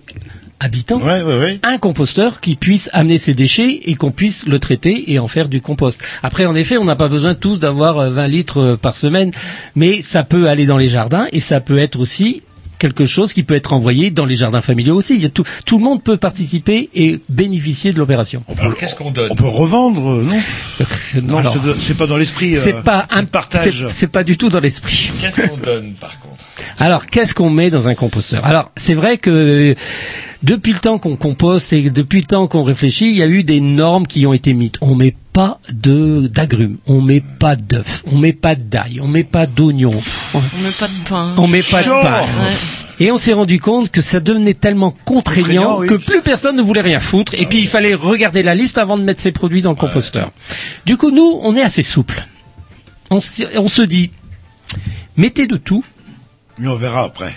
habitant 0.61 1.01
un 1.63 1.79
composteur 1.79 2.41
qui 2.41 2.57
puisse 2.57 2.91
amener 2.93 3.19
ses 3.19 3.35
déchets 3.35 3.81
et 3.85 3.95
qu'on 3.95 4.11
puisse 4.11 4.47
le 4.47 4.59
traiter 4.59 5.13
et 5.13 5.19
en 5.19 5.29
faire 5.29 5.49
du 5.49 5.61
compost. 5.61 6.01
Après, 6.23 6.47
en 6.47 6.55
effet, 6.55 6.79
on 6.79 6.85
n'a 6.85 6.97
pas 6.97 7.09
besoin 7.09 7.35
tous 7.35 7.59
d'avoir 7.61 7.99
euh, 7.99 8.11
20 8.11 8.27
litres 8.29 8.61
euh, 8.61 8.77
par 8.77 8.97
semaine, 8.97 9.31
mais 9.77 10.03
ça 10.03 10.23
peut 10.25 10.49
aller 10.49 10.67
dans 10.67 10.77
les 10.79 10.89
jardins 10.89 11.27
et 11.33 11.41
ça 11.41 11.61
peut 11.61 11.79
être 11.79 11.99
aussi 12.01 12.43
quelque 12.81 13.07
chose 13.07 13.33
qui 13.33 13.43
peut 13.43 13.57
être 13.57 13.73
envoyé 13.73 14.13
dans 14.13 14.25
les 14.25 14.37
jardins 14.37 14.61
familiaux 14.61 14.95
aussi. 14.95 15.17
Il 15.17 15.23
y 15.23 15.27
a 15.27 15.31
tout, 15.31 15.43
tout 15.67 15.79
le 15.79 15.85
monde 15.85 16.01
peut 16.01 16.17
participer 16.17 16.89
et 16.95 17.19
bénéficier 17.29 17.93
de 17.93 17.99
l'opération. 17.99 18.45
Alors 18.57 18.77
qu'est-ce 18.77 18.95
qu'on 18.95 19.11
donne 19.11 19.33
On 19.33 19.35
peut 19.35 19.47
revendre, 19.49 20.11
euh, 20.11 20.23
non 20.23 20.37
Non, 21.23 21.39
alors- 21.39 21.57
c'est 21.81 21.97
pas 21.97 22.07
dans 22.07 22.17
l'esprit. 22.17 22.55
euh, 22.57 22.61
C'est 22.63 22.85
pas 22.85 23.09
un 23.11 23.25
partage. 23.25 23.87
c'est- 23.89 23.93
C'est 23.93 24.07
pas 24.07 24.23
du 24.23 24.37
tout 24.37 24.49
dans 24.49 24.61
l'esprit. 24.61 25.11
Qu'est-ce 25.21 25.41
qu'on 25.41 25.57
donne 25.57 25.93
par 26.01 26.21
contre? 26.21 26.45
Alors, 26.79 27.07
qu'est-ce 27.07 27.35
qu'on 27.35 27.51
met 27.51 27.71
dans 27.71 27.89
un 27.89 27.97
composteur? 27.97 28.45
Alors, 28.45 28.71
c'est 28.77 28.95
vrai 28.95 29.19
que 29.19 29.75
depuis 30.43 30.73
le 30.73 30.79
temps 30.79 30.99
qu'on 30.99 31.17
composte 31.17 31.73
et 31.73 31.91
depuis 31.91 32.21
le 32.21 32.27
temps 32.27 32.47
qu'on 32.47 32.63
réfléchit, 32.63 33.09
il 33.09 33.17
y 33.17 33.23
a 33.23 33.27
eu 33.27 33.43
des 33.43 33.61
normes 33.61 34.07
qui 34.07 34.27
ont 34.27 34.33
été 34.33 34.55
mises. 34.55 34.73
On 34.81 34.95
met 34.95 35.15
pas 35.33 35.61
de 35.73 36.27
d'agrumes, 36.29 36.79
on 36.87 37.01
met 37.01 37.21
pas 37.21 37.57
d'œufs, 37.57 38.03
on 38.07 38.19
met 38.19 38.33
pas 38.33 38.55
d'ail, 38.55 39.01
on 39.01 39.09
met 39.09 39.25
pas 39.25 39.47
d'oignons, 39.47 39.91
on, 40.35 40.39
On 40.39 40.63
met 40.63 40.71
pas 40.79 40.87
de 40.89 41.09
pain. 41.09 41.35
on 41.37 41.47
met 41.49 41.63
pas 41.63 41.83
de 41.83 41.89
pain. 41.89 42.23
Ouais. 42.23 42.57
Et 43.01 43.13
on 43.13 43.19
s'est 43.19 43.33
rendu 43.33 43.61
compte 43.61 43.91
que 43.93 44.01
ça 44.03 44.19
devenait 44.19 44.55
tellement 44.55 44.91
contraignant, 45.05 45.77
Contraignant, 45.77 45.79
oui. 45.79 45.87
que 45.87 45.95
plus 45.95 46.23
personne 46.23 46.57
ne 46.57 46.63
voulait 46.63 46.81
rien 46.81 46.99
foutre. 46.99 47.35
Et 47.35 47.47
puis 47.47 47.59
il 47.61 47.69
fallait 47.69 47.95
regarder 47.95 48.43
la 48.43 48.57
liste 48.57 48.79
avant 48.79 48.99
de 48.99 49.05
mettre 49.05 49.21
ses 49.21 49.31
produits 49.33 49.63
dans 49.63 49.71
le 49.71 49.77
composteur. 49.77 50.33
Du 50.85 50.97
coup, 50.97 51.11
nous, 51.13 51.39
on 51.43 51.55
est 51.55 51.63
assez 51.63 51.85
souple. 51.85 52.27
On, 53.11 53.21
on 53.57 53.69
se 53.69 53.83
dit, 53.83 54.11
mettez 55.17 55.47
de 55.47 55.57
tout 55.57 55.85
Mais 56.59 56.67
on 56.69 56.75
verra 56.77 57.05
après. 57.05 57.37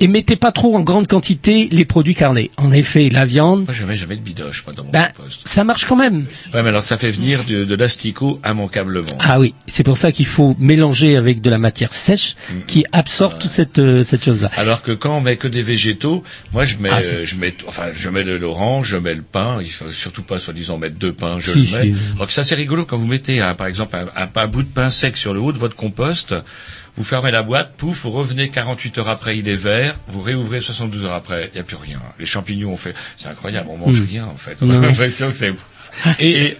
Et 0.00 0.08
mettez 0.08 0.36
pas 0.36 0.52
trop 0.52 0.76
en 0.76 0.80
grande 0.80 1.06
quantité 1.06 1.68
les 1.70 1.84
produits 1.84 2.14
carnés. 2.14 2.50
En 2.56 2.72
effet, 2.72 3.08
la 3.10 3.24
viande, 3.24 3.64
Moi, 3.66 3.74
je 3.74 3.84
mets 3.84 3.94
jamais 3.96 4.16
de 4.16 4.20
bidoche, 4.22 4.64
moi, 4.66 4.74
dans 4.74 4.84
mon 4.84 4.90
ben, 4.90 5.08
compost. 5.16 5.42
ça 5.46 5.64
marche 5.64 5.86
quand 5.86 5.96
même. 5.96 6.24
Ouais, 6.52 6.62
mais 6.62 6.68
alors 6.70 6.82
ça 6.84 6.98
fait 6.98 7.10
venir 7.10 7.44
de, 7.44 7.64
de 7.64 7.74
l'asticot 7.74 8.40
immanquablement. 8.44 9.16
Ah 9.20 9.38
oui, 9.40 9.54
c'est 9.66 9.82
pour 9.84 9.96
ça 9.96 10.12
qu'il 10.12 10.26
faut 10.26 10.56
mélanger 10.58 11.16
avec 11.16 11.40
de 11.40 11.50
la 11.50 11.58
matière 11.58 11.92
sèche 11.92 12.34
qui 12.66 12.84
absorbe 12.92 13.38
toute 13.38 13.50
cette, 13.50 13.78
euh, 13.78 14.04
cette 14.04 14.24
chose-là. 14.24 14.50
Alors 14.56 14.82
que 14.82 14.92
quand 14.92 15.16
on 15.16 15.20
met 15.20 15.36
que 15.36 15.48
des 15.48 15.62
végétaux, 15.62 16.22
moi 16.52 16.64
je 16.64 16.76
mets, 16.76 16.88
Ah, 16.92 17.00
euh, 17.04 17.24
je 17.24 17.36
mets, 17.36 17.54
enfin 17.66 17.84
je 17.92 18.08
mets 18.10 18.24
de 18.24 18.32
l'orange, 18.34 18.88
je 18.88 18.96
mets 18.96 19.14
le 19.14 19.22
pain. 19.22 19.58
Il 19.60 19.70
faut 19.70 19.88
surtout 19.88 20.22
pas 20.22 20.38
soi-disant 20.38 20.78
mettre 20.78 20.96
deux 20.96 21.12
pains, 21.12 21.38
je 21.40 21.52
Si, 21.52 21.58
le 21.58 21.64
si. 21.66 21.74
mets. 21.74 21.94
Alors 22.16 22.26
que 22.26 22.32
ça 22.32 22.44
c'est 22.44 22.54
rigolo 22.54 22.84
quand 22.84 22.96
vous 22.96 23.06
mettez 23.06 23.40
un- 23.40 23.54
par 23.54 23.66
exemple 23.68 23.96
un, 23.96 24.22
un, 24.22 24.28
un 24.34 24.46
bout 24.46 24.62
de 24.62 24.68
pain 24.68 24.90
sec 24.90 25.16
sur 25.16 25.34
le 25.34 25.40
haut 25.40 25.52
de 25.52 25.58
votre 25.58 25.76
compost. 25.76 26.34
Vous 26.96 27.02
fermez 27.04 27.32
la 27.32 27.42
boîte, 27.42 27.74
pouf, 27.76 28.02
vous 28.04 28.12
revenez 28.12 28.48
48 28.48 28.98
heures 28.98 29.08
après, 29.08 29.36
il 29.36 29.48
est 29.48 29.56
vert, 29.56 29.96
vous 30.06 30.22
réouvrez 30.22 30.60
72 30.60 31.04
heures 31.04 31.12
après, 31.14 31.50
il 31.52 31.54
n'y 31.56 31.60
a 31.60 31.64
plus 31.64 31.76
rien. 31.76 32.00
Les 32.20 32.26
champignons 32.26 32.72
ont 32.72 32.76
fait, 32.76 32.94
c'est 33.16 33.28
incroyable, 33.28 33.68
on 33.72 33.78
mange 33.78 34.00
Mm. 34.00 34.06
rien 34.08 34.26
en 34.26 34.36
fait. 34.36 34.58
On 34.62 34.70
a 34.70 34.78
l'impression 34.78 35.30
que 35.30 35.36
c'est... 35.36 35.52
Et, 36.18 36.56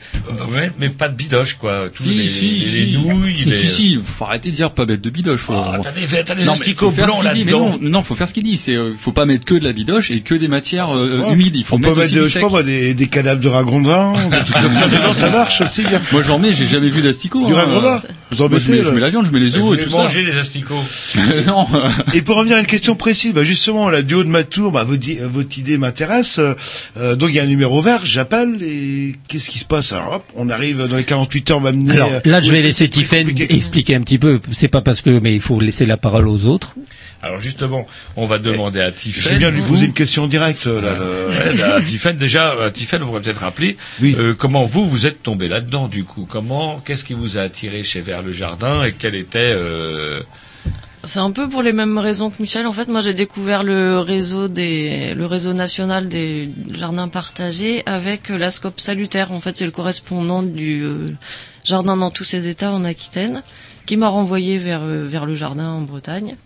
ouais, 0.53 0.71
mais 0.79 0.89
pas 0.89 1.09
de 1.09 1.15
bidoche 1.17 1.55
quoi. 1.55 1.89
Tous 1.95 2.03
Si, 2.05 2.09
les, 2.11 2.29
si, 2.29 2.47
les, 2.51 2.67
si. 2.67 2.81
les 2.87 2.99
nouilles, 2.99 3.39
Si, 3.39 3.45
les... 3.51 3.57
si, 3.57 3.69
si, 3.69 4.01
faut 4.03 4.25
arrêter 4.25 4.51
de 4.51 4.57
dire 4.57 4.71
pas 4.73 4.87
mettre 4.87 5.03
de 5.03 5.11
bidoche. 5.11 5.41
Faut... 5.41 5.55
Ah, 5.55 5.79
t'as 5.83 5.93
des- 5.93 6.25
t'as 6.25 6.35
des 6.35 6.45
Non, 6.45 6.53
asticots 6.53 6.91
blancs 6.91 7.23
là-dedans. 7.25 7.71
non, 7.71 7.79
non, 7.81 8.03
faut 8.03 8.15
faire 8.15 8.29
ce 8.29 8.35
qu'il 8.35 8.43
dit. 8.45 8.57
C'est, 8.57 8.75
euh, 8.77 8.93
faut 8.99 9.13
pas 9.13 9.27
mettre 9.27 9.45
que 9.45 9.55
de 9.55 9.65
la 9.65 9.73
bidoche 9.73 10.11
et 10.11 10.21
que 10.21 10.35
des 10.35 10.49
matières 10.49 10.95
euh, 10.97 11.21
Ouais. 11.21 11.33
humides. 11.35 11.57
Il 11.57 11.65
faut 11.65 11.77
on 11.77 11.79
peut 11.79 11.89
mettre 11.89 11.99
mettre 12.01 12.07
aussi 12.13 12.15
de- 12.17 12.23
du 12.23 12.29
je 12.29 12.33
sais 12.35 12.41
pas, 12.41 12.49
moi, 12.49 12.63
des, 12.63 12.95
des 12.95 13.07
cadavres 13.09 13.41
de 13.41 13.49
ragondins, 13.49 14.15
des 14.31 14.39
trucs 14.39 14.53
comme 14.63 14.75
ça 14.75 14.89
dedans, 14.89 15.13
ça 15.13 15.31
marche 15.31 15.61
aussi. 15.61 15.83
Moi 16.13 16.23
j'en 16.23 16.39
mets, 16.39 16.53
j'ai 16.53 16.67
jamais 16.67 16.89
vu 16.89 17.03
d'asticot. 17.03 17.47
Du 17.47 17.53
hein. 17.53 17.57
ragondin 17.57 18.03
Vous 18.31 18.43
en 18.43 18.49
Moi, 18.49 18.59
je 18.59 18.71
mets, 18.71 18.79
je 18.79 18.83
là 18.85 18.93
mets 18.93 19.01
la 19.01 19.11
viande, 19.11 19.27
je 19.27 19.31
mets 19.33 19.41
les 19.41 19.51
Vous 19.51 19.69
os 19.73 19.79
et 19.79 19.83
tout 19.85 19.91
ça. 19.91 19.97
manger 20.05 20.23
les 20.23 20.37
asticots. 20.37 20.83
non. 21.47 21.67
Et 22.15 22.23
pour 22.23 22.37
revenir 22.37 22.57
à 22.57 22.61
une 22.61 22.67
question 22.67 22.95
précise, 22.97 23.33
bah 23.33 23.45
justement, 23.45 23.89
la 23.91 24.03
duo 24.03 24.25
de 24.25 24.29
ma 24.29 24.43
tour, 24.45 24.73
bah, 24.73 24.85
votre, 24.85 25.59
idée 25.59 25.79
m'intéresse. 25.79 26.39
Euh, 26.39 26.55
euh, 26.97 27.17
donc 27.17 27.31
il 27.31 27.37
y 27.37 27.41
a 27.41 27.43
un 27.43 27.47
numéro 27.47 27.81
vert, 27.83 28.01
j'appelle 28.05 28.59
et 28.63 29.15
qu'est-ce 29.29 29.51
qui 29.51 29.59
se 29.59 29.65
passe 29.65 29.93
Alors 29.93 30.15
hop, 30.15 30.25
on 30.35 30.49
arrive 30.49 30.87
dans 30.87 30.97
les 30.97 31.05
48 31.05 31.51
heures, 31.51 31.59
on 31.59 31.61
va 31.61 31.71
Alors 31.93 32.13
euh, 32.13 32.21
là, 32.25 32.41
je 32.41 32.51
vais 32.51 32.63
laisser 32.63 32.89
Tiffen 32.89 33.29
expliquer 33.49 33.95
un 33.97 34.01
petit 34.01 34.19
peu. 34.19 34.41
C'est 34.53 34.69
pas 34.69 34.81
parce 34.83 35.03
que, 35.03 35.19
mais 35.19 35.35
il 35.35 35.41
faut 35.41 35.59
laisser 35.61 35.87
la 35.87 35.97
parole 35.97 36.29
aux 36.29 36.45
autres. 36.47 36.75
Alors 37.23 37.39
justement, 37.39 37.87
on 38.17 38.27
va 38.27 38.39
demander 38.39 38.81
à 38.81 38.93
Tiffen. 38.93 39.33
Je 39.33 39.39
viens 39.39 39.49
de 39.49 39.55
lui 39.55 39.61
vous- 39.63 39.69
poser 39.71 39.87
une 39.87 39.95
question 39.95 40.27
directe. 40.27 40.67
Là, 40.67 40.73
Euh, 40.73 41.55
bah, 41.59 41.81
Tiffen, 41.81 42.17
déjà, 42.19 42.53
euh, 42.53 42.71
Tiffen, 42.71 43.03
on 43.03 43.07
pourrait 43.07 43.23
peut-être 43.23 43.39
rappeler 43.41 43.77
euh, 44.03 44.35
comment 44.35 44.65
vous 44.65 44.87
vous 44.87 45.07
êtes 45.07 45.23
tombé 45.23 45.49
là-dedans 45.49 45.89
du 45.89 46.05
coup. 46.05 46.27
Comment, 46.31 46.81
qu'est-ce 46.85 47.05
qui 47.05 47.15
vous 47.15 47.39
a 47.39 47.41
attiré 47.43 47.83
chez 47.83 48.01
Vers 48.03 48.23
le 48.23 48.33
Jardin 48.33 48.85
et 48.85 48.93
quel 48.93 49.15
était 49.15 49.39
euh, 49.39 50.21
C'est 51.07 51.19
un 51.19 51.33
peu 51.33 51.49
pour 51.49 51.63
les 51.63 51.73
mêmes 51.73 51.99
raisons 51.99 52.31
que 52.31 52.41
Michel. 52.41 52.67
En 52.67 52.73
fait, 52.73 52.89
moi, 52.89 53.01
j'ai 53.03 53.13
découvert 53.13 53.63
le 53.63 53.99
réseau 53.99 54.49
des, 54.49 55.15
le 55.15 55.27
réseau 55.27 55.53
national 55.53 56.09
des 56.09 56.49
jardins 56.73 57.09
partagés 57.09 57.83
avec 57.85 58.31
euh, 58.31 58.39
la 58.39 58.51
Scope 58.51 58.81
Salutaire. 58.81 59.31
En 59.33 59.41
fait, 59.41 59.57
c'est 59.57 59.67
le 59.67 59.71
correspondant 59.71 60.43
du 60.43 60.83
euh, 60.83 61.11
jardin 61.63 61.97
dans 61.97 62.11
tous 62.11 62.25
ses 62.25 62.49
états 62.49 62.73
en 62.73 62.85
Aquitaine, 62.85 63.43
qui 63.87 63.97
m'a 63.97 64.09
renvoyé 64.09 64.57
vers 64.57 64.83
euh, 64.83 65.07
vers 65.07 65.27
le 65.27 65.35
jardin 65.35 65.69
en 65.69 65.83
Bretagne. 65.83 66.37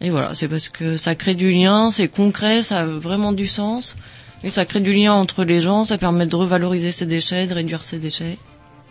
Et 0.00 0.10
voilà, 0.10 0.34
c'est 0.34 0.48
parce 0.48 0.68
que 0.68 0.96
ça 0.96 1.14
crée 1.14 1.36
du 1.36 1.52
lien, 1.52 1.90
c'est 1.90 2.08
concret, 2.08 2.62
ça 2.62 2.80
a 2.80 2.84
vraiment 2.84 3.32
du 3.32 3.46
sens. 3.46 3.96
Et 4.42 4.50
ça 4.50 4.64
crée 4.64 4.80
du 4.80 4.92
lien 4.92 5.12
entre 5.12 5.44
les 5.44 5.60
gens, 5.60 5.84
ça 5.84 5.96
permet 5.96 6.26
de 6.26 6.34
revaloriser 6.34 6.90
ses 6.90 7.06
déchets, 7.06 7.46
de 7.46 7.54
réduire 7.54 7.84
ses 7.84 7.98
déchets. 7.98 8.38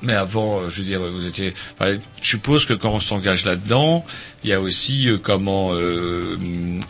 Mais 0.02 0.14
avant, 0.14 0.60
euh, 0.60 0.70
je 0.70 0.80
veux 0.80 0.84
dire, 0.88 1.00
vous 1.02 1.26
étiez. 1.28 1.54
enfin, 1.80 1.98
je 2.22 2.28
suppose 2.28 2.66
que 2.66 2.74
quand 2.74 2.92
on 2.92 3.00
s'engage 3.00 3.46
là-dedans, 3.46 4.06
il 4.44 4.50
y 4.50 4.54
a 4.54 4.60
aussi 4.60 5.08
euh, 5.10 5.18
comment 5.22 5.70
euh, 5.74 6.38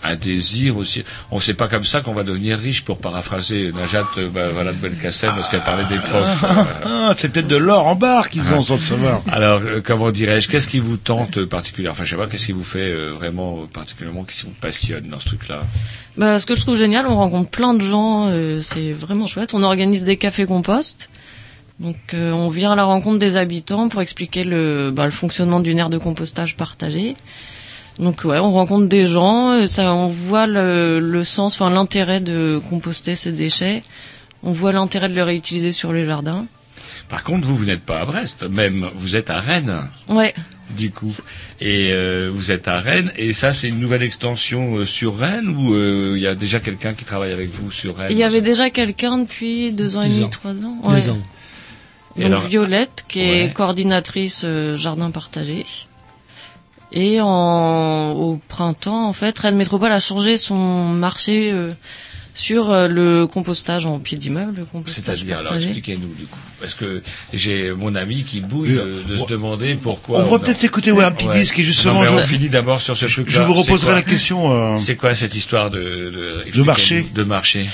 un 0.04 0.16
désir 0.16 0.78
aussi. 0.78 1.04
On 1.32 1.40
sait 1.40 1.54
pas 1.54 1.68
comme 1.68 1.84
ça 1.84 2.02
qu'on 2.02 2.14
va 2.14 2.24
devenir 2.24 2.58
riche, 2.58 2.84
pour 2.84 3.00
paraphraser 3.00 3.70
Najat, 3.74 4.08
euh, 4.18 4.30
bah, 4.30 4.50
voilà 4.54 4.72
de 4.72 4.78
Belkacem, 4.78 5.32
parce 5.36 5.50
qu'elle 5.50 5.64
parlait 5.64 5.88
des 5.90 6.00
profs. 6.00 6.44
Ah, 6.44 6.68
ah, 6.86 7.14
c'est 7.18 7.30
peut-être 7.32 7.48
de 7.48 7.58
l'or 7.58 7.88
en 7.88 7.96
barre 7.96 8.30
qu'ils 8.30 8.54
ont 8.54 8.62
sans 8.62 8.76
le 8.76 8.82
savoir. 8.82 9.22
Alors, 9.32 9.62
euh, 9.62 9.82
comment 9.84 10.12
dirais-je 10.12 10.48
Qu'est-ce 10.48 10.68
qui 10.68 10.80
vous 10.80 10.98
tente 10.98 11.44
particulièrement? 11.46 11.94
Enfin, 11.94 12.06
je 12.06 12.12
sais 12.12 12.16
pas, 12.16 12.28
qu'est-ce 12.28 12.46
qui 12.46 12.52
vous 12.52 12.64
fait 12.64 12.92
euh, 12.92 13.12
vraiment 13.12 13.68
particulièrement, 13.74 14.24
qu'est-ce 14.24 14.42
qui 14.42 14.46
vous 14.48 14.56
passionne 14.60 15.08
dans 15.10 15.20
ce 15.20 15.26
truc-là? 15.26 15.64
Bah, 16.18 16.40
ce 16.40 16.46
que 16.46 16.56
je 16.56 16.62
trouve 16.62 16.78
génial, 16.78 17.08
on 17.08 17.16
rencontre 17.16 17.50
plein 17.50 17.74
de 17.74 17.84
gens, 17.84 18.28
euh, 18.30 18.62
c'est 18.62 18.94
vraiment 18.94 19.28
chouette. 19.28 19.54
On 19.54 19.64
organise 19.64 20.04
des 20.04 20.18
cafés 20.18 20.46
compost. 20.46 21.10
Donc 21.82 21.98
euh, 22.14 22.32
on 22.32 22.50
vient 22.50 22.72
à 22.72 22.76
la 22.76 22.84
rencontre 22.84 23.18
des 23.18 23.36
habitants 23.36 23.90
pour 23.90 24.02
expliquer 24.02 24.44
le, 24.44 24.92
bah, 24.92 25.06
le 25.06 25.12
fonctionnement 25.12 25.60
d'une 25.60 25.80
aire 25.80 25.90
de 25.90 25.98
compostage 25.98 26.56
partagée. 26.56 27.16
Donc 27.98 28.24
ouais, 28.24 28.38
on 28.40 28.54
rencontre 28.54 28.88
des 28.88 29.08
gens, 29.08 29.50
euh, 29.50 29.68
ça, 29.68 29.94
on 29.94 30.08
voit 30.08 30.48
le, 30.48 31.00
le 31.00 31.24
sens, 31.24 31.56
enfin 31.56 31.70
l'intérêt 31.72 32.22
de 32.22 32.62
composter 32.70 33.16
ces 33.16 33.32
déchets. 33.32 33.82
On 34.44 34.52
voit 34.52 34.72
l'intérêt 34.72 35.10
de 35.10 35.16
les 35.16 35.24
réutiliser 35.24 35.72
sur 35.72 35.92
les 35.92 36.06
jardins. 36.06 36.46
Par 37.10 37.24
contre, 37.24 37.48
vous, 37.48 37.56
vous 37.56 37.66
n'êtes 37.66 37.82
pas 37.84 38.00
à 38.00 38.06
Brest, 38.06 38.48
même 38.48 38.88
vous 38.96 39.16
êtes 39.16 39.30
à 39.30 39.40
Rennes. 39.40 39.82
Ouais. 40.08 40.34
Du 40.76 40.90
coup, 40.90 41.14
et 41.60 41.90
euh, 41.92 42.30
vous 42.34 42.52
êtes 42.52 42.68
à 42.68 42.80
Rennes, 42.80 43.12
et 43.18 43.34
ça, 43.34 43.54
c'est 43.54 43.68
une 43.68 43.80
nouvelle 43.80 44.04
extension 44.04 44.78
euh, 44.78 44.86
sur 44.86 45.18
Rennes 45.18 45.50
ou 45.50 45.74
euh, 45.74 46.14
il 46.16 46.22
y 46.22 46.28
a 46.28 46.34
déjà 46.36 46.60
quelqu'un 46.60 46.94
qui 46.94 47.04
travaille 47.04 47.34
avec 47.34 47.50
vous 47.50 47.72
sur 47.72 47.98
Rennes? 47.98 48.12
Il 48.12 48.18
y 48.18 48.24
avait 48.24 48.42
déjà 48.42 48.70
quelqu'un 48.70 49.18
depuis 49.18 49.74
deux 49.74 49.98
ans 49.98 50.02
et 50.02 50.08
demi, 50.10 50.30
trois 50.30 50.52
ans. 50.52 50.80
Deux 50.88 50.96
ouais. 50.96 51.10
ans. 51.10 51.22
Donc 52.18 52.26
alors- 52.26 52.48
Violette, 52.48 53.06
qui 53.08 53.20
Ouais. 53.20 53.46
est 53.46 53.54
coordinatrice 53.54 54.42
euh, 54.44 54.76
jardin 54.78 55.12
partagé. 55.12 55.66
Et 56.94 57.22
en, 57.22 58.12
au 58.12 58.40
printemps, 58.50 59.08
en 59.08 59.14
fait, 59.14 59.38
Rennes 59.40 59.56
Métropole 59.56 59.94
a 59.94 60.00
changé 60.02 60.36
son 60.36 60.90
marché 60.90 61.50
euh, 61.50 61.72
sur 62.34 62.70
euh, 62.70 62.90
le 62.90 63.28
compostage 63.28 63.86
en 63.86 63.98
pied 64.00 64.18
d'immeuble, 64.18 64.56
le 64.58 64.66
compostage 64.66 65.20
C'est-à-dire, 65.20 65.38
alors 65.40 65.54
expliquez-nous 65.56 66.14
du 66.16 66.26
coup, 66.26 66.38
parce 66.60 66.74
que 66.74 67.02
j'ai 67.34 67.72
mon 67.72 67.96
ami 67.96 68.24
qui 68.26 68.42
bouille 68.42 68.78
Oui, 68.78 69.04
de, 69.08 69.16
se 69.18 69.26
demander 69.26 69.76
pourquoi. 69.76 70.20
on 70.20 70.24
pourrait 70.26 70.36
a- 70.36 70.40
peut-être 70.46 70.60
s'écouter, 70.60 70.92
ouais, 70.92 71.06
un 71.06 71.12
petit 71.14 71.30
disque 71.30 71.60
et 71.60 71.64
justement, 71.64 71.94
Non, 71.94 72.02
mais 72.02 72.10
on 72.10 72.18
je- 72.22 72.28
finit 72.28 72.50
d'abord 72.50 72.82
sur 72.82 72.98
ce 72.98 73.06
truc-là. 73.06 73.40
je 73.40 73.42
vous 73.44 73.54
reposerai 73.54 73.94
la 73.94 74.02
question, 74.02 74.52
euh, 74.52 74.78
C'est 74.78 74.98
quoi 74.98 75.16
cette 75.16 75.34
histoire 75.36 75.70
de 75.70 75.80
de, 75.80 76.52
De 76.54 76.64
marché. 76.64 77.06
De 77.16 77.24
marché? 77.24 77.66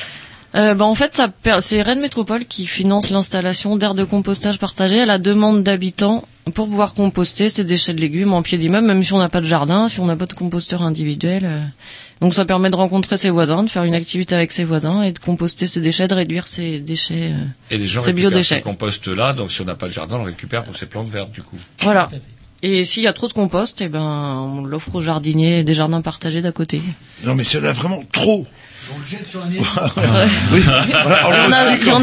Euh, 0.55 0.73
bah, 0.73 0.85
en 0.85 0.95
fait, 0.95 1.21
c'est 1.59 1.81
Rennes 1.81 1.99
Métropole 1.99 2.45
qui 2.45 2.65
finance 2.67 3.09
l'installation 3.09 3.75
d'aires 3.75 3.93
de 3.95 4.03
compostage 4.03 4.59
partagées 4.59 5.01
à 5.01 5.05
la 5.05 5.17
demande 5.19 5.61
d'habitants 5.63 6.23
pour 6.55 6.67
pouvoir 6.67 6.93
composter 6.93 7.49
ces 7.49 7.63
déchets 7.65 7.93
de 7.93 7.99
légumes 7.99 8.31
en 8.33 8.41
pied 8.41 8.57
d'immeuble, 8.57 8.87
même 8.87 9.03
si 9.03 9.11
on 9.13 9.17
n'a 9.19 9.27
pas 9.29 9.41
de 9.41 9.45
jardin, 9.45 9.89
si 9.89 9.99
on 9.99 10.05
n'a 10.05 10.15
pas 10.15 10.25
de 10.25 10.33
composteur 10.33 10.81
individuel. 10.81 11.43
euh. 11.45 11.61
Donc 12.21 12.33
ça 12.33 12.45
permet 12.45 12.71
de 12.71 12.75
rencontrer 12.75 13.15
ses 13.17 13.29
voisins, 13.29 13.63
de 13.63 13.69
faire 13.69 13.83
une 13.83 13.93
activité 13.93 14.33
avec 14.33 14.51
ses 14.51 14.63
voisins 14.63 15.03
et 15.03 15.11
de 15.11 15.19
composter 15.19 15.67
ses 15.67 15.81
déchets, 15.81 16.07
de 16.07 16.15
réduire 16.15 16.47
ses 16.47 16.79
déchets, 16.79 17.31
euh, 17.33 17.45
Et 17.69 17.77
les 17.77 17.85
gens 17.85 17.99
ses 17.99 18.07
récupèrent 18.07 18.29
ce 18.29 18.31
biodéchets. 18.31 18.61
compost 18.61 19.07
là, 19.07 19.33
donc 19.33 19.51
si 19.51 19.61
on 19.61 19.65
n'a 19.65 19.75
pas 19.75 19.87
de 19.87 19.93
jardin, 19.93 20.15
on 20.15 20.19
le 20.19 20.25
récupère 20.31 20.63
pour 20.63 20.75
ses 20.75 20.87
plantes 20.87 21.09
vertes 21.09 21.31
du 21.31 21.43
coup. 21.43 21.57
Voilà. 21.81 22.09
Et 22.63 22.85
s'il 22.85 23.03
y 23.03 23.07
a 23.07 23.13
trop 23.13 23.27
de 23.27 23.33
compost, 23.33 23.81
eh 23.81 23.87
ben, 23.89 24.01
on 24.01 24.63
l'offre 24.63 24.95
aux 24.95 25.01
jardiniers 25.01 25.63
des 25.63 25.75
jardins 25.75 26.01
partagés 26.01 26.41
d'à 26.41 26.51
côté. 26.51 26.81
Non, 27.23 27.35
mais 27.35 27.43
c'est 27.43 27.61
là 27.61 27.71
vraiment 27.71 28.01
trop. 28.11 28.47
On 28.93 28.99
le 28.99 29.05
jette 29.05 29.29
sur 29.29 29.39
la 29.41 29.45
maison. 29.47 29.63
Oui, 30.53 30.61
voilà, 30.61 31.27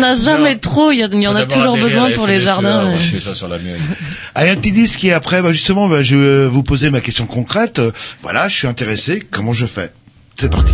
a 0.02 0.14
jamais 0.14 0.56
trop, 0.58 0.92
il 0.92 0.98
y, 0.98 1.02
a- 1.02 1.08
il 1.12 1.20
y 1.22 1.26
en 1.26 1.36
a 1.36 1.46
toujours 1.46 1.76
besoin 1.76 2.10
pour 2.12 2.26
les 2.26 2.40
jardins. 2.40 2.86
on 2.86 2.90
euh. 2.90 2.94
fait 2.94 3.20
ça 3.20 3.34
sur 3.34 3.48
la 3.48 3.58
mairie. 3.58 3.80
Allez, 4.34 4.50
un 4.50 4.56
petit 4.56 4.72
disque 4.72 5.04
et 5.04 5.12
après, 5.12 5.42
bah, 5.42 5.52
justement, 5.52 5.88
bah, 5.88 6.02
je 6.02 6.16
vais 6.16 6.46
vous 6.46 6.62
poser 6.62 6.90
ma 6.90 7.00
question 7.00 7.26
concrète. 7.26 7.80
Voilà, 8.22 8.48
je 8.48 8.56
suis 8.56 8.66
intéressé. 8.66 9.26
Comment 9.30 9.52
je 9.52 9.66
fais? 9.66 9.92
C'est 10.38 10.50
parti. 10.50 10.72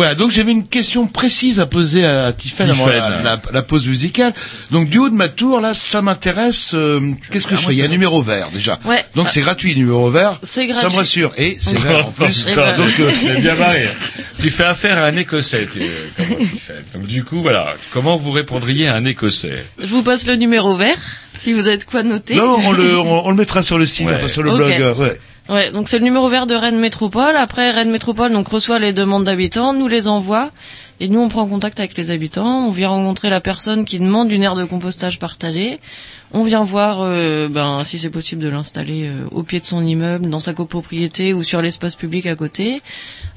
Voilà, 0.00 0.14
donc 0.14 0.30
j'avais 0.30 0.52
une 0.52 0.66
question 0.66 1.06
précise 1.06 1.60
à 1.60 1.66
poser 1.66 2.06
à 2.06 2.32
Tiffen 2.32 2.70
avant 2.70 2.86
la, 2.86 2.92
Tiffen. 2.94 3.22
la- 3.22 3.42
la 3.52 3.60
pause 3.62 3.86
musicale. 3.86 4.32
Donc 4.70 4.88
du 4.88 4.96
haut 4.96 5.10
de 5.10 5.14
ma 5.14 5.28
tour, 5.28 5.60
là, 5.60 5.74
ça 5.74 6.00
m'intéresse. 6.00 6.70
euh, 6.72 7.12
Qu'est-ce 7.30 7.46
que 7.46 7.54
je 7.54 7.60
fais? 7.60 7.72
Il 7.72 7.78
y 7.78 7.82
a 7.82 7.84
un 7.84 7.88
numéro 7.88 8.22
vert 8.22 8.48
déjà. 8.50 8.78
Ouais. 8.86 9.04
Donc 9.14 9.28
c'est 9.28 9.42
gratuit, 9.42 9.76
numéro 9.76 10.10
vert. 10.10 10.38
C'est 10.42 10.66
Ça 10.68 10.72
gratuit. 10.72 10.88
me 10.92 10.96
rassure. 10.96 11.32
Et 11.36 11.58
c'est 11.60 11.78
vert 11.78 12.06
en 12.06 12.12
plus. 12.12 12.46
Ben, 12.46 12.76
Donc 12.78 12.88
euh, 12.98 13.10
C'est 13.26 13.40
bien 13.42 13.54
marré. 13.56 13.88
Tu 14.40 14.48
fais 14.48 14.64
affaire 14.64 14.96
à 14.96 15.06
un 15.08 15.16
Écossais, 15.16 15.66
tu, 15.70 15.82
euh, 15.82 16.08
comment 16.16 16.36
tu 16.40 16.46
fais. 16.58 16.82
Donc 16.94 17.06
du 17.06 17.22
coup, 17.22 17.42
voilà. 17.42 17.74
Comment 17.92 18.16
vous 18.16 18.30
répondriez 18.32 18.88
à 18.88 18.94
un 18.96 19.04
Écossais? 19.04 19.66
Je 19.78 19.86
vous 19.86 20.02
passe 20.02 20.26
le 20.26 20.36
numéro 20.36 20.74
vert, 20.76 20.96
si 21.40 21.52
vous 21.52 21.66
avez 21.66 21.76
de 21.76 21.84
quoi 21.84 22.02
noter. 22.02 22.36
non, 22.36 22.56
on 22.64 22.72
le, 22.72 22.98
on, 23.00 23.26
on 23.26 23.30
le 23.30 23.36
mettra 23.36 23.62
sur 23.62 23.78
le 23.78 23.84
site, 23.84 24.06
Ouais. 24.06 24.14
enfin, 24.16 24.28
sur 24.28 24.42
le 24.42 24.50
Ok. 24.52 24.56
blog. 24.56 24.72
euh, 24.80 24.94
ouais. 24.94 25.20
Ouais, 25.50 25.72
donc 25.72 25.88
c'est 25.88 25.98
le 25.98 26.04
numéro 26.04 26.28
vert 26.28 26.46
de 26.46 26.54
Rennes 26.54 26.78
Métropole. 26.78 27.34
Après, 27.36 27.72
Rennes 27.72 27.90
Métropole 27.90 28.30
donc 28.30 28.46
reçoit 28.46 28.78
les 28.78 28.92
demandes 28.92 29.24
d'habitants, 29.24 29.72
nous 29.72 29.88
les 29.88 30.06
envoie, 30.06 30.52
et 31.00 31.08
nous 31.08 31.18
on 31.18 31.28
prend 31.28 31.44
contact 31.44 31.80
avec 31.80 31.96
les 31.96 32.12
habitants. 32.12 32.68
On 32.68 32.70
vient 32.70 32.90
rencontrer 32.90 33.30
la 33.30 33.40
personne 33.40 33.84
qui 33.84 33.98
demande 33.98 34.30
une 34.30 34.44
aire 34.44 34.54
de 34.54 34.64
compostage 34.64 35.18
partagée. 35.18 35.80
On 36.30 36.44
vient 36.44 36.62
voir 36.62 37.00
euh, 37.00 37.48
ben, 37.48 37.82
si 37.82 37.98
c'est 37.98 38.10
possible 38.10 38.40
de 38.40 38.48
l'installer 38.48 39.08
euh, 39.08 39.24
au 39.32 39.42
pied 39.42 39.58
de 39.58 39.64
son 39.64 39.84
immeuble, 39.84 40.30
dans 40.30 40.38
sa 40.38 40.54
copropriété 40.54 41.34
ou 41.34 41.42
sur 41.42 41.60
l'espace 41.60 41.96
public 41.96 42.26
à 42.26 42.36
côté. 42.36 42.80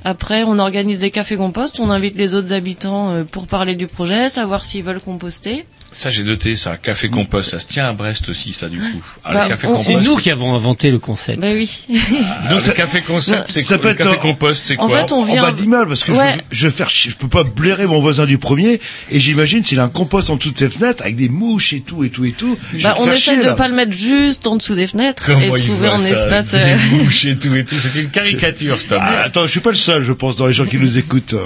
Après, 0.06 0.44
on 0.44 0.60
organise 0.60 1.00
des 1.00 1.10
cafés 1.10 1.36
compost. 1.36 1.80
On 1.80 1.90
invite 1.90 2.16
les 2.16 2.36
autres 2.36 2.54
habitants 2.54 3.10
euh, 3.10 3.24
pour 3.24 3.48
parler 3.48 3.74
du 3.74 3.88
projet, 3.88 4.30
savoir 4.30 4.66
s'ils 4.66 4.84
veulent 4.84 5.02
composter. 5.02 5.66
Ça, 5.94 6.10
j'ai 6.10 6.24
noté 6.24 6.56
ça. 6.56 6.76
Café 6.78 7.08
compost. 7.10 7.52
Ça 7.52 7.60
se 7.60 7.66
tient 7.68 7.86
à 7.88 7.94
Brest 7.94 8.28
aussi, 8.30 8.52
ça, 8.54 8.68
du 8.68 8.80
coup. 8.80 9.04
Ah, 9.24 9.34
Bah, 9.34 9.48
on-. 9.66 9.82
C'est 9.82 9.96
nous 9.96 10.18
qui 10.18 10.32
avons 10.32 10.56
inventé 10.56 10.90
le 10.92 11.00
concept. 11.00 11.40
Ben 11.40 11.56
oui. 11.56 11.70
Ah, 11.90 12.54
le 12.54 12.74
café 12.74 13.02
concept, 13.02 13.46
c'est 13.52 13.64
quoi 13.64 13.78
peut 13.78 13.90
Le 13.90 13.94
café 13.96 14.10
en- 14.18 14.20
compost, 14.22 14.64
c'est 14.66 14.78
en 14.80 14.88
quoi 14.88 15.02
fait, 15.02 15.12
on 15.12 15.22
en 15.22 15.26
vient- 15.26 15.42
bas 15.44 15.52
de 15.52 15.62
l'immeuble 15.62 15.90
parce 15.90 16.04
que 16.04 16.12
Ouais. 16.12 16.36
je, 16.52 16.58
je 16.58 16.68
vais 16.68 16.72
faire 16.74 16.90
je 16.90 17.16
peux 17.16 17.28
pas 17.28 17.44
blairer 17.44 17.86
mon 17.86 18.00
voisin 18.02 18.26
du 18.26 18.38
premier 18.38 18.80
et 19.12 19.20
j'imagine 19.20 19.64
s'il 19.64 19.80
a 19.80 19.84
un 19.84 19.90
compost 19.90 20.30
en 20.30 20.36
dessous 20.38 20.52
de 20.52 20.58
ses 20.58 20.70
fenêtres 20.70 21.04
avec 21.04 21.16
des 21.16 21.30
mouches 21.30 21.74
et 21.74 21.82
tout 21.82 22.04
et 22.04 22.10
tout 22.10 22.26
et 22.26 22.32
tout. 22.32 22.58
Bah, 22.82 22.96
on 23.00 23.06
essaie 23.08 23.18
chier, 23.18 23.38
de 23.38 23.44
là. 23.44 23.54
pas 23.54 23.68
le 23.68 23.76
mettre 23.76 23.92
juste 23.94 24.48
en 24.48 24.56
dessous 24.58 24.76
des 24.76 24.88
fenêtres 24.88 25.24
Comment 25.26 25.40
et 25.42 25.48
il 25.58 25.66
trouver 25.66 25.88
voit 25.88 25.96
un 25.96 26.00
ça, 26.00 26.10
espace. 26.10 26.52
Des 26.52 26.58
euh, 26.58 26.78
mouches 26.92 27.26
et 27.26 27.38
tout 27.38 27.56
et 27.56 27.66
tout. 27.66 27.76
C'est 27.80 27.96
une 28.00 28.10
caricature, 28.10 28.80
cet 28.80 28.94
homme. 28.94 29.00
Ah, 29.02 29.22
attends, 29.26 29.44
je 29.46 29.52
suis 29.52 29.60
pas 29.60 29.72
le 29.72 29.76
seul, 29.78 30.02
je 30.02 30.12
pense, 30.14 30.36
dans 30.36 30.48
les 30.48 30.54
gens 30.54 30.66
qui 30.66 30.78
nous 30.78 30.98
écoutent. 30.98 31.34
euh. 31.34 31.46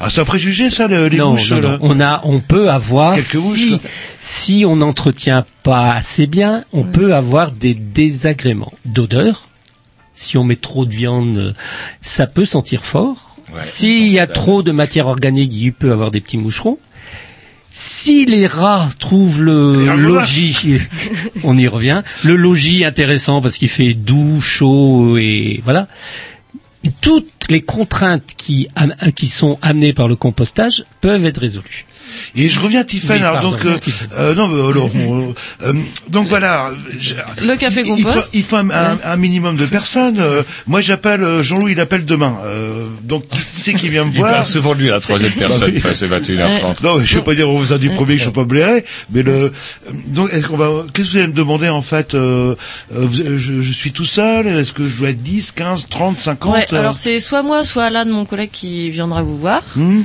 Ah, 0.00 0.08
c'est 0.10 0.20
un 0.20 0.24
préjugé, 0.24 0.70
ça, 0.70 0.86
le- 0.86 1.08
les 1.08 1.18
non, 1.18 1.32
mouches, 1.32 1.50
non, 1.50 1.60
là 1.60 1.68
non. 1.70 1.78
On 1.82 2.00
a, 2.00 2.20
on 2.24 2.40
peut 2.40 2.70
avoir 2.70 3.14
Quelques 3.14 3.34
mouches, 3.34 3.71
si, 4.20 4.64
on 4.66 4.76
n'entretient 4.76 5.44
pas 5.62 5.94
assez 5.94 6.26
bien, 6.26 6.64
on 6.72 6.84
peut 6.84 7.14
avoir 7.14 7.52
des 7.52 7.74
désagréments 7.74 8.72
d'odeur. 8.84 9.48
Si 10.14 10.36
on 10.36 10.44
met 10.44 10.56
trop 10.56 10.84
de 10.84 10.92
viande, 10.92 11.54
ça 12.00 12.26
peut 12.26 12.44
sentir 12.44 12.84
fort. 12.84 13.36
Ouais, 13.52 13.60
S'il 13.62 14.08
y 14.08 14.18
a 14.18 14.26
trop 14.26 14.62
de 14.62 14.72
matière 14.72 15.06
organique, 15.06 15.52
il 15.52 15.72
peut 15.72 15.92
avoir 15.92 16.10
des 16.10 16.20
petits 16.20 16.38
moucherons. 16.38 16.78
Si 17.74 18.26
les 18.26 18.46
rats 18.46 18.88
trouvent 18.98 19.40
le 19.40 19.96
logis, 19.96 20.78
on 21.42 21.56
y 21.56 21.66
revient, 21.66 22.02
le 22.22 22.36
logis 22.36 22.84
intéressant 22.84 23.40
parce 23.40 23.56
qu'il 23.56 23.70
fait 23.70 23.94
doux, 23.94 24.40
chaud 24.42 25.16
et 25.16 25.60
voilà. 25.64 25.88
Et 26.84 26.90
toutes 27.00 27.46
les 27.48 27.62
contraintes 27.62 28.34
qui, 28.36 28.68
qui 29.16 29.28
sont 29.28 29.58
amenées 29.62 29.92
par 29.92 30.08
le 30.08 30.16
compostage 30.16 30.84
peuvent 31.00 31.24
être 31.24 31.38
résolues. 31.38 31.86
Et 32.36 32.48
je 32.48 32.60
reviens, 32.60 32.84
Tiffen. 32.84 33.16
Oui, 33.16 33.22
alors 33.22 33.34
pardon, 33.40 33.50
donc, 33.52 33.64
euh, 33.66 33.78
euh, 34.18 34.34
non, 34.34 34.48
mais 34.48 34.70
alors, 34.70 34.90
on, 35.08 35.34
euh, 35.64 35.72
donc 36.08 36.28
voilà. 36.28 36.70
je- 36.98 37.14
Le 37.44 37.56
café 37.56 37.80
il- 37.84 37.94
il 37.98 38.02
faut, 38.02 38.08
compost. 38.10 38.30
il 38.34 38.42
faut 38.42 38.56
un, 38.56 38.70
un- 38.70 38.98
un 39.04 39.16
minimum 39.16 39.56
de 39.56 39.66
personnes. 39.66 40.18
euh, 40.20 40.42
moi, 40.66 40.80
j'appelle 40.80 41.22
euh, 41.22 41.42
Jean-Louis, 41.42 41.72
il 41.72 41.80
appelle 41.80 42.04
demain. 42.04 42.38
Euh, 42.44 42.86
donc, 43.02 43.28
qui 43.28 43.40
c'est 43.40 43.74
qui 43.74 43.88
vient 43.88 44.04
me 44.04 44.10
Il 44.12 44.18
voir 44.18 44.32
parle 44.32 44.46
souvent 44.46 44.74
de 44.74 44.80
lui 44.80 44.90
à 44.90 44.94
la 44.94 45.00
troisième 45.00 45.32
personne. 45.38 45.72
Enfin, 45.76 45.92
c'est 45.94 46.08
21h30. 46.08 46.82
Non, 46.82 47.00
je 47.04 47.16
vais 47.16 47.22
pas 47.24 47.34
dire 47.34 47.48
aux 47.50 47.56
voisins 47.58 47.78
du 47.78 47.90
premier 47.90 48.14
que 48.14 48.18
je 48.18 48.24
suis 48.24 48.32
pas 48.32 48.44
blairer, 48.44 48.84
mais 49.12 49.22
le. 49.22 49.32
euh, 49.32 49.50
Donc, 50.08 50.32
est-ce 50.32 50.46
qu'on 50.46 50.56
va. 50.56 50.70
Qu'est-ce 50.92 51.08
que 51.08 51.12
vous 51.12 51.16
allez 51.18 51.26
me 51.28 51.32
demander 51.32 51.68
en 51.68 51.82
fait 51.82 52.14
euh, 52.14 52.54
euh, 52.94 53.06
vous- 53.06 53.38
je, 53.38 53.62
je 53.62 53.72
suis 53.72 53.92
tout 53.92 54.04
seul. 54.04 54.46
Est-ce 54.46 54.72
que 54.72 54.86
je 54.88 54.96
dois 54.96 55.10
être 55.10 55.22
10, 55.22 55.52
15, 55.52 55.88
30, 55.88 56.18
50 56.18 56.52
Ouais, 56.52 56.66
euh, 56.72 56.78
alors 56.78 56.98
c'est 56.98 57.20
soit 57.20 57.42
moi, 57.42 57.64
soit 57.64 57.84
Alan, 57.84 58.06
mon 58.06 58.24
collègue, 58.24 58.50
qui 58.52 58.90
viendra 58.90 59.22
vous 59.22 59.38
voir. 59.38 59.62
hmm 59.76 60.02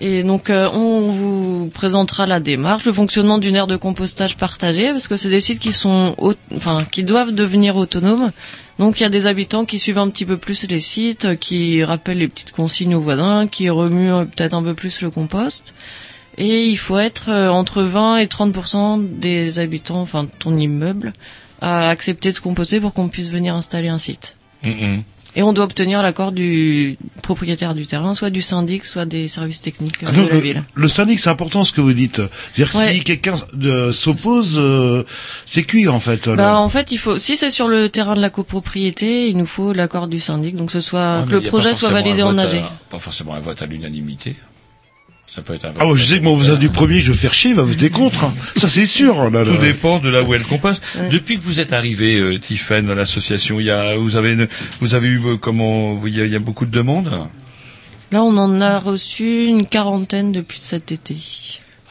Et 0.00 0.22
donc 0.22 0.48
euh, 0.48 0.68
on 0.72 1.10
vous 1.10 1.68
présentera 1.68 2.26
la 2.26 2.40
démarche, 2.40 2.86
le 2.86 2.92
fonctionnement 2.92 3.36
d'une 3.36 3.54
aire 3.54 3.66
de 3.66 3.76
compostage 3.76 4.36
partagée, 4.36 4.90
parce 4.92 5.08
que 5.08 5.16
c'est 5.16 5.28
des 5.28 5.40
sites 5.40 5.58
qui 5.58 5.72
sont, 5.72 6.16
enfin, 6.56 6.86
qui 6.90 7.04
doivent 7.04 7.32
devenir 7.32 7.76
autonomes. 7.76 8.32
Donc 8.78 8.98
il 8.98 9.02
y 9.02 9.06
a 9.06 9.10
des 9.10 9.26
habitants 9.26 9.66
qui 9.66 9.78
suivent 9.78 9.98
un 9.98 10.08
petit 10.08 10.24
peu 10.24 10.38
plus 10.38 10.66
les 10.68 10.80
sites, 10.80 11.38
qui 11.38 11.84
rappellent 11.84 12.18
les 12.18 12.28
petites 12.28 12.52
consignes 12.52 12.94
aux 12.94 13.00
voisins, 13.00 13.46
qui 13.46 13.68
remuent 13.68 14.12
euh, 14.12 14.24
peut-être 14.24 14.54
un 14.54 14.62
peu 14.62 14.72
plus 14.72 15.02
le 15.02 15.10
compost. 15.10 15.74
Et 16.38 16.66
il 16.66 16.78
faut 16.78 16.98
être 16.98 17.28
euh, 17.28 17.50
entre 17.50 17.82
20 17.82 18.18
et 18.18 18.26
30% 18.26 19.18
des 19.18 19.58
habitants, 19.58 20.00
enfin 20.00 20.26
ton 20.38 20.56
immeuble, 20.56 21.12
à 21.60 21.90
accepter 21.90 22.32
de 22.32 22.38
composter 22.38 22.80
pour 22.80 22.94
qu'on 22.94 23.10
puisse 23.10 23.28
venir 23.28 23.54
installer 23.54 23.88
un 23.88 23.98
site. 23.98 24.36
Et 25.36 25.42
on 25.44 25.52
doit 25.52 25.64
obtenir 25.64 26.02
l'accord 26.02 26.32
du 26.32 26.98
propriétaire 27.22 27.74
du 27.74 27.86
terrain, 27.86 28.14
soit 28.14 28.30
du 28.30 28.42
syndic, 28.42 28.84
soit 28.84 29.04
des 29.06 29.28
services 29.28 29.60
techniques 29.60 29.98
Ah, 30.04 30.10
de 30.10 30.22
la 30.22 30.34
le, 30.34 30.38
ville. 30.40 30.64
le 30.74 30.88
syndic, 30.88 31.20
c'est 31.20 31.30
important 31.30 31.62
ce 31.62 31.72
que 31.72 31.80
vous 31.80 31.92
dites. 31.92 32.20
C'est-à-dire 32.52 32.74
Ouais. 32.74 32.94
si 32.94 33.04
quelqu'un 33.04 33.34
euh, 33.62 33.92
s'oppose, 33.92 34.56
euh, 34.58 35.04
c'est 35.48 35.62
cuit 35.62 35.86
en 35.86 36.00
fait. 36.00 36.28
Bah, 36.28 36.56
en 36.58 36.68
fait, 36.68 36.90
il 36.90 36.98
faut, 36.98 37.18
si 37.20 37.36
c'est 37.36 37.50
sur 37.50 37.68
le 37.68 37.88
terrain 37.88 38.16
de 38.16 38.20
la 38.20 38.30
copropriété, 38.30 39.28
il 39.28 39.36
nous 39.36 39.46
faut 39.46 39.72
l'accord 39.72 40.08
du 40.08 40.18
syndic, 40.18 40.56
donc 40.56 40.72
ce 40.72 40.80
soit 40.80 41.20
Ouais, 41.20 41.26
que 41.26 41.30
le 41.36 41.40
projet 41.42 41.74
soit 41.74 41.90
validé 41.90 42.22
en 42.24 42.36
AG. 42.36 42.58
à- 42.58 42.72
Pas 42.90 42.98
forcément 42.98 43.34
un 43.34 43.40
vote 43.40 43.62
à 43.62 43.66
l'unanimité. 43.66 44.34
Ça 45.32 45.42
peut 45.42 45.54
être 45.54 45.64
un 45.64 45.68
vote. 45.68 45.78
Ah, 45.80 45.84
moi, 45.84 45.96
je 45.96 46.02
sais 46.04 46.18
que 46.18 46.24
mon 46.24 46.34
voisin 46.34 46.56
du 46.56 46.70
premier, 46.70 46.98
je 46.98 47.12
vais 47.12 47.18
faire 47.18 47.32
chier, 47.34 47.50
il 47.50 47.56
va 47.56 47.62
voter 47.62 47.88
contre. 47.88 48.24
hein. 48.24 48.34
Ça, 48.56 48.66
c'est 48.68 48.84
sûr. 48.86 49.30
Là, 49.30 49.44
là. 49.44 49.44
Tout 49.44 49.56
dépend 49.58 50.00
de 50.00 50.08
là 50.08 50.22
où 50.24 50.34
elle 50.34 50.42
composte. 50.42 50.82
Depuis 51.12 51.38
que 51.38 51.42
vous 51.44 51.60
êtes 51.60 51.72
arrivé, 51.72 52.16
euh, 52.18 52.38
Tiffen, 52.38 52.84
dans 52.86 52.94
l'association, 52.96 53.60
il 53.60 53.66
y 53.66 53.70
a, 53.70 53.96
vous 53.96 54.16
avez, 54.16 54.32
une- 54.32 54.48
vous 54.80 54.94
avez 54.94 55.06
eu 55.06 55.20
euh, 55.24 55.36
comment, 55.36 55.94
vous- 55.94 56.08
il 56.08 56.16
y, 56.16 56.20
a, 56.20 56.24
il 56.24 56.32
y 56.32 56.36
a 56.36 56.40
beaucoup 56.40 56.66
de 56.66 56.72
demandes? 56.72 57.10
Là, 58.12 58.24
on 58.24 58.36
en 58.38 58.60
a 58.60 58.80
reçu 58.80 59.44
une 59.46 59.64
quarantaine 59.66 60.32
depuis 60.32 60.58
cet 60.60 60.90
été. 60.90 61.16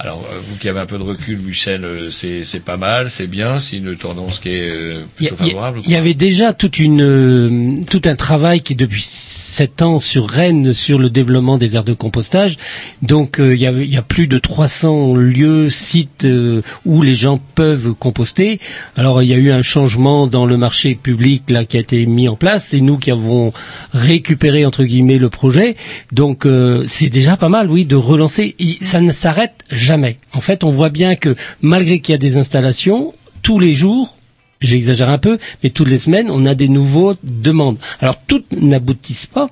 Alors, 0.02 0.26
euh, 0.32 0.40
vous 0.42 0.56
qui 0.56 0.70
avez 0.70 0.80
un 0.80 0.86
peu 0.86 0.98
de 0.98 1.04
recul, 1.04 1.40
Michel, 1.40 1.84
euh, 1.84 2.10
c'est 2.10 2.46
c'est 2.46 2.62
pas 2.62 2.78
mal, 2.78 3.10
c'est 3.10 3.28
bien, 3.28 3.60
c'est 3.60 3.76
une 3.76 3.98
tendance 3.98 4.40
qui 4.40 4.48
est 4.48 4.70
euh, 4.72 5.02
y, 5.20 5.28
plutôt 5.28 5.34
a- 5.34 5.38
favorable. 5.48 5.82
il 5.84 5.92
y 5.92 5.96
avait 5.98 6.14
déjà 6.14 6.54
toute 6.54 6.80
une, 6.80 7.02
euh, 7.02 7.72
tout 7.90 8.04
un 8.06 8.16
travail 8.16 8.62
qui 8.62 8.76
depuis 8.76 9.02
sept 9.06 9.82
ans 9.82 10.00
sur 10.00 10.30
Rennes 10.30 10.72
sur 10.72 11.00
le 11.00 11.10
développement 11.10 11.58
des 11.58 11.76
aires 11.76 11.84
de 11.84 11.92
compostage. 11.92 12.56
Donc 13.02 13.42
euh, 13.42 13.54
il, 13.54 13.60
y 13.62 13.66
il 13.66 13.94
y 13.94 13.98
a 13.98 14.02
plus 14.02 14.28
de 14.28 14.38
300 14.38 15.16
lieux, 15.16 15.70
sites 15.70 16.24
euh, 16.24 16.62
où 16.86 17.02
les 17.02 17.16
gens 17.16 17.38
peuvent 17.56 17.92
composter. 17.94 18.62
Alors 18.96 19.22
il 19.22 19.28
y 19.28 19.34
a 19.34 19.38
eu 19.38 19.52
un 19.52 19.62
changement 19.62 20.28
dans 20.28 20.46
le 20.46 20.56
marché 20.56 20.96
public 20.96 21.50
là 21.50 21.66
qui 21.66 21.76
a 21.76 21.82
été 21.82 22.06
mis 22.06 22.30
en 22.30 22.38
place. 22.38 22.68
C'est 22.68 22.80
nous 22.80 23.00
qui 23.00 23.12
avons 23.12 23.52
récupéré 23.94 24.66
entre 24.66 24.86
guillemets 24.86 25.18
le 25.18 25.28
projet. 25.30 25.76
Donc 26.14 26.46
euh, 26.46 26.84
c'est 26.86 27.10
déjà 27.10 27.36
pas 27.36 27.50
mal, 27.50 27.70
oui, 27.70 27.84
de 27.84 27.98
relancer. 27.98 28.56
Ça 28.80 29.02
ne 29.02 29.12
s'arrête 29.12 29.56
jamais. 29.70 29.89
En 30.34 30.42
fait, 30.42 30.64
on 30.64 30.72
voit 30.72 30.90
bien 30.90 31.16
que 31.16 31.36
malgré 31.62 32.00
qu'il 32.00 32.14
y 32.14 32.16
a 32.16 32.20
des 32.20 32.38
installations, 32.38 33.14
tous 33.42 33.60
les 33.60 33.74
jours, 33.74 34.16
j'exagère 34.62 35.10
un 35.10 35.18
peu, 35.18 35.38
mais 35.64 35.70
toutes 35.70 35.88
les 35.88 36.00
semaines, 36.00 36.30
on 36.30 36.46
a 36.46 36.56
des 36.56 36.68
nouveaux 36.68 37.16
demandes. 37.24 37.78
Alors 38.00 38.18
toutes 38.28 38.52
n'aboutissent 38.54 39.26
pas, 39.26 39.48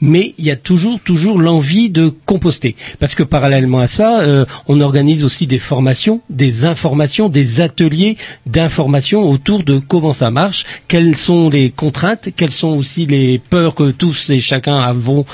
mais 0.00 0.34
il 0.38 0.44
y 0.44 0.50
a 0.50 0.56
toujours 0.56 1.00
toujours 1.00 1.38
l'envie 1.38 1.90
de 1.90 2.12
composter. 2.24 2.76
Parce 2.98 3.14
que 3.14 3.22
parallèlement 3.22 3.80
à 3.80 3.86
ça, 3.86 4.20
euh, 4.20 4.44
on 4.68 4.80
organise 4.80 5.24
aussi 5.24 5.46
des 5.46 5.58
formations, 5.58 6.20
des 6.30 6.64
informations, 6.64 7.28
des 7.28 7.60
ateliers 7.60 8.16
d'information 8.46 9.28
autour 9.28 9.64
de 9.64 9.78
comment 9.78 10.12
ça 10.12 10.30
marche, 10.30 10.64
quelles 10.88 11.16
sont 11.16 11.50
les 11.50 11.70
contraintes, 11.70 12.30
quelles 12.36 12.52
sont 12.52 12.76
aussi 12.76 13.06
les 13.06 13.38
peurs 13.38 13.74
que 13.74 13.90
tous 13.90 14.30
et 14.30 14.40
chacun 14.40 14.78
avons 14.78 15.24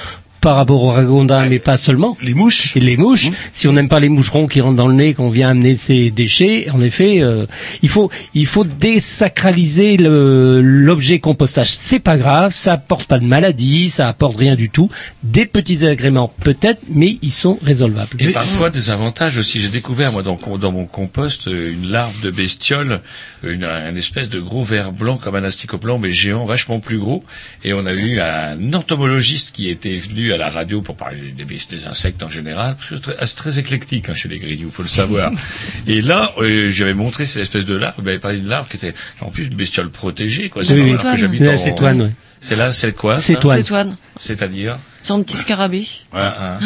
par 0.48 0.56
rapport 0.56 0.82
au 0.82 0.88
ragondin, 0.88 1.44
mais 1.44 1.58
pas 1.58 1.76
seulement. 1.76 2.16
Les 2.22 2.32
mouches. 2.32 2.74
Et 2.74 2.80
les 2.80 2.96
mouches. 2.96 3.30
Si 3.52 3.68
on 3.68 3.74
n'aime 3.74 3.90
pas 3.90 4.00
les 4.00 4.08
moucherons 4.08 4.46
qui 4.46 4.62
rentrent 4.62 4.76
dans 4.76 4.88
le 4.88 4.94
nez, 4.94 5.12
qu'on 5.12 5.28
vient 5.28 5.50
amener 5.50 5.76
ces 5.76 6.10
déchets, 6.10 6.70
en 6.70 6.80
effet, 6.80 7.20
euh, 7.20 7.44
il 7.82 7.90
faut 7.90 8.10
il 8.32 8.46
faut 8.46 8.64
désacraliser 8.64 9.98
l'objet 9.98 11.18
compostage. 11.18 11.68
C'est 11.68 11.98
pas 11.98 12.16
grave, 12.16 12.54
ça 12.54 12.72
apporte 12.72 13.04
pas 13.04 13.18
de 13.18 13.26
maladie, 13.26 13.90
ça 13.90 14.08
apporte 14.08 14.38
rien 14.38 14.54
du 14.54 14.70
tout. 14.70 14.88
Des 15.22 15.44
petits 15.44 15.86
agréments 15.86 16.32
peut-être, 16.42 16.80
mais 16.88 17.18
ils 17.20 17.30
sont 17.30 17.58
résolvables. 17.62 18.16
Et 18.18 18.30
parfois 18.30 18.70
des 18.70 18.88
avantages 18.88 19.36
aussi. 19.36 19.60
J'ai 19.60 19.68
découvert 19.68 20.12
moi 20.12 20.22
dans, 20.22 20.38
dans 20.56 20.72
mon 20.72 20.86
compost 20.86 21.44
une 21.44 21.90
larve 21.90 22.22
de 22.22 22.30
bestiole, 22.30 23.02
une, 23.42 23.64
un 23.64 23.94
espèce 23.96 24.30
de 24.30 24.40
gros 24.40 24.62
ver 24.62 24.92
blanc 24.92 25.18
comme 25.18 25.34
un 25.34 25.44
asticot 25.44 25.76
blanc 25.76 25.98
mais 25.98 26.12
géant, 26.12 26.46
vachement 26.46 26.80
plus 26.80 26.98
gros. 26.98 27.22
Et 27.64 27.74
on 27.74 27.84
a 27.84 27.92
eu 27.92 28.18
un 28.18 28.72
entomologiste 28.72 29.52
qui 29.52 29.68
était 29.68 29.96
venu 29.96 30.32
à 30.32 30.37
à 30.40 30.46
la 30.46 30.50
radio 30.50 30.80
pour 30.82 30.96
parler 30.96 31.18
des, 31.36 31.44
des, 31.44 31.58
des 31.70 31.86
insectes 31.86 32.22
en 32.22 32.30
général, 32.30 32.76
parce 32.76 32.88
que 32.88 32.94
c'est 32.96 33.02
très, 33.16 33.26
c'est 33.26 33.36
très 33.36 33.58
éclectique 33.58 34.08
hein, 34.08 34.14
chez 34.14 34.28
les 34.28 34.38
grignoux, 34.38 34.70
faut 34.70 34.82
le 34.82 34.88
savoir. 34.88 35.30
Et 35.86 36.00
là, 36.02 36.32
euh, 36.38 36.70
j'avais 36.70 36.94
montré 36.94 37.26
cette 37.26 37.42
espèce 37.42 37.64
de 37.64 37.74
larve, 37.76 37.94
vous 37.98 38.04
m'avez 38.04 38.18
parlé 38.18 38.38
d'une 38.38 38.48
larve 38.48 38.68
qui 38.68 38.76
était 38.76 38.94
en 39.20 39.30
plus 39.30 39.44
une 39.46 39.54
bestiole 39.54 39.90
protégée. 39.90 40.48
Quoi. 40.48 40.62
Oui, 40.68 40.80
oui. 40.80 40.96
que 40.96 41.16
j'habite 41.16 41.42
en- 41.42 41.58
c'est 41.58 41.80
ouais. 41.80 42.10
C'est 42.40 42.54
là, 42.56 42.72
c'est 42.72 42.92
quoi 42.94 43.18
C'est 43.18 43.34
ça 43.34 43.40
toine. 43.40 43.56
C'est 43.58 43.64
toine. 43.66 43.96
C'est-à-dire 44.16 44.78
C'est 45.02 45.12
un 45.12 45.22
petit 45.22 45.36
scarabée. 45.36 45.86
Ouais, 46.14 46.20
hein. 46.20 46.58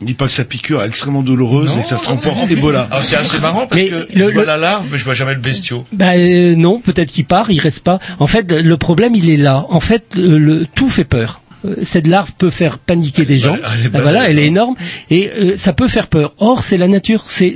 Il 0.00 0.06
dit 0.06 0.14
pas 0.14 0.26
que 0.26 0.32
sa 0.32 0.44
piqûre 0.46 0.82
est 0.82 0.86
extrêmement 0.88 1.22
douloureuse 1.22 1.76
et 1.76 1.82
que 1.82 1.86
ça 1.86 1.98
se 1.98 2.02
transforme 2.02 2.38
en 2.40 2.46
Ebola. 2.48 2.88
Alors 2.90 3.04
c'est 3.04 3.16
assez 3.16 3.38
marrant 3.38 3.66
parce 3.66 3.80
Mais 3.82 3.88
que 3.90 3.94
le- 4.14 4.28
je 4.28 4.32
vois 4.32 4.42
le- 4.42 4.46
la 4.46 4.56
larve, 4.56 4.86
mais 4.90 4.96
je 4.98 5.04
vois 5.04 5.12
jamais 5.12 5.34
le 5.34 5.40
bestiau. 5.40 5.84
Bah 5.92 6.12
euh, 6.16 6.54
non, 6.56 6.80
peut-être 6.80 7.10
qu'il 7.12 7.26
part, 7.26 7.50
il 7.50 7.60
reste 7.60 7.84
pas. 7.84 7.98
En 8.18 8.26
fait, 8.26 8.50
le 8.50 8.76
problème 8.78 9.14
il 9.14 9.28
est 9.28 9.36
là. 9.36 9.66
En 9.68 9.80
fait, 9.80 10.14
le, 10.16 10.38
le- 10.38 10.66
tout 10.74 10.88
fait 10.88 11.04
peur. 11.04 11.42
Euh, 11.64 11.74
Cette 11.82 12.06
larve 12.06 12.34
peut 12.36 12.50
faire 12.50 12.78
paniquer 12.78 13.24
des 13.24 13.38
gens. 13.38 13.56
elle 13.56 13.86
est 13.86 13.90
Ah, 13.94 14.00
voilà, 14.00 14.28
elle 14.28 14.38
est 14.38 14.44
hein. 14.44 14.46
énorme 14.46 14.74
et 15.10 15.30
euh, 15.30 15.56
ça 15.56 15.72
peut 15.72 15.88
faire 15.88 16.08
peur. 16.08 16.34
Or, 16.38 16.62
c'est 16.62 16.78
la 16.78 16.88
nature, 16.88 17.24
c'est 17.28 17.54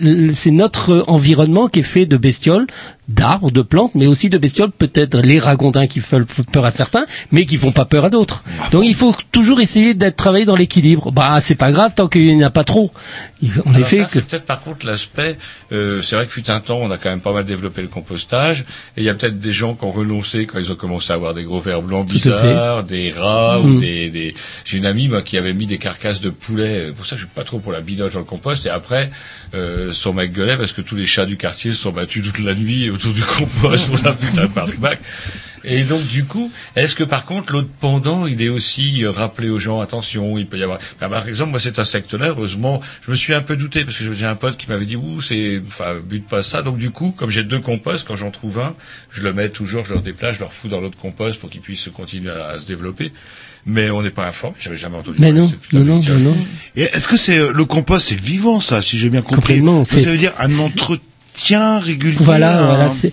notre 0.50 1.04
environnement 1.06 1.68
qui 1.68 1.80
est 1.80 1.82
fait 1.84 2.06
de 2.06 2.16
bestioles, 2.16 2.66
d'arbres, 3.08 3.50
de 3.50 3.62
plantes, 3.62 3.92
mais 3.94 4.06
aussi 4.06 4.30
de 4.30 4.38
bestioles, 4.38 4.70
peut-être 4.70 5.18
les 5.18 5.38
ragondins 5.38 5.86
qui 5.86 6.00
font 6.00 6.24
peur 6.52 6.64
à 6.64 6.70
certains, 6.70 7.04
mais 7.32 7.44
qui 7.46 7.56
font 7.58 7.72
pas 7.72 7.84
peur 7.84 8.06
à 8.06 8.10
d'autres. 8.10 8.42
Donc 8.72 8.84
il 8.86 8.94
faut 8.94 9.14
toujours 9.30 9.60
essayer 9.60 9.94
d'être 9.94 10.16
travaillé 10.16 10.44
dans 10.46 10.56
l'équilibre. 10.56 11.12
Bah 11.12 11.38
c'est 11.40 11.54
pas 11.54 11.70
grave 11.72 11.92
tant 11.94 12.08
qu'il 12.08 12.34
n'y 12.36 12.42
en 12.42 12.46
a 12.46 12.50
pas 12.50 12.64
trop. 12.64 12.92
En 13.66 13.70
Alors 13.74 13.80
effet, 13.80 14.04
c'est 14.08 14.22
peut-être 14.26 14.46
par 14.46 14.62
contre 14.62 14.86
l'aspect. 14.86 15.36
euh, 15.72 16.00
c'est 16.00 16.16
vrai 16.16 16.24
que 16.24 16.32
fut 16.32 16.50
un 16.50 16.60
temps, 16.60 16.78
on 16.80 16.90
a 16.90 16.96
quand 16.96 17.10
même 17.10 17.20
pas 17.20 17.32
mal 17.34 17.44
développé 17.44 17.82
le 17.82 17.88
compostage, 17.88 18.60
et 18.96 19.02
il 19.02 19.04
y 19.04 19.10
a 19.10 19.14
peut-être 19.14 19.38
des 19.38 19.52
gens 19.52 19.74
qui 19.74 19.84
ont 19.84 19.90
renoncé 19.92 20.46
quand 20.46 20.58
ils 20.58 20.72
ont 20.72 20.76
commencé 20.76 21.12
à 21.12 21.16
avoir 21.16 21.34
des 21.34 21.44
gros 21.44 21.60
vers 21.60 21.82
blancs 21.82 22.06
Tout 22.08 22.14
bizarres, 22.14 22.84
des 22.84 23.10
rats 23.10 23.60
ou 23.60 23.64
Mm. 23.66 23.80
des. 23.80 24.10
des... 24.10 24.34
J'ai 24.64 24.78
une 24.78 24.86
amie 24.86 25.08
moi 25.08 25.20
qui 25.22 25.36
avait 25.36 25.52
mis 25.52 25.66
des 25.66 25.78
carcasses 25.78 26.20
de 26.20 26.30
poulet. 26.30 26.92
Pour 26.96 27.04
ça, 27.06 27.16
je 27.16 27.22
suis 27.22 27.30
pas 27.34 27.44
trop 27.44 27.58
pour 27.58 27.72
la 27.72 27.80
bidoche 27.80 28.12
dans 28.14 28.20
le 28.20 28.24
compost. 28.24 28.64
Et 28.66 28.70
après, 28.70 29.10
euh, 29.54 29.92
son 29.92 30.12
mec 30.14 30.32
gueulait 30.32 30.56
parce 30.56 30.72
que 30.72 30.80
tous 30.80 30.96
les 30.96 31.06
chats 31.06 31.26
du 31.26 31.36
quartier 31.36 31.72
se 31.72 31.78
sont 31.78 31.92
battus 31.92 32.22
toute 32.24 32.38
la 32.38 32.54
nuit 32.54 32.90
autour 32.94 33.12
du 33.12 33.22
compost 33.22 33.88
pour 33.88 33.98
la 34.04 34.12
putain 34.12 34.42
de 34.42 34.52
barbac. 34.54 34.98
Et 35.66 35.82
donc 35.84 36.06
du 36.06 36.24
coup, 36.24 36.52
est-ce 36.76 36.94
que 36.94 37.04
par 37.04 37.24
contre 37.24 37.54
l'autre 37.54 37.70
pendant, 37.80 38.26
il 38.26 38.42
est 38.42 38.50
aussi 38.50 39.02
euh, 39.02 39.10
rappelé 39.10 39.48
aux 39.48 39.58
gens 39.58 39.80
attention, 39.80 40.36
il 40.36 40.46
peut 40.46 40.58
y 40.58 40.62
avoir. 40.62 40.78
Enfin, 40.96 41.08
par 41.08 41.26
exemple, 41.26 41.52
moi 41.52 41.60
cet 41.60 41.78
insecte-là, 41.78 42.28
heureusement, 42.28 42.82
je 43.06 43.10
me 43.10 43.16
suis 43.16 43.32
un 43.32 43.40
peu 43.40 43.56
douté 43.56 43.82
parce 43.84 43.96
que 43.96 44.12
j'ai 44.12 44.26
un 44.26 44.34
pote 44.34 44.58
qui 44.58 44.68
m'avait 44.68 44.84
dit 44.84 44.96
ouh 44.96 45.22
c'est, 45.22 45.62
enfin 45.66 45.94
bute 46.04 46.28
pas 46.28 46.42
ça. 46.42 46.60
Donc 46.60 46.76
du 46.76 46.90
coup, 46.90 47.12
comme 47.16 47.30
j'ai 47.30 47.44
deux 47.44 47.60
composts, 47.60 48.06
quand 48.06 48.16
j'en 48.16 48.30
trouve 48.30 48.58
un, 48.58 48.74
je 49.10 49.22
le 49.22 49.32
mets 49.32 49.48
toujours, 49.48 49.86
je 49.86 49.94
le 49.94 50.00
déplace, 50.00 50.34
je 50.34 50.40
le 50.40 50.46
refous 50.46 50.68
dans 50.68 50.82
l'autre 50.82 50.98
compost 50.98 51.40
pour 51.40 51.48
qu'il 51.48 51.62
puisse 51.62 51.88
continuer 51.94 52.30
à, 52.30 52.48
à 52.48 52.58
se 52.60 52.66
développer. 52.66 53.10
Mais 53.66 53.88
on 53.88 54.02
n'est 54.02 54.10
pas 54.10 54.26
informé, 54.26 54.56
j'avais 54.60 54.76
jamais 54.76 54.98
entendu. 54.98 55.16
mais 55.18 55.32
parler 55.32 55.40
non, 55.40 55.50
non, 55.72 55.84
non, 55.84 56.02
non, 56.02 56.18
non. 56.18 56.36
Et 56.76 56.82
est-ce 56.82 57.08
que 57.08 57.16
c'est 57.16 57.38
euh, 57.38 57.52
le 57.54 57.64
compost, 57.64 58.08
c'est 58.08 58.20
vivant 58.20 58.60
ça, 58.60 58.82
si 58.82 58.98
j'ai 58.98 59.08
bien 59.08 59.22
compris? 59.22 59.36
Complètement, 59.36 59.84
Ça 59.84 60.00
veut 60.00 60.18
dire 60.18 60.34
un 60.38 60.58
entretien 60.58 61.02
régulier. 61.78 62.16
Voilà, 62.20 62.66
voilà, 62.66 62.90
c'est- 62.90 63.12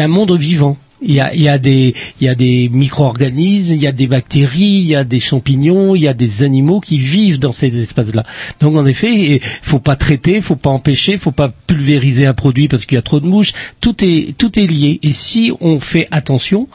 un 0.00 0.08
monde 0.08 0.32
vivant. 0.36 0.76
Il 1.04 1.14
y 1.14 1.20
a, 1.20 1.34
il 1.34 1.42
y 1.42 1.48
a 1.48 1.58
des, 1.58 1.94
il 2.20 2.32
des 2.36 2.68
micro-organismes, 2.68 3.72
il 3.74 3.82
y 3.82 3.88
a 3.88 3.92
des 3.92 4.06
bactéries, 4.06 4.78
il 4.82 4.86
y 4.86 4.94
a 4.94 5.02
des 5.02 5.18
champignons, 5.18 5.96
il 5.96 6.02
y 6.02 6.06
a 6.08 6.14
des 6.14 6.44
animaux 6.44 6.78
qui 6.78 6.96
vivent 6.98 7.40
dans 7.40 7.50
ces 7.50 7.82
espaces-là. 7.82 8.24
Donc 8.60 8.76
en 8.76 8.86
effet, 8.86 9.12
il 9.12 9.40
faut 9.62 9.80
pas 9.80 9.96
traiter, 9.96 10.40
faut 10.40 10.54
pas 10.54 10.70
empêcher, 10.70 11.18
faut 11.18 11.32
pas 11.32 11.52
pulvériser 11.66 12.26
un 12.26 12.34
produit 12.34 12.68
parce 12.68 12.86
qu'il 12.86 12.94
y 12.94 12.98
a 12.98 13.02
trop 13.02 13.18
de 13.18 13.26
mouches. 13.26 13.52
Tout 13.80 13.96
est, 14.04 14.36
tout 14.38 14.60
est 14.60 14.66
lié. 14.66 15.00
Et 15.02 15.10
si 15.10 15.52
on 15.60 15.80
fait 15.80 16.06
attention, 16.12 16.68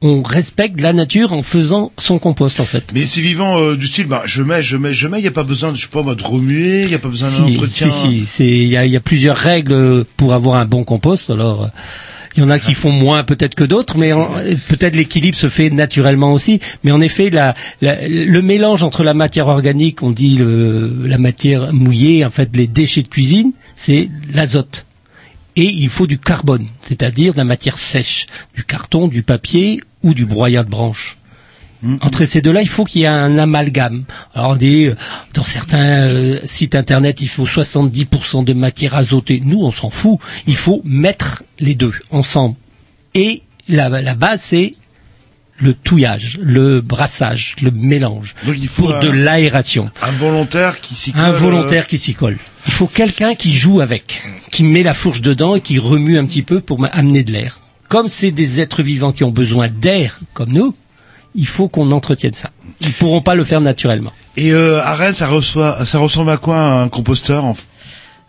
on 0.00 0.22
respecte 0.22 0.80
la 0.80 0.92
nature 0.92 1.32
en 1.32 1.42
faisant 1.42 1.90
son 1.98 2.18
compost 2.18 2.60
en 2.60 2.64
fait. 2.64 2.92
Mais 2.94 3.04
c'est 3.04 3.20
vivant 3.20 3.58
euh, 3.58 3.76
du 3.76 3.86
style, 3.88 4.06
bah, 4.06 4.22
je 4.26 4.42
mets, 4.42 4.62
je 4.62 4.76
mets, 4.76 4.94
je 4.94 5.08
mets, 5.08 5.18
il 5.18 5.22
n'y 5.22 5.28
a 5.28 5.32
pas 5.32 5.42
besoin, 5.42 5.72
de, 5.72 5.76
je 5.76 5.82
sais 5.82 5.88
pas, 5.88 6.02
de 6.14 6.22
remuer, 6.22 6.82
il 6.82 6.88
n'y 6.88 6.94
a 6.94 6.98
pas 7.00 7.08
besoin 7.08 7.28
Si, 7.28 7.40
d'entretien. 7.40 7.88
si, 7.90 8.20
si, 8.20 8.26
c'est 8.26 8.46
il 8.46 8.68
y 8.68 8.76
a, 8.76 8.86
y 8.86 8.96
a 8.96 9.00
plusieurs 9.00 9.36
règles 9.36 10.04
pour 10.16 10.34
avoir 10.34 10.56
un 10.56 10.66
bon 10.66 10.84
compost. 10.84 11.30
Alors, 11.30 11.64
euh, 11.64 11.68
il 12.36 12.42
y 12.42 12.44
en 12.44 12.50
a 12.50 12.60
qui 12.60 12.74
font 12.74 12.92
moins 12.92 13.24
peut-être 13.24 13.56
que 13.56 13.64
d'autres, 13.64 13.98
mais 13.98 14.12
peut-être 14.68 14.94
l'équilibre 14.94 15.36
se 15.36 15.48
fait 15.48 15.70
naturellement 15.70 16.32
aussi. 16.32 16.60
Mais 16.84 16.92
en 16.92 17.00
effet, 17.00 17.30
la, 17.30 17.54
la- 17.80 18.06
le 18.06 18.42
mélange 18.42 18.84
entre 18.84 19.02
la 19.02 19.14
matière 19.14 19.48
organique, 19.48 20.04
on 20.04 20.12
dit 20.12 20.36
le, 20.36 20.92
la 21.04 21.18
matière 21.18 21.72
mouillée, 21.72 22.24
en 22.24 22.30
fait, 22.30 22.50
les 22.54 22.68
déchets 22.68 23.02
de 23.02 23.08
cuisine, 23.08 23.50
c'est 23.74 24.08
l'azote. 24.32 24.84
Et 25.58 25.74
il 25.74 25.88
faut 25.88 26.06
du 26.06 26.20
carbone, 26.20 26.68
c'est-à-dire 26.82 27.32
de 27.32 27.38
la 27.38 27.44
matière 27.44 27.78
sèche, 27.78 28.26
du 28.54 28.62
carton, 28.62 29.08
du 29.08 29.24
papier 29.24 29.80
ou 30.04 30.14
du 30.14 30.24
broyat 30.24 30.62
de 30.62 30.70
branches. 30.70 31.18
Entre 32.00 32.24
ces 32.26 32.40
deux-là, 32.40 32.62
il 32.62 32.68
faut 32.68 32.84
qu'il 32.84 33.00
y 33.00 33.04
ait 33.04 33.08
un 33.08 33.36
amalgame. 33.38 34.04
Alors 34.36 34.52
on 34.52 34.54
dit, 34.54 34.84
euh, 34.84 34.94
dans 35.34 35.42
certains 35.42 36.06
euh, 36.06 36.38
sites 36.44 36.76
internet, 36.76 37.20
il 37.22 37.28
faut 37.28 37.44
70% 37.44 38.44
de 38.44 38.52
matière 38.52 38.94
azotée. 38.94 39.42
Nous, 39.44 39.60
on 39.60 39.72
s'en 39.72 39.90
fout. 39.90 40.20
Il 40.46 40.54
faut 40.54 40.80
mettre 40.84 41.42
les 41.58 41.74
deux 41.74 41.92
ensemble. 42.12 42.54
Et 43.14 43.42
la, 43.68 43.88
la 43.88 44.14
base, 44.14 44.40
c'est 44.42 44.70
le 45.58 45.74
touillage, 45.74 46.38
le 46.40 46.80
brassage, 46.80 47.56
le 47.60 47.70
mélange. 47.70 48.34
Donc 48.46 48.54
il 48.58 48.68
faut 48.68 48.84
pour 48.86 48.94
un- 48.96 49.00
de 49.00 49.08
l'aération. 49.10 49.90
Un 50.02 50.10
volontaire 50.12 50.80
qui 50.80 50.94
s'y 50.94 51.12
colle. 51.12 51.22
Un 51.22 51.30
volontaire 51.32 51.86
qui 51.86 51.98
s'y 51.98 52.14
colle. 52.14 52.38
Il 52.66 52.72
faut 52.72 52.86
quelqu'un 52.86 53.34
qui 53.34 53.52
joue 53.54 53.80
avec, 53.80 54.22
qui 54.52 54.62
met 54.62 54.82
la 54.82 54.94
fourche 54.94 55.20
dedans 55.22 55.54
et 55.56 55.60
qui 55.60 55.78
remue 55.78 56.18
un 56.18 56.24
petit 56.26 56.42
peu 56.42 56.60
pour 56.60 56.86
amener 56.92 57.24
de 57.24 57.32
l'air. 57.32 57.60
Comme 57.88 58.08
c'est 58.08 58.30
des 58.30 58.60
êtres 58.60 58.82
vivants 58.82 59.12
qui 59.12 59.24
ont 59.24 59.30
besoin 59.30 59.68
d'air, 59.68 60.20
comme 60.34 60.52
nous, 60.52 60.74
il 61.34 61.46
faut 61.46 61.68
qu'on 61.68 61.90
entretienne 61.90 62.34
ça. 62.34 62.50
Ils 62.80 62.92
pourront 62.92 63.22
pas 63.22 63.34
le 63.34 63.44
faire 63.44 63.60
naturellement. 63.60 64.12
Et 64.36 64.52
euh, 64.52 64.80
à 64.82 64.94
Rennes, 64.94 65.14
ça, 65.14 65.26
reçoit, 65.26 65.84
ça 65.84 65.98
ressemble 65.98 66.30
à 66.30 66.36
quoi 66.36 66.58
un 66.60 66.88
composteur 66.88 67.44
en... 67.44 67.56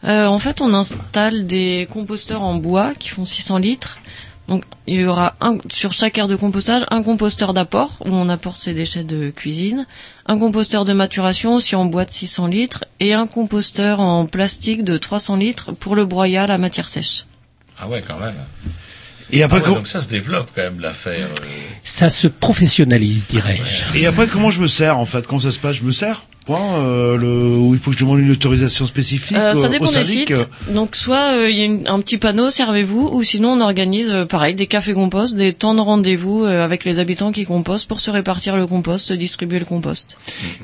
Euh, 0.06 0.26
en 0.28 0.40
fait, 0.40 0.62
on 0.62 0.74
installe 0.74 1.46
des 1.46 1.86
composteurs 1.92 2.42
en 2.42 2.56
bois 2.56 2.94
qui 2.98 3.10
font 3.10 3.26
600 3.26 3.58
litres. 3.58 4.00
Donc, 4.50 4.64
il 4.88 5.00
y 5.00 5.06
aura 5.06 5.36
un, 5.42 5.58
sur 5.72 5.94
chaque 5.94 6.18
aire 6.18 6.28
de 6.28 6.36
compostage 6.36 6.84
un 6.92 7.04
composteur 7.04 7.54
d'apport 7.54 7.98
où 8.06 8.10
on 8.10 8.28
apporte 8.30 8.58
ses 8.58 8.74
déchets 8.74 9.04
de 9.04 9.30
cuisine, 9.30 9.86
un 10.26 10.38
composteur 10.40 10.84
de 10.86 10.92
maturation 10.94 11.54
aussi 11.56 11.76
en 11.76 11.86
bois 11.86 12.04
de 12.04 12.12
600 12.12 12.48
litres 12.48 12.84
et 13.00 13.14
un 13.14 13.28
composteur 13.28 14.00
en 14.02 14.26
plastique 14.26 14.84
de 14.84 14.98
300 14.98 15.36
litres 15.38 15.72
pour 15.72 15.96
le 15.96 16.06
broyat, 16.06 16.48
la 16.48 16.58
matière 16.58 16.88
sèche. 16.90 17.26
Ah 17.80 17.88
ouais, 17.88 18.02
quand 18.06 18.20
même. 18.20 18.34
Et 19.32 19.44
après, 19.44 19.58
Ah 19.60 19.62
ouais, 19.62 19.66
com- 19.68 19.76
donc 19.76 19.88
ça 19.88 20.02
se 20.02 20.08
développe 20.08 20.50
quand 20.56 20.64
même 20.64 20.80
l'affaire. 20.80 21.28
euh. 21.28 21.46
Ça 21.84 22.10
se 22.10 22.28
professionnalise, 22.28 23.28
dirais-je. 23.28 23.98
Et 24.00 24.08
après, 24.08 24.26
comment 24.28 24.50
je 24.50 24.60
me 24.60 24.68
sers 24.68 24.98
en 24.98 25.06
fait? 25.06 25.28
Comment 25.28 25.40
ça 25.42 25.52
se 25.52 25.60
passe? 25.60 25.76
Je 25.76 25.84
me 25.84 25.92
sers? 25.92 26.26
Point, 26.50 26.80
euh, 26.80 27.16
le... 27.16 27.28
Ou 27.58 27.76
il 27.76 27.80
faut 27.80 27.92
que 27.92 27.98
je 27.98 28.04
demande 28.04 28.22
une 28.22 28.32
autorisation 28.32 28.88
spécifique 28.88 29.38
Euh, 29.38 29.54
ça 29.54 29.68
euh, 29.68 29.70
dépend 29.70 29.86
au 29.86 29.92
des 29.94 30.04
sites. 30.04 30.50
Donc 30.74 30.96
soit 30.96 31.34
euh, 31.34 31.48
il 31.48 31.56
y 31.56 31.62
a 31.62 31.66
une- 31.66 31.88
un 31.88 32.00
petit 32.00 32.18
panneau 32.18 32.50
servez-vous 32.50 33.08
ou 33.14 33.22
sinon 33.22 33.50
on 33.50 33.62
organise 33.62 34.10
euh, 34.10 34.26
pareil 34.26 34.56
des 34.56 34.66
cafés 34.66 34.94
compost, 34.96 35.36
des 35.36 35.54
temps 35.54 35.76
de 35.76 35.80
rendez-vous 35.82 36.46
euh, 36.46 36.66
avec 36.66 36.86
les 36.86 36.98
habitants 36.98 37.32
qui 37.32 37.46
compostent 37.46 37.88
pour 37.88 38.00
se 38.00 38.10
répartir 38.10 38.58
le 38.58 38.66
compost, 38.66 39.14
distribuer 39.14 39.60
le 39.60 39.66
compost. 39.66 40.18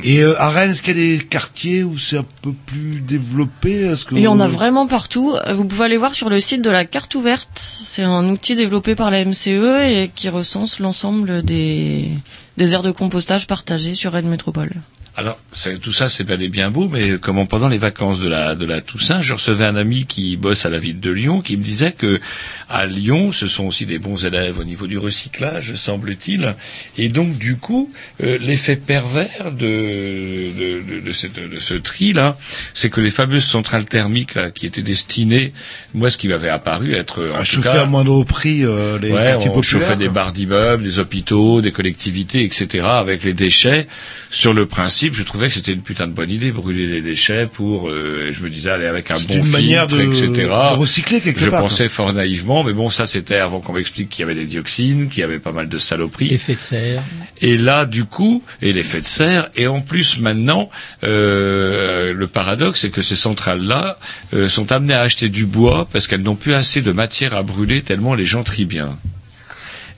Et 0.03 0.23
euh, 0.23 0.33
à 0.41 0.49
Rennes, 0.49 0.71
est-ce 0.71 0.81
qu'il 0.81 0.97
y 0.97 1.13
a 1.13 1.17
des 1.17 1.23
quartiers 1.23 1.83
où 1.83 1.99
c'est 1.99 2.17
un 2.17 2.25
peu 2.41 2.53
plus 2.65 2.99
développé? 3.01 3.81
Est-ce 3.85 4.05
que 4.05 4.15
Il 4.15 4.21
y 4.21 4.27
en 4.27 4.39
a 4.39 4.47
vraiment 4.47 4.87
partout. 4.87 5.35
Vous 5.53 5.65
pouvez 5.65 5.85
aller 5.85 5.97
voir 5.97 6.15
sur 6.15 6.29
le 6.31 6.39
site 6.39 6.63
de 6.63 6.71
la 6.71 6.85
carte 6.85 7.13
ouverte. 7.13 7.51
C'est 7.61 8.01
un 8.01 8.27
outil 8.29 8.55
développé 8.55 8.95
par 8.95 9.11
la 9.11 9.23
MCE 9.23 9.47
et 9.85 10.09
qui 10.15 10.29
recense 10.29 10.79
l'ensemble 10.79 11.43
des, 11.43 12.09
des 12.57 12.73
aires 12.73 12.81
de 12.81 12.89
compostage 12.91 13.45
partagées 13.45 13.93
sur 13.93 14.13
Rennes 14.13 14.29
Métropole. 14.29 14.71
Alors, 15.17 15.39
c'est- 15.53 15.77
tout 15.79 15.93
ça, 15.93 16.09
c'est 16.09 16.25
bel 16.25 16.41
et 16.41 16.49
bien 16.49 16.69
beau, 16.71 16.89
mais 16.89 17.17
comment 17.21 17.45
pendant 17.45 17.69
les 17.69 17.77
vacances 17.77 18.19
de 18.19 18.27
la, 18.27 18.53
de 18.53 18.65
la 18.65 18.81
Toussaint, 18.81 19.21
je 19.21 19.33
recevais 19.33 19.63
un 19.63 19.77
ami 19.77 20.05
qui 20.05 20.35
bosse 20.35 20.65
à 20.65 20.69
la 20.69 20.77
ville 20.77 20.99
de 20.99 21.09
Lyon, 21.09 21.39
qui 21.41 21.55
me 21.55 21.63
disait 21.63 21.93
que 21.93 22.19
à 22.67 22.85
Lyon, 22.85 23.31
ce 23.31 23.47
sont 23.47 23.63
aussi 23.63 23.85
des 23.85 23.97
bons 23.97 24.25
élèves 24.25 24.59
au 24.59 24.65
niveau 24.65 24.87
du 24.87 24.97
recyclage, 24.97 25.73
semble-t-il, 25.75 26.55
et 26.97 27.07
donc 27.07 27.37
du 27.37 27.55
coup, 27.55 27.89
euh, 28.23 28.37
l'effet 28.41 28.75
pervers 28.75 29.53
de, 29.53 30.51
de, 30.51 30.81
de, 30.95 30.99
de 30.99 31.11
cette- 31.13 31.39
de 31.49 31.59
ce 31.59 31.75
tri-là, 31.75 32.37
c'est 32.73 32.89
que 32.89 32.99
les 32.99 33.09
fameuses 33.09 33.45
centrales 33.45 33.85
thermiques 33.85 34.35
là, 34.35 34.51
qui 34.51 34.65
étaient 34.65 34.81
destinées, 34.81 35.53
moi, 35.93 36.09
ce 36.09 36.17
qui 36.17 36.27
m'avait 36.27 36.49
apparu 36.49 36.93
être 36.93 37.25
en 37.33 37.35
à 37.35 37.39
tout 37.39 37.45
chauffer 37.45 37.69
cas, 37.69 37.83
à 37.83 37.85
moindre 37.85 38.21
prix 38.25 38.65
euh, 38.65 38.99
les 38.99 39.13
Ouais, 39.13 39.23
quartiers 39.23 39.49
on 39.53 39.61
chauffait 39.61 39.95
des 39.95 40.09
barres 40.09 40.33
d'immeubles, 40.33 40.83
des 40.83 40.99
hôpitaux, 40.99 41.61
des 41.61 41.71
collectivités, 41.71 42.43
etc. 42.43 42.85
avec 42.85 43.23
les 43.23 43.33
déchets. 43.33 43.87
Sur 44.29 44.51
le 44.53 44.65
principe, 44.65 45.04
je 45.13 45.23
trouvais 45.23 45.47
que 45.49 45.53
c'était 45.53 45.73
une 45.73 45.81
putain 45.81 46.07
de 46.07 46.13
bonne 46.13 46.29
idée, 46.31 46.51
brûler 46.51 46.87
les 46.87 47.01
déchets 47.01 47.47
pour, 47.47 47.89
euh, 47.89 48.31
je 48.31 48.43
me 48.43 48.49
disais, 48.49 48.69
aller 48.71 48.87
avec 48.87 49.11
un 49.11 49.15
bon 49.15 49.21
une 49.21 49.43
filtre, 49.43 49.47
manière 49.51 49.87
de- 49.87 50.01
etc. 50.01 50.31
de 50.33 50.75
recycler 50.75 51.21
quelque 51.21 51.39
je 51.39 51.49
part, 51.49 51.59
quoi. 51.61 51.69
pensais 51.69 51.87
fort 51.87 52.11
naïvement, 52.13 52.63
mais 52.63 52.73
bon, 52.73 52.89
ça 52.89 53.05
c'était 53.05 53.35
avant 53.35 53.59
qu'on 53.59 53.73
m'explique 53.73 54.09
qu'il 54.09 54.21
y 54.21 54.23
avait 54.23 54.35
des 54.35 54.45
dioxines, 54.45 55.07
qu'il 55.09 55.19
y 55.21 55.23
avait 55.23 55.39
pas 55.39 55.51
mal 55.51 55.69
de 55.69 55.77
saloperies. 55.77 56.33
Effet 56.33 56.55
de 56.55 56.59
serre. 56.59 57.03
Et 57.41 57.57
là, 57.57 57.85
du 57.85 58.05
coup, 58.05 58.41
et 58.61 58.73
l'effet 58.73 59.01
de 59.01 59.05
serre, 59.05 59.49
et 59.55 59.67
en 59.67 59.81
plus 59.81 60.17
maintenant, 60.19 60.69
euh, 61.03 62.13
le 62.13 62.27
paradoxe, 62.27 62.81
c'est 62.81 62.89
que 62.89 63.01
ces 63.01 63.15
centrales-là 63.15 63.97
euh, 64.33 64.49
sont 64.49 64.71
amenées 64.71 64.93
à 64.93 65.01
acheter 65.01 65.29
du 65.29 65.45
bois 65.45 65.87
parce 65.91 66.07
qu'elles 66.07 66.23
n'ont 66.23 66.35
plus 66.35 66.53
assez 66.53 66.81
de 66.81 66.91
matière 66.91 67.33
à 67.33 67.43
brûler 67.43 67.81
tellement 67.81 68.15
les 68.15 68.25
gens 68.25 68.43
trient 68.43 68.65
bien. 68.65 68.97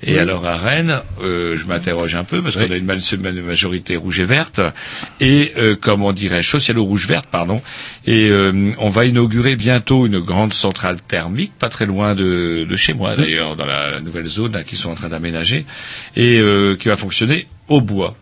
Et 0.03 0.13
Oui. 0.13 0.19
alors 0.19 0.45
à 0.45 0.57
Rennes, 0.57 1.01
euh, 1.23 1.57
je 1.57 1.65
m'interroge 1.65 2.13
un 2.13 2.23
peu 2.23 2.41
parce 2.43 2.55
qu'on 2.55 2.69
a 2.71 2.75
une, 2.77 2.85
ma- 2.85 2.93
une 2.95 3.41
majorité 3.41 3.95
rouge 3.95 4.19
et 4.19 4.25
verte 4.25 4.61
et 5.19 5.53
euh, 5.57 5.75
comment 5.79 6.13
dirais-je 6.13 6.47
socialo-rouge 6.49 7.07
verte 7.07 7.25
pardon. 7.31 7.61
Et 8.05 8.29
euh, 8.29 8.71
on 8.77 8.89
va 8.89 9.05
inaugurer 9.05 9.55
bientôt 9.55 10.05
une 10.05 10.19
grande 10.19 10.53
centrale 10.53 11.01
thermique, 11.01 11.51
pas 11.57 11.69
très 11.69 11.87
loin 11.87 12.13
de, 12.13 12.65
de 12.69 12.75
chez 12.75 12.93
moi 12.93 13.15
d'ailleurs, 13.15 13.55
dans 13.55 13.65
la, 13.65 13.89
la 13.89 13.99
nouvelle 14.01 14.27
zone 14.27 14.53
là, 14.53 14.63
qu'ils 14.63 14.77
sont 14.77 14.91
en 14.91 14.95
train 14.95 15.09
d'aménager 15.09 15.65
et 16.15 16.37
euh, 16.39 16.75
qui 16.75 16.89
va 16.89 16.95
fonctionner 16.95 17.47
au 17.67 17.81
bois. 17.81 18.15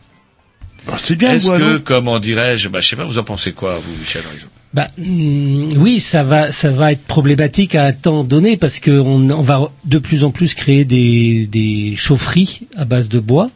C'est 0.98 1.16
bien 1.16 1.34
Est-ce 1.34 1.48
que, 1.50 1.78
comment 1.78 2.20
dirais-je, 2.20 2.70
bah, 2.70 2.80
je 2.82 2.88
sais 2.90 2.96
pas, 2.96 3.06
vous 3.06 3.18
en 3.18 3.24
pensez 3.24 3.52
quoi, 3.54 3.78
vous, 3.78 3.94
Michel, 4.00 4.22
par 4.24 4.34
exemple 4.34 4.54
Bah, 4.74 4.88
hum, 5.00 5.70
oui, 5.78 6.00
ça 6.00 6.24
va, 6.24 6.52
ça 6.52 6.70
va 6.72 6.92
être 6.92 7.04
problématique 7.06 7.76
à 7.76 7.86
un 7.86 7.94
temps 7.94 8.24
donné 8.24 8.58
parce 8.58 8.80
que 8.80 8.92
on, 8.92 9.30
on 9.30 9.42
va 9.42 9.72
de 9.86 9.98
plus 9.98 10.24
en 10.24 10.32
plus 10.32 10.54
créer 10.54 10.86
des, 10.86 11.48
des 11.48 11.96
chaufferies 11.96 12.62
à 12.76 12.86
base 12.86 13.10
de 13.10 13.20
bois. 13.20 13.50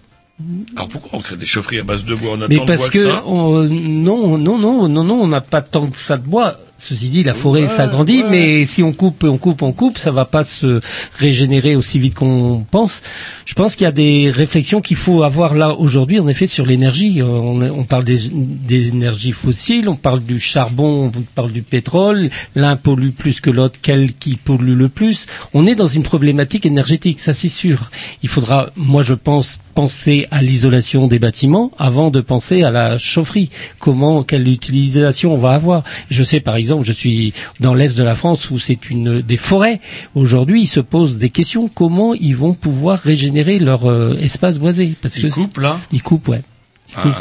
Alors 0.78 0.88
pourquoi 0.88 1.20
on 1.20 1.22
crée 1.22 1.36
des 1.36 1.46
chaufferies 1.46 1.80
à 1.80 1.84
base 1.84 2.06
de 2.06 2.16
bois? 2.16 2.32
On 2.34 2.42
attend 2.42 2.48
Mais 2.50 2.66
parce 2.66 2.80
bois 2.84 2.90
que 2.90 2.98
que 3.00 3.04
ça? 3.04 3.24
on- 3.28 3.64
non, 3.66 4.38
non, 4.38 4.58
non, 4.58 4.88
non, 4.88 5.04
non, 5.04 5.16
on 5.22 5.28
n'a 5.28 5.42
pas 5.42 5.62
tant 5.62 5.88
que 5.88 5.98
ça 5.98 6.16
de 6.18 6.24
bois. 6.26 6.58
Ceci 6.80 7.10
dit, 7.10 7.24
la 7.24 7.34
forêt 7.34 7.68
s'agrandit, 7.68 8.24
mais 8.30 8.66
si 8.66 8.84
on 8.84 8.94
coupe, 8.94 9.26
on 9.26 9.38
coupe, 9.38 9.62
on 9.62 9.74
coupe, 9.74 9.98
ça 9.98 10.12
va 10.12 10.24
pas 10.24 10.46
se 10.46 10.80
régénérer 11.18 11.76
aussi 11.76 12.00
vite 12.00 12.16
qu'on 12.16 12.66
pense. 12.72 13.02
Je 13.46 13.54
pense 13.54 13.76
qu'il 13.76 13.84
y 13.84 13.88
a 13.88 13.92
des 13.92 14.32
réflexions 14.32 14.80
qu'il 14.80 14.96
faut 14.96 15.24
avoir 15.24 15.56
là 15.56 15.74
aujourd'hui, 15.76 16.20
en 16.22 16.28
effet, 16.30 16.48
sur 16.48 16.66
l'énergie. 16.66 17.22
Euh, 17.22 17.26
On, 17.26 17.62
on 17.62 17.84
parle 17.84 18.06
des, 18.06 18.20
des 18.32 18.88
énergies 18.88 19.34
fossiles, 19.34 19.90
on 19.90 19.96
parle 19.98 20.22
du 20.22 20.40
charbon, 20.40 21.12
on 21.16 21.22
parle 21.36 21.52
du 21.52 21.64
pétrole. 21.64 22.30
L'un 22.56 22.78
pollue 22.78 23.10
plus 23.12 23.42
que 23.42 23.50
l'autre, 23.50 23.80
quel 23.82 24.14
qui 24.14 24.36
pollue 24.38 24.78
le 24.78 24.88
plus. 24.88 25.28
On 25.54 25.68
est 25.68 25.76
dans 25.76 25.88
une 25.88 26.04
problématique 26.04 26.66
énergétique, 26.66 27.20
ça 27.20 27.34
c'est 27.34 27.50
sûr. 27.50 27.92
Il 28.24 28.30
faudra, 28.30 28.70
moi 28.78 29.04
je 29.04 29.16
pense, 29.16 29.60
penser 29.76 30.28
à 30.32 30.42
l'isolation 30.42 31.08
des 31.08 31.20
bâtiments 31.20 31.72
avant 31.78 32.10
de 32.10 32.22
penser 32.22 32.64
à 32.64 32.72
la 32.72 32.98
chaufferie. 32.98 33.50
Comment, 33.80 34.24
quelle 34.24 34.48
utilisation 34.48 35.34
on 35.34 35.38
va 35.38 35.52
avoir. 35.52 35.84
Je 36.10 36.24
sais 36.24 36.40
par 36.40 36.56
exemple, 36.56 36.69
je 36.82 36.92
suis 36.94 37.34
dans 37.60 37.74
l'est 37.74 37.98
de 37.98 38.04
la 38.04 38.16
France 38.16 38.50
où 38.52 38.60
c'est 38.60 38.90
une 38.90 39.22
des 39.22 39.38
forêts. 39.38 39.80
Aujourd'hui, 40.16 40.62
ils 40.62 40.68
se 40.68 40.80
posent 40.80 41.18
des 41.18 41.30
questions. 41.30 41.68
Comment 41.68 42.14
ils 42.14 42.36
vont 42.36 42.54
pouvoir 42.54 43.00
régénérer 43.00 43.60
leur 43.60 43.90
euh, 43.90 44.16
espace 44.22 44.60
boisé? 44.60 44.94
Parce 45.02 45.18
Ils 45.18 45.30
que 45.30 45.34
coupent, 45.34 45.58
là? 45.58 45.78
Ils 45.92 46.02
coupent, 46.04 46.28
ouais. 46.30 46.42
Ils 46.90 46.94
Ah, 46.98 47.02
coupent. 47.02 47.14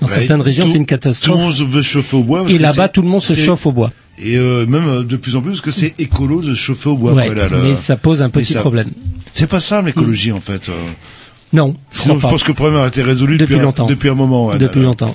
Dans 0.00 0.06
Ouais, 0.08 0.14
certaines 0.14 0.40
régions, 0.40 0.66
c'est 0.66 0.76
une 0.76 0.86
catastrophe. 0.86 1.32
Tout 1.36 1.38
le 1.38 1.44
monde 1.64 1.70
veut 1.72 1.82
chauffer 1.82 2.16
au 2.16 2.22
bois. 2.24 2.44
Et 2.48 2.58
là-bas, 2.58 2.88
tout 2.88 3.00
le 3.02 3.08
monde 3.08 3.22
se 3.22 3.34
chauffe 3.34 3.64
au 3.66 3.72
bois. 3.72 3.90
Et 4.18 4.36
euh, 4.36 4.66
même 4.66 4.86
euh, 4.88 5.02
de 5.04 5.16
plus 5.16 5.34
en 5.36 5.40
plus, 5.40 5.50
parce 5.52 5.60
que 5.60 5.70
c'est 5.72 5.94
écolo 6.00 6.40
de 6.42 6.54
chauffer 6.54 6.88
au 6.90 6.96
bois. 6.96 7.12
Ouais, 7.14 7.22
après, 7.28 7.34
là, 7.36 7.48
là. 7.48 7.58
mais 7.62 7.74
ça 7.74 7.96
pose 7.96 8.22
un 8.22 8.28
petit 8.30 8.52
ça- 8.52 8.60
problème. 8.60 8.90
C'est 9.32 9.46
pas 9.48 9.60
ça 9.60 9.82
l'écologie 9.82 10.30
en 10.32 10.40
fait. 10.40 10.70
Non, 11.52 11.74
je 11.92 12.00
Sinon, 12.02 12.14
crois 12.14 12.18
je 12.18 12.22
pas. 12.22 12.30
pense 12.30 12.42
que 12.42 12.48
le 12.48 12.54
problème 12.54 12.80
a 12.80 12.86
été 12.88 13.02
résolu 13.02 13.38
Depuis 13.38 13.54
depuis, 13.54 13.60
un- 13.60 13.64
longtemps. 13.66 13.86
depuis 13.86 14.08
un 14.08 14.14
moment. 14.14 14.46
ouais, 14.48 14.58
Depuis 14.58 14.80
là. 14.80 14.86
longtemps. 14.86 15.14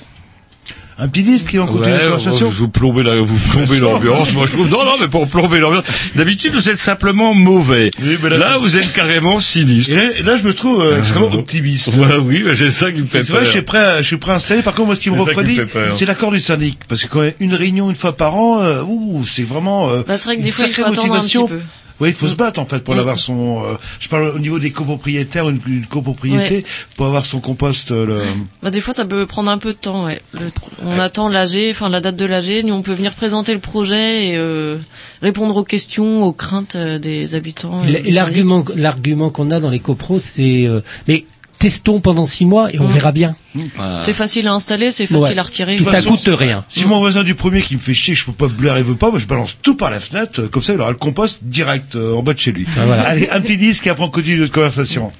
Un 1.02 1.08
petit 1.08 1.22
disque 1.22 1.46
qui 1.48 1.58
en 1.58 1.66
continue 1.66 1.94
Ouais, 1.94 1.98
la 2.02 2.04
conversation. 2.10 2.48
vous, 2.50 2.54
vous 2.56 2.68
plombez 2.68 3.02
la, 3.02 3.20
vous 3.20 3.38
plombez 3.50 3.78
l'ambiance. 3.80 4.32
Moi, 4.34 4.44
je 4.46 4.52
trouve. 4.52 4.68
Non, 4.68 4.84
non, 4.84 4.92
mais 5.00 5.08
pour 5.08 5.26
plomber 5.26 5.58
l'ambiance. 5.58 5.84
D'habitude, 6.14 6.52
vous 6.54 6.68
êtes 6.68 6.78
simplement 6.78 7.32
mauvais. 7.34 7.90
mais 8.22 8.28
là, 8.28 8.58
vous 8.58 8.76
êtes 8.76 8.92
carrément 8.92 9.38
sinistre. 9.40 9.92
Et 9.92 9.96
là, 9.96 10.02
et 10.18 10.22
là, 10.22 10.36
je 10.36 10.42
me 10.46 10.52
trouve 10.52 10.82
euh, 10.82 10.98
extrêmement 10.98 11.32
optimiste. 11.32 11.88
Ouais, 11.96 12.16
oui, 12.16 12.44
c'est 12.54 12.70
ça 12.70 12.92
qui 12.92 13.00
me 13.00 13.06
fait 13.06 13.24
C'est 13.24 13.32
peur. 13.32 13.36
vrai, 13.40 13.46
je 13.46 13.50
suis 13.50 13.62
prêt, 13.62 13.78
à, 13.78 14.02
je 14.02 14.06
suis 14.06 14.16
prêt 14.18 14.32
à 14.32 14.34
installer. 14.34 14.62
Par 14.62 14.74
contre, 14.74 14.86
moi, 14.86 14.94
ce 14.94 15.00
qui 15.00 15.10
me 15.10 15.18
refroidit, 15.20 15.58
c'est 15.96 16.04
l'accord 16.06 16.32
du 16.32 16.40
syndic, 16.40 16.78
parce 16.88 17.02
que 17.02 17.08
quand 17.08 17.22
il 17.22 17.26
y 17.28 17.30
a 17.30 17.34
une 17.40 17.54
réunion 17.54 17.88
une 17.88 17.96
fois 17.96 18.12
par 18.16 18.34
an, 18.36 18.60
euh, 18.60 18.82
ouh, 18.82 19.24
c'est 19.24 19.42
vraiment. 19.42 19.88
Euh, 19.90 20.02
Bah, 20.06 20.16
c'est 20.18 20.26
vrai 20.26 20.34
que 20.36 20.40
une 20.40 20.44
des 20.46 20.50
fois, 20.52 20.66
il 20.66 20.68
sacrée 20.74 20.82
faut 20.82 20.88
attendre 20.90 21.06
un 21.14 21.16
motivation. 21.16 21.46
petit 21.46 21.54
peu. 21.54 21.60
Oui, 22.00 22.08
il 22.08 22.14
faut 22.14 22.26
se 22.26 22.36
battre 22.36 22.58
en 22.60 22.66
fait 22.66 22.80
pour 22.82 22.94
Mm. 22.94 22.98
avoir 23.00 23.18
son. 23.18 23.64
euh, 23.64 23.74
je 23.98 24.08
parle 24.08 24.28
au 24.34 24.38
niveau 24.38 24.58
des 24.58 24.70
copropriétaires, 24.70 25.48
une, 25.48 25.60
une 25.68 25.86
copropriété 25.86 26.54
Ouais. 26.56 26.64
pour 26.96 27.06
avoir 27.06 27.26
son 27.26 27.40
compost. 27.40 27.90
euh, 27.90 28.06
le... 28.06 28.22
Bah, 28.62 28.70
des 28.70 28.80
fois, 28.80 28.92
ça 28.94 29.04
peut 29.04 29.26
prendre 29.26 29.50
un 29.50 29.58
peu 29.58 29.72
de 29.72 29.78
temps. 29.78 30.04
Ouais. 30.06 30.20
Le- 30.32 30.50
on 30.82 30.98
attend 30.98 31.28
l'AG, 31.28 31.68
enfin 31.70 31.88
la 31.88 32.00
date 32.00 32.16
de 32.16 32.24
l'AG. 32.24 32.64
Nous, 32.64 32.74
on 32.74 32.82
peut 32.82 32.92
venir 32.94 33.12
présenter 33.14 33.52
le 33.52 33.60
projet 33.60 34.28
et 34.28 34.36
euh, 34.36 34.76
répondre 35.22 35.56
aux 35.56 35.64
questions, 35.64 36.24
aux 36.24 36.32
craintes 36.32 36.76
euh, 36.76 36.98
des 36.98 37.34
habitants. 37.34 37.82
Et 37.84 38.10
l'argument, 38.12 38.64
l'argument 38.74 39.30
qu'on 39.30 39.50
a 39.50 39.60
dans 39.60 39.70
les 39.70 39.80
copros, 39.80 40.18
c'est 40.18 40.66
euh, 40.66 40.80
mais 41.08 41.24
testons 41.60 42.00
pendant 42.00 42.26
six 42.26 42.46
mois 42.46 42.72
et 42.74 42.80
on 42.80 42.88
Mm. 42.88 42.92
verra 42.92 43.12
bien. 43.12 43.34
syndic. 43.54 43.70
C'est 44.00 44.12
facile 44.14 44.48
à 44.48 44.52
installer, 44.54 44.90
c'est 44.90 45.06
facile 45.06 45.34
Ouais. 45.34 45.38
à 45.38 45.42
retirer. 45.44 45.76
Puis 45.76 45.84
ça 45.84 46.02
coûte 46.02 46.28
rien. 46.32 46.64
Si 46.68 46.84
mon 46.86 46.98
voisin 46.98 47.22
du 47.22 47.34
premier 47.36 47.60
qui 47.62 47.74
me 47.76 47.80
fait 47.80 47.94
chier, 47.94 48.14
je 48.16 48.24
peux 48.24 48.32
pas 48.32 48.48
blairer, 48.48 48.80
il 48.80 48.84
veut 48.84 48.94
pas, 48.96 49.10
moi 49.10 49.18
je 49.20 49.26
balance 49.26 49.58
tout 49.62 49.76
par 49.76 49.90
la 49.90 50.00
fenêtre, 50.00 50.42
comme 50.48 50.62
ça 50.62 50.72
il 50.72 50.80
aura 50.80 50.90
le 50.90 50.96
compost 50.96 51.44
direct 51.44 51.94
euh, 51.94 52.14
en 52.16 52.22
bas 52.24 52.32
de 52.34 52.38
chez 52.40 52.50
lui. 52.52 52.66
Ah, 52.76 52.86
voilà. 52.86 53.02
Allez, 53.02 53.28
un 53.30 53.40
petit 53.40 53.58
disque 53.58 53.86
et 53.86 53.90
après 53.90 54.04
on 54.04 54.08
continue 54.10 54.38
notre 54.38 54.52
conversation. 54.52 55.12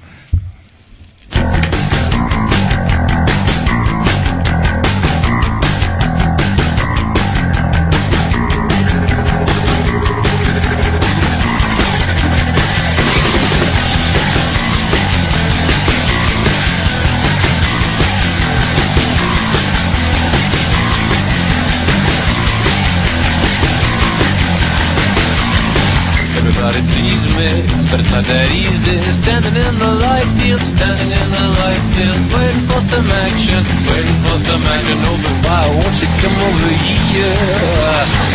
But 27.91 27.99
it's 27.99 28.09
not 28.09 28.23
that 28.23 28.47
easy. 28.49 28.95
Standing 29.11 29.53
in 29.53 29.75
the 29.77 29.91
light 29.99 30.29
field, 30.39 30.63
standing 30.63 31.11
in 31.11 31.27
the 31.35 31.45
light 31.59 31.83
field, 31.91 32.21
waiting 32.31 32.65
for 32.71 32.79
some 32.87 33.07
action, 33.27 33.59
waiting 33.83 34.19
for 34.23 34.37
some 34.47 34.63
action. 34.63 34.97
Oh, 35.03 35.19
but 35.19 35.37
why 35.43 35.67
won't 35.75 35.97
you 35.99 36.07
come 36.23 36.37
over 36.39 36.71
here? 36.87 38.30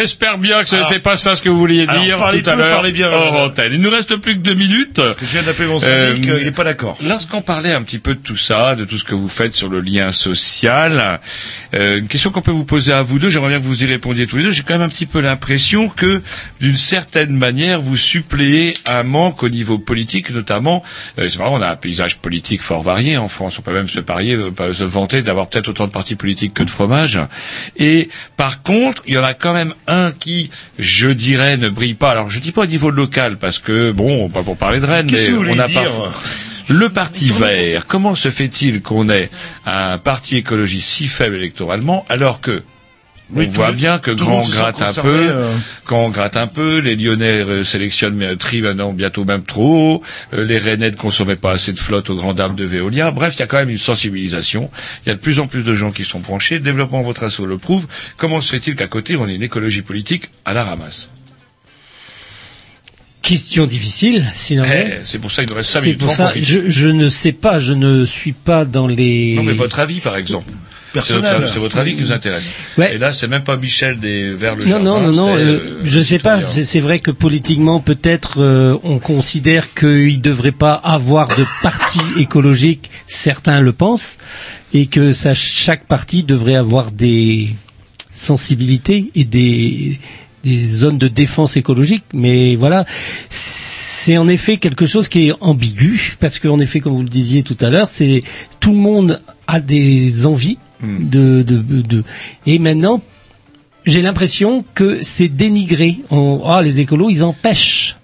J'espère 0.00 0.38
bien 0.38 0.62
que 0.62 0.68
ce 0.70 0.76
Alors- 0.76 0.88
n'était 0.90 1.02
pas 1.02 1.18
ça 1.18 1.36
ce 1.36 1.42
que 1.42 1.50
vous 1.50 1.58
vouliez 1.58 1.86
dire 1.86 2.16
parlez 2.18 2.42
tout 2.42 2.48
à 2.48 2.54
l'heure 2.54 2.82
hors 3.12 3.36
euh, 3.36 3.46
antenne. 3.48 3.72
Il 3.74 3.80
nous 3.82 3.90
reste 3.90 4.16
plus 4.16 4.34
que 4.34 4.40
deux 4.40 4.54
minutes. 4.54 4.98
Je 5.20 5.26
viens 5.26 5.42
d'appeler 5.42 5.68
mon 5.68 5.76
Euh, 5.82 6.08
syndic, 6.14 6.28
euh, 6.30 6.38
il 6.40 6.44
n'est 6.46 6.52
pas 6.52 6.64
d'accord. 6.64 6.96
Lorsqu'on 7.02 7.42
parlait 7.42 7.74
un 7.74 7.82
petit 7.82 7.98
peu 7.98 8.14
de 8.14 8.20
tout 8.20 8.36
ça, 8.38 8.74
de 8.76 8.86
tout 8.86 8.96
ce 8.96 9.04
que 9.04 9.14
vous 9.14 9.28
faites 9.28 9.54
sur 9.54 9.68
le 9.68 9.80
lien 9.80 10.10
social, 10.12 11.20
euh, 11.74 11.98
une 11.98 12.08
question 12.08 12.30
qu'on 12.30 12.40
peut 12.40 12.50
vous 12.50 12.64
poser 12.64 12.92
à 12.94 13.02
vous 13.02 13.18
deux, 13.18 13.28
j'aimerais 13.28 13.50
bien 13.50 13.58
que 13.58 13.64
vous 13.64 13.82
y 13.82 13.86
répondiez 13.86 14.26
tous 14.26 14.36
les 14.38 14.44
deux. 14.44 14.50
J'ai 14.50 14.62
quand 14.62 14.72
même 14.74 14.82
un 14.82 14.88
petit 14.88 15.04
peu 15.06 15.20
l'impression 15.20 15.88
que, 15.90 16.22
d'une 16.62 16.76
certaine 16.78 17.36
manière, 17.36 17.78
vous 17.80 17.98
suppléez 17.98 18.74
un 18.86 19.02
manque 19.02 19.42
au 19.42 19.50
niveau 19.50 19.78
politique, 19.78 20.30
notamment. 20.30 20.82
euh, 21.18 21.28
c'est 21.28 21.38
marrant, 21.38 21.58
on 21.58 21.62
a 21.62 21.68
un 21.68 21.76
paysage 21.76 22.16
politique 22.18 22.62
fort 22.62 22.82
varié 22.82 23.18
en 23.18 23.28
France. 23.28 23.58
On 23.58 23.62
peut 23.62 23.72
même 23.74 23.88
se 23.88 24.00
parier, 24.00 24.34
euh, 24.34 24.72
se 24.72 24.84
vanter 24.84 25.20
d'avoir 25.22 25.48
peut-être 25.48 25.68
autant 25.68 25.86
de 25.86 25.92
partis 25.92 26.14
politiques 26.16 26.54
que 26.54 26.62
de 26.62 26.70
fromage. 26.70 27.20
Et 27.76 28.08
par 28.38 28.62
contre, 28.62 29.02
il 29.06 29.14
y 29.14 29.18
en 29.18 29.24
a 29.24 29.34
quand 29.34 29.52
même 29.52 29.74
un 29.90 30.12
qui, 30.12 30.50
je 30.78 31.08
dirais, 31.08 31.56
ne 31.56 31.68
brille 31.68 31.94
pas. 31.94 32.10
Alors, 32.12 32.30
je 32.30 32.38
dis 32.38 32.52
pas 32.52 32.62
au 32.62 32.66
niveau 32.66 32.90
local, 32.90 33.36
parce 33.38 33.58
que 33.58 33.90
bon, 33.92 34.28
pas 34.28 34.42
pour 34.42 34.56
parler 34.56 34.80
de 34.80 34.86
Rennes, 34.86 35.08
mais 35.10 35.30
on 35.32 35.36
voulez 35.38 35.60
a 35.60 35.66
dire 35.66 35.82
parfois- 35.82 36.12
le 36.68 36.88
parti 36.88 37.28
vert, 37.30 37.86
comment 37.86 38.14
se 38.14 38.30
fait-il 38.30 38.80
qu'on 38.80 39.10
ait 39.10 39.28
un 39.66 39.98
parti 39.98 40.36
écologiste 40.36 40.88
si 40.88 41.08
faible 41.08 41.34
électoralement 41.36 42.06
alors 42.08 42.40
que 42.40 42.62
Oui, 43.32 43.46
on 43.48 43.52
voit 43.52 43.70
le- 43.70 43.76
bien 43.76 43.98
que 43.98 44.10
quand 44.10 44.42
on 44.42 44.48
gratte 44.48 44.82
un 44.82 44.92
peu, 44.92 45.08
euh. 45.30 45.52
quand 45.84 46.04
on 46.04 46.08
gratte 46.08 46.36
un 46.36 46.46
peu, 46.48 46.78
les 46.78 46.96
Lyonnais 46.96 47.44
euh, 47.44 47.64
sélectionnent 47.64 48.14
mais 48.16 48.34
tri 48.36 48.60
maintenant 48.60 48.92
bientôt 48.92 49.24
même 49.24 49.42
trop 49.44 49.94
haut, 49.96 50.02
euh, 50.34 50.44
les 50.44 50.58
Rennais 50.58 50.90
ne 50.90 50.96
consommaient 50.96 51.36
pas 51.36 51.52
assez 51.52 51.72
de 51.72 51.78
flotte 51.78 52.10
aux 52.10 52.16
grandes 52.16 52.36
dames 52.38 52.56
de 52.56 52.64
Veolia. 52.64 53.10
Bref, 53.12 53.34
il 53.36 53.40
y 53.40 53.42
a 53.42 53.46
quand 53.46 53.58
même 53.58 53.70
une 53.70 53.78
sensibilisation. 53.78 54.70
Il 55.04 55.08
y 55.10 55.12
a 55.12 55.14
de 55.14 55.20
plus 55.20 55.38
en 55.38 55.46
plus 55.46 55.62
de 55.64 55.74
gens 55.74 55.92
qui 55.92 56.04
sont 56.04 56.18
branchés. 56.20 56.56
Le 56.56 56.60
développement 56.64 57.00
de 57.00 57.06
votre 57.06 57.22
assaut 57.22 57.46
le 57.46 57.58
prouve. 57.58 57.86
Comment 58.16 58.40
se 58.40 58.50
fait-il 58.50 58.74
qu'à 58.74 58.88
côté 58.88 59.16
on 59.16 59.28
ait 59.28 59.34
une 59.36 59.42
écologie 59.42 59.82
politique 59.82 60.30
à 60.44 60.52
la 60.52 60.64
ramasse? 60.64 61.10
Question 63.22 63.66
difficile, 63.66 64.30
sinon. 64.34 64.64
Eh, 64.64 65.00
C'est 65.04 65.18
pour 65.18 65.30
ça 65.30 65.42
qu'il 65.44 65.50
nous 65.50 65.56
reste 65.56 65.70
cinq 65.70 65.80
C'est 65.80 65.86
minutes. 65.88 66.00
pour 66.00 66.12
ça, 66.12 66.32
je, 66.40 66.68
je 66.68 66.88
ne 66.88 67.08
sais 67.10 67.32
pas, 67.32 67.58
je 67.58 67.74
ne 67.74 68.04
suis 68.06 68.32
pas 68.32 68.64
dans 68.64 68.86
les. 68.86 69.34
Non, 69.36 69.42
mais 69.42 69.52
votre 69.52 69.78
avis, 69.78 70.00
par 70.00 70.16
exemple. 70.16 70.50
Personnel. 70.92 71.48
C'est 71.52 71.58
votre, 71.58 71.78
avis 71.78 71.94
qui 71.94 72.00
nous 72.00 72.12
intéresse. 72.12 72.44
Ouais. 72.76 72.94
Et 72.94 72.98
là, 72.98 73.12
c'est 73.12 73.28
même 73.28 73.44
pas 73.44 73.56
Michel 73.56 73.98
des 73.98 74.32
Vers 74.34 74.56
le 74.56 74.64
Non, 74.64 74.70
Jardin, 74.70 74.84
non, 74.84 75.00
non, 75.00 75.12
non. 75.12 75.36
euh, 75.36 75.38
euh, 75.38 75.80
je 75.84 76.00
sais 76.00 76.18
pas. 76.18 76.40
C'est 76.40 76.80
vrai 76.80 76.98
que 76.98 77.10
politiquement, 77.10 77.80
peut-être, 77.80 78.40
euh, 78.40 78.76
on 78.82 78.98
considère 78.98 79.72
qu'il 79.74 80.16
ne 80.16 80.22
devrait 80.22 80.52
pas 80.52 80.74
avoir 80.74 81.28
de 81.28 81.44
parti 81.62 82.00
écologique. 82.18 82.90
Certains 83.06 83.60
le 83.60 83.72
pensent, 83.72 84.18
et 84.74 84.86
que 84.86 85.12
ça, 85.12 85.34
chaque 85.34 85.86
parti 85.86 86.22
devrait 86.24 86.56
avoir 86.56 86.90
des 86.90 87.50
sensibilités 88.10 89.10
et 89.14 89.24
des 89.24 89.98
des 90.42 90.66
zones 90.66 90.96
de 90.98 91.08
défense 91.08 91.56
écologique. 91.56 92.04
Mais 92.14 92.56
voilà, 92.56 92.86
c'est 93.28 94.16
en 94.16 94.26
effet 94.26 94.56
quelque 94.56 94.86
chose 94.86 95.08
qui 95.08 95.28
est 95.28 95.34
ambigu, 95.40 96.16
parce 96.18 96.38
qu'en 96.38 96.60
effet, 96.60 96.80
comme 96.80 96.94
vous 96.94 97.02
le 97.02 97.08
disiez 97.08 97.42
tout 97.42 97.58
à 97.60 97.70
l'heure, 97.70 97.88
c'est 97.88 98.22
tout 98.58 98.70
le 98.70 98.78
monde 98.78 99.20
a 99.46 99.60
des 99.60 100.26
envies 100.26 100.58
de, 100.82 101.42
de, 101.42 101.82
de 101.82 102.04
et 102.46 102.58
maintenant 102.58 103.02
j'ai 103.86 104.02
l'impression 104.02 104.64
que 104.74 105.02
c'est 105.02 105.28
dénigré. 105.28 106.00
On, 106.10 106.42
ah, 106.44 106.62
les 106.62 106.80
écolos, 106.80 107.10
ils 107.10 107.24
empêchent. 107.24 107.96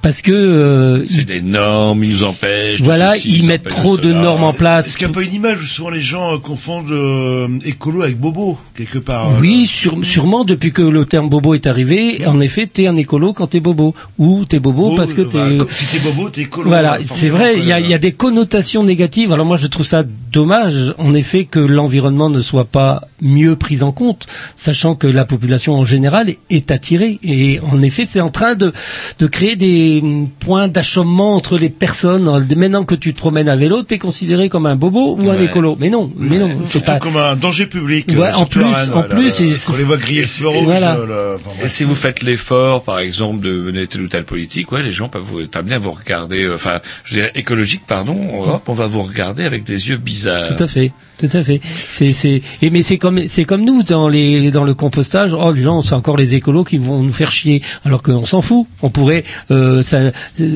Parce 0.00 0.22
que 0.22 0.32
euh, 0.32 1.04
C'est 1.06 1.24
des 1.24 1.40
normes, 1.42 2.04
ils 2.04 2.12
nous 2.12 2.24
empêchent. 2.24 2.80
voilà, 2.82 3.14
ceci, 3.14 3.38
ils 3.38 3.44
mettent 3.46 3.66
trop 3.68 3.96
de 3.96 4.04
cela. 4.04 4.20
normes 4.22 4.44
en 4.44 4.52
place. 4.52 4.86
Est-ce 4.88 4.96
qu'il 4.96 5.06
n'y 5.08 5.12
a 5.12 5.14
pas 5.14 5.22
une 5.22 5.34
image 5.34 5.58
où 5.62 5.66
souvent 5.66 5.90
les 5.90 6.00
gens 6.00 6.34
euh, 6.34 6.38
confondent 6.38 6.90
euh, 6.92 7.48
écolo 7.64 8.02
avec 8.02 8.18
bobo, 8.18 8.58
quelque 8.76 8.98
part 8.98 9.32
Oui, 9.40 9.66
sur- 9.66 10.02
sûrement 10.04 10.44
depuis 10.44 10.72
que 10.72 10.82
le 10.82 11.04
terme 11.04 11.28
bobo 11.28 11.54
est 11.54 11.66
arrivé, 11.66 12.24
en 12.26 12.40
effet, 12.40 12.66
t'es 12.66 12.86
un 12.86 12.96
écolo 12.96 13.32
quand 13.32 13.48
t'es 13.48 13.60
bobo, 13.60 13.94
ou 14.18 14.44
t'es 14.44 14.60
bobo 14.60 14.90
Oh, 14.92 14.96
parce 14.96 15.14
que 15.14 15.22
bah, 15.22 15.30
t'es. 15.50 15.56
comme- 15.58 15.68
si 15.72 15.86
t'es 15.98 16.02
bobo, 16.08 16.28
t'es 16.30 16.42
écolo. 16.42 16.68
Voilà, 16.68 16.94
euh, 16.98 17.02
c'est 17.04 17.30
vrai, 17.30 17.58
il 17.58 17.64
y 17.66 17.72
a, 17.72 17.80
y 17.80 17.92
a 17.92 17.98
des 17.98 18.12
connotations 18.12 18.84
négatives. 18.84 19.32
Alors 19.32 19.46
moi, 19.46 19.56
je 19.56 19.66
trouve 19.66 19.84
ça 19.86 20.04
dommage, 20.32 20.94
en 20.98 21.12
effet, 21.12 21.44
que 21.44 21.58
l'environnement 21.58 22.30
ne 22.30 22.40
soit 22.40 22.64
pas 22.66 23.02
mieux 23.20 23.56
pris 23.56 23.82
en 23.82 23.90
compte, 23.92 24.26
sachant 24.54 24.94
que 24.94 25.06
la 25.08 25.24
population 25.24 25.74
en 25.74 25.84
général 25.84 26.34
est 26.50 26.70
attirée. 26.70 27.18
Et 27.24 27.58
en 27.72 27.82
effet, 27.82 28.06
c'est 28.08 28.20
en 28.20 28.28
train 28.28 28.54
de, 28.54 28.72
de 29.18 29.26
créer 29.26 29.56
des 29.56 29.87
mm, 30.02 30.28
points 30.40 30.68
d'achoppement 30.68 31.34
entre 31.34 31.58
les 31.58 31.68
personnes. 31.70 32.28
Maintenant 32.56 32.84
que 32.84 32.94
tu 32.94 33.12
te 33.12 33.18
promènes 33.18 33.48
à 33.48 33.56
vélo, 33.56 33.82
t'es 33.82 33.98
considéré 33.98 34.48
comme 34.48 34.66
un 34.66 34.76
bobo 34.76 35.16
ou 35.20 35.30
un 35.30 35.38
écolo. 35.40 35.76
Mais 35.78 35.90
non, 35.90 36.10
mais 36.16 36.38
non, 36.38 36.58
c'est 36.62 36.70
Surtout 36.72 36.86
pas. 36.86 36.98
comme 36.98 37.16
un 37.16 37.36
danger 37.36 37.66
public. 37.66 38.06
Ouais, 38.08 38.28
euh, 38.28 38.32
en 38.34 38.46
plus- 38.46 38.62
Rennes, 38.62 38.92
en 38.94 39.02
plus, 39.02 39.68
on 39.72 39.76
les 39.76 39.84
voit 39.84 39.96
griller 39.96 40.22
le 40.22 40.26
feu 40.26 40.48
rouge. 40.48 40.64
Voilà. 40.64 40.96
là, 41.06 41.34
enfin, 41.36 41.50
Et 41.56 41.60
bref. 41.60 41.72
si 41.72 41.84
vous 41.84 41.94
faites 41.94 42.22
l'effort, 42.22 42.82
par 42.82 42.98
exemple, 42.98 43.40
de 43.44 43.50
mener 43.52 43.86
telle 43.86 44.02
ou 44.02 44.08
telle 44.08 44.24
politique, 44.24 44.70
ouais, 44.72 44.82
les 44.82 44.92
gens 44.92 45.08
peuvent 45.08 45.22
vous 45.22 45.40
être 45.40 45.56
amenés 45.56 45.74
à 45.74 45.78
vous 45.78 45.90
regarder, 45.92 46.42
euh, 46.44 46.54
enfin, 46.54 46.80
je 47.04 47.14
dirais 47.14 47.32
écologique, 47.34 47.82
pardon, 47.86 48.16
hop, 48.44 48.62
on 48.68 48.72
va 48.72 48.86
vous 48.86 49.02
regarder 49.02 49.44
avec 49.44 49.64
des 49.64 49.88
yeux 49.88 49.96
bizarres. 49.96 50.54
Tout 50.56 50.62
à 50.62 50.66
fait, 50.66 50.92
tout 51.18 51.28
à 51.32 51.42
fait. 51.42 51.60
C'est, 51.92 52.12
c'est, 52.12 52.40
et 52.62 52.70
mais 52.70 52.82
c'est 52.82 52.98
comme, 52.98 53.26
c'est 53.28 53.44
comme 53.44 53.64
nous 53.64 53.82
dans 53.82 54.08
les, 54.08 54.50
dans 54.50 54.64
le 54.64 54.74
compostage. 54.74 55.34
Oh, 55.34 55.54
gens, 55.56 55.82
c'est 55.82 55.94
encore 55.94 56.16
les 56.16 56.34
écolos 56.34 56.64
qui 56.64 56.78
vont 56.78 57.02
nous 57.02 57.12
faire 57.12 57.30
chier, 57.32 57.62
alors 57.84 58.02
qu'on 58.02 58.24
s'en 58.24 58.40
fout. 58.42 58.66
On 58.82 58.90
pourrait, 58.90 59.24
euh, 59.50 59.82
ça, 59.82 60.12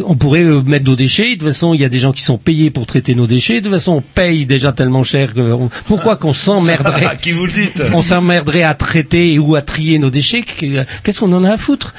on 0.07 0.15
pourrait 0.17 0.45
euh, 0.45 0.63
mettre 0.63 0.87
nos 0.87 0.97
déchets. 0.97 1.31
De 1.35 1.41
toute 1.41 1.49
façon, 1.49 1.75
il 1.75 1.81
y 1.81 1.85
a 1.85 1.89
des 1.89 1.99
gens 1.99 2.13
qui 2.13 2.23
sont 2.23 2.39
payés 2.39 2.71
pour 2.71 2.87
traiter 2.87 3.15
nos 3.15 3.27
déchets. 3.27 3.61
De 3.61 3.65
toute 3.69 3.73
façon, 3.73 3.93
on 3.95 4.01
paye 4.03 4.47
déjà 4.47 4.73
tellement 4.73 5.03
cher 5.03 5.35
que, 5.35 5.41
on- 5.41 5.71
pourquoi 5.87 6.17
qu'on 6.17 6.35
s'emmerderait? 6.35 7.17
Qui 7.23 7.33
vous 7.33 7.47
le 7.47 7.53
dites? 7.53 7.83
On 7.93 8.03
s'emmerderait 8.03 8.63
à 8.63 8.75
traiter 8.75 9.39
ou 9.39 9.55
à 9.57 9.63
trier 9.63 9.99
nos 9.99 10.11
déchets. 10.11 10.43
Qu'est-ce 10.43 11.21
qu'on 11.21 11.33
en 11.33 11.45
a 11.45 11.51
à 11.53 11.59
foutre? 11.59 11.95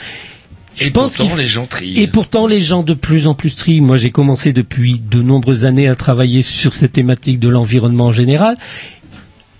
Et 0.79 0.89
pourtant, 0.91 1.35
les 1.35 1.47
gens 1.47 1.65
trient. 1.67 1.99
et 2.01 2.07
pourtant, 2.07 2.47
les 2.47 2.59
gens 2.59 2.83
de 2.83 2.93
plus 2.93 3.27
en 3.27 3.33
plus 3.35 3.55
trient. 3.55 3.81
Moi, 3.81 3.97
j'ai 3.97 4.09
commencé 4.11 4.53
depuis 4.53 4.99
de 4.99 5.21
nombreuses 5.21 5.65
années 5.65 5.87
à 5.87 5.95
travailler 5.95 6.41
sur 6.41 6.73
cette 6.73 6.93
thématique 6.93 7.39
de 7.39 7.47
l'environnement 7.49 8.05
en 8.07 8.11
général. 8.11 8.57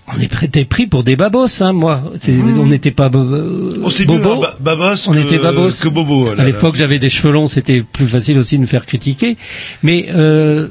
On 0.06 0.20
est 0.20 0.64
pris, 0.66 0.86
pour 0.86 1.02
des 1.02 1.16
babos, 1.16 1.62
hein, 1.62 1.72
moi. 1.72 2.12
C'est- 2.20 2.32
On 2.34 2.66
n'était 2.66 2.90
pas 2.90 3.10
euh, 3.14 3.80
Oh, 3.82 3.88
c'est 3.90 4.06
mieux, 4.06 4.18
bobo. 4.18 4.44
hein, 4.44 4.50
ba- 4.62 4.76
babos 4.76 5.08
on 5.08 5.12
que- 5.12 5.18
était 5.18 5.38
babos. 5.38 5.70
que 5.80 5.88
bobo, 5.88 6.26
là, 6.26 6.32
à 6.32 6.34
là. 6.36 6.44
l'époque, 6.44 6.74
j'avais 6.76 6.98
des 6.98 7.08
cheveux 7.08 7.32
longs, 7.32 7.48
c'était 7.48 7.80
plus 7.82 8.06
facile 8.06 8.38
aussi 8.38 8.56
de 8.56 8.62
me 8.62 8.66
faire 8.66 8.84
critiquer. 8.84 9.38
Mais 9.82 10.08
euh, 10.14 10.68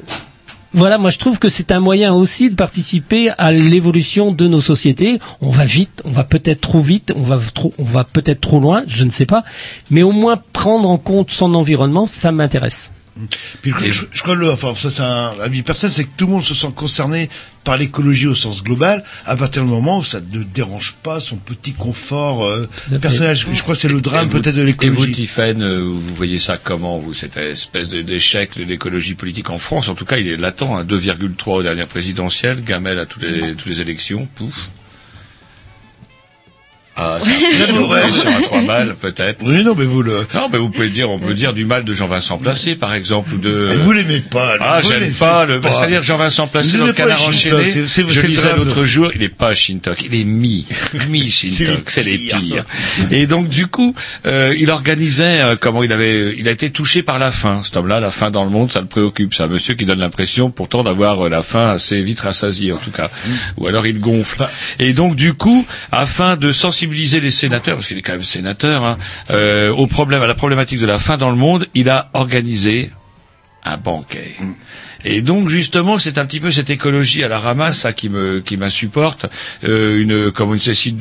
voilà, 0.74 0.98
moi 0.98 1.10
je 1.10 1.18
trouve 1.18 1.38
que 1.38 1.48
c'est 1.48 1.72
un 1.72 1.80
moyen 1.80 2.12
aussi 2.12 2.50
de 2.50 2.54
participer 2.54 3.30
à 3.38 3.50
l'évolution 3.52 4.32
de 4.32 4.46
nos 4.46 4.60
sociétés. 4.60 5.18
On 5.40 5.50
va 5.50 5.64
vite, 5.64 6.02
on 6.04 6.10
va 6.10 6.24
peut-être 6.24 6.60
trop 6.60 6.80
vite, 6.80 7.12
on 7.16 7.22
va 7.22 7.38
trop, 7.54 7.72
on 7.78 7.84
va 7.84 8.04
peut-être 8.04 8.40
trop 8.40 8.60
loin, 8.60 8.82
je 8.86 9.04
ne 9.04 9.10
sais 9.10 9.26
pas. 9.26 9.44
Mais 9.90 10.02
au 10.02 10.12
moins 10.12 10.40
prendre 10.52 10.88
en 10.90 10.98
compte 10.98 11.30
son 11.30 11.54
environnement, 11.54 12.06
ça 12.06 12.32
m'intéresse. 12.32 12.92
Puis 13.62 13.72
je, 13.78 13.90
je- 13.92 14.02
je 14.12 14.22
crois 14.22 14.34
le, 14.34 14.50
enfin 14.50 14.74
ça 14.74 14.90
c'est 14.90 15.00
un 15.02 15.30
avis 15.40 15.62
personnel, 15.62 15.92
c'est 15.94 16.02
que 16.04 16.10
tout 16.16 16.26
le 16.26 16.32
monde 16.32 16.42
se 16.42 16.54
sent 16.54 16.72
concerné 16.74 17.30
par 17.64 17.76
l'écologie 17.76 18.26
au 18.26 18.34
sens 18.34 18.62
global, 18.62 19.02
à 19.26 19.36
partir 19.36 19.64
du 19.64 19.70
moment 19.70 19.98
où 19.98 20.04
ça 20.04 20.20
ne 20.20 20.42
dérange 20.42 20.94
pas 21.02 21.18
son 21.18 21.36
petit 21.36 21.72
confort 21.72 22.44
euh, 22.44 22.68
personnel. 23.00 23.36
Je, 23.36 23.62
crois 23.62 23.74
que 23.74 23.80
c'est 23.80 23.88
le 23.88 24.00
drame 24.00 24.28
peut-être 24.28 24.54
de 24.54 24.60
Et 24.60 24.72
vous, 24.72 24.86
l'écologie. 24.86 25.12
Tiphaine, 25.12 25.62
euh, 25.62 25.80
vous 25.80 26.14
voyez 26.14 26.38
ça 26.38 26.58
comment, 26.62 26.98
vous, 26.98 27.14
cette 27.14 27.36
espèce 27.36 27.88
d'échec 27.88 28.56
de 28.56 28.64
l'écologie 28.64 29.14
politique 29.14 29.50
en 29.50 29.58
France? 29.58 29.88
En 29.88 29.94
tout 29.94 30.04
cas, 30.04 30.18
il 30.18 30.28
est 30.28 30.36
latent, 30.36 30.62
hein, 30.62 30.84
2,3 30.84 31.50
aux 31.50 31.62
dernières 31.62 31.88
présidentielles, 31.88 32.62
Gamel 32.62 32.98
à 32.98 33.06
toutes 33.06 33.22
les, 33.22 33.54
toutes 33.54 33.66
les 33.66 33.80
élections, 33.80 34.28
pouf. 34.34 34.70
Ah, 36.96 37.18
sur 37.20 38.26
un 38.28 38.40
trois 38.42 38.60
balles, 38.62 38.94
peut-être. 38.94 39.42
Oui, 39.44 39.64
non, 39.64 39.74
mais 39.76 39.84
vous 39.84 40.02
le. 40.02 40.26
Non, 40.34 40.48
mais 40.52 40.58
vous 40.58 40.70
pouvez 40.70 40.88
dire, 40.90 41.10
on 41.10 41.18
peut 41.18 41.34
dire 41.34 41.52
du 41.52 41.64
mal 41.64 41.84
de 41.84 41.92
Jean-Vincent 41.92 42.38
Placé, 42.38 42.76
par 42.76 42.94
exemple, 42.94 43.34
ou 43.34 43.38
de. 43.38 43.66
Mais 43.70 43.76
vous 43.76 43.92
l'aimez 43.92 44.20
pas. 44.20 44.56
là, 44.58 44.74
Ah, 44.76 44.80
j'aime 44.80 45.12
pas 45.12 45.44
le. 45.44 45.60
pas. 45.60 45.72
C'est-à-dire 45.72 46.02
Jean-Vincent 46.04 46.46
Placé 46.46 46.78
dans 46.78 46.86
le 46.86 46.92
canard 46.92 47.22
enchaîné. 47.26 47.70
Shintok, 47.70 47.70
c'est- 47.72 47.88
c'est- 47.88 48.08
Je 48.08 48.20
c'est 48.20 48.28
lisais 48.28 48.54
l'autre 48.56 48.84
jour, 48.84 49.10
il 49.14 49.22
est 49.22 49.28
pas 49.28 49.54
Shintok, 49.54 50.02
il 50.04 50.14
est 50.14 50.24
mi, 50.24 50.66
mi 51.08 51.28
Shintok, 51.30 51.90
c'est 51.90 52.04
les 52.04 52.16
pires. 52.18 52.40
pires. 52.40 52.64
Et 53.10 53.26
donc 53.26 53.48
du 53.48 53.66
coup, 53.66 53.94
euh, 54.26 54.54
il 54.56 54.70
organisait 54.70 55.40
euh, 55.40 55.56
comment 55.58 55.82
il 55.82 55.90
avait, 55.92 56.36
il 56.38 56.46
a 56.46 56.52
été 56.52 56.70
touché 56.70 57.02
par 57.02 57.18
la 57.18 57.32
faim. 57.32 57.60
Cet 57.64 57.76
homme-là, 57.76 57.98
la 57.98 58.10
faim 58.12 58.30
dans 58.30 58.44
le 58.44 58.50
monde, 58.50 58.70
ça 58.70 58.80
le 58.80 58.86
préoccupe. 58.86 59.34
C'est 59.34 59.42
un 59.42 59.48
monsieur 59.48 59.74
qui 59.74 59.84
donne 59.84 59.98
l'impression 59.98 60.50
pourtant 60.50 60.84
d'avoir 60.84 61.26
euh, 61.26 61.28
la 61.28 61.42
faim 61.42 61.70
assez 61.70 62.00
vite 62.02 62.20
rassasiée 62.20 62.72
en 62.72 62.76
tout 62.78 62.92
cas, 62.92 63.10
ou 63.56 63.66
alors 63.66 63.84
il 63.86 63.98
gonfle. 63.98 64.46
Et 64.78 64.92
donc 64.92 65.16
du 65.16 65.32
coup, 65.32 65.66
afin 65.90 66.36
de 66.36 66.52
sensibiliser 66.52 66.83
les 66.86 67.30
sénateurs, 67.30 67.76
parce 67.76 67.88
qu'il 67.88 67.98
est 67.98 68.02
quand 68.02 68.12
même 68.12 68.22
sénateur, 68.22 68.84
hein, 68.84 68.98
euh, 69.30 69.70
au 69.70 69.86
problème, 69.86 70.22
à 70.22 70.26
la 70.26 70.34
problématique 70.34 70.80
de 70.80 70.86
la 70.86 70.98
faim 70.98 71.16
dans 71.16 71.30
le 71.30 71.36
monde, 71.36 71.66
il 71.74 71.88
a 71.90 72.10
organisé 72.14 72.90
un 73.64 73.76
banquet. 73.76 74.36
Et 75.04 75.22
donc 75.22 75.48
justement, 75.50 75.98
c'est 75.98 76.18
un 76.18 76.26
petit 76.26 76.40
peu 76.40 76.50
cette 76.50 76.70
écologie 76.70 77.22
à 77.24 77.28
la 77.28 77.38
ramasse 77.38 77.80
ça, 77.80 77.92
qui 77.92 78.08
me 78.08 78.40
qui 78.40 78.56
m'insupporte. 78.56 79.26
Euh, 79.64 80.00
une 80.00 80.30
comme 80.30 80.52
une 80.54 80.58
Cécile 80.58 80.96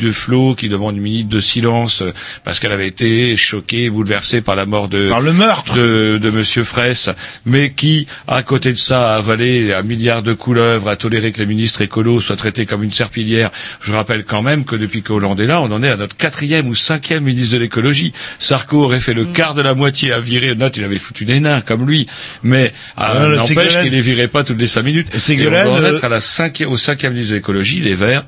qui 0.58 0.70
demande 0.70 0.98
une 0.98 1.02
minute 1.02 1.28
de 1.30 1.40
silence 1.40 2.02
euh, 2.02 2.12
parce 2.44 2.60
qu'elle 2.60 2.72
avait 2.72 2.88
été 2.88 3.38
choquée, 3.38 3.90
bouleversée 3.90 4.42
par 4.42 4.56
la 4.56 4.66
mort 4.66 4.88
de 4.88 5.10
Par 5.10 5.22
le 5.22 5.34
meurtre. 5.34 5.76
de, 5.76 6.20
de 6.22 6.30
Monsieur 6.32 6.64
Fraisse, 6.64 7.10
mais 7.46 7.72
qui, 7.72 8.08
à 8.28 8.44
côté 8.44 8.72
de 8.72 8.78
ça, 8.78 9.14
a 9.14 9.18
avalé 9.18 9.74
un 9.74 9.84
milliard 9.84 10.24
de 10.24 10.34
couleuvres, 10.34 10.90
a 10.90 10.96
toléré 10.96 11.32
que 11.32 11.40
les 11.40 11.46
ministres 11.46 11.82
écolos 11.82 12.22
soient 12.22 12.36
traités 12.36 12.66
comme 12.66 12.84
une 12.84 12.92
serpillière. 12.92 13.52
Je 13.82 13.94
rappelle 13.94 14.26
quand 14.26 14.42
même 14.42 14.66
que 14.66 14.76
depuis 14.76 15.02
qu'Hollande 15.02 15.40
est 15.40 15.48
là, 15.48 15.62
on 15.62 15.72
en 15.72 15.84
est 15.84 15.90
à 15.90 15.96
notre 15.98 16.18
quatrième 16.18 16.68
ou 16.68 16.76
cinquième 16.76 17.24
ministre 17.24 17.54
de 17.54 17.60
l'écologie. 17.60 18.14
Sarko 18.40 18.84
aurait 18.84 19.00
fait 19.00 19.14
le 19.14 19.26
quart 19.26 19.54
de 19.54 19.62
la 19.62 19.74
moitié 19.76 20.12
à 20.12 20.20
virer. 20.20 20.56
Note, 20.56 20.78
il 20.78 20.84
avait 20.84 20.98
foutu 20.98 21.26
des 21.26 21.40
nains 21.40 21.62
comme 21.62 21.88
lui, 21.88 22.08
mais 22.42 22.74
Ah, 22.98 23.16
euh, 23.16 23.30
le 23.30 23.36
n'empêche 23.38 23.80
qu'il 23.82 23.93
les 23.94 24.02
virait 24.02 24.28
pas 24.28 24.44
toutes 24.44 24.60
les 24.60 24.68
cinq 24.68 24.84
minutes. 24.84 25.08
Et, 25.30 25.48
on 25.48 25.52
doit 25.52 25.72
en 25.72 25.84
euh, 25.84 25.96
être 25.96 26.04
à 26.04 26.10
la 26.10 26.20
cinquième, 26.20 26.70
au 26.72 26.78
cinquième 26.78 27.14
ministre 27.14 27.32
de 27.32 27.36
l'écologie, 27.38 27.80
les 27.80 27.96
Verts 27.96 28.26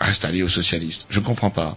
restent 0.00 0.24
alliés 0.24 0.42
aux 0.42 0.48
socialistes. 0.48 1.06
Je 1.08 1.20
ne 1.20 1.24
comprends 1.24 1.50
pas. 1.50 1.76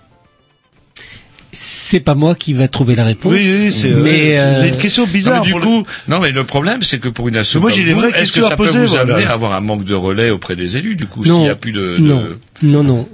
C'est 1.52 2.00
pas 2.00 2.14
moi 2.14 2.36
qui 2.36 2.54
va 2.54 2.68
trouver 2.68 2.94
la 2.94 3.04
réponse. 3.06 3.32
Oui, 3.34 3.40
oui, 3.42 3.74
c'est- 3.74 3.90
mais 3.90 4.38
c'est- 4.38 4.68
une 4.68 4.76
euh, 4.76 4.78
question 4.78 5.08
bizarre 5.08 5.38
Non, 5.38 5.40
mais 5.42 5.46
du 5.48 5.52
pour 5.54 5.62
coup, 5.62 5.86
non, 6.08 6.20
mais 6.20 6.32
le 6.32 6.44
problème, 6.44 6.84
c'est 6.84 7.00
que 7.00 7.08
pour 7.10 7.28
une 7.28 7.38
asso 7.38 7.56
Moi, 7.56 7.72
comme 7.72 7.80
j'ai 7.80 7.86
des 7.86 7.94
vous, 7.94 8.02
vraies 8.02 8.10
est-ce 8.10 8.20
questions 8.34 8.42
que 8.42 8.46
à 8.48 8.50
ça 8.50 8.56
poser, 8.56 8.72
peut 8.74 8.80
vous 8.82 8.88
voilà. 8.88 9.14
amener 9.16 9.26
à 9.26 9.32
avoir 9.34 9.54
un 9.54 9.62
manque 9.62 9.84
de 9.84 9.96
relais 9.96 10.30
auprès 10.30 10.56
des 10.56 10.78
élus, 10.78 10.96
du 10.96 11.08
coup, 11.08 11.24
s'il 11.24 11.34
n'y 11.34 11.50
a 11.50 11.56
plus 11.56 11.72
de, 11.72 11.98
de- 11.98 12.02
non, 12.04 12.24
non, 12.62 12.84
non. 12.84 13.10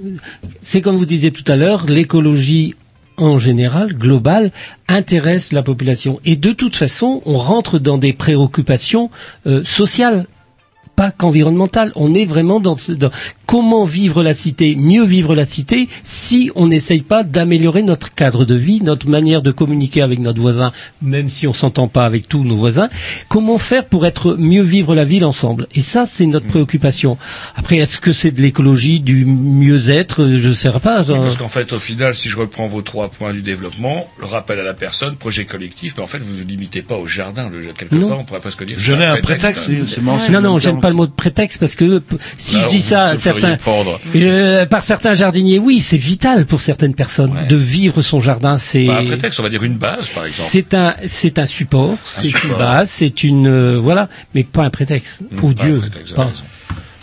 C'est 0.60 0.82
comme 0.82 0.96
vous 0.98 1.06
disiez 1.06 1.30
tout 1.30 1.50
à 1.50 1.56
l'heure, 1.56 1.86
l'écologie 1.88 2.74
en 3.16 3.38
général, 3.38 3.92
globale, 3.94 4.50
intéresse 4.88 5.52
la 5.52 5.62
population. 5.62 6.20
Et 6.24 6.36
de 6.36 6.52
toute 6.52 6.76
façon, 6.76 7.22
on 7.24 7.38
rentre 7.38 7.78
dans 7.78 7.98
des 7.98 8.12
préoccupations 8.12 9.10
euh, 9.46 9.62
sociales 9.64 10.26
pas 10.96 11.10
qu'environnementales. 11.10 11.92
On 11.94 12.14
est 12.14 12.24
vraiment 12.24 12.58
dans, 12.58 12.76
dans 12.98 13.10
comment 13.46 13.84
vivre 13.84 14.22
la 14.22 14.34
cité, 14.34 14.74
mieux 14.76 15.04
vivre 15.04 15.34
la 15.34 15.46
cité, 15.46 15.88
si 16.04 16.50
on 16.56 16.66
n'essaye 16.66 17.02
pas 17.02 17.22
d'améliorer 17.22 17.82
notre 17.82 18.14
cadre 18.14 18.44
de 18.44 18.54
vie, 18.56 18.80
notre 18.82 19.08
manière 19.08 19.42
de 19.42 19.52
communiquer 19.52 20.02
avec 20.02 20.18
notre 20.18 20.40
voisin, 20.40 20.72
même 21.00 21.28
si 21.28 21.46
on 21.46 21.52
s'entend 21.52 21.88
pas 21.88 22.04
avec 22.04 22.28
tous 22.28 22.44
nos 22.44 22.56
voisins? 22.56 22.88
Comment 23.28 23.58
faire 23.58 23.86
pour 23.86 24.04
être 24.04 24.36
mieux 24.36 24.62
vivre 24.62 24.94
la 24.94 25.04
ville 25.04 25.24
ensemble? 25.24 25.68
Et 25.74 25.82
ça, 25.82 26.04
c'est 26.06 26.26
notre 26.26 26.46
préoccupation. 26.46 27.16
Après, 27.54 27.76
est-ce 27.76 28.00
que 28.00 28.12
c'est 28.12 28.32
de 28.32 28.42
l'écologie, 28.42 29.00
du 29.00 29.24
mieux-être? 29.24 30.26
Je 30.36 30.48
ne 30.48 30.54
sais 30.54 30.70
pas. 30.82 31.02
Oui, 31.02 31.14
Parce 31.14 31.36
qu'en 31.36 31.48
fait, 31.48 31.72
au 31.72 31.78
final, 31.78 32.14
si 32.14 32.28
je 32.28 32.36
reprends 32.36 32.66
vos 32.66 32.82
trois 32.82 33.08
points 33.08 33.32
du 33.32 33.42
développement, 33.42 34.08
le 34.18 34.26
rappel 34.26 34.58
à 34.58 34.64
la 34.64 34.74
personne, 34.74 35.16
projet 35.16 35.44
collectif, 35.44 35.94
mais 35.96 36.02
en 36.02 36.06
fait, 36.06 36.18
vous 36.18 36.34
ne 36.34 36.40
vous 36.42 36.46
limitez 36.46 36.82
pas 36.82 36.96
au 36.96 37.06
jardin. 37.06 37.48
Le, 37.48 37.72
quelque 37.72 37.94
Non. 37.94 38.08
part, 38.08 38.18
on 38.20 38.24
pourrait 38.24 38.40
presque 38.40 38.64
dire. 38.64 38.76
Je 38.78 38.92
un 38.92 39.20
prétexte, 39.20 39.66
oui, 39.68 39.82
c'est 39.82 40.02
marrant, 40.02 40.18
c'est 40.18 40.32
Non, 40.32 40.40
non, 40.40 40.58
j'aime 40.58 40.80
pas 40.80 40.88
le 40.88 40.96
mot 40.96 41.06
de 41.06 41.12
prétexte 41.12 41.60
parce 41.60 41.76
que 41.76 42.02
si 42.38 42.56
Là, 42.56 42.62
je 42.62 42.68
dis 42.68 42.82
ça 42.82 43.14
certains. 43.40 43.56
Euh, 44.16 44.66
par 44.66 44.82
certains 44.82 45.14
jardiniers, 45.14 45.58
oui, 45.58 45.80
c'est 45.80 45.96
vital 45.96 46.46
pour 46.46 46.60
certaines 46.60 46.94
personnes 46.94 47.46
de 47.48 47.56
vivre 47.56 48.02
son 48.02 48.20
jardin. 48.20 48.56
C'est 48.56 48.86
Pas 48.86 48.98
un 49.00 49.04
prétexte, 49.06 49.40
on 49.40 49.42
va 49.42 49.48
dire 49.48 49.62
une 49.62 49.76
base, 49.78 50.06
par 50.14 50.24
exemple. 50.24 50.48
c'est 50.50 50.74
un 50.74 50.94
c'est 51.06 51.38
un 51.38 51.46
support, 51.46 51.92
Un 51.92 52.22
c'est 52.22 52.44
une 52.44 52.54
base, 52.58 52.90
c'est 52.90 53.22
une 53.24 53.46
euh, 53.48 53.78
voilà, 53.80 54.08
mais 54.34 54.44
pas 54.44 54.64
un 54.64 54.70
prétexte. 54.70 55.22
oh 55.42 55.52
pas 55.52 55.62
un 55.62 55.66
Dieu, 55.66 55.78
prétexte, 55.80 56.14
pas. 56.14 56.30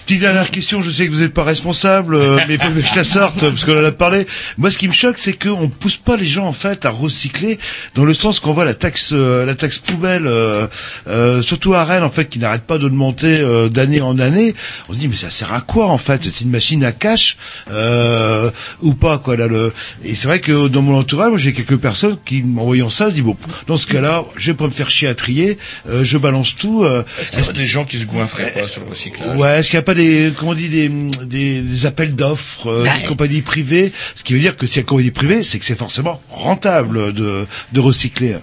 Petite 0.05 0.19
dernière 0.19 0.51
question, 0.51 0.81
je 0.81 0.89
sais 0.89 1.07
que 1.07 1.13
vous 1.13 1.21
n'êtes 1.21 1.33
pas 1.33 1.45
responsable, 1.45 2.15
euh, 2.15 2.37
mais 2.47 2.55
il 2.55 2.59
faut 2.59 2.69
que 2.69 2.81
je 2.81 2.93
la 2.93 3.05
sorte, 3.05 3.39
parce 3.39 3.63
qu'on 3.63 3.79
en 3.79 3.85
a 3.85 3.91
parlé. 3.93 4.27
Moi, 4.57 4.69
ce 4.69 4.77
qui 4.77 4.89
me 4.89 4.93
choque, 4.93 5.15
c'est 5.17 5.31
qu'on 5.31 5.69
pousse 5.69 5.95
pas 5.95 6.17
les 6.17 6.25
gens, 6.27 6.45
en 6.45 6.51
fait, 6.51 6.85
à 6.85 6.89
recycler, 6.89 7.57
dans 7.95 8.03
le 8.03 8.13
sens 8.13 8.41
qu'on 8.41 8.51
voit 8.51 8.65
la 8.65 8.73
taxe, 8.73 9.11
euh, 9.13 9.45
la 9.45 9.55
taxe 9.55 9.77
poubelle, 9.79 10.27
euh, 10.27 10.67
euh, 11.07 11.41
surtout 11.41 11.73
à 11.73 11.85
Rennes, 11.85 12.03
en 12.03 12.09
fait, 12.09 12.25
qui 12.27 12.37
n'arrête 12.37 12.63
pas 12.63 12.77
d'augmenter 12.77 13.39
euh, 13.39 13.69
d'année 13.69 14.01
en 14.01 14.19
année. 14.19 14.55
On 14.89 14.93
se 14.93 14.97
dit, 14.97 15.07
mais 15.07 15.15
ça 15.15 15.29
sert 15.29 15.53
à 15.53 15.61
quoi, 15.61 15.87
en 15.87 15.97
fait? 15.97 16.21
C'est 16.25 16.41
une 16.41 16.51
machine 16.51 16.83
à 16.83 16.91
cash 16.91 17.37
euh, 17.71 18.51
ou 18.81 18.95
pas, 18.95 19.17
quoi, 19.19 19.37
là, 19.37 19.47
le... 19.47 19.71
Et 20.03 20.15
c'est 20.15 20.27
vrai 20.27 20.41
que 20.41 20.67
dans 20.67 20.81
mon 20.81 20.97
entourage, 20.97 21.29
moi, 21.29 21.37
j'ai 21.37 21.53
quelques 21.53 21.77
personnes 21.77 22.17
qui, 22.25 22.43
en 22.57 22.65
voyant 22.65 22.89
ça, 22.89 23.07
se 23.09 23.13
disent, 23.13 23.23
bon, 23.23 23.37
dans 23.67 23.77
ce 23.77 23.87
cas-là, 23.87 24.25
je 24.35 24.51
vais 24.51 24.57
pas 24.57 24.65
me 24.65 24.71
faire 24.71 24.89
chier 24.89 25.07
à 25.07 25.15
trier, 25.15 25.57
euh, 25.89 26.03
je 26.03 26.17
balance 26.17 26.57
tout. 26.57 26.83
euh, 26.83 27.03
Est-ce 27.21 27.31
qu'il 27.31 27.45
y 27.45 27.47
a 27.47 27.53
des 27.53 27.65
gens 27.65 27.85
qui 27.85 27.99
se 27.99 28.03
goinfraient 28.05 28.51
pas 28.51 28.67
sur 28.67 28.81
le 28.83 28.89
recyclage? 28.89 29.39
Ouais, 29.39 29.59
est-ce 29.59 29.69
qu'il 29.69 29.77
n'y 29.77 29.83
a 29.83 29.83
pas 29.83 29.92
des, 29.93 30.31
comment 30.37 30.51
on 30.51 30.55
dit, 30.55 30.69
des, 30.69 30.89
des, 31.25 31.61
des 31.61 31.85
appels 31.85 32.15
d'offres, 32.15 32.67
euh, 32.67 32.83
Bah, 32.85 32.97
des 32.99 33.05
compagnies 33.07 33.41
privées 33.41 33.91
Ce 34.15 34.23
qui 34.23 34.33
veut 34.33 34.39
dire 34.39 34.55
que 34.57 34.65
si 34.65 34.77
y 34.77 34.79
a 34.79 34.83
compagnie 34.83 35.11
privée, 35.11 35.43
c'est 35.43 35.59
que 35.59 35.65
c'est 35.65 35.77
forcément 35.77 36.21
rentable 36.29 37.13
de, 37.13 37.45
de 37.71 37.79
recycler. 37.79 38.35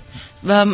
Bah, 0.42 0.64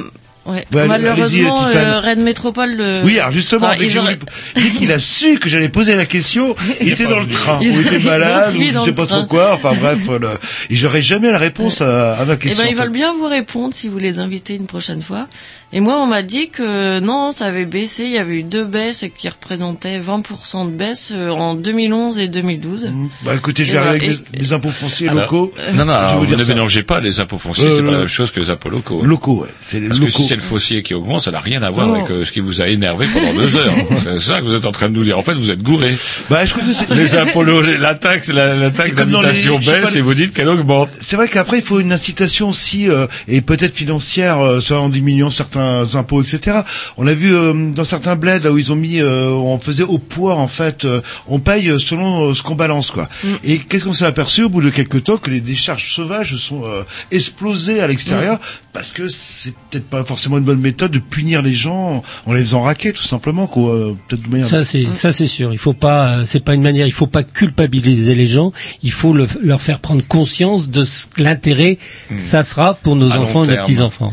ouais. 0.47 0.65
Allez-y, 0.73 0.87
Malheureusement, 0.89 1.67
euh, 1.67 1.99
Rennes 2.01 2.23
Métropole. 2.23 2.77
euh, 2.81 3.03
Oui, 3.05 3.19
alors 3.19 3.33
justement, 3.33 3.67
enfin, 3.67 3.77
ils 3.83 3.99
auraient- 3.99 4.19
dès 4.55 4.71
qu'il 4.71 4.93
a 4.93 5.01
su 5.01 5.39
que 5.41 5.49
j'allais 5.49 5.69
poser 5.69 5.97
la 5.97 6.07
question, 6.07 6.55
il 6.81 6.93
était 6.93 7.07
dans 7.07 7.19
le 7.19 7.27
train, 7.29 7.59
Ils- 7.61 7.71
ou 7.73 7.81
il 7.81 7.87
était 7.87 7.97
ils 7.99 8.05
malade, 8.05 8.55
ou 8.57 8.63
je 8.63 8.79
sais 8.79 8.93
pas 8.93 9.07
trop 9.07 9.25
quoi. 9.27 9.55
Enfin 9.55 9.73
bref, 9.75 9.99
le... 10.09 10.29
et 10.71 10.77
j'aurais 10.77 11.03
jamais 11.03 11.33
la 11.33 11.39
réponse 11.39 11.81
à, 11.81 12.15
à 12.15 12.25
ma 12.25 12.35
Eh 12.35 12.39
question. 12.39 12.63
ben, 12.63 12.71
ils 12.71 12.75
en 12.75 12.77
fait. 12.79 12.83
veulent 12.85 12.93
bien 12.93 13.13
vous 13.15 13.27
répondre 13.27 13.75
si 13.75 13.89
vous 13.89 13.99
les 13.99 14.21
invitez 14.21 14.55
une 14.55 14.67
prochaine 14.69 15.03
fois. 15.03 15.27
Et 15.73 15.81
moi, 15.81 16.01
on 16.01 16.07
m'a 16.07 16.23
dit 16.23 16.49
que 16.49 17.01
non, 17.01 17.33
ça 17.33 17.47
avait 17.47 17.65
baissé. 17.65 18.05
Il 18.05 18.13
y 18.13 18.19
avait 18.19 18.37
eu 18.37 18.43
deux 18.45 18.65
baisses 18.65 19.05
qui 19.17 19.29
représentaient 19.29 19.99
20% 19.99 20.67
de 20.67 20.71
baisse 20.71 21.13
euh, 21.15 21.31
en 21.31 21.55
2011 21.57 22.21
et 22.21 22.29
2012. 22.29 22.93
Bah 23.25 23.33
écoutez, 23.35 23.65
je 23.65 23.73
vais 23.73 23.79
voilà. 23.79 23.91
arriver 23.91 24.07
avec 24.07 24.21
Et- 24.33 24.39
mes 24.43 24.53
impôts 24.53 24.71
fonciers 24.71 25.09
Alors, 25.09 25.23
locaux. 25.23 25.53
Non, 25.75 25.85
non, 25.85 25.93
Je 25.95 25.99
vais 25.99 26.05
alors, 26.07 26.25
vous 26.25 26.37
ne 26.37 26.43
ça. 26.43 26.55
mélangez 26.55 26.83
pas 26.85 27.01
les 27.01 27.19
impôts 27.19 27.37
fonciers, 27.37 27.65
Euh, 27.67 27.77
c'est 27.79 27.83
pas 27.83 27.91
la 27.91 27.97
euh, 27.97 28.01
même 28.01 28.09
chose 28.09 28.31
que 28.31 28.39
les 28.39 28.49
impôts 28.51 28.71
locaux. 28.71 29.03
Locaux, 29.05 29.41
ouais. 29.43 29.49
C'est 29.63 29.81
les 29.81 29.89
Parce 29.89 29.99
locaux. 29.99 30.13
que 30.13 30.17
si 30.17 30.25
c'est 30.29 30.37
le 30.37 30.41
foncier 30.41 30.83
qui 30.83 30.95
augmente, 30.95 31.23
ça 31.23 31.33
n'a 31.33 31.41
rien 31.41 31.61
à 31.63 31.71
voir 31.71 31.89
Non. 31.89 31.95
avec 31.97 32.11
euh, 32.13 32.25
ce 32.25 32.31
qui 32.31 32.41
vous 32.41 32.61
a 32.63 32.69
énervé 32.69 33.07
pendant 33.13 33.35
deux 33.35 33.57
heures. 33.57 33.75
c'est 34.05 34.21
ça 34.21 34.39
que 34.39 34.45
vous 34.45 34.55
êtes 34.55 34.67
en 34.67 34.73
train 34.73 34.89
de 34.89 34.95
nous 34.95 35.05
dire. 35.05 35.19
En 35.19 35.23
fait, 35.23 35.35
vous 35.35 35.51
êtes 35.51 35.63
gouré. 35.63 35.97
Bah, 36.31 36.45
je 36.47 36.53
trouve 36.53 36.65
que 36.65 36.73
c'est... 36.75 36.95
Les 36.95 37.17
impôts, 37.17 37.43
la 37.43 37.95
taxe, 37.97 38.29
la, 38.29 38.55
la 38.55 38.71
taxe 38.71 38.91
les- 38.91 38.95
d'habitation 38.95 39.59
baisse 39.59 39.93
les- 39.93 39.99
et 39.99 40.01
vous 40.01 40.15
dites 40.15 40.33
qu'elle 40.33 40.49
augmente. 40.49 40.89
C'est 41.01 41.17
vrai 41.17 41.27
qu'après 41.29 41.59
il 41.59 41.65
faut 41.65 41.81
une 41.81 41.93
incitation 41.93 42.51
aussi 42.51 42.89
euh, 42.89 43.09
et 43.27 43.41
peut-être 43.41 43.75
financière, 43.75 44.39
euh, 44.41 44.61
soit 44.61 44.79
en 44.81 44.89
diminuant 44.89 45.29
certains 45.29 45.56
impôts, 45.57 46.23
etc. 46.23 46.59
On 46.97 47.07
a 47.07 47.15
vu 47.15 47.35
euh, 47.35 47.71
dans 47.73 47.85
certains 47.85 48.17
bleds 48.17 48.41
là 48.45 48.53
où 48.53 48.59
ils 48.59 48.73
ont 48.73 48.77
mis, 48.77 49.01
euh, 49.01 49.29
on 49.31 49.59
faisait 49.59 49.83
au 49.83 49.99
poids 49.99 50.35
en 50.37 50.49
fait, 50.49 50.85
euh, 50.85 51.01
on 51.29 51.39
paye 51.39 51.79
selon 51.81 52.35
ce 52.35 52.43
qu'on 52.43 52.55
balance 52.55 52.91
quoi. 52.91 53.09
Et 53.45 53.59
qu'est-ce 53.59 53.85
qu'on 53.85 53.93
s'est 53.93 54.05
aperçu 54.07 54.43
au 54.45 54.49
bout 54.49 54.61
de 54.63 54.71
quelques 54.71 55.05
temps 55.05 55.17
que 55.17 55.31
les 55.31 55.41
décharges 55.41 55.93
sauvages 55.93 56.37
sont 56.37 56.63
euh, 56.65 56.83
explosées 57.11 57.81
à 57.81 57.87
l'extérieur 57.87 58.39
parce 58.73 58.91
que 58.91 59.09
c'est 59.09 59.55
peut-être 59.71 59.87
pas 59.89 60.05
forcément 60.05 60.37
une 60.39 60.45
bonne 60.45 60.61
méthode 60.61 60.91
de 60.91 60.99
punir 60.99 61.41
les 61.41 61.55
gens 61.55 62.03
en 62.27 62.33
les 62.33 62.41
faisant 62.41 62.61
raquer 62.63 62.93
tout 62.93 63.03
simplement 63.03 63.47
quoi. 63.47 63.95
Peut-être 64.09 64.23
de 64.23 64.29
manière. 64.29 64.47
Ça 64.49 64.65
c'est 64.65 64.87
ça 64.93 65.13
c'est 65.13 65.27
sûr. 65.27 65.53
Il 65.53 65.59
faut 65.59 65.73
pas, 65.73 66.09
euh, 66.09 66.23
c'est 66.25 66.41
pas 66.45 66.55
une 66.55 66.63
manière. 66.63 66.87
Il 66.87 66.93
faut 66.93 67.07
pas 67.07 67.23
culpabiliser 67.23 68.15
les 68.15 68.27
gens. 68.27 68.53
Il 68.83 68.93
faut 68.93 69.13
le- 69.15 69.27
leur 69.43 69.63
faire 69.63 69.81
prendre 69.81 70.07
conscience 70.07 70.69
de 70.69 70.85
l'intérêt 71.17 71.79
que 72.09 72.21
ça 72.21 72.43
sera 72.43 72.75
pour 72.75 72.97
nos 72.97 73.11
À 73.13 73.19
enfants 73.19 73.45
et 73.45 73.47
nos 73.49 73.53
petits 73.63 73.81
enfants. 73.81 74.13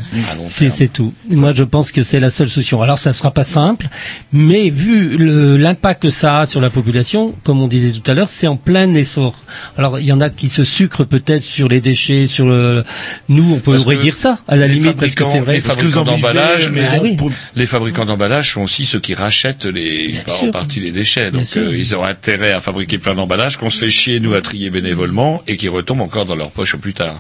C'est 0.49 0.91
tout. 0.93 1.13
Moi 1.35 1.53
je 1.53 1.63
pense 1.63 1.91
que 1.91 2.03
c'est 2.03 2.19
la 2.19 2.29
seule 2.29 2.49
solution. 2.49 2.81
Alors 2.81 2.99
ça 2.99 3.13
sera 3.13 3.31
pas 3.31 3.43
simple, 3.43 3.87
mais 4.31 4.69
vu 4.69 5.17
le- 5.17 5.57
l'impact 5.57 6.01
que 6.03 6.09
ça 6.09 6.39
a 6.39 6.45
sur 6.45 6.61
la 6.61 6.69
population, 6.69 7.33
comme 7.43 7.61
on 7.61 7.67
disait 7.67 7.91
tout 7.99 8.09
à 8.09 8.13
l'heure, 8.13 8.29
c'est 8.29 8.47
en 8.47 8.55
plein 8.57 8.93
essor. 8.93 9.35
Alors 9.77 9.99
il 9.99 10.05
y 10.05 10.11
en 10.11 10.21
a 10.21 10.29
qui 10.29 10.49
se 10.49 10.63
sucrent 10.63 11.05
peut-être 11.05 11.41
sur 11.41 11.67
les 11.67 11.81
déchets, 11.81 12.27
sur 12.27 12.45
le. 12.45 12.83
Nous 13.29 13.53
on 13.55 13.59
que 13.59 14.01
dire 14.01 14.15
ça 14.15 14.39
à 14.47 14.55
la 14.55 14.67
limite 14.67 14.97
parce 14.97 15.15
que 15.15 15.23
c'est 15.25 15.39
vrai. 15.39 15.53
Les 15.55 15.61
fabricants 15.61 16.03
d'emballage, 16.03 16.69
mais 16.69 16.87
Ah 16.91 16.97
oui. 17.01 17.17
les 17.55 17.65
fabricants 17.65 18.05
d'emballage 18.05 18.51
sont 18.53 18.61
aussi 18.61 18.85
ceux 18.85 18.99
qui 18.99 19.13
rachètent 19.13 19.65
les, 19.65 20.15
en 20.41 20.51
partie 20.51 20.79
les 20.79 20.91
déchets. 20.91 21.31
Donc 21.31 21.47
euh, 21.57 21.75
ils 21.77 21.95
ont 21.95 22.03
intérêt 22.03 22.51
à 22.51 22.59
fabriquer 22.59 22.97
plein 22.97 23.15
d'emballages 23.15 23.57
qu'on 23.57 23.69
se 23.69 23.79
fait 23.79 23.89
chier 23.89 24.19
nous 24.19 24.33
à 24.33 24.41
trier 24.41 24.69
bénévolement 24.69 25.41
et 25.47 25.57
qui 25.57 25.67
retombent 25.69 26.01
encore 26.01 26.25
dans 26.25 26.35
leur 26.35 26.51
poche 26.51 26.75
plus 26.75 26.93
tard. 26.93 27.19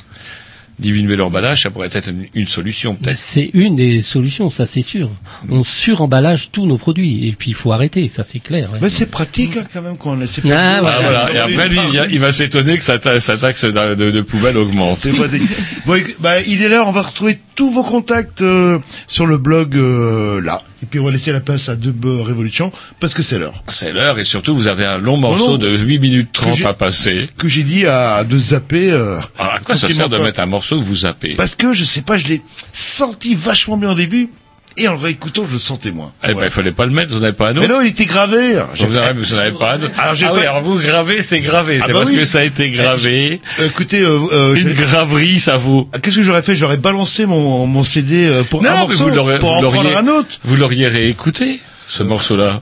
Diminuer 0.79 1.15
l'emballage, 1.15 1.61
ça 1.63 1.69
pourrait 1.69 1.89
être 1.93 2.09
une, 2.09 2.25
une 2.33 2.47
solution 2.47 2.95
peut-être. 2.95 3.15
C'est 3.17 3.51
une 3.53 3.75
des 3.75 4.01
solutions, 4.01 4.49
ça 4.49 4.65
c'est 4.65 4.81
sûr. 4.81 5.09
On 5.49 5.63
suremballage 5.63 6.49
tous 6.51 6.65
nos 6.65 6.77
produits 6.77 7.27
et 7.27 7.31
puis 7.33 7.51
il 7.51 7.53
faut 7.53 7.71
arrêter, 7.71 8.07
ça 8.07 8.23
c'est 8.23 8.39
clair. 8.39 8.69
Mais 8.81 8.89
c'est 8.89 9.05
pratique 9.05 9.55
hein, 9.57 9.65
quand 9.71 9.81
même 9.83 9.97
quand 9.97 10.13
on 10.13 10.15
laisse. 10.15 10.39
Ah, 10.43 10.77
Ah, 10.77 10.79
voilà. 10.81 11.33
Et 11.33 11.37
après, 11.37 11.69
lui, 11.69 11.79
il, 12.11 12.19
va 12.19 12.31
s'étonner 12.31 12.77
que 12.77 12.83
sa, 12.83 12.97
ta- 12.97 13.19
sa 13.19 13.37
taxe 13.37 13.65
de, 13.65 13.93
de- 13.95 14.11
de 14.11 14.21
poubelle 14.21 14.57
augmente. 14.57 14.99
C'est 14.99 15.13
pas 15.15 15.27
des- 15.27 15.41
bon, 15.85 15.97
bah, 16.19 16.41
il 16.41 16.63
est 16.63 16.69
l'heure, 16.69 16.87
on 16.87 16.91
va 16.91 17.03
retrouver 17.03 17.37
tous 17.55 17.69
vos 17.69 17.83
contacts 17.83 18.41
euh, 18.41 18.79
sur 19.07 19.25
le 19.27 19.37
blog 19.37 19.75
euh, 19.75 20.41
là. 20.41 20.63
Et 20.83 20.85
puis 20.85 20.99
on 20.99 21.05
va 21.05 21.11
laisser 21.11 21.31
la 21.31 21.39
place 21.39 21.69
à 21.69 21.75
Dub 21.77 22.03
Révolution 22.03 22.73
parce 22.99 23.13
que 23.13 23.23
c'est 23.23 23.39
l'heure. 23.39 23.63
C'est 23.69 23.93
l'heure 23.93 24.19
et 24.19 24.25
surtout 24.25 24.53
vous 24.53 24.67
avez 24.67 24.83
un 24.83 24.97
long 24.97 25.15
morceau 25.15 25.45
Oh 25.45 25.51
non. 25.51 25.57
de 25.57 25.77
8 25.77 25.97
minutes 25.99 26.29
30 26.33 26.55
j'ai- 26.57 26.65
à 26.65 26.73
passer. 26.73 27.29
Que 27.37 27.47
j'ai 27.47 27.63
dit 27.63 27.85
à 27.85 28.25
de 28.25 28.37
zapper. 28.37 28.91
Euh, 28.91 29.17
Alors, 29.39 29.53
à 29.53 29.59
quoi 29.59 29.77
ça 29.77 29.87
sert 29.89 30.09
de 30.09 30.17
mettre 30.17 30.41
un 30.41 30.45
morceau 30.45 30.77
que 30.77 30.83
vous 30.83 30.97
zappez? 30.97 31.35
Parce 31.35 31.55
que 31.55 31.71
je 31.71 31.85
sais 31.85 32.01
pas, 32.01 32.17
je 32.17 32.27
l'ai 32.27 32.41
senti 32.73 33.33
vachement 33.33 33.77
bien 33.77 33.91
au 33.91 33.95
début 33.95 34.29
et 34.75 34.87
en 34.87 34.93
le 34.93 34.99
réécoutant, 34.99 35.43
je 35.47 35.53
le 35.53 35.59
sentais 35.59 35.91
moins. 35.91 36.11
Eh 36.27 36.33
ben, 36.33 36.45
il 36.45 36.49
fallait 36.49 36.71
pas 36.71 36.85
le 36.85 36.91
mettre, 36.91 37.13
vous 37.13 37.19
n'avez 37.19 37.33
pas 37.33 37.49
à 37.49 37.53
nous. 37.53 37.61
Mais 37.61 37.67
non, 37.67 37.81
il 37.81 37.89
était 37.89 38.05
gravé. 38.05 38.59
Vous 38.75 39.35
n'avez 39.35 39.51
pas 39.51 39.71
à 39.71 39.77
nous. 39.77 39.87
Alors, 39.97 40.15
ah 40.23 40.31
oui, 40.33 40.41
alors 40.41 40.61
vous, 40.61 40.79
gravé, 40.79 41.21
c'est 41.21 41.41
gravé. 41.41 41.77
Ah 41.79 41.85
c'est 41.85 41.93
bah 41.93 41.99
parce 41.99 42.11
que 42.11 42.25
ça 42.25 42.39
a 42.39 42.43
été 42.43 42.69
gravé. 42.71 43.41
Eh, 43.59 43.65
écoutez, 43.65 43.99
euh, 43.99 44.19
euh, 44.31 44.55
une 44.55 44.73
graverie, 44.73 45.39
ça 45.39 45.57
vaut. 45.57 45.89
Ah, 45.93 45.99
qu'est-ce 45.99 46.17
que 46.17 46.23
j'aurais 46.23 46.41
fait? 46.41 46.55
J'aurais 46.55 46.77
balancé 46.77 47.25
mon, 47.25 47.83
CD 47.83 48.27
euh, 48.27 48.43
pour 48.43 48.63
non, 48.63 48.69
un 48.69 48.75
morceau, 48.77 49.09
vous 49.09 49.37
pour 49.39 49.57
en 49.57 49.61
prendre 49.61 49.97
un 49.97 50.07
autre. 50.07 50.29
Vous 50.43 50.55
l'auriez 50.55 50.87
réécouté, 50.87 51.59
ce 51.85 52.01
morceau-là. 52.03 52.61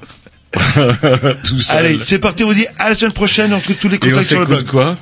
Allez, 1.70 1.98
c'est 2.04 2.20
parti, 2.20 2.44
on 2.44 2.52
dit 2.52 2.66
à 2.78 2.90
la 2.90 2.96
semaine 2.96 3.14
prochaine, 3.14 3.54
on 3.54 3.58
retrouve 3.58 3.78
tous 3.78 3.90
les 3.90 4.00
contacts 4.00 4.24
sur 4.24 4.40
le 4.40 4.46
blog. 4.46 4.66
quoi 4.66 4.98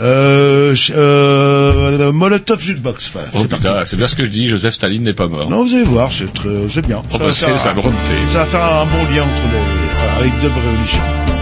euh, 0.00 0.74
euh, 0.90 2.12
Molotov 2.12 2.60
Jukebox. 2.60 3.10
Voilà, 3.12 3.28
oh, 3.34 3.46
c'est 3.84 3.96
bien 3.96 4.08
ce 4.08 4.14
que 4.14 4.24
je 4.24 4.30
dis, 4.30 4.48
Joseph 4.48 4.74
Staline 4.74 5.04
n'est 5.04 5.12
pas 5.12 5.28
mort. 5.28 5.50
Non, 5.50 5.64
vous 5.64 5.74
allez 5.74 5.84
voir, 5.84 6.10
c'est 6.12 6.86
bien. 6.86 7.02
Oh, 7.12 7.18
bah, 7.18 7.32
ça, 7.32 7.48
va 7.48 7.58
faire, 7.58 7.74
ça, 8.30 8.38
va 8.38 8.46
faire 8.46 8.64
un 8.64 8.86
bon 8.86 9.04
lien 9.14 9.22
entre 9.22 9.42
les, 9.52 10.20
avec 10.20 10.40
Dub 10.40 10.52
Revolution. 10.52 11.37